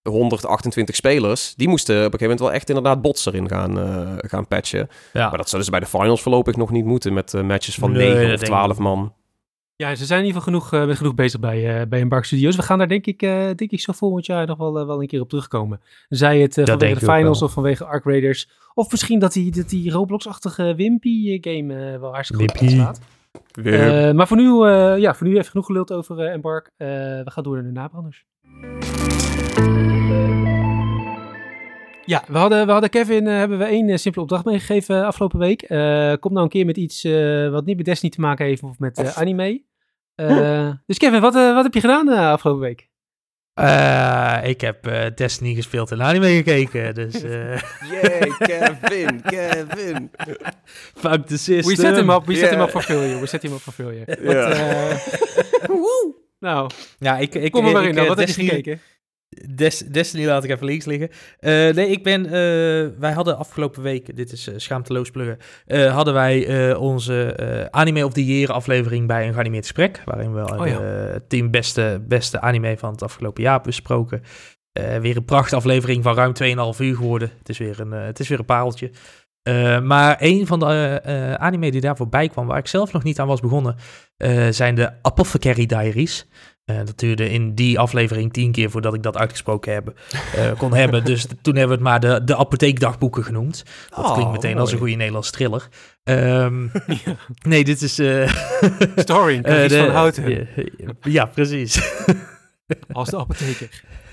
128 0.02 0.94
spelers, 0.94 1.54
die 1.56 1.68
moesten 1.68 1.96
op 1.96 2.00
een 2.00 2.04
gegeven 2.04 2.28
moment 2.28 2.40
wel 2.40 2.52
echt 2.52 2.68
inderdaad 2.68 3.02
bots 3.02 3.26
erin 3.26 3.48
gaan, 3.48 3.78
uh, 3.78 4.12
gaan 4.16 4.46
patchen. 4.46 4.88
Ja. 5.12 5.28
Maar 5.28 5.38
dat 5.38 5.48
zullen 5.48 5.64
ze 5.64 5.70
bij 5.70 5.80
de 5.80 5.86
finals 5.86 6.22
voorlopig 6.22 6.56
nog 6.56 6.70
niet 6.70 6.84
moeten 6.84 7.12
met 7.12 7.32
uh, 7.32 7.42
matches 7.42 7.74
van 7.74 7.92
nee, 7.92 8.14
9 8.14 8.34
of 8.34 8.40
12 8.40 8.78
man. 8.78 9.12
Ja, 9.78 9.94
ze 9.94 10.04
zijn 10.04 10.20
in 10.20 10.26
ieder 10.26 10.42
geval 10.42 10.60
genoeg, 10.60 10.88
uh, 10.88 10.96
genoeg 10.96 11.14
bezig 11.14 11.40
bij, 11.40 11.80
uh, 11.80 11.86
bij 11.86 12.00
Embark 12.00 12.24
Studios. 12.24 12.56
We 12.56 12.62
gaan 12.62 12.78
daar 12.78 12.88
denk 12.88 13.06
ik, 13.06 13.22
uh, 13.22 13.30
denk 13.30 13.70
ik 13.70 13.80
zo 13.80 13.92
volgend 13.92 14.26
jaar 14.26 14.46
nog 14.46 14.58
wel, 14.58 14.86
wel 14.86 15.00
een 15.00 15.06
keer 15.06 15.20
op 15.20 15.28
terugkomen. 15.28 15.80
Zij 16.08 16.40
het 16.40 16.54
vanwege 16.54 17.00
de 17.00 17.12
finals 17.12 17.42
of 17.42 17.52
vanwege 17.52 17.84
Ark 17.84 18.04
Raiders. 18.04 18.48
Of 18.74 18.90
misschien 18.90 19.18
dat 19.18 19.32
die, 19.32 19.50
dat 19.50 19.68
die 19.68 19.90
Roblox-achtige 19.90 20.74
Wimpy 20.74 21.38
game 21.40 21.98
wel 21.98 22.12
hartstikke 22.12 22.58
goed 22.58 22.70
staat. 22.70 23.00
maar 24.14 24.26
voor 24.26 24.36
nu, 24.36 24.50
ja, 25.00 25.14
voor 25.14 25.26
nu 25.26 25.32
even 25.32 25.50
genoeg 25.50 25.66
geluld 25.66 25.92
over 25.92 26.18
Embark. 26.18 26.70
we 26.76 27.30
gaan 27.30 27.44
door 27.44 27.54
naar 27.54 27.64
de 27.64 27.70
nabranders. 27.70 28.24
Ja, 32.06 32.24
we 32.28 32.38
hadden, 32.38 32.66
we 32.66 32.72
hadden 32.72 32.90
Kevin, 32.90 33.26
hebben 33.26 33.58
we 33.58 33.64
één 33.64 33.98
simpele 33.98 34.22
opdracht 34.22 34.44
meegegeven 34.44 35.04
afgelopen 35.04 35.38
week. 35.38 35.66
kom 36.20 36.32
nou 36.32 36.44
een 36.44 36.48
keer 36.48 36.66
met 36.66 36.76
iets 36.76 37.02
wat 37.50 37.64
niet 37.64 37.76
met 37.76 37.84
Destiny 37.84 38.10
te 38.10 38.20
maken 38.20 38.46
heeft 38.46 38.62
of 38.62 38.78
met 38.78 39.14
anime. 39.14 39.64
Uh, 40.16 40.70
dus 40.86 40.98
Kevin, 40.98 41.20
wat, 41.20 41.34
uh, 41.34 41.54
wat 41.54 41.64
heb 41.64 41.74
je 41.74 41.80
gedaan 41.80 42.08
uh, 42.08 42.30
afgelopen 42.30 42.62
week? 42.62 42.88
ik 44.48 44.60
heb 44.60 44.90
Destiny 45.14 45.54
gespeeld 45.54 45.90
en 45.90 46.02
anime 46.02 46.28
gekeken, 46.28 46.94
dus... 46.94 47.20
Yay, 47.92 48.34
Kevin, 48.38 49.22
Kevin. 49.22 50.10
Fuck 51.02 51.26
the 51.26 51.38
system. 51.38 51.74
We 51.74 51.80
set 51.80 51.96
him 51.96 52.10
up, 52.10 52.26
we 52.26 52.32
yeah. 52.32 52.42
set 52.42 52.52
him 52.52 52.60
up 52.60 52.70
for 52.70 52.82
failure. 52.82 53.20
We 53.20 53.26
set 53.26 53.42
him 53.42 53.52
up 53.52 53.60
for 53.60 53.72
failure. 53.72 54.18
Yeah. 54.22 54.98
nou, 56.48 56.70
ja, 56.98 57.18
ik, 57.18 57.34
ik, 57.34 57.52
kom 57.52 57.66
er 57.66 57.72
maar 57.72 57.84
in 57.84 57.94
dan. 57.94 58.06
Wat 58.06 58.18
heb 58.18 58.28
je 58.28 58.32
gekeken? 58.32 58.80
Des, 59.54 59.78
Destiny 59.78 60.26
laat 60.26 60.44
ik 60.44 60.50
even 60.50 60.66
links 60.66 60.84
liggen. 60.84 61.08
Uh, 61.08 61.74
nee, 61.74 61.88
ik 61.88 62.02
ben. 62.02 62.24
Uh, 62.24 62.30
wij 62.98 63.12
hadden 63.12 63.38
afgelopen 63.38 63.82
week, 63.82 64.16
dit 64.16 64.32
is 64.32 64.48
uh, 64.48 64.54
schaamteloos 64.56 65.10
pluggen. 65.10 65.38
hadden 65.90 66.14
wij 66.14 66.74
onze 66.74 67.68
Anime 67.70 68.04
of 68.04 68.12
the 68.12 68.24
Year 68.24 68.52
aflevering 68.52 69.06
bij 69.06 69.26
een 69.26 69.32
geanimeerd 69.32 69.64
gesprek. 69.64 70.02
Waarin 70.04 70.34
we 70.34 70.58
oh, 70.58 70.66
ja. 70.66 71.18
team 71.28 71.50
beste, 71.50 72.02
beste 72.08 72.40
anime 72.40 72.78
van 72.78 72.90
het 72.90 73.02
afgelopen 73.02 73.42
jaar 73.42 73.60
besproken. 73.60 74.22
weer 75.00 75.16
een 75.16 75.24
prachtaflevering 75.24 76.02
van 76.02 76.14
ruim 76.14 76.32
2,5 76.74 76.80
uur 76.80 76.96
geworden. 76.96 77.30
Het 77.38 77.48
is 77.48 77.58
weer 77.58 77.80
een, 77.80 77.90
het 77.90 78.20
is 78.20 78.28
weer 78.28 78.38
een 78.38 78.44
pareltje. 78.44 78.90
maar 79.82 80.16
een 80.18 80.46
van 80.46 80.58
de 80.58 81.00
anime 81.38 81.70
die 81.70 81.80
daar 81.80 81.96
voorbij 81.96 82.28
kwam, 82.28 82.46
waar 82.46 82.58
ik 82.58 82.66
zelf 82.66 82.92
nog 82.92 83.02
niet 83.02 83.20
aan 83.20 83.26
was 83.26 83.40
begonnen, 83.40 83.76
zijn 84.50 84.74
de 84.74 84.92
Apothecary 85.02 85.66
Diaries. 85.66 86.26
Uh, 86.70 86.76
dat 86.76 86.98
duurde 86.98 87.30
in 87.30 87.54
die 87.54 87.78
aflevering 87.78 88.32
tien 88.32 88.52
keer 88.52 88.70
voordat 88.70 88.94
ik 88.94 89.02
dat 89.02 89.16
uitgesproken 89.16 89.72
heb, 89.72 90.00
uh, 90.36 90.58
kon 90.58 90.74
hebben. 90.74 91.04
Dus 91.04 91.26
toen 91.42 91.56
hebben 91.56 91.78
we 91.78 91.84
het 91.84 91.92
maar 91.92 92.00
de, 92.00 92.24
de 92.24 92.36
apotheekdagboeken 92.36 93.24
genoemd. 93.24 93.64
Dat 93.88 94.04
klinkt 94.04 94.24
oh, 94.24 94.32
meteen 94.32 94.58
als 94.58 94.72
een 94.72 94.78
goede 94.78 94.94
Nederlandse 94.94 95.32
thriller. 95.32 95.68
Um, 96.08 96.70
Nee, 97.42 97.64
dit 97.64 97.82
is... 97.82 97.98
Uh, 97.98 98.32
Story, 98.96 99.40
uh, 99.42 99.68
van 99.68 99.90
Houten. 99.90 100.48
ja, 101.02 101.24
precies. 101.24 101.80
als 102.92 103.10
de 103.10 103.18
apotheker. 103.18 103.82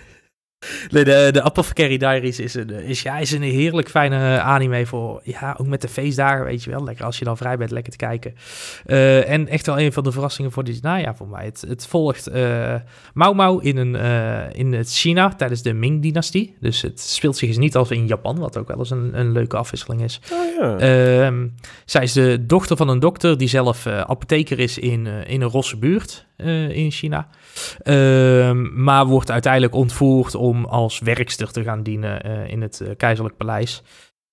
Nee, 0.90 1.04
de, 1.04 1.30
de 1.32 1.42
Apothecary 1.42 1.98
Diaries 1.98 2.40
is 2.40 2.54
een, 2.54 2.70
is, 2.70 3.02
ja, 3.02 3.18
is 3.18 3.32
een 3.32 3.42
heerlijk 3.42 3.90
fijne 3.90 4.40
anime 4.40 4.86
voor, 4.86 5.22
ja, 5.24 5.56
ook 5.58 5.68
met 5.68 5.82
de 5.82 5.88
feestdagen, 5.88 6.46
weet 6.46 6.64
je 6.64 6.70
wel. 6.70 6.84
Lekker 6.84 7.06
als 7.06 7.20
je 7.20 7.26
dan 7.26 7.38
vrij 7.38 7.58
bent, 7.58 7.72
lekker 7.72 7.92
te 7.92 7.98
kijken. 7.98 8.36
Uh, 8.86 9.30
en 9.30 9.48
echt 9.48 9.66
wel 9.66 9.80
een 9.80 9.94
van 9.94 10.04
de 10.04 10.12
verrassingen 10.12 10.52
voor 10.52 10.64
dit 10.64 10.82
najaar 10.82 11.16
voor 11.16 11.28
mij. 11.28 11.46
Het, 11.46 11.66
het 11.68 11.88
volgt 11.88 12.30
uh, 12.30 12.76
Mau 13.14 13.36
Mau 13.36 13.64
in, 13.64 13.78
een, 13.78 13.94
uh, 13.94 14.54
in 14.54 14.74
het 14.74 14.92
China 14.92 15.30
tijdens 15.30 15.62
de 15.62 15.74
Ming-dynastie. 15.74 16.56
Dus 16.60 16.82
het 16.82 17.00
speelt 17.00 17.38
zich 17.38 17.50
eens 17.50 17.58
niet 17.58 17.76
als 17.76 17.92
in 17.92 18.08
Japan, 18.08 18.40
wat 18.40 18.58
ook 18.58 18.68
wel 18.68 18.78
eens 18.78 18.90
een, 18.90 19.20
een 19.20 19.32
leuke 19.32 19.58
afwisseling 19.58 20.04
is. 20.04 20.22
Oh, 20.34 20.80
ja. 20.80 21.30
uh, 21.30 21.38
zij 21.86 22.04
is 22.04 22.14
de 22.14 22.46
dochter 22.46 22.78
van 22.78 22.90
een 22.90 23.00
dokter 23.00 23.38
die 23.38 23.48
zelf 23.48 23.88
apotheker 23.88 24.60
is 24.60 24.78
in, 24.78 25.08
in 25.08 25.42
een 25.42 25.50
rosse 25.50 25.78
buurt 25.78 26.26
in 26.70 26.92
China. 26.92 27.28
Ehm, 27.84 28.84
maar 28.84 29.06
wordt 29.06 29.32
uiteindelijk 29.32 29.76
ontvoerd 29.76 30.36
om 30.36 30.66
als 30.66 31.00
werkster 31.00 31.52
te 31.52 31.64
gaan 31.64 31.84
dienen 31.84 32.24
eh, 32.24 32.48
in 32.48 32.62
het 32.62 32.80
uh, 32.84 32.90
keizerlijk 32.98 33.38
paleis. 33.38 33.82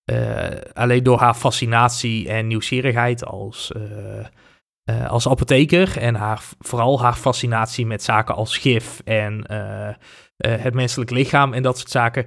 Eh, 0.05 0.49
alleen 0.73 1.03
door 1.03 1.19
haar 1.19 1.35
fascinatie 1.35 2.29
en 2.29 2.47
nieuwsgierigheid 2.47 3.25
als, 3.25 3.73
als 5.09 5.29
apotheker 5.29 5.99
en 5.99 6.15
haar, 6.15 6.43
vooral 6.59 7.01
haar 7.01 7.15
fascinatie 7.15 7.87
met 7.87 8.03
zaken 8.03 8.35
als 8.35 8.59
gif 8.59 9.01
en 9.05 9.45
het 10.37 10.75
menselijk 10.75 11.11
lichaam 11.11 11.53
en 11.53 11.63
dat 11.63 11.79
soort 11.79 11.91
zaken, 11.91 12.27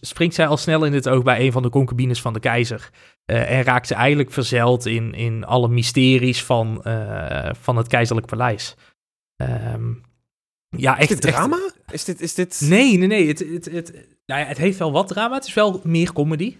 springt 0.00 0.34
zij 0.34 0.46
al 0.46 0.56
snel 0.56 0.84
in 0.84 0.92
het 0.92 1.08
oog 1.08 1.22
bij 1.22 1.40
een 1.40 1.52
van 1.52 1.62
de 1.62 1.68
concubines 1.68 2.20
van 2.20 2.32
de 2.32 2.40
keizer. 2.40 2.90
en 3.24 3.62
raakt 3.62 3.86
ze 3.86 3.94
eigenlijk 3.94 4.32
verzeld 4.32 4.86
in, 4.86 5.14
in 5.14 5.44
alle 5.44 5.68
mysteries 5.68 6.44
van, 6.44 6.80
van 7.60 7.76
het 7.76 7.88
keizerlijk 7.88 8.26
paleis. 8.26 8.76
Um, 9.36 10.02
ja, 10.76 10.98
echt. 10.98 11.10
Is 11.10 11.20
dit 11.20 11.32
drama? 11.32 11.58
Is 11.90 12.04
dit, 12.04 12.20
is 12.20 12.34
dit... 12.34 12.60
Nee, 12.64 12.96
nee, 12.98 13.08
nee. 13.08 13.28
Het, 13.28 13.38
het, 13.38 13.64
het, 13.64 13.92
nou 14.26 14.40
ja, 14.40 14.46
het 14.46 14.58
heeft 14.58 14.78
wel 14.78 14.92
wat 14.92 15.08
drama. 15.08 15.34
Het 15.34 15.46
is 15.46 15.54
wel 15.54 15.80
meer 15.84 16.12
comedy. 16.12 16.56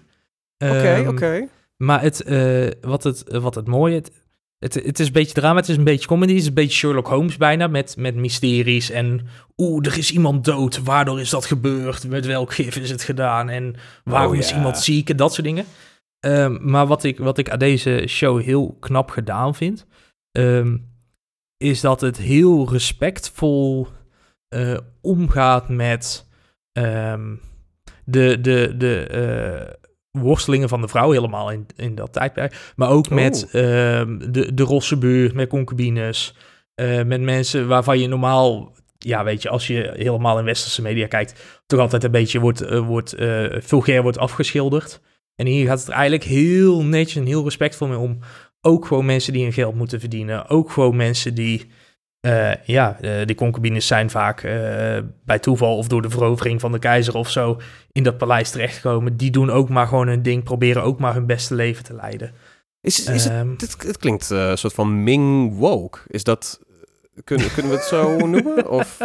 Oké, 0.58 0.72
okay, 0.72 1.00
ehm, 1.00 1.08
oké. 1.08 1.48
Maar 1.82 2.02
het, 2.02 2.24
uh, 2.26 2.70
wat, 2.80 3.02
het, 3.02 3.24
wat 3.28 3.54
het 3.54 3.66
mooie... 3.66 3.94
Het, 3.94 4.12
het, 4.58 4.74
het, 4.74 4.98
is 4.98 5.06
een 5.06 5.12
beetje 5.12 5.34
drama, 5.34 5.60
het 5.60 5.68
is 5.68 5.76
een 5.76 5.84
beetje 5.84 6.06
comedy. 6.06 6.32
Het 6.32 6.40
is 6.40 6.46
een 6.46 6.54
beetje 6.54 6.76
Sherlock 6.76 7.06
Holmes 7.06 7.36
bijna, 7.36 7.66
met, 7.66 7.96
met 7.96 8.14
mysteries. 8.14 8.90
En 8.90 9.26
oeh, 9.56 9.86
er 9.86 9.98
is 9.98 10.12
iemand 10.12 10.44
dood. 10.44 10.82
Waardoor 10.82 11.20
is 11.20 11.30
dat 11.30 11.44
gebeurd? 11.44 12.08
Met 12.08 12.26
welk 12.26 12.54
gif 12.54 12.76
is 12.76 12.90
het 12.90 13.02
gedaan? 13.02 13.48
En 13.48 13.74
waarom 14.04 14.32
oh, 14.32 14.38
is 14.38 14.54
iemand 14.54 14.78
ziek? 14.78 15.10
En 15.10 15.16
dat 15.16 15.32
soort 15.34 15.46
dingen. 15.46 15.64
Um, 16.20 16.58
maar 16.70 16.86
wat 16.86 17.04
ik, 17.04 17.18
wat 17.18 17.38
ik 17.38 17.50
aan 17.50 17.58
deze 17.58 18.04
show 18.08 18.42
heel 18.42 18.76
knap 18.80 19.10
gedaan 19.10 19.54
vind... 19.54 19.86
Um, 20.38 20.90
is 21.56 21.80
dat 21.80 22.00
het 22.00 22.16
heel 22.16 22.70
respectvol 22.70 23.88
uh, 24.54 24.78
omgaat 25.00 25.68
met 25.68 26.26
um, 26.72 27.40
de, 28.04 28.40
de, 28.40 28.74
de 28.76 29.08
uh, 29.68 29.74
worstelingen 30.18 30.68
van 30.68 30.80
de 30.80 30.88
vrouw 30.88 31.10
helemaal 31.10 31.50
in, 31.50 31.66
in 31.76 31.94
dat 31.94 32.12
tijdperk. 32.12 32.72
Maar 32.76 32.90
ook 32.90 33.10
met 33.10 33.44
uh, 33.46 33.52
de, 33.52 34.54
de 34.54 34.62
rosse 34.62 34.98
buurt, 34.98 35.34
met 35.34 35.48
concubines, 35.48 36.36
uh, 36.76 37.02
met 37.02 37.20
mensen 37.20 37.68
waarvan 37.68 37.98
je 37.98 38.08
normaal, 38.08 38.74
ja 38.98 39.24
weet 39.24 39.42
je, 39.42 39.48
als 39.48 39.66
je 39.66 39.92
helemaal 39.94 40.38
in 40.38 40.44
westerse 40.44 40.82
media 40.82 41.06
kijkt, 41.06 41.62
toch 41.66 41.80
altijd 41.80 42.04
een 42.04 42.10
beetje 42.10 42.40
wordt, 42.40 42.78
wordt 42.78 43.14
vulgair 43.58 44.02
wordt 44.02 44.18
afgeschilderd. 44.18 45.00
En 45.34 45.46
hier 45.46 45.66
gaat 45.66 45.78
het 45.78 45.88
er 45.88 45.94
eigenlijk 45.94 46.24
heel 46.24 46.84
netjes 46.84 47.16
en 47.16 47.26
heel 47.26 47.44
respectvol 47.44 47.88
mee 47.88 47.98
om 47.98 48.18
ook 48.60 48.86
gewoon 48.86 49.04
mensen 49.04 49.32
die 49.32 49.42
hun 49.42 49.52
geld 49.52 49.74
moeten 49.74 50.00
verdienen. 50.00 50.48
Ook 50.48 50.70
gewoon 50.70 50.96
mensen 50.96 51.34
die, 51.34 51.70
uh, 52.26 52.54
ja, 52.64 52.96
uh, 53.00 53.26
die 53.26 53.36
concubines 53.36 53.86
zijn 53.86 54.10
vaak 54.10 54.42
uh, 54.42 54.52
bij 55.24 55.38
toeval 55.38 55.76
of 55.76 55.86
door 55.86 56.02
de 56.02 56.10
verovering 56.10 56.60
van 56.60 56.72
de 56.72 56.78
keizer 56.78 57.14
of 57.14 57.30
zo 57.30 57.60
in 57.92 58.02
dat 58.02 58.18
paleis 58.18 58.50
terechtkomen. 58.50 59.16
Die 59.16 59.30
doen 59.30 59.50
ook 59.50 59.68
maar 59.68 59.86
gewoon 59.86 60.08
hun 60.08 60.22
ding, 60.22 60.42
proberen 60.42 60.82
ook 60.82 60.98
maar 60.98 61.14
hun 61.14 61.26
beste 61.26 61.54
leven 61.54 61.84
te 61.84 61.94
leiden. 61.94 62.32
Is, 62.80 63.04
is 63.04 63.24
het, 63.24 63.58
dit, 63.58 63.82
het 63.86 63.96
klinkt 63.96 64.30
een 64.30 64.58
soort 64.58 64.74
van 64.74 65.02
Ming 65.02 65.56
woke. 65.58 65.98
Is 66.06 66.24
dat, 66.24 66.60
kunnen, 67.24 67.52
kunnen 67.52 67.72
we 67.72 67.78
het 67.78 67.86
zo 67.86 68.16
noemen? 68.26 68.70
Of... 68.70 68.98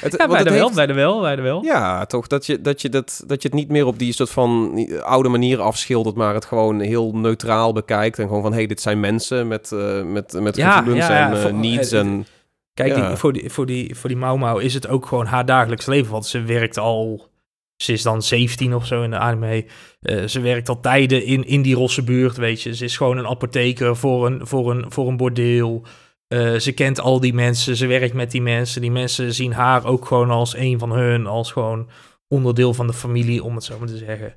Het, 0.00 0.14
ja, 0.18 0.28
bijna 0.28 0.50
wel, 0.50 0.72
bijna 0.72 0.94
wel, 0.94 1.20
bijna 1.20 1.42
wel. 1.42 1.62
Ja, 1.64 2.06
toch, 2.06 2.26
dat 2.26 2.46
je, 2.46 2.60
dat, 2.60 2.82
je 2.82 2.88
dat, 2.88 3.22
dat 3.26 3.42
je 3.42 3.48
het 3.48 3.56
niet 3.56 3.68
meer 3.68 3.86
op 3.86 3.98
die 3.98 4.12
soort 4.12 4.30
van 4.30 4.74
oude 5.02 5.28
manier 5.28 5.60
afschildert, 5.60 6.16
maar 6.16 6.34
het 6.34 6.44
gewoon 6.44 6.80
heel 6.80 7.12
neutraal 7.16 7.72
bekijkt. 7.72 8.18
En 8.18 8.26
gewoon 8.26 8.42
van, 8.42 8.50
hé, 8.50 8.58
hey, 8.58 8.66
dit 8.66 8.80
zijn 8.80 9.00
mensen 9.00 9.48
met, 9.48 9.70
uh, 9.74 10.02
met, 10.02 10.32
met 10.32 10.56
ja, 10.56 10.76
gevoelens 10.76 11.06
ja, 11.06 11.32
en 11.32 11.54
uh, 11.54 11.60
needs. 11.60 11.92
en, 11.92 12.26
Kijk, 12.74 12.94
die, 12.94 13.16
voor, 13.16 13.32
die, 13.32 13.50
voor, 13.50 13.66
die, 13.66 13.94
voor 13.94 14.08
die 14.08 14.18
Mau 14.18 14.38
Mau 14.38 14.62
is 14.62 14.74
het 14.74 14.88
ook 14.88 15.06
gewoon 15.06 15.26
haar 15.26 15.46
dagelijks 15.46 15.86
leven, 15.86 16.12
want 16.12 16.26
ze 16.26 16.42
werkt 16.42 16.78
al... 16.78 17.30
Ze 17.76 17.92
is 17.92 18.02
dan 18.02 18.22
17 18.22 18.74
of 18.74 18.86
zo 18.86 19.02
in 19.02 19.10
de 19.10 19.18
anime. 19.18 19.66
Uh, 20.00 20.26
ze 20.26 20.40
werkt 20.40 20.68
al 20.68 20.80
tijden 20.80 21.24
in, 21.24 21.44
in 21.44 21.62
die 21.62 21.74
rosse 21.74 22.02
buurt, 22.04 22.36
weet 22.36 22.62
je. 22.62 22.74
Ze 22.74 22.84
is 22.84 22.96
gewoon 22.96 23.18
een 23.18 23.26
apotheker 23.26 23.96
voor 23.96 24.26
een, 24.26 24.46
voor 24.46 24.70
een, 24.70 24.92
voor 24.92 25.08
een 25.08 25.16
bordeel. 25.16 25.84
Uh, 26.28 26.58
ze 26.58 26.72
kent 26.72 27.00
al 27.00 27.20
die 27.20 27.34
mensen, 27.34 27.76
ze 27.76 27.86
werkt 27.86 28.14
met 28.14 28.30
die 28.30 28.42
mensen. 28.42 28.80
Die 28.80 28.90
mensen 28.90 29.34
zien 29.34 29.52
haar 29.52 29.84
ook 29.84 30.06
gewoon 30.06 30.30
als 30.30 30.56
een 30.56 30.78
van 30.78 30.92
hun, 30.92 31.26
als 31.26 31.52
gewoon 31.52 31.88
onderdeel 32.28 32.74
van 32.74 32.86
de 32.86 32.92
familie, 32.92 33.42
om 33.42 33.54
het 33.54 33.64
zo 33.64 33.78
maar 33.78 33.88
te 33.88 33.96
zeggen. 33.96 34.34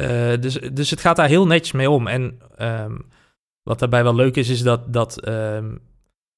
Uh, 0.00 0.40
dus, 0.40 0.58
dus 0.72 0.90
het 0.90 1.00
gaat 1.00 1.16
daar 1.16 1.28
heel 1.28 1.46
netjes 1.46 1.72
mee 1.72 1.90
om. 1.90 2.06
En 2.06 2.38
um, 2.58 3.06
wat 3.62 3.78
daarbij 3.78 4.02
wel 4.02 4.14
leuk 4.14 4.36
is, 4.36 4.48
is 4.48 4.62
dat, 4.62 4.92
dat 4.92 5.28
um, 5.28 5.80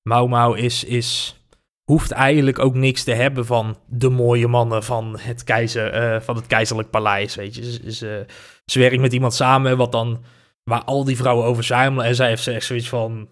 Mau 0.08 0.28
Mau 0.28 0.58
is, 0.58 0.84
is, 0.84 1.40
hoeft 1.84 2.10
eigenlijk 2.10 2.58
ook 2.58 2.74
niks 2.74 3.04
te 3.04 3.12
hebben 3.12 3.46
van 3.46 3.78
de 3.86 4.08
mooie 4.08 4.48
mannen 4.48 4.82
van 4.82 5.18
het, 5.18 5.44
keizer, 5.44 6.14
uh, 6.14 6.20
van 6.20 6.36
het 6.36 6.46
keizerlijk 6.46 6.90
paleis. 6.90 7.34
Weet 7.34 7.54
je. 7.54 7.72
Ze, 7.72 7.92
ze, 7.92 8.26
ze 8.64 8.78
werkt 8.78 9.00
met 9.00 9.12
iemand 9.12 9.34
samen 9.34 9.76
wat 9.76 9.92
dan, 9.92 10.24
waar 10.62 10.84
al 10.84 11.04
die 11.04 11.16
vrouwen 11.16 11.46
over. 11.46 11.72
En 11.72 12.14
zij 12.14 12.28
heeft 12.28 12.46
echt 12.46 12.66
zoiets 12.66 12.88
van 12.88 13.28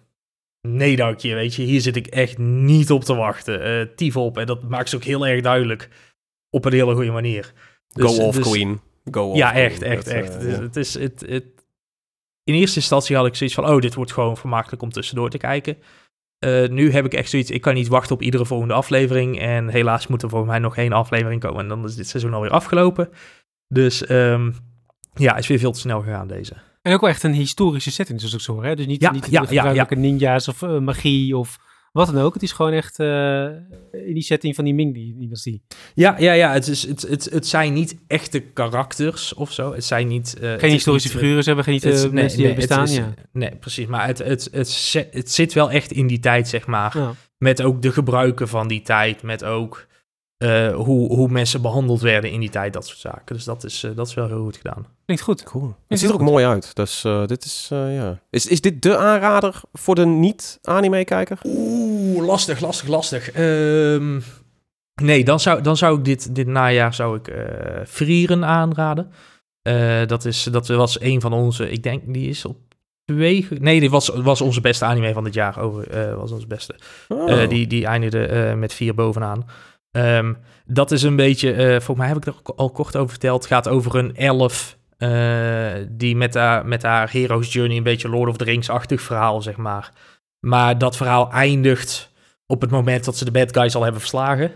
nee 0.67 0.95
dankje, 0.95 1.33
weet 1.33 1.55
je. 1.55 1.63
Hier 1.63 1.81
zit 1.81 1.95
ik 1.95 2.07
echt 2.07 2.37
niet 2.37 2.91
op 2.91 3.03
te 3.03 3.15
wachten. 3.15 3.67
Uh, 3.67 3.95
tief 3.95 4.17
op. 4.17 4.37
En 4.37 4.45
dat 4.45 4.69
maakt 4.69 4.89
ze 4.89 4.95
ook 4.95 5.03
heel 5.03 5.27
erg 5.27 5.41
duidelijk. 5.41 5.89
Op 6.49 6.65
een 6.65 6.73
hele 6.73 6.95
goede 6.95 7.11
manier. 7.11 7.53
Dus, 7.89 8.15
Go 8.17 8.23
off 8.23 8.37
dus, 8.37 8.49
queen. 8.49 8.81
Go 9.11 9.29
off 9.29 9.37
ja, 9.37 9.53
echt, 9.53 9.81
echt, 9.81 10.07
echt. 10.07 10.43
Uh, 10.43 10.57
het, 10.57 10.75
is, 10.75 10.93
het, 10.93 11.25
het, 11.27 11.45
in 12.43 12.53
eerste 12.53 12.79
instantie 12.79 13.15
had 13.15 13.25
ik 13.25 13.35
zoiets 13.35 13.55
van... 13.55 13.69
oh, 13.69 13.79
dit 13.79 13.93
wordt 13.93 14.13
gewoon 14.13 14.37
vermakelijk 14.37 14.81
om 14.81 14.91
tussendoor 14.91 15.29
te 15.29 15.37
kijken. 15.37 15.77
Uh, 16.39 16.67
nu 16.67 16.91
heb 16.91 17.05
ik 17.05 17.13
echt 17.13 17.29
zoiets... 17.29 17.51
ik 17.51 17.61
kan 17.61 17.73
niet 17.73 17.87
wachten 17.87 18.15
op 18.15 18.21
iedere 18.21 18.45
volgende 18.45 18.73
aflevering. 18.73 19.39
En 19.39 19.69
helaas 19.69 20.07
moet 20.07 20.23
er 20.23 20.29
voor 20.29 20.45
mij 20.45 20.59
nog 20.59 20.77
één 20.77 20.93
aflevering 20.93 21.41
komen. 21.41 21.59
En 21.59 21.67
dan 21.67 21.85
is 21.85 21.95
dit 21.95 22.07
seizoen 22.07 22.33
alweer 22.33 22.51
afgelopen. 22.51 23.09
Dus 23.67 24.09
um, 24.09 24.55
ja, 25.13 25.35
is 25.35 25.47
weer 25.47 25.59
veel 25.59 25.71
te 25.71 25.79
snel 25.79 26.01
gegaan 26.01 26.27
deze. 26.27 26.53
En 26.81 26.93
ook 26.93 27.01
wel 27.01 27.09
echt 27.09 27.23
een 27.23 27.33
historische 27.33 27.91
setting, 27.91 28.19
zoals 28.19 28.35
ik 28.35 28.39
zo 28.39 28.53
hoor. 28.53 28.65
Hè? 28.65 28.75
Dus 28.75 28.85
niet, 28.85 29.01
ja, 29.01 29.11
niet 29.11 29.29
ja, 29.29 29.41
gebruikelijke 29.45 29.95
ninja's 29.95 30.47
of 30.47 30.61
uh, 30.61 30.79
magie 30.79 31.37
of 31.37 31.59
wat 31.95 32.13
dan 32.13 32.23
ook. 32.23 32.33
Het 32.33 32.43
is 32.43 32.51
gewoon 32.51 32.71
echt 32.71 32.99
uh, 32.99 33.43
in 33.91 34.13
die 34.13 34.21
setting 34.21 34.55
van 34.55 34.63
die 34.63 34.73
Ming-dynastie. 34.73 35.61
Ja, 35.93 36.15
ja, 36.19 36.33
ja. 36.33 36.53
Het, 36.53 36.67
is, 36.67 36.87
het, 36.87 37.01
het, 37.01 37.29
het 37.31 37.47
zijn 37.47 37.73
niet 37.73 37.97
echte 38.07 38.39
karakters 38.39 39.33
of 39.33 39.51
zo. 39.51 39.73
Het 39.73 39.83
zijn 39.83 40.07
niet... 40.07 40.37
Uh, 40.41 40.53
geen 40.57 40.71
historische 40.71 41.09
niet, 41.09 41.17
figuren, 41.17 41.43
ze 41.43 41.47
hebben 41.47 41.65
geen 41.65 41.91
het, 41.91 42.11
mensen 42.11 42.39
die 42.39 42.53
bestaan, 42.53 42.83
is, 42.83 42.95
ja. 42.95 43.13
Nee, 43.31 43.55
precies. 43.55 43.85
Maar 43.85 44.07
het, 44.07 44.17
het, 44.17 44.47
het, 44.51 45.07
het, 45.11 45.31
zit 45.31 45.53
wel 45.53 45.71
echt 45.71 45.91
in 45.91 46.07
die 46.07 46.19
tijd, 46.19 46.47
zeg 46.47 46.67
maar. 46.67 46.97
Ja. 46.97 47.13
Met 47.37 47.61
ook 47.61 47.81
de 47.81 47.91
gebruiken 47.91 48.47
van 48.47 48.67
die 48.67 48.81
tijd. 48.81 49.23
Met 49.23 49.43
ook 49.43 49.85
uh, 50.37 50.75
hoe, 50.75 51.13
hoe 51.13 51.29
mensen 51.29 51.61
behandeld 51.61 52.01
werden 52.01 52.31
in 52.31 52.39
die 52.39 52.49
tijd, 52.49 52.73
dat 52.73 52.87
soort 52.87 52.99
zaken. 52.99 53.35
Dus 53.35 53.43
dat 53.43 53.63
is, 53.63 53.83
uh, 53.83 53.95
dat 53.95 54.07
is 54.07 54.13
wel 54.13 54.27
heel 54.27 54.43
goed 54.43 54.57
gedaan. 54.57 54.85
Klinkt 55.05 55.23
goed. 55.23 55.43
Cool. 55.43 55.75
Het 55.87 55.99
ziet 55.99 56.09
er 56.09 56.15
ook 56.15 56.21
mooi 56.21 56.45
uit. 56.45 56.75
Dus 56.75 57.03
uh, 57.03 57.25
dit 57.25 57.45
is, 57.45 57.67
ja. 57.69 58.19
Is, 58.29 58.45
is 58.45 58.61
dit 58.61 58.81
de 58.81 58.97
aanrader 58.97 59.61
voor 59.73 59.95
de 59.95 60.05
niet-anime-kijker? 60.05 61.39
Oeh, 61.43 62.25
lastig, 62.25 62.59
lastig, 62.59 62.87
lastig. 62.87 63.37
Um, 63.37 64.23
nee, 65.01 65.23
dan 65.23 65.39
zou, 65.39 65.61
dan 65.61 65.77
zou 65.77 65.97
ik 65.97 66.05
dit, 66.05 66.35
dit 66.35 66.47
najaar 66.47 66.93
zou 66.93 67.17
ik 67.17 67.33
Frieren 67.87 68.45
aanraden. 68.45 69.11
dat, 70.07 70.25
is, 70.25 70.43
dat 70.43 70.67
was 70.67 71.01
een 71.01 71.21
van 71.21 71.33
onze, 71.33 71.69
ik 71.69 71.83
denk, 71.83 72.13
die 72.13 72.29
is 72.29 72.45
op 72.45 72.57
twee... 73.05 73.47
Nee, 73.59 73.79
dit 73.79 73.89
was, 73.89 74.07
was 74.07 74.41
onze 74.41 74.61
beste 74.61 74.85
anime 74.85 75.13
van 75.13 75.23
dit 75.23 75.33
jaar. 75.33 75.59
Over, 75.59 76.15
was 76.17 76.31
onze 76.31 76.47
beste. 76.47 76.75
Oh. 77.07 77.49
die, 77.49 77.67
die 77.67 77.85
eindigde 77.85 78.53
met 78.57 78.73
vier 78.73 78.95
bovenaan. 78.95 79.45
Um, 79.97 80.37
dat 80.65 80.91
is 80.91 81.03
een 81.03 81.15
beetje, 81.15 81.53
uh, 81.53 81.67
volgens 81.67 81.97
mij 81.97 82.07
heb 82.07 82.17
ik 82.17 82.25
er 82.25 82.55
al 82.55 82.69
kort 82.69 82.95
over 82.95 83.09
verteld, 83.09 83.45
gaat 83.45 83.67
over 83.67 83.95
een 83.95 84.15
elf 84.15 84.77
uh, 84.97 85.71
die 85.89 86.15
met 86.15 86.33
haar, 86.33 86.65
met 86.65 86.83
haar 86.83 87.11
hero's 87.11 87.53
journey 87.53 87.77
een 87.77 87.83
beetje 87.83 88.09
Lord 88.09 88.29
of 88.29 88.37
the 88.37 88.43
Rings-achtig 88.43 89.01
verhaal, 89.01 89.41
zeg 89.41 89.57
maar. 89.57 89.91
Maar 90.39 90.77
dat 90.77 90.97
verhaal 90.97 91.31
eindigt 91.31 92.11
op 92.47 92.61
het 92.61 92.71
moment 92.71 93.05
dat 93.05 93.17
ze 93.17 93.25
de 93.25 93.31
bad 93.31 93.57
guys 93.57 93.75
al 93.75 93.81
hebben 93.83 94.01
verslagen. 94.01 94.51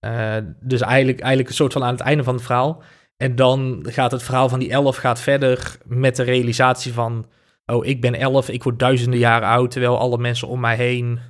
Uh, 0.00 0.36
dus 0.60 0.80
eigenlijk, 0.80 1.20
eigenlijk 1.20 1.48
een 1.48 1.54
soort 1.54 1.72
van 1.72 1.84
aan 1.84 1.92
het 1.92 2.00
einde 2.00 2.24
van 2.24 2.34
het 2.34 2.42
verhaal. 2.42 2.82
En 3.16 3.36
dan 3.36 3.84
gaat 3.88 4.10
het 4.10 4.22
verhaal 4.22 4.48
van 4.48 4.58
die 4.58 4.70
elf 4.70 4.96
gaat 4.96 5.20
verder 5.20 5.78
met 5.84 6.16
de 6.16 6.22
realisatie 6.22 6.92
van... 6.92 7.26
Oh, 7.66 7.86
ik 7.86 8.00
ben 8.00 8.14
elf, 8.14 8.48
ik 8.48 8.62
word 8.62 8.78
duizenden 8.78 9.18
jaren 9.18 9.48
oud, 9.48 9.70
terwijl 9.70 9.98
alle 9.98 10.18
mensen 10.18 10.48
om 10.48 10.60
mij 10.60 10.76
heen 10.76 11.20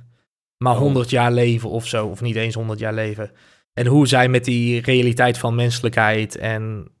maar 0.63 0.75
100 0.75 1.05
oh. 1.05 1.11
jaar 1.11 1.31
leven 1.31 1.69
of 1.69 1.87
zo, 1.87 2.07
of 2.07 2.21
niet 2.21 2.35
eens 2.35 2.55
100 2.55 2.79
jaar 2.79 2.93
leven. 2.93 3.31
En 3.73 3.85
hoe 3.85 4.07
zij 4.07 4.27
met 4.27 4.45
die 4.45 4.81
realiteit 4.81 5.37
van 5.37 5.55
menselijkheid 5.55 6.35
en 6.35 6.91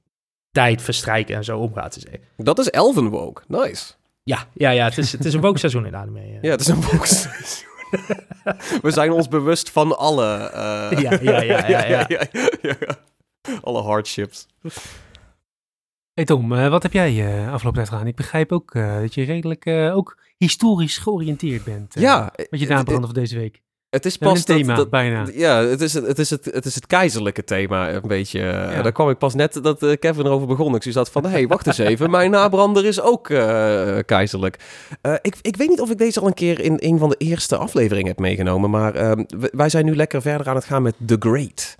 tijd 0.51 0.81
verstrijken 0.81 1.35
en 1.35 1.43
zo 1.43 1.59
omgaat. 1.59 1.93
Dus, 1.93 2.05
dat 2.37 2.59
is 2.59 2.69
Elvenwoke, 2.69 3.41
nice. 3.47 3.93
Ja, 4.23 4.47
ja, 4.53 4.69
ja 4.69 4.85
het, 4.85 4.97
is, 4.97 5.11
het 5.11 5.25
is 5.25 5.33
een 5.33 5.41
woke 5.41 5.59
seizoen 5.65 5.85
in 5.85 5.95
anime. 5.95 6.27
Ja. 6.27 6.37
ja, 6.41 6.51
het 6.51 6.59
is 6.59 6.67
een 6.67 6.81
woke 6.81 7.07
seizoen. 7.15 7.67
We 8.81 8.91
zijn 8.91 9.11
ons 9.11 9.27
bewust 9.27 9.69
van 9.69 9.97
alle... 9.97 10.51
Uh... 10.53 11.01
Ja, 11.01 11.17
ja, 11.21 11.41
ja, 11.41 11.67
ja, 11.67 11.85
ja, 11.85 12.05
ja, 12.07 12.27
ja, 12.61 12.75
Alle 13.61 13.81
hardships. 13.81 14.47
Hey 16.19 16.27
Tom, 16.27 16.51
uh, 16.51 16.69
wat 16.69 16.83
heb 16.83 16.93
jij 16.93 17.13
uh, 17.13 17.53
afgelopen 17.53 17.73
tijd 17.73 17.89
gedaan? 17.89 18.07
Ik 18.07 18.15
begrijp 18.15 18.51
ook 18.51 18.73
uh, 18.73 18.99
dat 18.99 19.13
je 19.13 19.23
redelijk 19.23 19.67
ook 19.93 20.17
historisch 20.37 20.97
georiënteerd 20.97 21.63
bent. 21.63 21.93
ja. 21.99 22.33
Met 22.49 22.59
je 22.59 22.67
naambranden 22.67 23.09
van 23.09 23.19
deze 23.19 23.37
week. 23.37 23.61
Het 23.89 24.05
is 24.05 24.17
pas 24.17 24.37
het 24.37 24.45
thema, 24.45 24.75
dat, 24.75 24.89
bijna. 24.89 25.27
Ja, 25.33 25.63
het 25.63 25.81
is 25.81 25.93
het, 25.93 26.07
het, 26.07 26.19
is 26.19 26.29
het, 26.29 26.45
het 26.45 26.65
is 26.65 26.75
het 26.75 26.87
keizerlijke 26.87 27.43
thema 27.43 27.91
een 27.91 28.07
beetje. 28.07 28.39
Ja. 28.39 28.81
Daar 28.81 28.91
kwam 28.91 29.09
ik 29.09 29.17
pas 29.17 29.33
net 29.33 29.63
dat 29.63 29.83
uh, 29.83 29.95
Kevin 29.99 30.25
erover 30.25 30.47
begon. 30.47 30.75
Ik 30.75 30.83
zat 30.83 31.11
van, 31.11 31.23
hé, 31.23 31.29
hey, 31.29 31.47
wacht 31.47 31.67
eens 31.67 31.77
even. 31.77 32.09
Mijn 32.09 32.31
nabrander 32.31 32.85
is 32.85 33.01
ook 33.01 33.29
uh, 33.29 33.97
keizerlijk. 34.05 34.59
Uh, 35.01 35.13
ik, 35.21 35.35
ik 35.41 35.55
weet 35.55 35.69
niet 35.69 35.81
of 35.81 35.89
ik 35.89 35.97
deze 35.97 36.19
al 36.19 36.27
een 36.27 36.33
keer 36.33 36.59
in 36.59 36.77
een 36.79 36.97
van 36.97 37.09
de 37.09 37.17
eerste 37.17 37.57
afleveringen 37.57 38.07
heb 38.07 38.19
meegenomen. 38.19 38.69
Maar 38.69 38.95
ehm, 38.95 39.23
wij 39.51 39.69
zijn 39.69 39.85
nu 39.85 39.95
lekker 39.95 40.21
verder 40.21 40.49
aan 40.49 40.55
het 40.55 40.65
gaan 40.65 40.81
met 40.81 40.95
The 41.05 41.15
Great. 41.19 41.75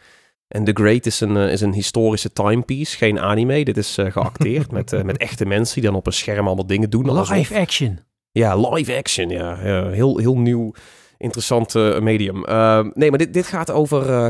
En 0.49 0.63
The 0.63 0.71
Great 0.73 1.05
is 1.05 1.19
een, 1.19 1.35
is 1.35 1.61
een 1.61 1.73
historische 1.73 2.33
timepiece, 2.33 2.97
geen 2.97 3.19
anime. 3.19 3.63
Dit 3.63 3.77
is 3.77 3.97
geacteerd 3.99 4.71
met, 4.77 5.03
met 5.03 5.17
echte 5.17 5.45
mensen 5.45 5.75
die 5.75 5.89
dan 5.89 5.99
op 5.99 6.05
een 6.05 6.13
scherm 6.13 6.45
allemaal 6.45 6.67
dingen 6.67 6.89
doen. 6.89 7.05
Live 7.05 7.33
alsof... 7.33 7.51
action. 7.51 7.99
Ja, 8.31 8.55
live 8.55 8.97
action, 8.97 9.29
ja. 9.29 9.59
ja 9.63 9.89
heel, 9.89 10.17
heel 10.17 10.37
nieuw, 10.37 10.73
interessant 11.17 11.73
medium. 12.01 12.45
Uh, 12.49 12.85
nee, 12.93 13.09
maar 13.09 13.19
dit, 13.19 13.33
dit 13.33 13.45
gaat 13.45 13.71
over 13.71 14.09
uh, 14.09 14.27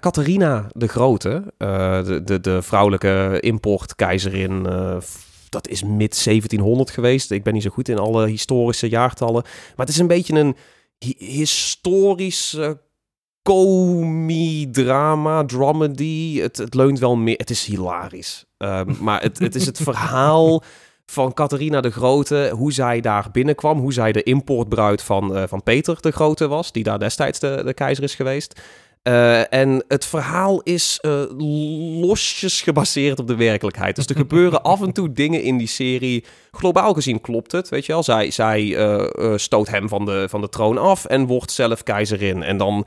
Catharina 0.00 0.66
de 0.72 0.88
Grote, 0.88 1.42
de, 1.58 2.20
de, 2.24 2.40
de 2.40 2.62
vrouwelijke 2.62 3.36
importkeizerin. 3.40 4.62
dat 5.48 5.68
is 5.68 5.82
mid 5.82 6.24
1700 6.24 6.90
geweest. 6.90 7.30
Ik 7.30 7.42
ben 7.42 7.52
niet 7.52 7.62
zo 7.62 7.70
goed 7.70 7.88
in 7.88 7.98
alle 7.98 8.26
historische 8.26 8.88
jaartallen. 8.88 9.42
Maar 9.42 9.86
het 9.86 9.88
is 9.88 9.98
een 9.98 10.06
beetje 10.06 10.34
een 10.34 10.56
hi 10.98 11.14
historisch 11.18 12.58
comie-drama, 13.42 15.44
dramedy. 15.44 16.40
Het, 16.40 16.56
het 16.56 16.74
leunt 16.74 16.98
wel 16.98 17.16
meer. 17.16 17.36
Het 17.36 17.50
is 17.50 17.64
hilarisch. 17.64 18.44
Ehm, 18.56 18.94
maar 19.04 19.22
het, 19.22 19.38
het 19.38 19.54
is 19.54 19.66
het 19.66 19.80
verhaal 19.82 20.62
van 21.10 21.34
Catharina 21.34 21.80
de 21.80 21.90
Grote, 21.90 22.52
hoe 22.54 22.72
zij 22.72 23.00
daar 23.00 23.28
binnenkwam, 23.32 23.78
hoe 23.78 23.92
zij 23.92 24.12
de 24.12 24.22
importbruid 24.22 25.02
van, 25.02 25.36
uh, 25.36 25.42
van 25.46 25.62
Peter 25.62 25.96
de 26.00 26.10
Grote 26.10 26.48
was, 26.48 26.72
die 26.72 26.82
daar 26.82 26.98
destijds 26.98 27.38
de, 27.38 27.62
de 27.64 27.74
keizer 27.74 28.04
is 28.04 28.14
geweest. 28.14 28.60
Uh, 29.02 29.52
en 29.52 29.84
het 29.88 30.06
verhaal 30.06 30.60
is 30.60 30.98
uh, 31.02 31.22
losjes 32.00 32.62
gebaseerd 32.62 33.18
op 33.18 33.26
de 33.26 33.36
werkelijkheid. 33.36 33.96
Dus 33.96 34.06
er 34.06 34.16
gebeuren 34.26 34.62
af 34.62 34.82
en 34.82 34.92
toe 34.92 35.12
dingen 35.12 35.42
in 35.42 35.58
die 35.58 35.66
serie. 35.66 36.24
Globaal 36.50 36.94
gezien 36.94 37.20
klopt 37.20 37.52
het, 37.52 37.68
weet 37.68 37.86
je 37.86 37.92
wel. 37.92 38.02
Zij, 38.02 38.30
zij 38.30 38.76
stoot 39.36 39.68
hem 39.68 39.88
van 39.88 40.04
de, 40.04 40.26
van 40.28 40.40
de 40.40 40.48
troon 40.48 40.78
af 40.78 41.04
en 41.04 41.26
wordt 41.26 41.52
zelf 41.52 41.82
keizerin. 41.82 42.42
En 42.42 42.56
dan 42.56 42.86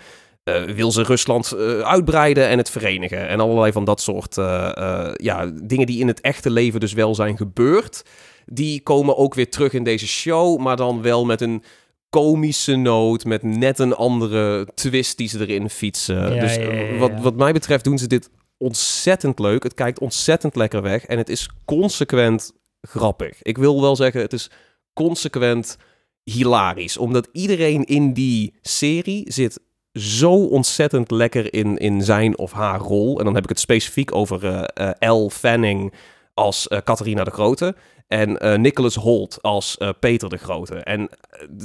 wil 0.76 0.92
ze 0.92 1.04
Rusland 1.04 1.54
uh, 1.56 1.80
uitbreiden 1.80 2.48
en 2.48 2.58
het 2.58 2.70
verenigen. 2.70 3.28
En 3.28 3.40
allerlei 3.40 3.72
van 3.72 3.86
dat 3.86 4.02
soort 4.02 4.38
uh, 4.38 5.12
ja, 5.14 5.52
dingen 5.64 5.86
die 5.86 6.00
in 6.00 6.08
het 6.08 6.22
echte 6.22 6.50
leven 6.50 6.80
dus 6.80 6.94
wel 6.94 7.16
zijn 7.16 7.38
gebeurd. 7.38 8.04
die 8.46 8.82
komen 8.82 9.18
ook 9.18 9.34
weer 9.34 9.50
terug 9.50 9.74
in 9.74 9.84
deze 9.84 10.08
show, 10.08 10.60
maar 10.60 10.76
dan 10.76 11.02
wel 11.02 11.26
met 11.26 11.42
een 11.42 11.64
komische 12.10 12.76
noot, 12.76 13.26
met 13.26 13.44
net 13.44 13.80
een 13.80 13.96
andere 13.96 14.68
twist 14.76 15.18
die 15.18 15.28
ze 15.28 15.40
erin 15.40 15.70
fietsen. 15.70 16.40
dus 16.40 16.58
Wat, 16.98 17.12
wat 17.22 17.36
mij 17.36 17.54
betreft 17.54 17.84
doen 17.84 17.98
ze 17.98 18.08
dit 18.08 18.30
ontzettend 18.58 19.40
leuk. 19.40 19.64
Het 19.64 19.74
kijkt 19.74 20.00
ontzettend 20.00 20.56
lekker 20.56 20.82
weg 20.82 21.06
en 21.06 21.18
het 21.18 21.30
is 21.30 21.50
consequent 21.66 22.52
grappig. 22.82 23.42
Ik 23.42 23.58
wil 23.58 23.82
wel 23.82 23.96
zeggen, 23.96 24.22
het 24.22 24.34
is 24.34 24.50
consequent 24.94 25.78
hilarisch. 26.24 26.98
Omdat 26.98 27.30
iedereen 27.32 27.84
in 27.84 28.14
die 28.14 28.54
serie 28.62 29.32
zit 29.32 29.60
zo 29.94 30.46
ontzettend 30.46 31.12
lekker 31.12 31.54
in, 31.54 31.78
in 31.78 32.02
zijn 32.02 32.38
of 32.38 32.52
haar 32.52 32.80
rol. 32.80 33.20
En 33.20 33.26
dan 33.26 33.34
heb 33.34 33.44
ik 33.44 33.50
het 33.50 33.60
specifiek 33.60 34.16
over 34.16 34.70
uh, 35.02 35.28
Fanning 35.30 35.94
als 36.34 36.68
uh, 36.70 36.78
Catharina 36.84 37.24
de 37.24 37.32
Grote. 37.32 37.76
En 38.08 38.62
Nicholas 38.62 38.96
Holt 38.96 39.42
als 39.42 39.78
Peter 40.00 40.30
de 40.30 40.38
Grote. 40.38 40.76
En 40.76 41.10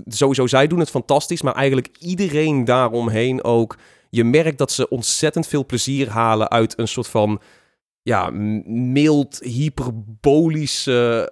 sowieso, 0.06 0.46
zij 0.46 0.66
doen 0.66 0.78
het 0.78 0.90
fantastisch. 0.90 1.42
Maar 1.42 1.54
eigenlijk 1.54 1.96
iedereen 1.98 2.64
daaromheen 2.64 3.44
ook. 3.44 3.76
Je 4.10 4.24
merkt 4.24 4.58
dat 4.58 4.72
ze 4.72 4.88
ontzettend 4.88 5.46
veel 5.46 5.66
plezier 5.66 6.10
halen 6.10 6.50
uit 6.50 6.78
een 6.78 6.88
soort 6.88 7.08
van... 7.08 7.40
Ja, 8.02 8.30
mild, 8.30 9.38
hyperbolische 9.42 11.28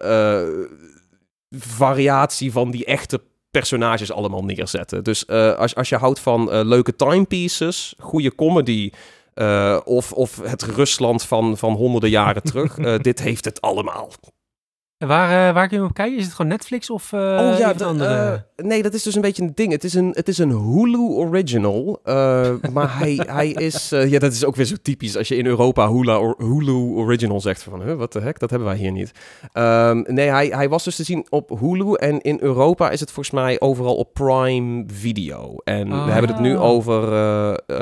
variatie 1.58 2.52
van 2.52 2.70
die 2.70 2.84
echte 2.84 3.20
personages 3.58 4.12
allemaal 4.12 4.44
neerzetten. 4.44 5.04
Dus 5.04 5.24
uh, 5.26 5.54
als, 5.54 5.74
als 5.74 5.88
je 5.88 5.96
houdt 5.96 6.20
van 6.20 6.54
uh, 6.54 6.60
leuke 6.64 6.96
timepieces, 6.96 7.94
goede 7.98 8.34
comedy... 8.34 8.90
Uh, 9.34 9.80
of, 9.84 10.12
of 10.12 10.40
het 10.42 10.62
Rusland 10.62 11.24
van, 11.24 11.56
van 11.56 11.72
honderden 11.72 12.10
jaren 12.10 12.42
terug. 12.42 12.74
dit 13.08 13.20
heeft 13.20 13.44
het 13.44 13.60
allemaal. 13.60 14.10
Waar, 15.06 15.48
uh, 15.48 15.54
waar 15.54 15.68
kun 15.68 15.78
je 15.78 15.84
op 15.84 15.94
kijken? 15.94 16.18
Is 16.18 16.24
het 16.24 16.34
gewoon 16.34 16.50
Netflix 16.50 16.90
of 16.90 17.12
uh, 17.12 17.20
oh, 17.20 17.58
ja, 17.58 17.72
de, 17.72 17.84
andere? 17.84 18.44
Uh, 18.56 18.66
nee, 18.66 18.82
dat 18.82 18.94
is 18.94 19.02
dus 19.02 19.14
een 19.14 19.20
beetje 19.20 19.42
een 19.42 19.52
ding. 19.54 19.72
Het 19.72 19.84
is 19.84 19.94
een, 19.94 20.10
het 20.12 20.28
is 20.28 20.38
een 20.38 20.50
Hulu 20.50 20.98
original. 20.98 22.00
maar 22.72 22.98
hij, 22.98 23.20
hij 23.38 23.48
is... 23.48 23.88
ja, 23.88 24.18
dat 24.18 24.32
is 24.32 24.44
ook 24.44 24.56
weer 24.56 24.66
zo 24.66 24.74
typisch 24.82 25.16
als 25.16 25.28
je 25.28 25.36
in 25.36 25.46
Europa 25.46 25.88
Hulu, 25.88 26.34
Hulu 26.38 26.72
original 26.72 27.40
zegt. 27.40 27.62
Van, 27.62 27.82
huh, 27.82 27.94
wat 27.94 28.12
de 28.12 28.20
heck, 28.20 28.38
dat 28.38 28.50
hebben 28.50 28.68
wij 28.68 28.76
hier 28.76 28.92
niet. 28.92 29.12
Um, 29.52 30.04
nee, 30.06 30.28
hij, 30.28 30.46
hij 30.46 30.68
was 30.68 30.84
dus 30.84 30.96
te 30.96 31.04
zien 31.04 31.26
op 31.28 31.58
Hulu. 31.60 31.94
En 31.94 32.20
in 32.20 32.38
Europa 32.40 32.90
is 32.90 33.00
het 33.00 33.10
volgens 33.10 33.34
mij 33.34 33.60
overal 33.60 33.96
op 33.96 34.12
Prime 34.12 34.84
Video. 34.86 35.56
En 35.64 36.04
we 36.04 36.10
hebben 36.10 36.30
het 36.30 36.40
nu 36.40 36.56
ah. 36.56 36.62
over... 36.62 37.12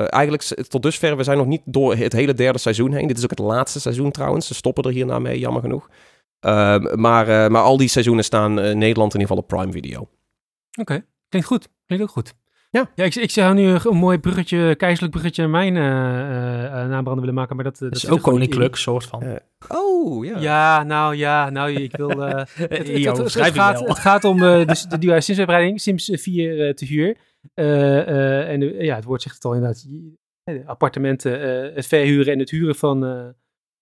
eigenlijk 0.08 0.42
tot 0.68 0.82
dusver, 0.82 1.16
we 1.16 1.24
zijn 1.24 1.38
nog 1.38 1.46
niet 1.46 1.62
door 1.64 1.96
het 1.96 2.12
hele 2.12 2.34
derde 2.34 2.58
seizoen 2.58 2.92
heen. 2.92 3.06
Dit 3.06 3.18
is 3.18 3.24
ook 3.24 3.30
het 3.30 3.38
laatste 3.38 3.80
seizoen 3.80 4.10
trouwens. 4.10 4.46
Ze 4.46 4.54
stoppen 4.54 4.84
er 4.84 4.90
hierna 4.90 5.18
mee, 5.18 5.38
jammer 5.38 5.62
genoeg. 5.62 5.88
Ehm, 6.42 7.00
maar, 7.00 7.28
uh, 7.28 7.48
maar 7.48 7.62
al 7.62 7.76
die 7.76 7.88
seizoenen 7.88 8.24
staan 8.24 8.60
in 8.60 8.78
Nederland 8.78 9.14
in 9.14 9.20
ieder 9.20 9.36
geval 9.36 9.36
op 9.36 9.48
Prime 9.48 9.72
Video. 9.72 10.08
Oké, 10.80 11.04
klinkt 11.28 11.48
goed. 11.48 11.68
Klinkt 11.86 12.04
ook 12.04 12.10
goed. 12.10 12.34
Ja, 12.70 12.90
ja 12.94 13.04
ik, 13.04 13.14
ik 13.14 13.30
zou 13.30 13.54
nu 13.54 13.76
een 13.82 13.96
mooi 13.96 14.18
bruggetje, 14.18 14.74
keizerlijk 14.74 15.12
bruggetje 15.12 15.46
mijn 15.46 15.74
uh, 15.74 15.82
uh, 15.82 16.70
naambranden 16.70 17.20
willen 17.20 17.34
maken, 17.34 17.56
maar 17.56 17.64
dat, 17.64 17.78
dat 17.78 17.94
is 17.94 18.08
ook 18.08 18.22
koninklijk, 18.22 18.76
soort 18.76 19.04
van. 19.04 19.40
oh, 19.68 20.24
ja. 20.24 20.38
Ja, 20.38 20.82
nou 20.82 21.16
ja, 21.16 21.50
nou 21.50 21.72
ik 21.72 21.96
wil... 21.96 22.08
het, 22.18 22.48
het, 22.54 22.88
het, 22.88 23.34
het, 23.34 23.54
gaat, 23.54 23.80
het 23.80 23.98
gaat 23.98 24.24
om 24.24 24.38
dus 24.66 24.82
de 24.82 24.98
nieuwe 24.98 25.20
Sims-uitbreiding, 25.20 25.80
Sims 25.80 26.10
4 26.12 26.74
te 26.74 26.84
huur. 26.84 27.16
en 27.54 28.84
ja, 28.84 28.94
het 28.94 29.04
woord 29.04 29.22
zegt 29.22 29.34
het 29.34 29.44
al 29.44 29.54
inderdaad, 29.54 29.86
appartementen, 30.66 31.40
het 31.74 31.86
verhuren 31.86 32.32
en 32.32 32.38
het 32.38 32.50
huren 32.50 32.74
van, 32.74 33.32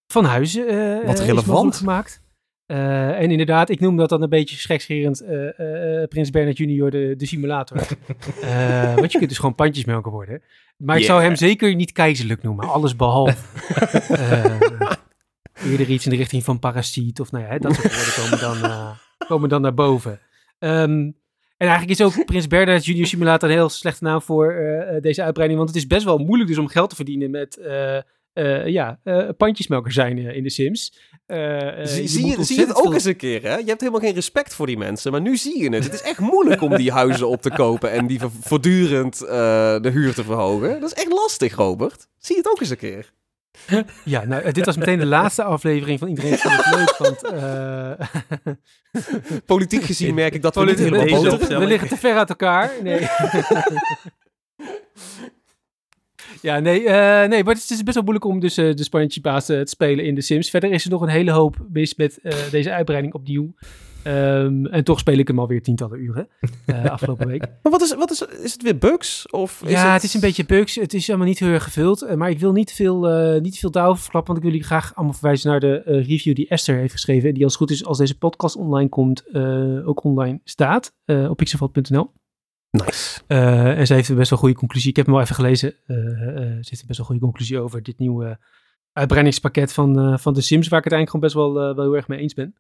van 0.07 0.25
huizen. 0.25 0.67
Wat 1.07 1.21
relevant. 1.21 1.77
gemaakt. 1.77 2.23
Uh, 2.71 3.21
en 3.21 3.31
inderdaad, 3.31 3.71
ik 3.71 3.81
noem 3.81 3.97
dat 3.97 4.09
dan 4.09 4.23
een 4.23 4.29
beetje 4.29 4.57
schekscherend 4.57 5.23
uh, 5.23 5.31
uh, 5.31 6.09
Prins 6.09 6.31
Bernard 6.31 6.57
junior 6.57 6.91
de, 6.91 7.15
de 7.17 7.27
simulator. 7.27 7.77
want 8.97 9.13
je 9.13 9.19
kunt 9.19 9.29
dus 9.29 9.39
gewoon 9.39 9.55
pandjesmelker 9.55 10.13
worden. 10.13 10.43
Maar 10.77 10.99
ik 10.99 11.05
zou 11.05 11.23
hem 11.23 11.37
zeker 11.37 11.75
niet 11.75 11.93
keizerlijk 11.93 12.43
noemen, 12.43 12.69
alles 12.69 12.97
behalve. 12.97 13.37
eerder 15.65 15.91
iets 15.91 16.05
in 16.05 16.11
de 16.11 16.17
richting 16.17 16.45
van 16.45 16.59
parasiet 16.59 17.21
of 17.21 17.33
nou 17.33 17.45
ja, 17.45 17.59
dat 17.59 17.75
soort 17.75 17.95
woorden 17.95 18.39
komen 18.39 18.61
dan, 18.61 18.97
komen 19.29 19.49
dan 19.49 19.63
naar 19.63 19.75
boven. 19.75 20.21
Um, 20.59 21.19
en 21.57 21.69
eigenlijk 21.69 22.01
is 22.01 22.07
ook 22.07 22.25
Prins 22.25 22.47
Bernard 22.47 22.85
Junior 22.85 23.07
Simulator 23.07 23.49
een 23.49 23.55
heel 23.55 23.69
slechte 23.69 24.05
naam 24.05 24.23
voor 24.23 24.55
deze 25.01 25.23
uitbreiding. 25.23 25.61
Want 25.61 25.75
het 25.75 25.83
is 25.83 25.87
best 25.87 26.05
wel 26.05 26.19
moeilijk 26.19 26.49
dus 26.49 26.59
om 26.59 26.69
geld 26.69 26.91
te 26.91 26.97
verdienen 26.97 27.31
met 27.31 27.61
uh, 28.35 28.67
ja, 28.67 29.01
uh, 29.05 29.29
pandjesmelker 29.37 29.93
zijn 29.93 30.17
uh, 30.17 30.37
in 30.37 30.43
de 30.43 30.51
Sims. 30.51 30.93
zie, 31.83 32.09
zie, 32.09 32.27
je, 32.27 32.45
zie 32.45 32.59
je 32.59 32.67
het 32.67 32.77
ook 32.77 32.93
eens 32.93 33.05
een 33.05 33.17
keer, 33.17 33.43
hè? 33.43 33.57
Je 33.57 33.65
hebt 33.65 33.81
helemaal 33.81 34.01
geen 34.01 34.15
respect 34.15 34.55
voor 34.55 34.67
die 34.67 34.79
mensen, 34.79 35.13
maar 35.13 35.21
nu 35.21 35.37
zie 35.37 35.63
je 35.63 35.75
het. 35.75 35.85
Het 35.85 35.95
is 35.95 36.03
echt 36.03 36.19
moeilijk 36.19 36.61
om 36.61 36.77
die 36.77 36.93
huizen 36.93 37.29
op 37.29 37.43
te 37.43 37.51
kopen 37.51 37.91
en 37.91 38.07
die 38.07 38.21
voortdurend 38.41 39.19
de 39.19 39.91
huur 39.93 40.15
te 40.15 40.25
verhogen. 40.25 40.81
Dat 40.81 40.93
is 40.93 41.03
echt 41.03 41.13
lastig, 41.13 41.55
Robert. 41.55 42.09
Zie 42.19 42.37
je 42.37 42.43
het 42.43 42.51
ook 42.51 42.61
eens 42.61 42.71
een 42.71 42.77
keer. 42.77 43.13
Ja, 44.05 44.25
nou, 44.25 44.53
dit 44.53 44.67
was 44.67 44.77
meteen 44.77 44.99
de 44.99 45.07
laatste 45.07 45.43
aflevering 45.43 45.99
van 45.99 46.09
Iedereen 46.09 46.39
vindt 46.39 46.65
het 46.65 46.75
leuk, 46.75 46.97
want... 46.97 47.23
Politiek 49.47 49.83
gezien 49.83 50.15
merk 50.15 50.35
ik 50.35 50.43
dat 50.43 50.55
we 50.55 50.65
niet 50.65 50.79
helemaal 50.79 51.39
We 51.39 51.67
liggen 51.67 51.89
te 51.89 51.97
ver 51.97 52.17
uit 52.17 52.29
elkaar. 52.29 52.71
Nee. 52.83 53.09
Ja, 56.43 56.59
nee, 56.59 56.81
uh, 56.81 56.89
nee, 57.25 57.45
maar 57.45 57.55
het 57.55 57.71
is 57.71 57.83
best 57.83 57.95
wel 57.95 58.03
moeilijk 58.03 58.25
om 58.25 58.41
dus 58.41 58.59
uh, 58.59 58.75
de 58.75 58.83
Spanje 58.83 59.21
baas 59.21 59.51
uh, 59.51 59.61
te 59.61 59.71
spelen 59.71 60.05
in 60.05 60.15
de 60.15 60.21
Sims. 60.21 60.51
Verder 60.51 60.71
is 60.71 60.85
er 60.85 60.91
nog 60.91 61.03
een 61.03 61.09
hele 61.09 61.31
hoop 61.31 61.57
mis 61.73 61.95
met 61.95 62.21
deze 62.51 62.73
uitbreiding 62.73 63.15
opnieuw. 63.15 63.55
Um, 64.05 64.67
en 64.67 64.85
toch 64.85 64.99
speel 64.99 65.19
ik 65.19 65.29
hem 65.29 65.39
alweer 65.39 65.63
tientallen 65.63 66.01
uren 66.01 66.29
afgelopen 66.91 67.27
week. 67.27 67.41
Maar 67.41 67.73
wat 67.73 67.81
is, 67.81 67.95
wat 67.95 68.11
is, 68.11 68.23
is 68.43 68.53
het 68.53 68.63
weer 68.63 68.79
bugs? 68.79 69.31
Of 69.31 69.63
is 69.65 69.71
ja, 69.71 69.85
het... 69.85 69.93
het... 69.93 70.03
is 70.03 70.15
een 70.15 70.21
beetje 70.21 70.45
bugs. 70.45 70.75
Het 70.75 70.95
is 70.95 71.07
helemaal 71.07 71.29
niet 71.29 71.39
heel 71.39 71.49
erg 71.49 71.65
gevuld. 71.65 72.17
maar 72.17 72.31
ik 72.31 72.39
wil 72.39 72.53
niet 72.53 72.73
veel, 72.73 73.01
niet 73.41 73.59
veel 73.59 73.71
daarover 73.71 74.03
verklappen, 74.03 74.33
want 74.33 74.45
ik 74.45 74.51
wil 74.51 74.61
jullie 74.61 74.77
graag 74.77 74.95
allemaal 74.95 75.15
verwijzen 75.15 75.51
naar 75.51 75.61
de 75.61 75.83
review 75.85 76.35
die 76.35 76.49
Esther 76.49 76.77
heeft 76.77 76.93
geschreven. 76.93 77.35
Die 77.35 77.45
als 77.45 77.53
het 77.53 77.63
goed 77.63 77.71
is, 77.71 77.85
als 77.85 77.99
deze 77.99 78.19
podcast 78.19 78.57
online 78.57 78.89
komt, 78.89 79.35
ook 79.85 80.05
online 80.05 80.41
staat 80.45 80.93
op 81.07 81.37
pixelvat.nl. 81.37 82.11
Nice. 82.71 83.21
Uh, 83.29 83.79
en 83.79 83.87
ze 83.87 83.95
heeft 83.95 84.09
een 84.09 84.17
best 84.17 84.31
wel 84.31 84.39
goede 84.39 84.55
conclusie. 84.55 84.91
Ik 84.91 84.97
heb 84.97 85.07
hem 85.07 85.15
al 85.15 85.21
even 85.21 85.35
gelezen. 85.35 85.75
Uh, 85.87 85.97
uh, 85.97 86.05
ze 86.37 86.43
heeft 86.43 86.81
een 86.81 86.87
best 86.87 86.99
wel 86.99 87.07
goede 87.07 87.21
conclusie 87.21 87.61
over 87.61 87.83
dit 87.83 87.99
nieuwe 87.99 88.39
uitbreidingspakket 88.93 89.73
van, 89.73 90.19
van 90.19 90.35
de 90.35 90.41
Sims, 90.41 90.69
waar 90.69 90.79
ik 90.79 90.85
het 90.85 90.93
eigenlijk 90.93 91.33
gewoon 91.35 91.51
best 91.51 91.65
wel, 91.65 91.75
wel 91.75 91.85
heel 91.85 91.97
erg 91.97 92.09
mee 92.09 92.19
eens 92.19 92.35
ben. 92.35 92.55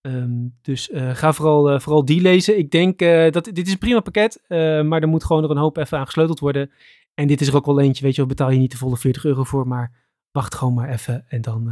Um, 0.00 0.58
dus 0.62 0.90
ga 0.92 1.32
vooral, 1.32 1.80
vooral 1.80 2.04
die 2.04 2.20
lezen. 2.20 2.58
Ik 2.58 2.70
denk 2.70 2.98
dat 3.32 3.44
dit 3.44 3.66
is 3.66 3.72
een 3.72 3.78
prima 3.78 4.00
pakket, 4.00 4.42
maar 4.84 5.02
er 5.02 5.08
moet 5.08 5.24
gewoon 5.24 5.42
nog 5.42 5.50
een 5.50 5.56
hoop 5.56 5.76
even 5.76 5.98
aan 5.98 6.06
gesleuteld 6.06 6.38
worden. 6.38 6.70
En 7.14 7.26
dit 7.26 7.40
is 7.40 7.48
er 7.48 7.56
ook 7.56 7.66
wel 7.66 7.80
eentje, 7.80 8.04
weet 8.04 8.14
je, 8.14 8.26
betaal 8.26 8.50
je 8.50 8.58
niet 8.58 8.70
de 8.70 8.76
volle 8.76 8.96
40 8.96 9.24
euro 9.24 9.44
voor, 9.44 9.68
maar 9.68 9.92
wacht 10.30 10.54
gewoon 10.54 10.74
maar 10.74 10.88
even 10.88 11.24
en 11.28 11.40
dan 11.40 11.70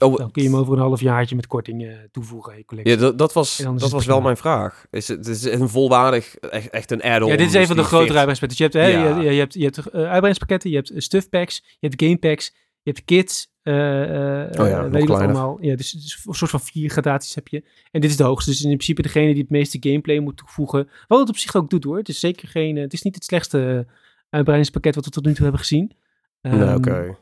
Oh, 0.00 0.16
dan 0.16 0.30
kun 0.30 0.42
je 0.42 0.48
hem 0.48 0.58
over 0.58 0.72
een 0.72 0.80
half 0.80 1.00
jaartje 1.00 1.36
met 1.36 1.46
korting 1.46 1.82
uh, 1.82 1.94
toevoegen 2.10 2.56
je 2.56 2.64
collectie. 2.64 2.94
Ja, 2.94 3.00
dat, 3.00 3.18
dat 3.18 3.32
was, 3.32 3.56
dat 3.56 3.90
was 3.90 4.06
wel 4.06 4.20
mijn 4.20 4.36
vraag. 4.36 4.86
Is 4.90 5.08
het, 5.08 5.26
is 5.26 5.44
een 5.44 5.68
volwaardig, 5.68 6.36
echt, 6.36 6.70
echt 6.70 6.90
een 6.90 7.02
add-on? 7.02 7.30
Ja, 7.30 7.36
dit 7.36 7.46
is 7.46 7.54
een 7.54 7.66
van 7.66 7.76
de 7.76 7.82
grotere 7.82 8.18
uitbreidingspakketten. 8.18 8.80
Je 8.80 8.86
hebt, 8.86 9.16
hè, 9.16 9.22
je, 9.22 9.32
je, 9.32 9.38
hebt, 9.38 9.54
je 9.54 9.64
hebt 9.64 9.78
uh, 9.78 9.84
uitbreidingspakketten, 9.92 10.70
je 10.70 10.76
hebt 10.76 10.92
stuff 10.96 11.28
packs, 11.28 11.62
je 11.78 11.88
hebt 11.88 12.02
game 12.02 12.16
packs, 12.16 12.54
je 12.82 12.90
hebt 12.90 13.04
kits. 13.04 13.48
Uh, 13.62 13.74
oh 13.74 14.68
ja, 14.68 14.90
weet 14.90 15.06
je 15.06 15.14
allemaal. 15.14 15.58
Ja, 15.60 15.76
dus, 15.76 15.90
dus, 15.90 16.22
een 16.26 16.34
soort 16.34 16.50
van 16.50 16.60
vier 16.60 16.90
gradaties 16.90 17.34
heb 17.34 17.48
je. 17.48 17.64
En 17.90 18.00
dit 18.00 18.10
is 18.10 18.16
de 18.16 18.24
hoogste. 18.24 18.50
Dus 18.50 18.60
in 18.60 18.68
principe 18.68 19.02
degene 19.02 19.32
die 19.32 19.42
het 19.42 19.50
meeste 19.50 19.78
gameplay 19.80 20.18
moet 20.18 20.36
toevoegen. 20.36 20.88
Wat 21.08 21.18
het 21.18 21.28
op 21.28 21.36
zich 21.36 21.56
ook 21.56 21.70
doet 21.70 21.84
hoor. 21.84 21.96
Het 21.96 22.08
is 22.08 22.20
zeker 22.20 22.48
geen, 22.48 22.76
het 22.76 22.92
is 22.92 23.02
niet 23.02 23.14
het 23.14 23.24
slechtste 23.24 23.86
uitbreidingspakket 24.30 24.94
wat 24.94 25.04
we 25.04 25.10
tot 25.10 25.24
nu 25.24 25.32
toe 25.32 25.42
hebben 25.42 25.60
gezien. 25.60 25.92
Um, 26.40 26.58
nee, 26.58 26.74
oké. 26.74 27.16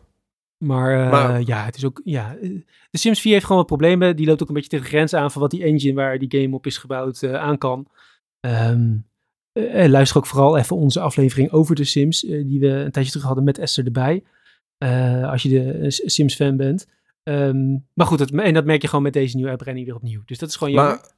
Maar, 0.58 1.04
uh, 1.04 1.10
maar, 1.10 1.42
ja, 1.42 1.64
het 1.64 1.76
is 1.76 1.84
ook. 1.84 2.00
Ja, 2.04 2.36
de 2.90 2.98
Sims 2.98 3.20
4 3.20 3.32
heeft 3.32 3.44
gewoon 3.44 3.58
wat 3.58 3.66
problemen. 3.66 4.16
Die 4.16 4.26
loopt 4.26 4.42
ook 4.42 4.48
een 4.48 4.54
beetje 4.54 4.70
tegen 4.70 4.84
de 4.84 4.90
grens 4.90 5.14
aan 5.14 5.30
van 5.30 5.40
wat 5.40 5.50
die 5.50 5.62
engine 5.62 5.94
waar 5.94 6.18
die 6.18 6.40
game 6.40 6.56
op 6.56 6.66
is 6.66 6.78
gebouwd 6.78 7.22
uh, 7.22 7.34
aan 7.34 7.58
kan. 7.58 7.86
Um, 8.40 9.06
uh, 9.52 9.86
luister 9.86 10.16
ook 10.16 10.26
vooral 10.26 10.56
even 10.56 10.76
onze 10.76 11.00
aflevering 11.00 11.50
over 11.50 11.74
de 11.74 11.84
Sims, 11.84 12.20
die 12.20 12.60
we 12.60 12.68
een 12.68 12.90
tijdje 12.90 13.10
terug 13.10 13.26
hadden 13.26 13.44
met 13.44 13.58
Esther 13.58 13.84
erbij. 13.84 14.24
als 15.24 15.42
je 15.42 15.48
de 15.48 15.84
Sims-fan 15.88 16.56
bent. 16.56 16.86
Um, 17.22 17.86
maar 17.94 18.06
goed, 18.06 18.18
dat, 18.18 18.30
en 18.30 18.54
dat 18.54 18.64
merk 18.64 18.82
je 18.82 18.88
gewoon 18.88 19.02
met 19.02 19.12
deze 19.12 19.34
nieuwe 19.34 19.50
uitbreiding 19.50 19.86
weer 19.86 19.96
opnieuw. 19.96 20.22
Dus 20.24 20.38
dat 20.38 20.48
is 20.48 20.56
gewoon 20.56 20.72
jammer. 20.72 20.94
Maar 20.94 21.16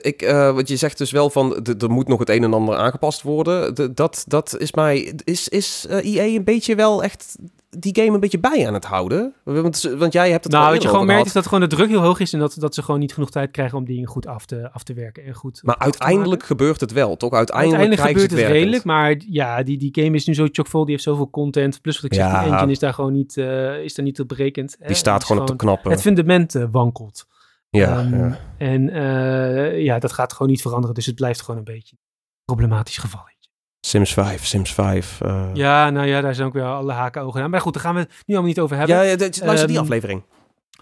ik, 0.00 0.22
uh, 0.22 0.54
wat 0.54 0.68
je 0.68 0.76
zegt 0.76 0.98
dus 0.98 1.10
wel 1.10 1.30
van, 1.30 1.66
er 1.78 1.90
moet 1.90 2.08
nog 2.08 2.18
het 2.18 2.28
een 2.28 2.42
en 2.42 2.54
ander 2.54 2.76
aangepast 2.76 3.22
worden. 3.22 3.74
De, 3.74 3.94
dat, 3.94 4.24
dat 4.26 4.58
is 4.58 4.72
mij, 4.72 5.14
is, 5.24 5.48
is 5.48 5.86
uh, 5.90 6.04
EA 6.04 6.36
een 6.36 6.44
beetje 6.44 6.74
wel 6.74 7.02
echt 7.02 7.36
die 7.78 7.96
game 7.96 8.14
een 8.14 8.20
beetje 8.20 8.38
bij 8.38 8.66
aan 8.66 8.74
het 8.74 8.84
houden? 8.84 9.34
Want, 9.44 9.82
want 9.98 10.12
jij 10.12 10.30
hebt 10.30 10.44
het 10.44 10.52
Nou, 10.52 10.72
wat 10.72 10.82
je 10.82 10.88
gewoon 10.88 11.06
merkt 11.06 11.26
is 11.26 11.32
dat 11.32 11.44
gewoon 11.44 11.60
de 11.60 11.76
druk 11.76 11.88
heel 11.88 12.00
hoog 12.00 12.20
is 12.20 12.32
en 12.32 12.38
dat, 12.38 12.54
dat 12.58 12.74
ze 12.74 12.82
gewoon 12.82 13.00
niet 13.00 13.12
genoeg 13.14 13.30
tijd 13.30 13.50
krijgen 13.50 13.78
om 13.78 13.84
dingen 13.84 14.08
goed 14.08 14.26
af 14.26 14.46
te, 14.46 14.72
af 14.72 14.82
te 14.82 14.94
werken 14.94 15.24
en 15.24 15.34
goed. 15.34 15.60
Maar 15.62 15.78
uiteindelijk 15.78 16.42
gebeurt 16.42 16.80
het 16.80 16.92
wel, 16.92 17.16
toch? 17.16 17.32
Uiteindelijk, 17.32 17.80
uiteindelijk 17.80 18.18
gebeurt 18.18 18.40
het, 18.40 18.48
het 18.48 18.58
redelijk, 18.58 18.84
maar 18.84 19.16
ja, 19.28 19.62
die, 19.62 19.78
die 19.78 20.04
game 20.04 20.16
is 20.16 20.26
nu 20.26 20.34
zo 20.34 20.48
chockvol, 20.52 20.82
die 20.82 20.90
heeft 20.90 21.04
zoveel 21.04 21.30
content. 21.30 21.80
Plus 21.80 22.00
wat 22.00 22.04
ik 22.04 22.14
zeg, 22.14 22.42
die 22.42 22.52
engine 22.52 22.70
is 22.70 22.78
daar 22.78 22.94
gewoon 22.94 23.12
niet, 23.12 23.36
uh, 23.36 23.78
is 23.78 23.94
daar 23.94 24.04
niet 24.04 24.20
op 24.20 24.28
berekend. 24.28 24.76
Die 24.86 24.96
staat 24.96 25.24
gewoon, 25.24 25.42
op 25.42 25.48
de 25.48 25.56
knappen. 25.56 25.90
Het 25.90 26.00
fundament 26.00 26.54
uh, 26.54 26.64
wankelt. 26.70 27.26
Ja, 27.70 28.00
um, 28.00 28.16
ja. 28.16 28.38
En 28.58 28.82
ja, 29.82 29.98
dat 29.98 30.12
gaat 30.12 30.32
gewoon 30.32 30.48
niet 30.48 30.62
veranderen. 30.62 30.94
Dus 30.94 31.06
het 31.06 31.14
blijft 31.14 31.40
gewoon 31.40 31.56
een 31.56 31.64
beetje 31.64 31.96
een 31.96 32.44
problematisch 32.44 32.98
geval. 32.98 33.30
Sims 33.86 34.12
5, 34.12 34.44
Sims 34.44 34.74
5. 34.74 35.18
Ja, 35.54 35.90
nou 35.90 36.06
ja, 36.06 36.20
daar 36.20 36.34
zijn 36.34 36.46
ook 36.46 36.52
weer 36.52 36.64
alle 36.64 36.92
haken 36.92 37.22
ogen 37.22 37.42
aan. 37.42 37.50
Maar 37.50 37.60
goed, 37.60 37.74
daar 37.74 37.82
gaan 37.82 37.94
we 37.94 38.00
het 38.00 38.10
nu 38.26 38.34
allemaal 38.34 38.48
niet 38.48 38.60
over 38.60 38.76
hebben. 38.76 38.96
Ja, 38.96 39.02
ja 39.02 39.16
luister 39.18 39.60
um, 39.60 39.66
die 39.66 39.78
aflevering. 39.78 40.22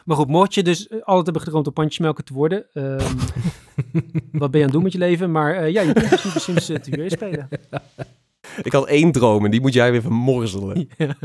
Maar 0.05 0.17
goed, 0.17 0.29
mocht 0.29 0.55
je 0.55 0.63
dus 0.63 0.91
altijd 0.91 1.25
hebben 1.25 1.43
gedroomd 1.43 1.67
om 1.67 1.73
pandjesmelker 1.73 2.25
te 2.25 2.33
worden, 2.33 2.67
um, 2.75 2.99
wat 4.41 4.51
ben 4.51 4.61
je 4.61 4.67
aan 4.67 4.71
het 4.71 4.73
doen 4.73 4.83
met 4.83 4.93
je 4.93 4.99
leven? 4.99 5.31
Maar 5.31 5.63
uh, 5.63 5.73
ja, 5.73 5.81
je 5.81 5.93
kunt 5.93 6.23
dus 6.23 6.45
Sims 6.45 6.73
2 6.83 7.11
spelen. 7.11 7.49
Ik 8.63 8.73
had 8.73 8.87
één 8.87 9.13
droom 9.13 9.45
en 9.45 9.51
die 9.51 9.61
moet 9.61 9.73
jij 9.73 9.91
weer 9.91 10.03
vermorzelen. 10.03 10.89
Ja. 10.99 11.17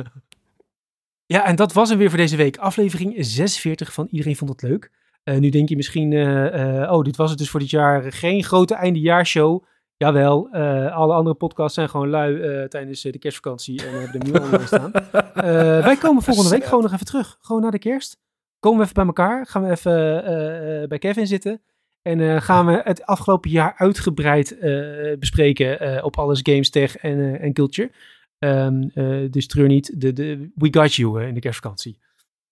ja, 1.26 1.46
en 1.46 1.56
dat 1.56 1.74
was 1.74 1.90
hem 1.90 1.98
weer 1.98 2.10
voor 2.10 2.18
deze 2.18 2.36
week. 2.36 2.58
Aflevering 2.58 3.16
46 3.18 3.94
van 3.94 4.08
Iedereen 4.12 4.36
Vond 4.36 4.50
Het 4.50 4.62
Leuk. 4.62 4.92
Uh, 5.24 5.38
nu 5.38 5.50
denk 5.50 5.70
je 5.70 5.76
misschien, 5.76 6.12
uh, 6.12 6.92
oh, 6.92 7.04
dit 7.04 7.16
was 7.16 7.30
het 7.30 7.40
dus 7.40 7.50
voor 7.50 7.60
dit 7.60 7.70
jaar. 7.70 8.12
Geen 8.12 8.44
grote 8.44 8.76
eindejaarshow. 8.76 9.64
Jawel, 9.98 10.50
alle 10.90 11.14
andere 11.14 11.36
podcasts 11.36 11.74
zijn 11.74 11.90
gewoon 11.90 12.10
lui 12.10 12.68
tijdens 12.68 13.02
de 13.02 13.20
kerstvakantie 13.20 13.86
en 13.86 14.00
hebben 14.02 14.22
er 14.22 14.28
nu 14.28 14.40
online 14.40 14.66
staan. 14.66 14.92
wij 15.82 15.96
komen 15.96 16.24
volgende 16.24 16.50
week 16.50 16.66
gewoon 16.66 16.84
nog 16.84 16.94
even 16.94 17.06
terug. 17.06 17.38
Gewoon 17.42 17.62
na 17.62 17.72
de 17.72 17.80
kerst. 17.80 18.18
Komen 18.60 18.78
we 18.78 18.84
even 18.84 18.96
bij 18.96 19.06
elkaar. 19.06 19.46
Gaan 19.48 19.64
we 19.64 19.70
even 19.70 20.90
bij 20.90 20.98
Kevin 20.98 21.28
zitten. 21.28 21.62
En 22.02 22.20
uh, 22.20 22.42
gaan 22.42 22.66
we 22.66 22.82
het 22.84 23.06
afgelopen 23.06 23.50
jaar 23.50 23.74
uitgebreid 23.78 24.56
uh, 24.62 25.18
bespreken 25.18 25.84
uh, 25.84 26.04
op 26.04 26.18
alles 26.18 26.40
games, 26.44 26.70
tech 26.70 26.98
en, 26.98 27.40
en 27.40 27.54
culture. 27.54 27.92
Um, 28.40 28.92
dus 29.32 29.48
treur 29.48 29.68
niet, 29.68 30.02
de, 30.02 30.14
de, 30.14 30.50
we 30.56 30.68
got 30.72 30.94
you 30.94 31.28
in 31.28 31.34
de 31.34 31.40
kerstvakantie. 31.40 32.00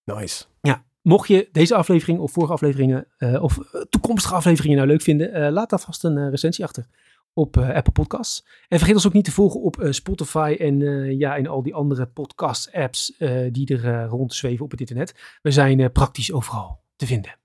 Nice. 0.03 0.45
Ja, 0.61 0.83
mocht 1.01 1.27
je 1.27 1.49
deze 1.51 1.75
aflevering 1.75 2.19
of 2.19 2.31
vorige 2.31 2.53
afleveringen 2.53 3.07
of 3.39 3.59
toekomstige 3.89 4.35
afleveringen 4.35 4.77
nou 4.77 4.89
leuk 4.89 5.01
vinden, 5.01 5.51
laat 5.51 5.69
daar 5.69 5.79
vast 5.79 6.03
een 6.03 6.29
recensie 6.29 6.63
achter 6.63 6.87
op 7.33 7.57
Apple 7.57 7.93
Podcasts. 7.93 8.45
En 8.67 8.77
vergeet 8.77 8.95
ons 8.95 9.07
ook 9.07 9.13
niet 9.13 9.25
te 9.25 9.31
volgen 9.31 9.61
op 9.61 9.87
Spotify 9.89 10.55
en 10.59 10.79
ja, 11.17 11.35
in 11.35 11.47
al 11.47 11.63
die 11.63 11.73
andere 11.73 12.05
podcast-apps 12.05 13.17
die 13.51 13.77
er 13.77 14.05
rondzweven 14.05 14.65
op 14.65 14.71
het 14.71 14.79
internet. 14.79 15.37
We 15.41 15.51
zijn 15.51 15.91
praktisch 15.91 16.31
overal 16.31 16.83
te 16.95 17.05
vinden. 17.05 17.35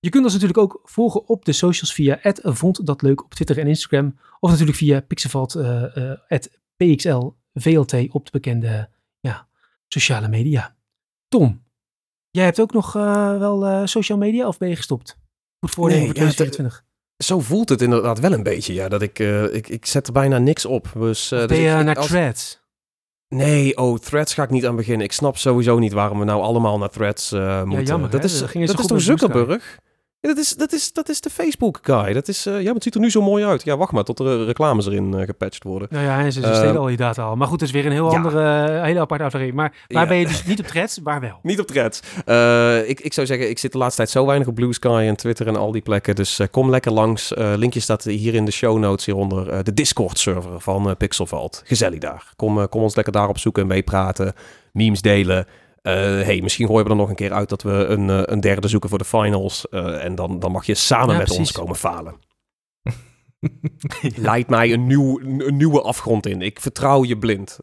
Je 0.00 0.08
kunt 0.08 0.24
ons 0.24 0.32
natuurlijk 0.32 0.60
ook 0.60 0.80
volgen 0.84 1.28
op 1.28 1.44
de 1.44 1.52
socials 1.52 1.92
via 1.92 2.18
vond 2.42 2.86
dat 2.86 3.02
leuk 3.02 3.24
op 3.24 3.34
Twitter 3.34 3.58
en 3.58 3.66
Instagram. 3.66 4.18
Of 4.40 4.50
natuurlijk 4.50 4.78
via 4.78 5.00
Pixelvalt, 5.00 5.58
PXLVLT 6.76 8.12
op 8.12 8.24
de 8.24 8.30
bekende 8.30 8.88
ja, 9.20 9.48
sociale 9.88 10.28
media. 10.28 10.76
Tom, 11.28 11.62
jij 12.30 12.44
hebt 12.44 12.60
ook 12.60 12.72
nog 12.72 12.92
wel 12.92 13.86
social 13.86 14.18
media 14.18 14.46
of 14.46 14.58
ben 14.58 14.68
je 14.68 14.76
gestopt? 14.76 15.18
Goed 15.60 15.70
voor 15.70 15.88
nee, 15.88 16.12
2024. 16.12 16.88
Zo 17.24 17.40
voelt 17.40 17.68
het 17.68 17.82
inderdaad 17.82 18.20
wel 18.20 18.32
een 18.32 18.42
beetje, 18.42 18.72
ja. 18.72 18.88
Dat 18.88 19.02
ik, 19.02 19.18
ik, 19.52 19.68
ik 19.68 19.86
zet 19.86 20.06
er 20.06 20.12
bijna 20.12 20.38
niks 20.38 20.64
op. 20.64 20.92
Dus, 20.98 21.28
ben 21.28 21.48
dus 21.48 21.58
je 21.58 21.64
ik, 21.78 21.84
naar 21.84 21.96
als... 21.96 22.06
Threads? 22.06 22.60
Nee, 23.28 23.76
oh, 23.76 23.98
Threads 23.98 24.34
ga 24.34 24.42
ik 24.42 24.50
niet 24.50 24.66
aan 24.66 24.76
beginnen. 24.76 25.04
Ik 25.06 25.12
snap 25.12 25.36
sowieso 25.36 25.78
niet 25.78 25.92
waarom 25.92 26.18
we 26.18 26.24
nou 26.24 26.42
allemaal 26.42 26.78
naar 26.78 26.88
Threads 26.88 27.32
uh, 27.32 27.62
moeten. 27.62 27.80
Ja, 27.80 27.86
jammer, 27.86 28.10
dat 28.10 28.24
is, 28.24 28.38
dat 28.38 28.78
is 28.78 28.86
toch 28.86 29.00
Zuckerberg? 29.00 29.78
Ja, 30.22 30.28
dat, 30.28 30.38
is, 30.38 30.54
dat, 30.54 30.72
is, 30.72 30.92
dat 30.92 31.08
is 31.08 31.20
de 31.20 31.30
Facebook-guy. 31.30 32.12
Dat 32.12 32.28
is, 32.28 32.46
uh, 32.46 32.54
ja, 32.58 32.64
maar 32.64 32.74
het 32.74 32.82
ziet 32.82 32.94
er 32.94 33.00
nu 33.00 33.10
zo 33.10 33.22
mooi 33.22 33.44
uit. 33.44 33.64
Ja, 33.64 33.76
wacht 33.76 33.92
maar 33.92 34.04
tot 34.04 34.18
er 34.18 34.44
reclames 34.44 34.86
erin 34.86 35.12
uh, 35.14 35.24
gepatcht 35.24 35.62
worden. 35.62 35.88
Nou 35.90 36.04
ja, 36.04 36.18
en 36.18 36.32
ze, 36.32 36.40
ze 36.40 36.54
stelen 36.54 36.76
al 36.76 36.86
die 36.86 36.96
data 36.96 37.22
al. 37.22 37.36
Maar 37.36 37.46
goed, 37.46 37.58
dat 37.58 37.68
is 37.68 37.74
weer 37.74 37.86
een 37.86 37.92
heel 37.92 38.14
andere, 38.14 38.68
hele 38.82 39.00
aparte 39.00 39.24
aflevering. 39.24 39.56
Maar 39.56 39.72
waar 39.88 40.06
ben 40.06 40.16
je 40.16 40.26
dus 40.26 40.44
niet 40.44 40.60
op 40.60 40.66
threads, 40.66 40.98
waar 41.02 41.20
wel? 41.20 41.38
Niet 41.50 41.60
op 41.60 41.66
threads. 41.66 42.00
ik, 42.88 43.00
ik 43.00 43.12
zou 43.12 43.26
zeggen, 43.26 43.50
ik 43.50 43.58
zit 43.58 43.72
de 43.72 43.78
laatste 43.78 43.96
tijd 43.96 44.10
zo 44.10 44.26
weinig 44.26 44.48
op 44.48 44.54
Blue 44.54 44.72
Sky 44.72 45.04
en 45.06 45.16
Twitter 45.16 45.46
en 45.46 45.56
al 45.56 45.72
die 45.72 45.82
plekken. 45.82 46.14
Dus 46.14 46.40
kom 46.50 46.70
lekker 46.70 46.92
langs. 46.92 47.32
linkje 47.36 47.80
staat 47.80 48.04
hier 48.04 48.34
in 48.34 48.44
de 48.44 48.50
show 48.50 48.78
notes 48.78 49.04
hieronder. 49.04 49.64
de 49.64 49.74
Discord-server 49.74 50.60
van 50.60 50.96
Pixelvalt. 50.96 51.62
Gezellig 51.64 51.98
daar. 51.98 52.32
Kom, 52.36 52.68
kom 52.68 52.82
ons 52.82 52.94
lekker 52.94 53.12
daarop 53.12 53.38
zoeken 53.38 53.62
en 53.62 53.68
meepraten. 53.68 54.32
Memes 54.72 55.02
delen. 55.02 55.46
Uh, 55.82 55.92
hey, 56.22 56.40
misschien 56.40 56.66
gooien 56.66 56.84
we 56.84 56.90
er 56.90 56.96
nog 56.96 57.08
een 57.08 57.14
keer 57.14 57.32
uit 57.32 57.48
dat 57.48 57.62
we 57.62 57.70
een, 57.70 58.08
uh, 58.08 58.22
een 58.24 58.40
derde 58.40 58.68
zoeken 58.68 58.88
voor 58.88 58.98
de 58.98 59.04
finals. 59.04 59.66
Uh, 59.70 60.04
en 60.04 60.14
dan, 60.14 60.38
dan 60.38 60.52
mag 60.52 60.66
je 60.66 60.74
samen 60.74 61.10
ja, 61.10 61.16
met 61.16 61.24
precies. 61.24 61.38
ons 61.38 61.52
komen 61.52 61.76
falen. 61.76 62.14
Leidt 64.16 64.48
mij 64.48 64.72
een, 64.72 64.86
nieuw, 64.86 65.20
een 65.20 65.56
nieuwe 65.56 65.80
afgrond 65.80 66.26
in. 66.26 66.42
Ik 66.42 66.60
vertrouw 66.60 67.04
je 67.04 67.18
blind. 67.18 67.58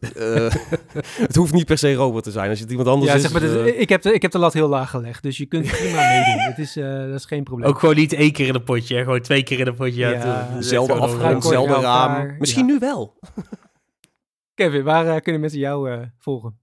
het 1.26 1.34
hoeft 1.34 1.52
niet 1.52 1.66
per 1.66 1.78
se 1.78 1.94
Robert 1.94 2.24
te 2.24 2.30
zijn. 2.30 2.48
Als 2.48 2.58
je 2.58 2.62
het 2.62 2.72
iemand 2.72 2.90
anders 2.90 3.10
ja, 3.10 3.16
is... 3.16 3.22
Zeg 3.22 3.32
maar, 3.32 3.40
dus, 3.40 3.72
ik, 3.72 3.88
heb 3.88 4.02
de, 4.02 4.12
ik 4.12 4.22
heb 4.22 4.30
de 4.30 4.38
lat 4.38 4.52
heel 4.52 4.68
laag 4.68 4.90
gelegd. 4.90 5.22
Dus 5.22 5.36
je 5.36 5.46
kunt 5.46 5.66
prima 5.76 6.08
meedoen. 6.08 6.42
Het 6.42 6.58
is, 6.58 6.72
dat 6.74 7.14
is 7.14 7.24
geen 7.24 7.42
probleem. 7.42 7.68
Ook 7.68 7.78
gewoon 7.78 7.96
niet 7.96 8.12
één 8.12 8.32
keer 8.32 8.46
in 8.46 8.54
een 8.54 8.64
potje. 8.64 9.02
Gewoon 9.02 9.20
twee 9.20 9.42
keer 9.42 9.60
in 9.60 9.66
een 9.66 9.74
potje. 9.74 10.06
Ja, 10.08 10.60
zelfde 10.60 10.94
afgrond, 10.94 11.44
zelfde 11.44 11.80
raam. 11.80 12.36
Misschien 12.38 12.66
nu 12.66 12.78
wel. 12.78 13.18
Kevin, 14.54 14.82
waar 14.82 15.20
kunnen 15.20 15.40
mensen 15.40 15.60
jou 15.60 16.06
volgen? 16.18 16.58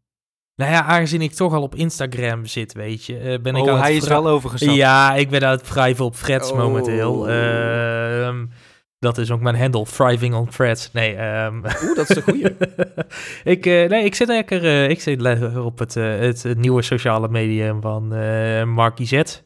Nou 0.55 0.71
ja, 0.71 0.83
aangezien 0.83 1.21
ik 1.21 1.31
toch 1.31 1.53
al 1.53 1.61
op 1.61 1.75
Instagram 1.75 2.45
zit, 2.45 2.73
weet 2.73 3.05
je, 3.05 3.13
uh, 3.13 3.41
ben 3.41 3.55
oh, 3.55 3.61
ik 3.61 3.69
aan 3.69 3.79
hij 3.79 3.95
is 3.95 4.07
wel 4.07 4.27
overgestapt. 4.27 4.75
Ja, 4.77 5.15
ik 5.15 5.29
ben 5.29 5.43
aan 5.43 5.51
het 5.51 5.69
wrijven 5.69 6.05
op 6.05 6.15
threads 6.15 6.51
oh. 6.51 6.57
momenteel. 6.57 7.29
Uh, 7.29 8.43
dat 8.99 9.17
is 9.17 9.31
ook 9.31 9.41
mijn 9.41 9.55
handle, 9.55 9.83
thriving 9.83 10.35
on 10.35 10.49
threads. 10.49 10.91
Nee, 10.91 11.17
um... 11.17 11.55
Oeh, 11.55 11.95
dat 11.95 12.09
is 12.09 12.15
de 12.15 12.21
goeie. 12.21 12.55
ik, 13.53 13.65
uh, 13.65 13.89
nee, 13.89 14.03
ik 14.03 14.15
zit 14.15 14.27
lekker, 14.27 14.63
uh, 14.63 14.89
ik 14.89 15.01
zit 15.01 15.21
lekker 15.21 15.63
op 15.63 15.79
het, 15.79 15.93
het 15.93 16.57
nieuwe 16.57 16.81
sociale 16.81 17.29
medium 17.29 17.81
van 17.81 18.07
Marky 18.73 19.05
Z. 19.05 19.41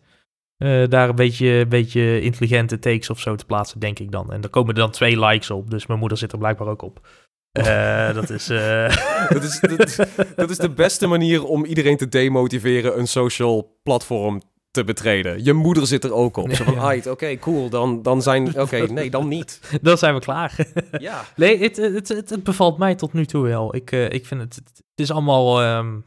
daar 0.87 1.09
een 1.09 1.15
beetje, 1.15 1.65
beetje 1.67 2.21
intelligente 2.21 2.79
takes 2.79 3.09
of 3.09 3.19
zo 3.19 3.35
te 3.35 3.45
plaatsen, 3.45 3.79
denk 3.79 3.99
ik 3.99 4.11
dan. 4.11 4.31
En 4.31 4.41
er 4.41 4.49
komen 4.49 4.73
er 4.73 4.79
dan 4.79 4.91
twee 4.91 5.19
likes 5.19 5.51
op, 5.51 5.69
dus 5.69 5.85
mijn 5.85 5.99
moeder 5.99 6.17
zit 6.17 6.31
er 6.31 6.37
blijkbaar 6.37 6.67
ook 6.67 6.81
op. 6.81 7.07
Uh, 7.53 8.13
dat, 8.13 8.29
is, 8.29 8.49
uh... 8.49 8.95
dat, 9.29 9.43
is, 9.43 9.59
dat, 9.59 9.87
is, 9.87 9.95
dat 10.35 10.49
is 10.49 10.57
de 10.57 10.69
beste 10.69 11.07
manier 11.07 11.45
om 11.45 11.65
iedereen 11.65 11.97
te 11.97 12.09
demotiveren 12.09 12.99
een 12.99 13.07
social 13.07 13.79
platform 13.83 14.41
te 14.71 14.83
betreden. 14.83 15.43
Je 15.43 15.53
moeder 15.53 15.87
zit 15.87 16.03
er 16.03 16.13
ook 16.13 16.37
op. 16.37 16.53
Zo 16.53 16.63
van, 16.63 16.73
ja. 16.73 16.95
oké, 16.95 17.09
okay, 17.09 17.37
cool, 17.37 17.69
dan, 17.69 18.01
dan 18.01 18.21
zijn... 18.21 18.47
Oké, 18.61 18.77
nee, 18.77 19.09
dan 19.09 19.27
niet. 19.27 19.79
Dan 19.81 19.97
zijn 19.97 20.13
we 20.13 20.19
klaar. 20.19 20.55
ja. 20.99 21.25
Nee, 21.35 21.57
het, 21.57 21.77
het, 21.77 22.07
het, 22.07 22.29
het, 22.29 22.43
bevalt 22.43 22.77
mij 22.77 22.95
tot 22.95 23.13
nu 23.13 23.25
toe 23.25 23.43
wel. 23.43 23.75
Ik, 23.75 23.91
uh, 23.91 24.09
ik 24.09 24.25
vind 24.25 24.41
het... 24.41 24.55
Het 24.55 25.07
is 25.07 25.11
allemaal... 25.11 25.77
Um, 25.77 26.05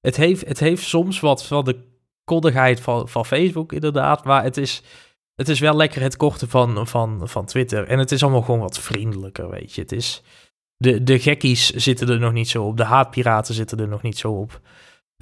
het, 0.00 0.16
heeft, 0.16 0.48
het 0.48 0.58
heeft 0.58 0.82
soms 0.82 1.20
wat 1.20 1.46
van 1.46 1.64
de 1.64 1.76
koddigheid 2.24 2.80
van, 2.80 3.08
van 3.08 3.26
Facebook, 3.26 3.72
inderdaad. 3.72 4.24
Maar 4.24 4.42
het 4.42 4.56
is... 4.56 4.82
Het 5.34 5.48
is 5.48 5.60
wel 5.60 5.76
lekker 5.76 6.02
het 6.02 6.16
korte 6.16 6.48
van, 6.48 6.86
van, 6.86 7.20
van 7.28 7.44
Twitter. 7.44 7.86
En 7.86 7.98
het 7.98 8.12
is 8.12 8.22
allemaal 8.22 8.42
gewoon 8.42 8.60
wat 8.60 8.78
vriendelijker, 8.78 9.50
weet 9.50 9.74
je. 9.74 9.80
Het 9.80 9.92
is 9.92 10.22
de, 10.76 11.02
de 11.02 11.18
gekkies 11.18 11.70
zitten 11.70 12.08
er 12.08 12.18
nog 12.18 12.32
niet 12.32 12.48
zo 12.48 12.64
op. 12.64 12.76
De 12.76 12.84
haatpiraten 12.84 13.54
zitten 13.54 13.78
er 13.78 13.88
nog 13.88 14.02
niet 14.02 14.18
zo 14.18 14.32
op. 14.32 14.60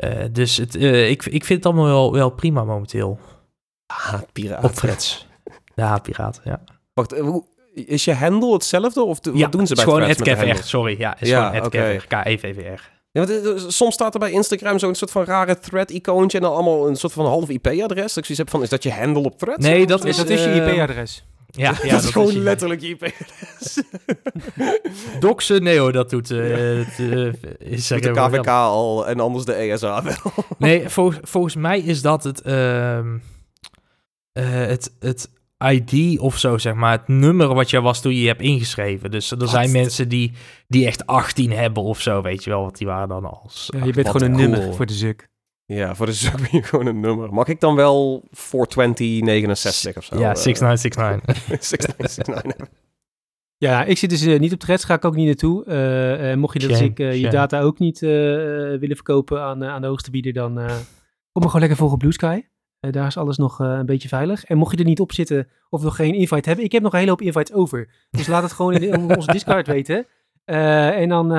Uh, 0.05 0.25
dus 0.33 0.57
het, 0.57 0.77
uh, 0.77 1.11
ik, 1.11 1.25
ik 1.25 1.45
vind 1.45 1.65
het 1.65 1.67
allemaal 1.67 1.87
wel, 1.93 2.13
wel 2.13 2.31
prima 2.31 2.65
momenteel. 2.65 3.19
Haatpiraten. 3.87 4.69
Op 4.69 4.75
threads. 4.75 5.27
De 5.75 5.83
haatpiraten, 5.83 6.43
ja. 6.45 6.61
Wacht, 6.95 7.19
hoe, 7.19 7.45
is 7.75 8.05
je 8.05 8.15
handle 8.15 8.53
hetzelfde? 8.53 9.03
Of 9.03 9.21
de, 9.21 9.31
ja, 9.35 9.41
wat 9.41 9.53
doen 9.53 9.67
ze 9.67 9.75
bij 9.75 9.85
gewoon 9.85 10.03
het 10.03 10.67
sorry. 10.67 10.99
Ja, 10.99 11.21
is 11.21 11.29
ja, 11.29 11.51
gewoon 11.51 11.67
okay. 11.67 11.97
K-E-V-V-R. 11.97 12.91
Ja, 13.11 13.27
soms 13.69 13.95
staat 13.95 14.15
er 14.15 14.21
bij 14.21 14.31
Instagram 14.31 14.79
zo'n 14.79 14.95
soort 14.95 15.11
van 15.11 15.25
rare 15.25 15.59
thread-icoontje 15.59 16.39
en 16.39 16.45
dan 16.45 16.53
allemaal 16.53 16.89
een 16.89 16.97
soort 16.97 17.13
van 17.13 17.27
half 17.27 17.49
IP-adres. 17.49 18.15
Dat 18.15 18.17
ik 18.17 18.25
zoiets 18.25 18.39
heb 18.39 18.51
van, 18.51 18.63
is 18.63 18.69
dat 18.69 18.83
je 18.83 18.93
handle 18.93 19.23
op 19.23 19.39
thread? 19.39 19.59
Nee, 19.59 19.87
dat 19.87 20.05
is, 20.05 20.17
dat 20.17 20.29
is 20.29 20.45
je 20.45 20.55
IP-adres. 20.55 21.25
Ja, 21.55 21.75
ja, 21.83 21.91
dat, 21.91 22.03
is 22.03 22.11
gewoon 22.11 22.39
letterlijk 22.39 22.81
je 22.81 22.89
IP-adres. 22.89 23.83
Doxen, 25.21 25.63
nee 25.63 25.79
hoor, 25.79 25.93
dat 25.93 26.11
doet... 26.11 26.31
Uh, 26.31 26.57
het, 26.85 26.99
uh, 26.99 27.33
is 27.59 27.87
de 27.87 28.11
KVK 28.11 28.47
al 28.47 29.07
en 29.07 29.21
anders 29.21 29.45
de 29.45 29.53
ESA 29.53 30.03
wel. 30.03 30.15
nee, 30.59 30.89
vol, 30.89 31.13
volgens 31.23 31.57
mij 31.57 31.81
is 31.81 32.03
dat 32.03 32.25
het, 32.25 32.47
uh, 32.47 33.01
het, 34.33 34.93
het 34.99 35.31
ID 35.71 36.19
of 36.19 36.39
zo, 36.39 36.59
zeg 36.59 36.75
maar. 36.75 36.93
Het 36.93 37.09
nummer 37.09 37.55
wat 37.55 37.71
je 37.71 37.81
was 37.81 38.01
toen 38.01 38.15
je 38.15 38.21
je 38.21 38.27
hebt 38.27 38.43
ingeschreven. 38.43 39.11
Dus 39.11 39.31
er 39.31 39.49
zijn 39.49 39.73
mensen 39.73 40.09
die, 40.09 40.33
die 40.69 40.87
echt 40.87 41.07
18 41.07 41.53
hebben 41.53 41.83
of 41.83 42.01
zo, 42.01 42.23
weet 42.23 42.45
je 42.45 42.51
wel. 42.51 42.63
wat 42.63 42.77
die 42.77 42.87
waren 42.87 43.09
dan 43.09 43.25
als... 43.25 43.71
Ja, 43.77 43.85
je 43.85 43.93
bent 43.93 44.09
gewoon 44.09 44.31
een 44.31 44.37
nummer 44.37 44.75
voor 44.75 44.87
de 44.87 44.93
zuk. 44.93 45.31
Ja, 45.75 45.95
voor 45.95 46.07
de 46.07 46.13
zoek 46.13 46.37
ben 46.37 46.49
je 46.51 46.63
gewoon 46.63 46.87
een 46.87 47.01
nummer. 47.01 47.35
Mag 47.35 47.49
ik 47.49 47.61
dan 47.61 47.75
wel 47.75 48.23
42069 48.31 49.97
of 49.97 50.05
zo? 50.05 50.19
Ja, 50.19 50.35
6969. 50.35 51.61
6969. 51.61 52.69
Ja, 53.57 53.85
ik 53.85 53.99
zit 53.99 54.11
dus 54.11 54.23
uh, 54.23 54.41
niet 54.41 54.53
op 54.53 54.59
threads, 54.59 54.85
ga 54.85 54.95
ik 54.95 55.05
ook 55.05 55.15
niet 55.15 55.27
naartoe. 55.27 55.65
Uh, 55.67 56.35
mocht 56.35 56.63
je 56.63 56.69
dat 56.69 56.81
ik 56.81 56.99
je 56.99 57.29
data 57.31 57.61
ook 57.61 57.79
niet 57.79 58.01
willen 58.01 58.97
verkopen 58.97 59.43
aan, 59.43 59.65
aan 59.65 59.81
de 59.81 59.87
hoogste 59.87 60.11
bieder, 60.11 60.33
dan 60.33 60.55
kom 60.55 60.63
maar 61.33 61.45
gewoon 61.45 61.61
lekker 61.61 61.77
volgen 61.77 61.95
op 61.95 61.99
Blue 61.99 62.13
Sky. 62.13 62.43
daar 62.81 63.07
is 63.07 63.17
alles 63.17 63.37
nog 63.37 63.59
een 63.59 63.87
beetje 63.87 64.09
veilig. 64.09 64.45
En 64.45 64.57
mocht 64.57 64.73
je 64.73 64.79
er 64.79 64.85
niet 64.85 65.01
op 65.01 65.13
zitten 65.13 65.49
of 65.69 65.83
nog 65.83 65.97
geen 65.97 66.15
invite 66.15 66.49
hebben, 66.49 66.65
ik 66.65 66.73
heb 66.73 66.83
nog 66.83 66.93
een 66.93 66.99
hele 66.99 67.11
hoop 67.11 67.21
invites 67.21 67.53
over. 67.53 67.89
Dus 68.11 68.27
laat 68.27 68.43
het 68.43 68.53
gewoon 68.53 68.75
in, 68.75 68.83
in 68.83 69.17
onze 69.17 69.33
Discord 69.33 69.67
weten. 69.67 70.07
en 70.45 71.09
dan 71.09 71.31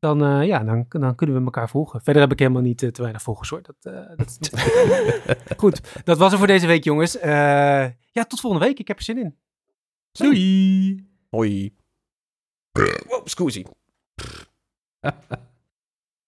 dan, 0.00 0.46
ja, 0.46 0.64
dan, 0.64 0.86
dan 0.88 1.14
kunnen 1.14 1.36
we 1.36 1.44
elkaar 1.44 1.68
volgen. 1.68 2.02
Verder 2.02 2.22
heb 2.22 2.32
ik 2.32 2.38
helemaal 2.38 2.62
niet 2.62 2.78
te 2.78 3.02
weinig 3.02 3.22
volgers 3.22 3.48
hoor. 3.48 3.62
Dat, 3.62 3.76
dat 4.16 4.38
is 4.40 4.50
Goed, 5.56 6.04
dat 6.04 6.18
was 6.18 6.30
het 6.30 6.38
voor 6.38 6.48
deze 6.48 6.66
week 6.66 6.84
jongens. 6.84 7.12
ja, 7.12 8.24
tot 8.28 8.40
volgende 8.40 8.66
week. 8.66 8.78
Ik 8.78 8.88
heb 8.88 8.96
er 8.96 9.04
zin 9.04 9.18
in. 9.18 9.38
Doei. 10.12 11.08
Hoi. 11.30 11.76
Wow, 13.06 13.26
scusi. 13.26 13.64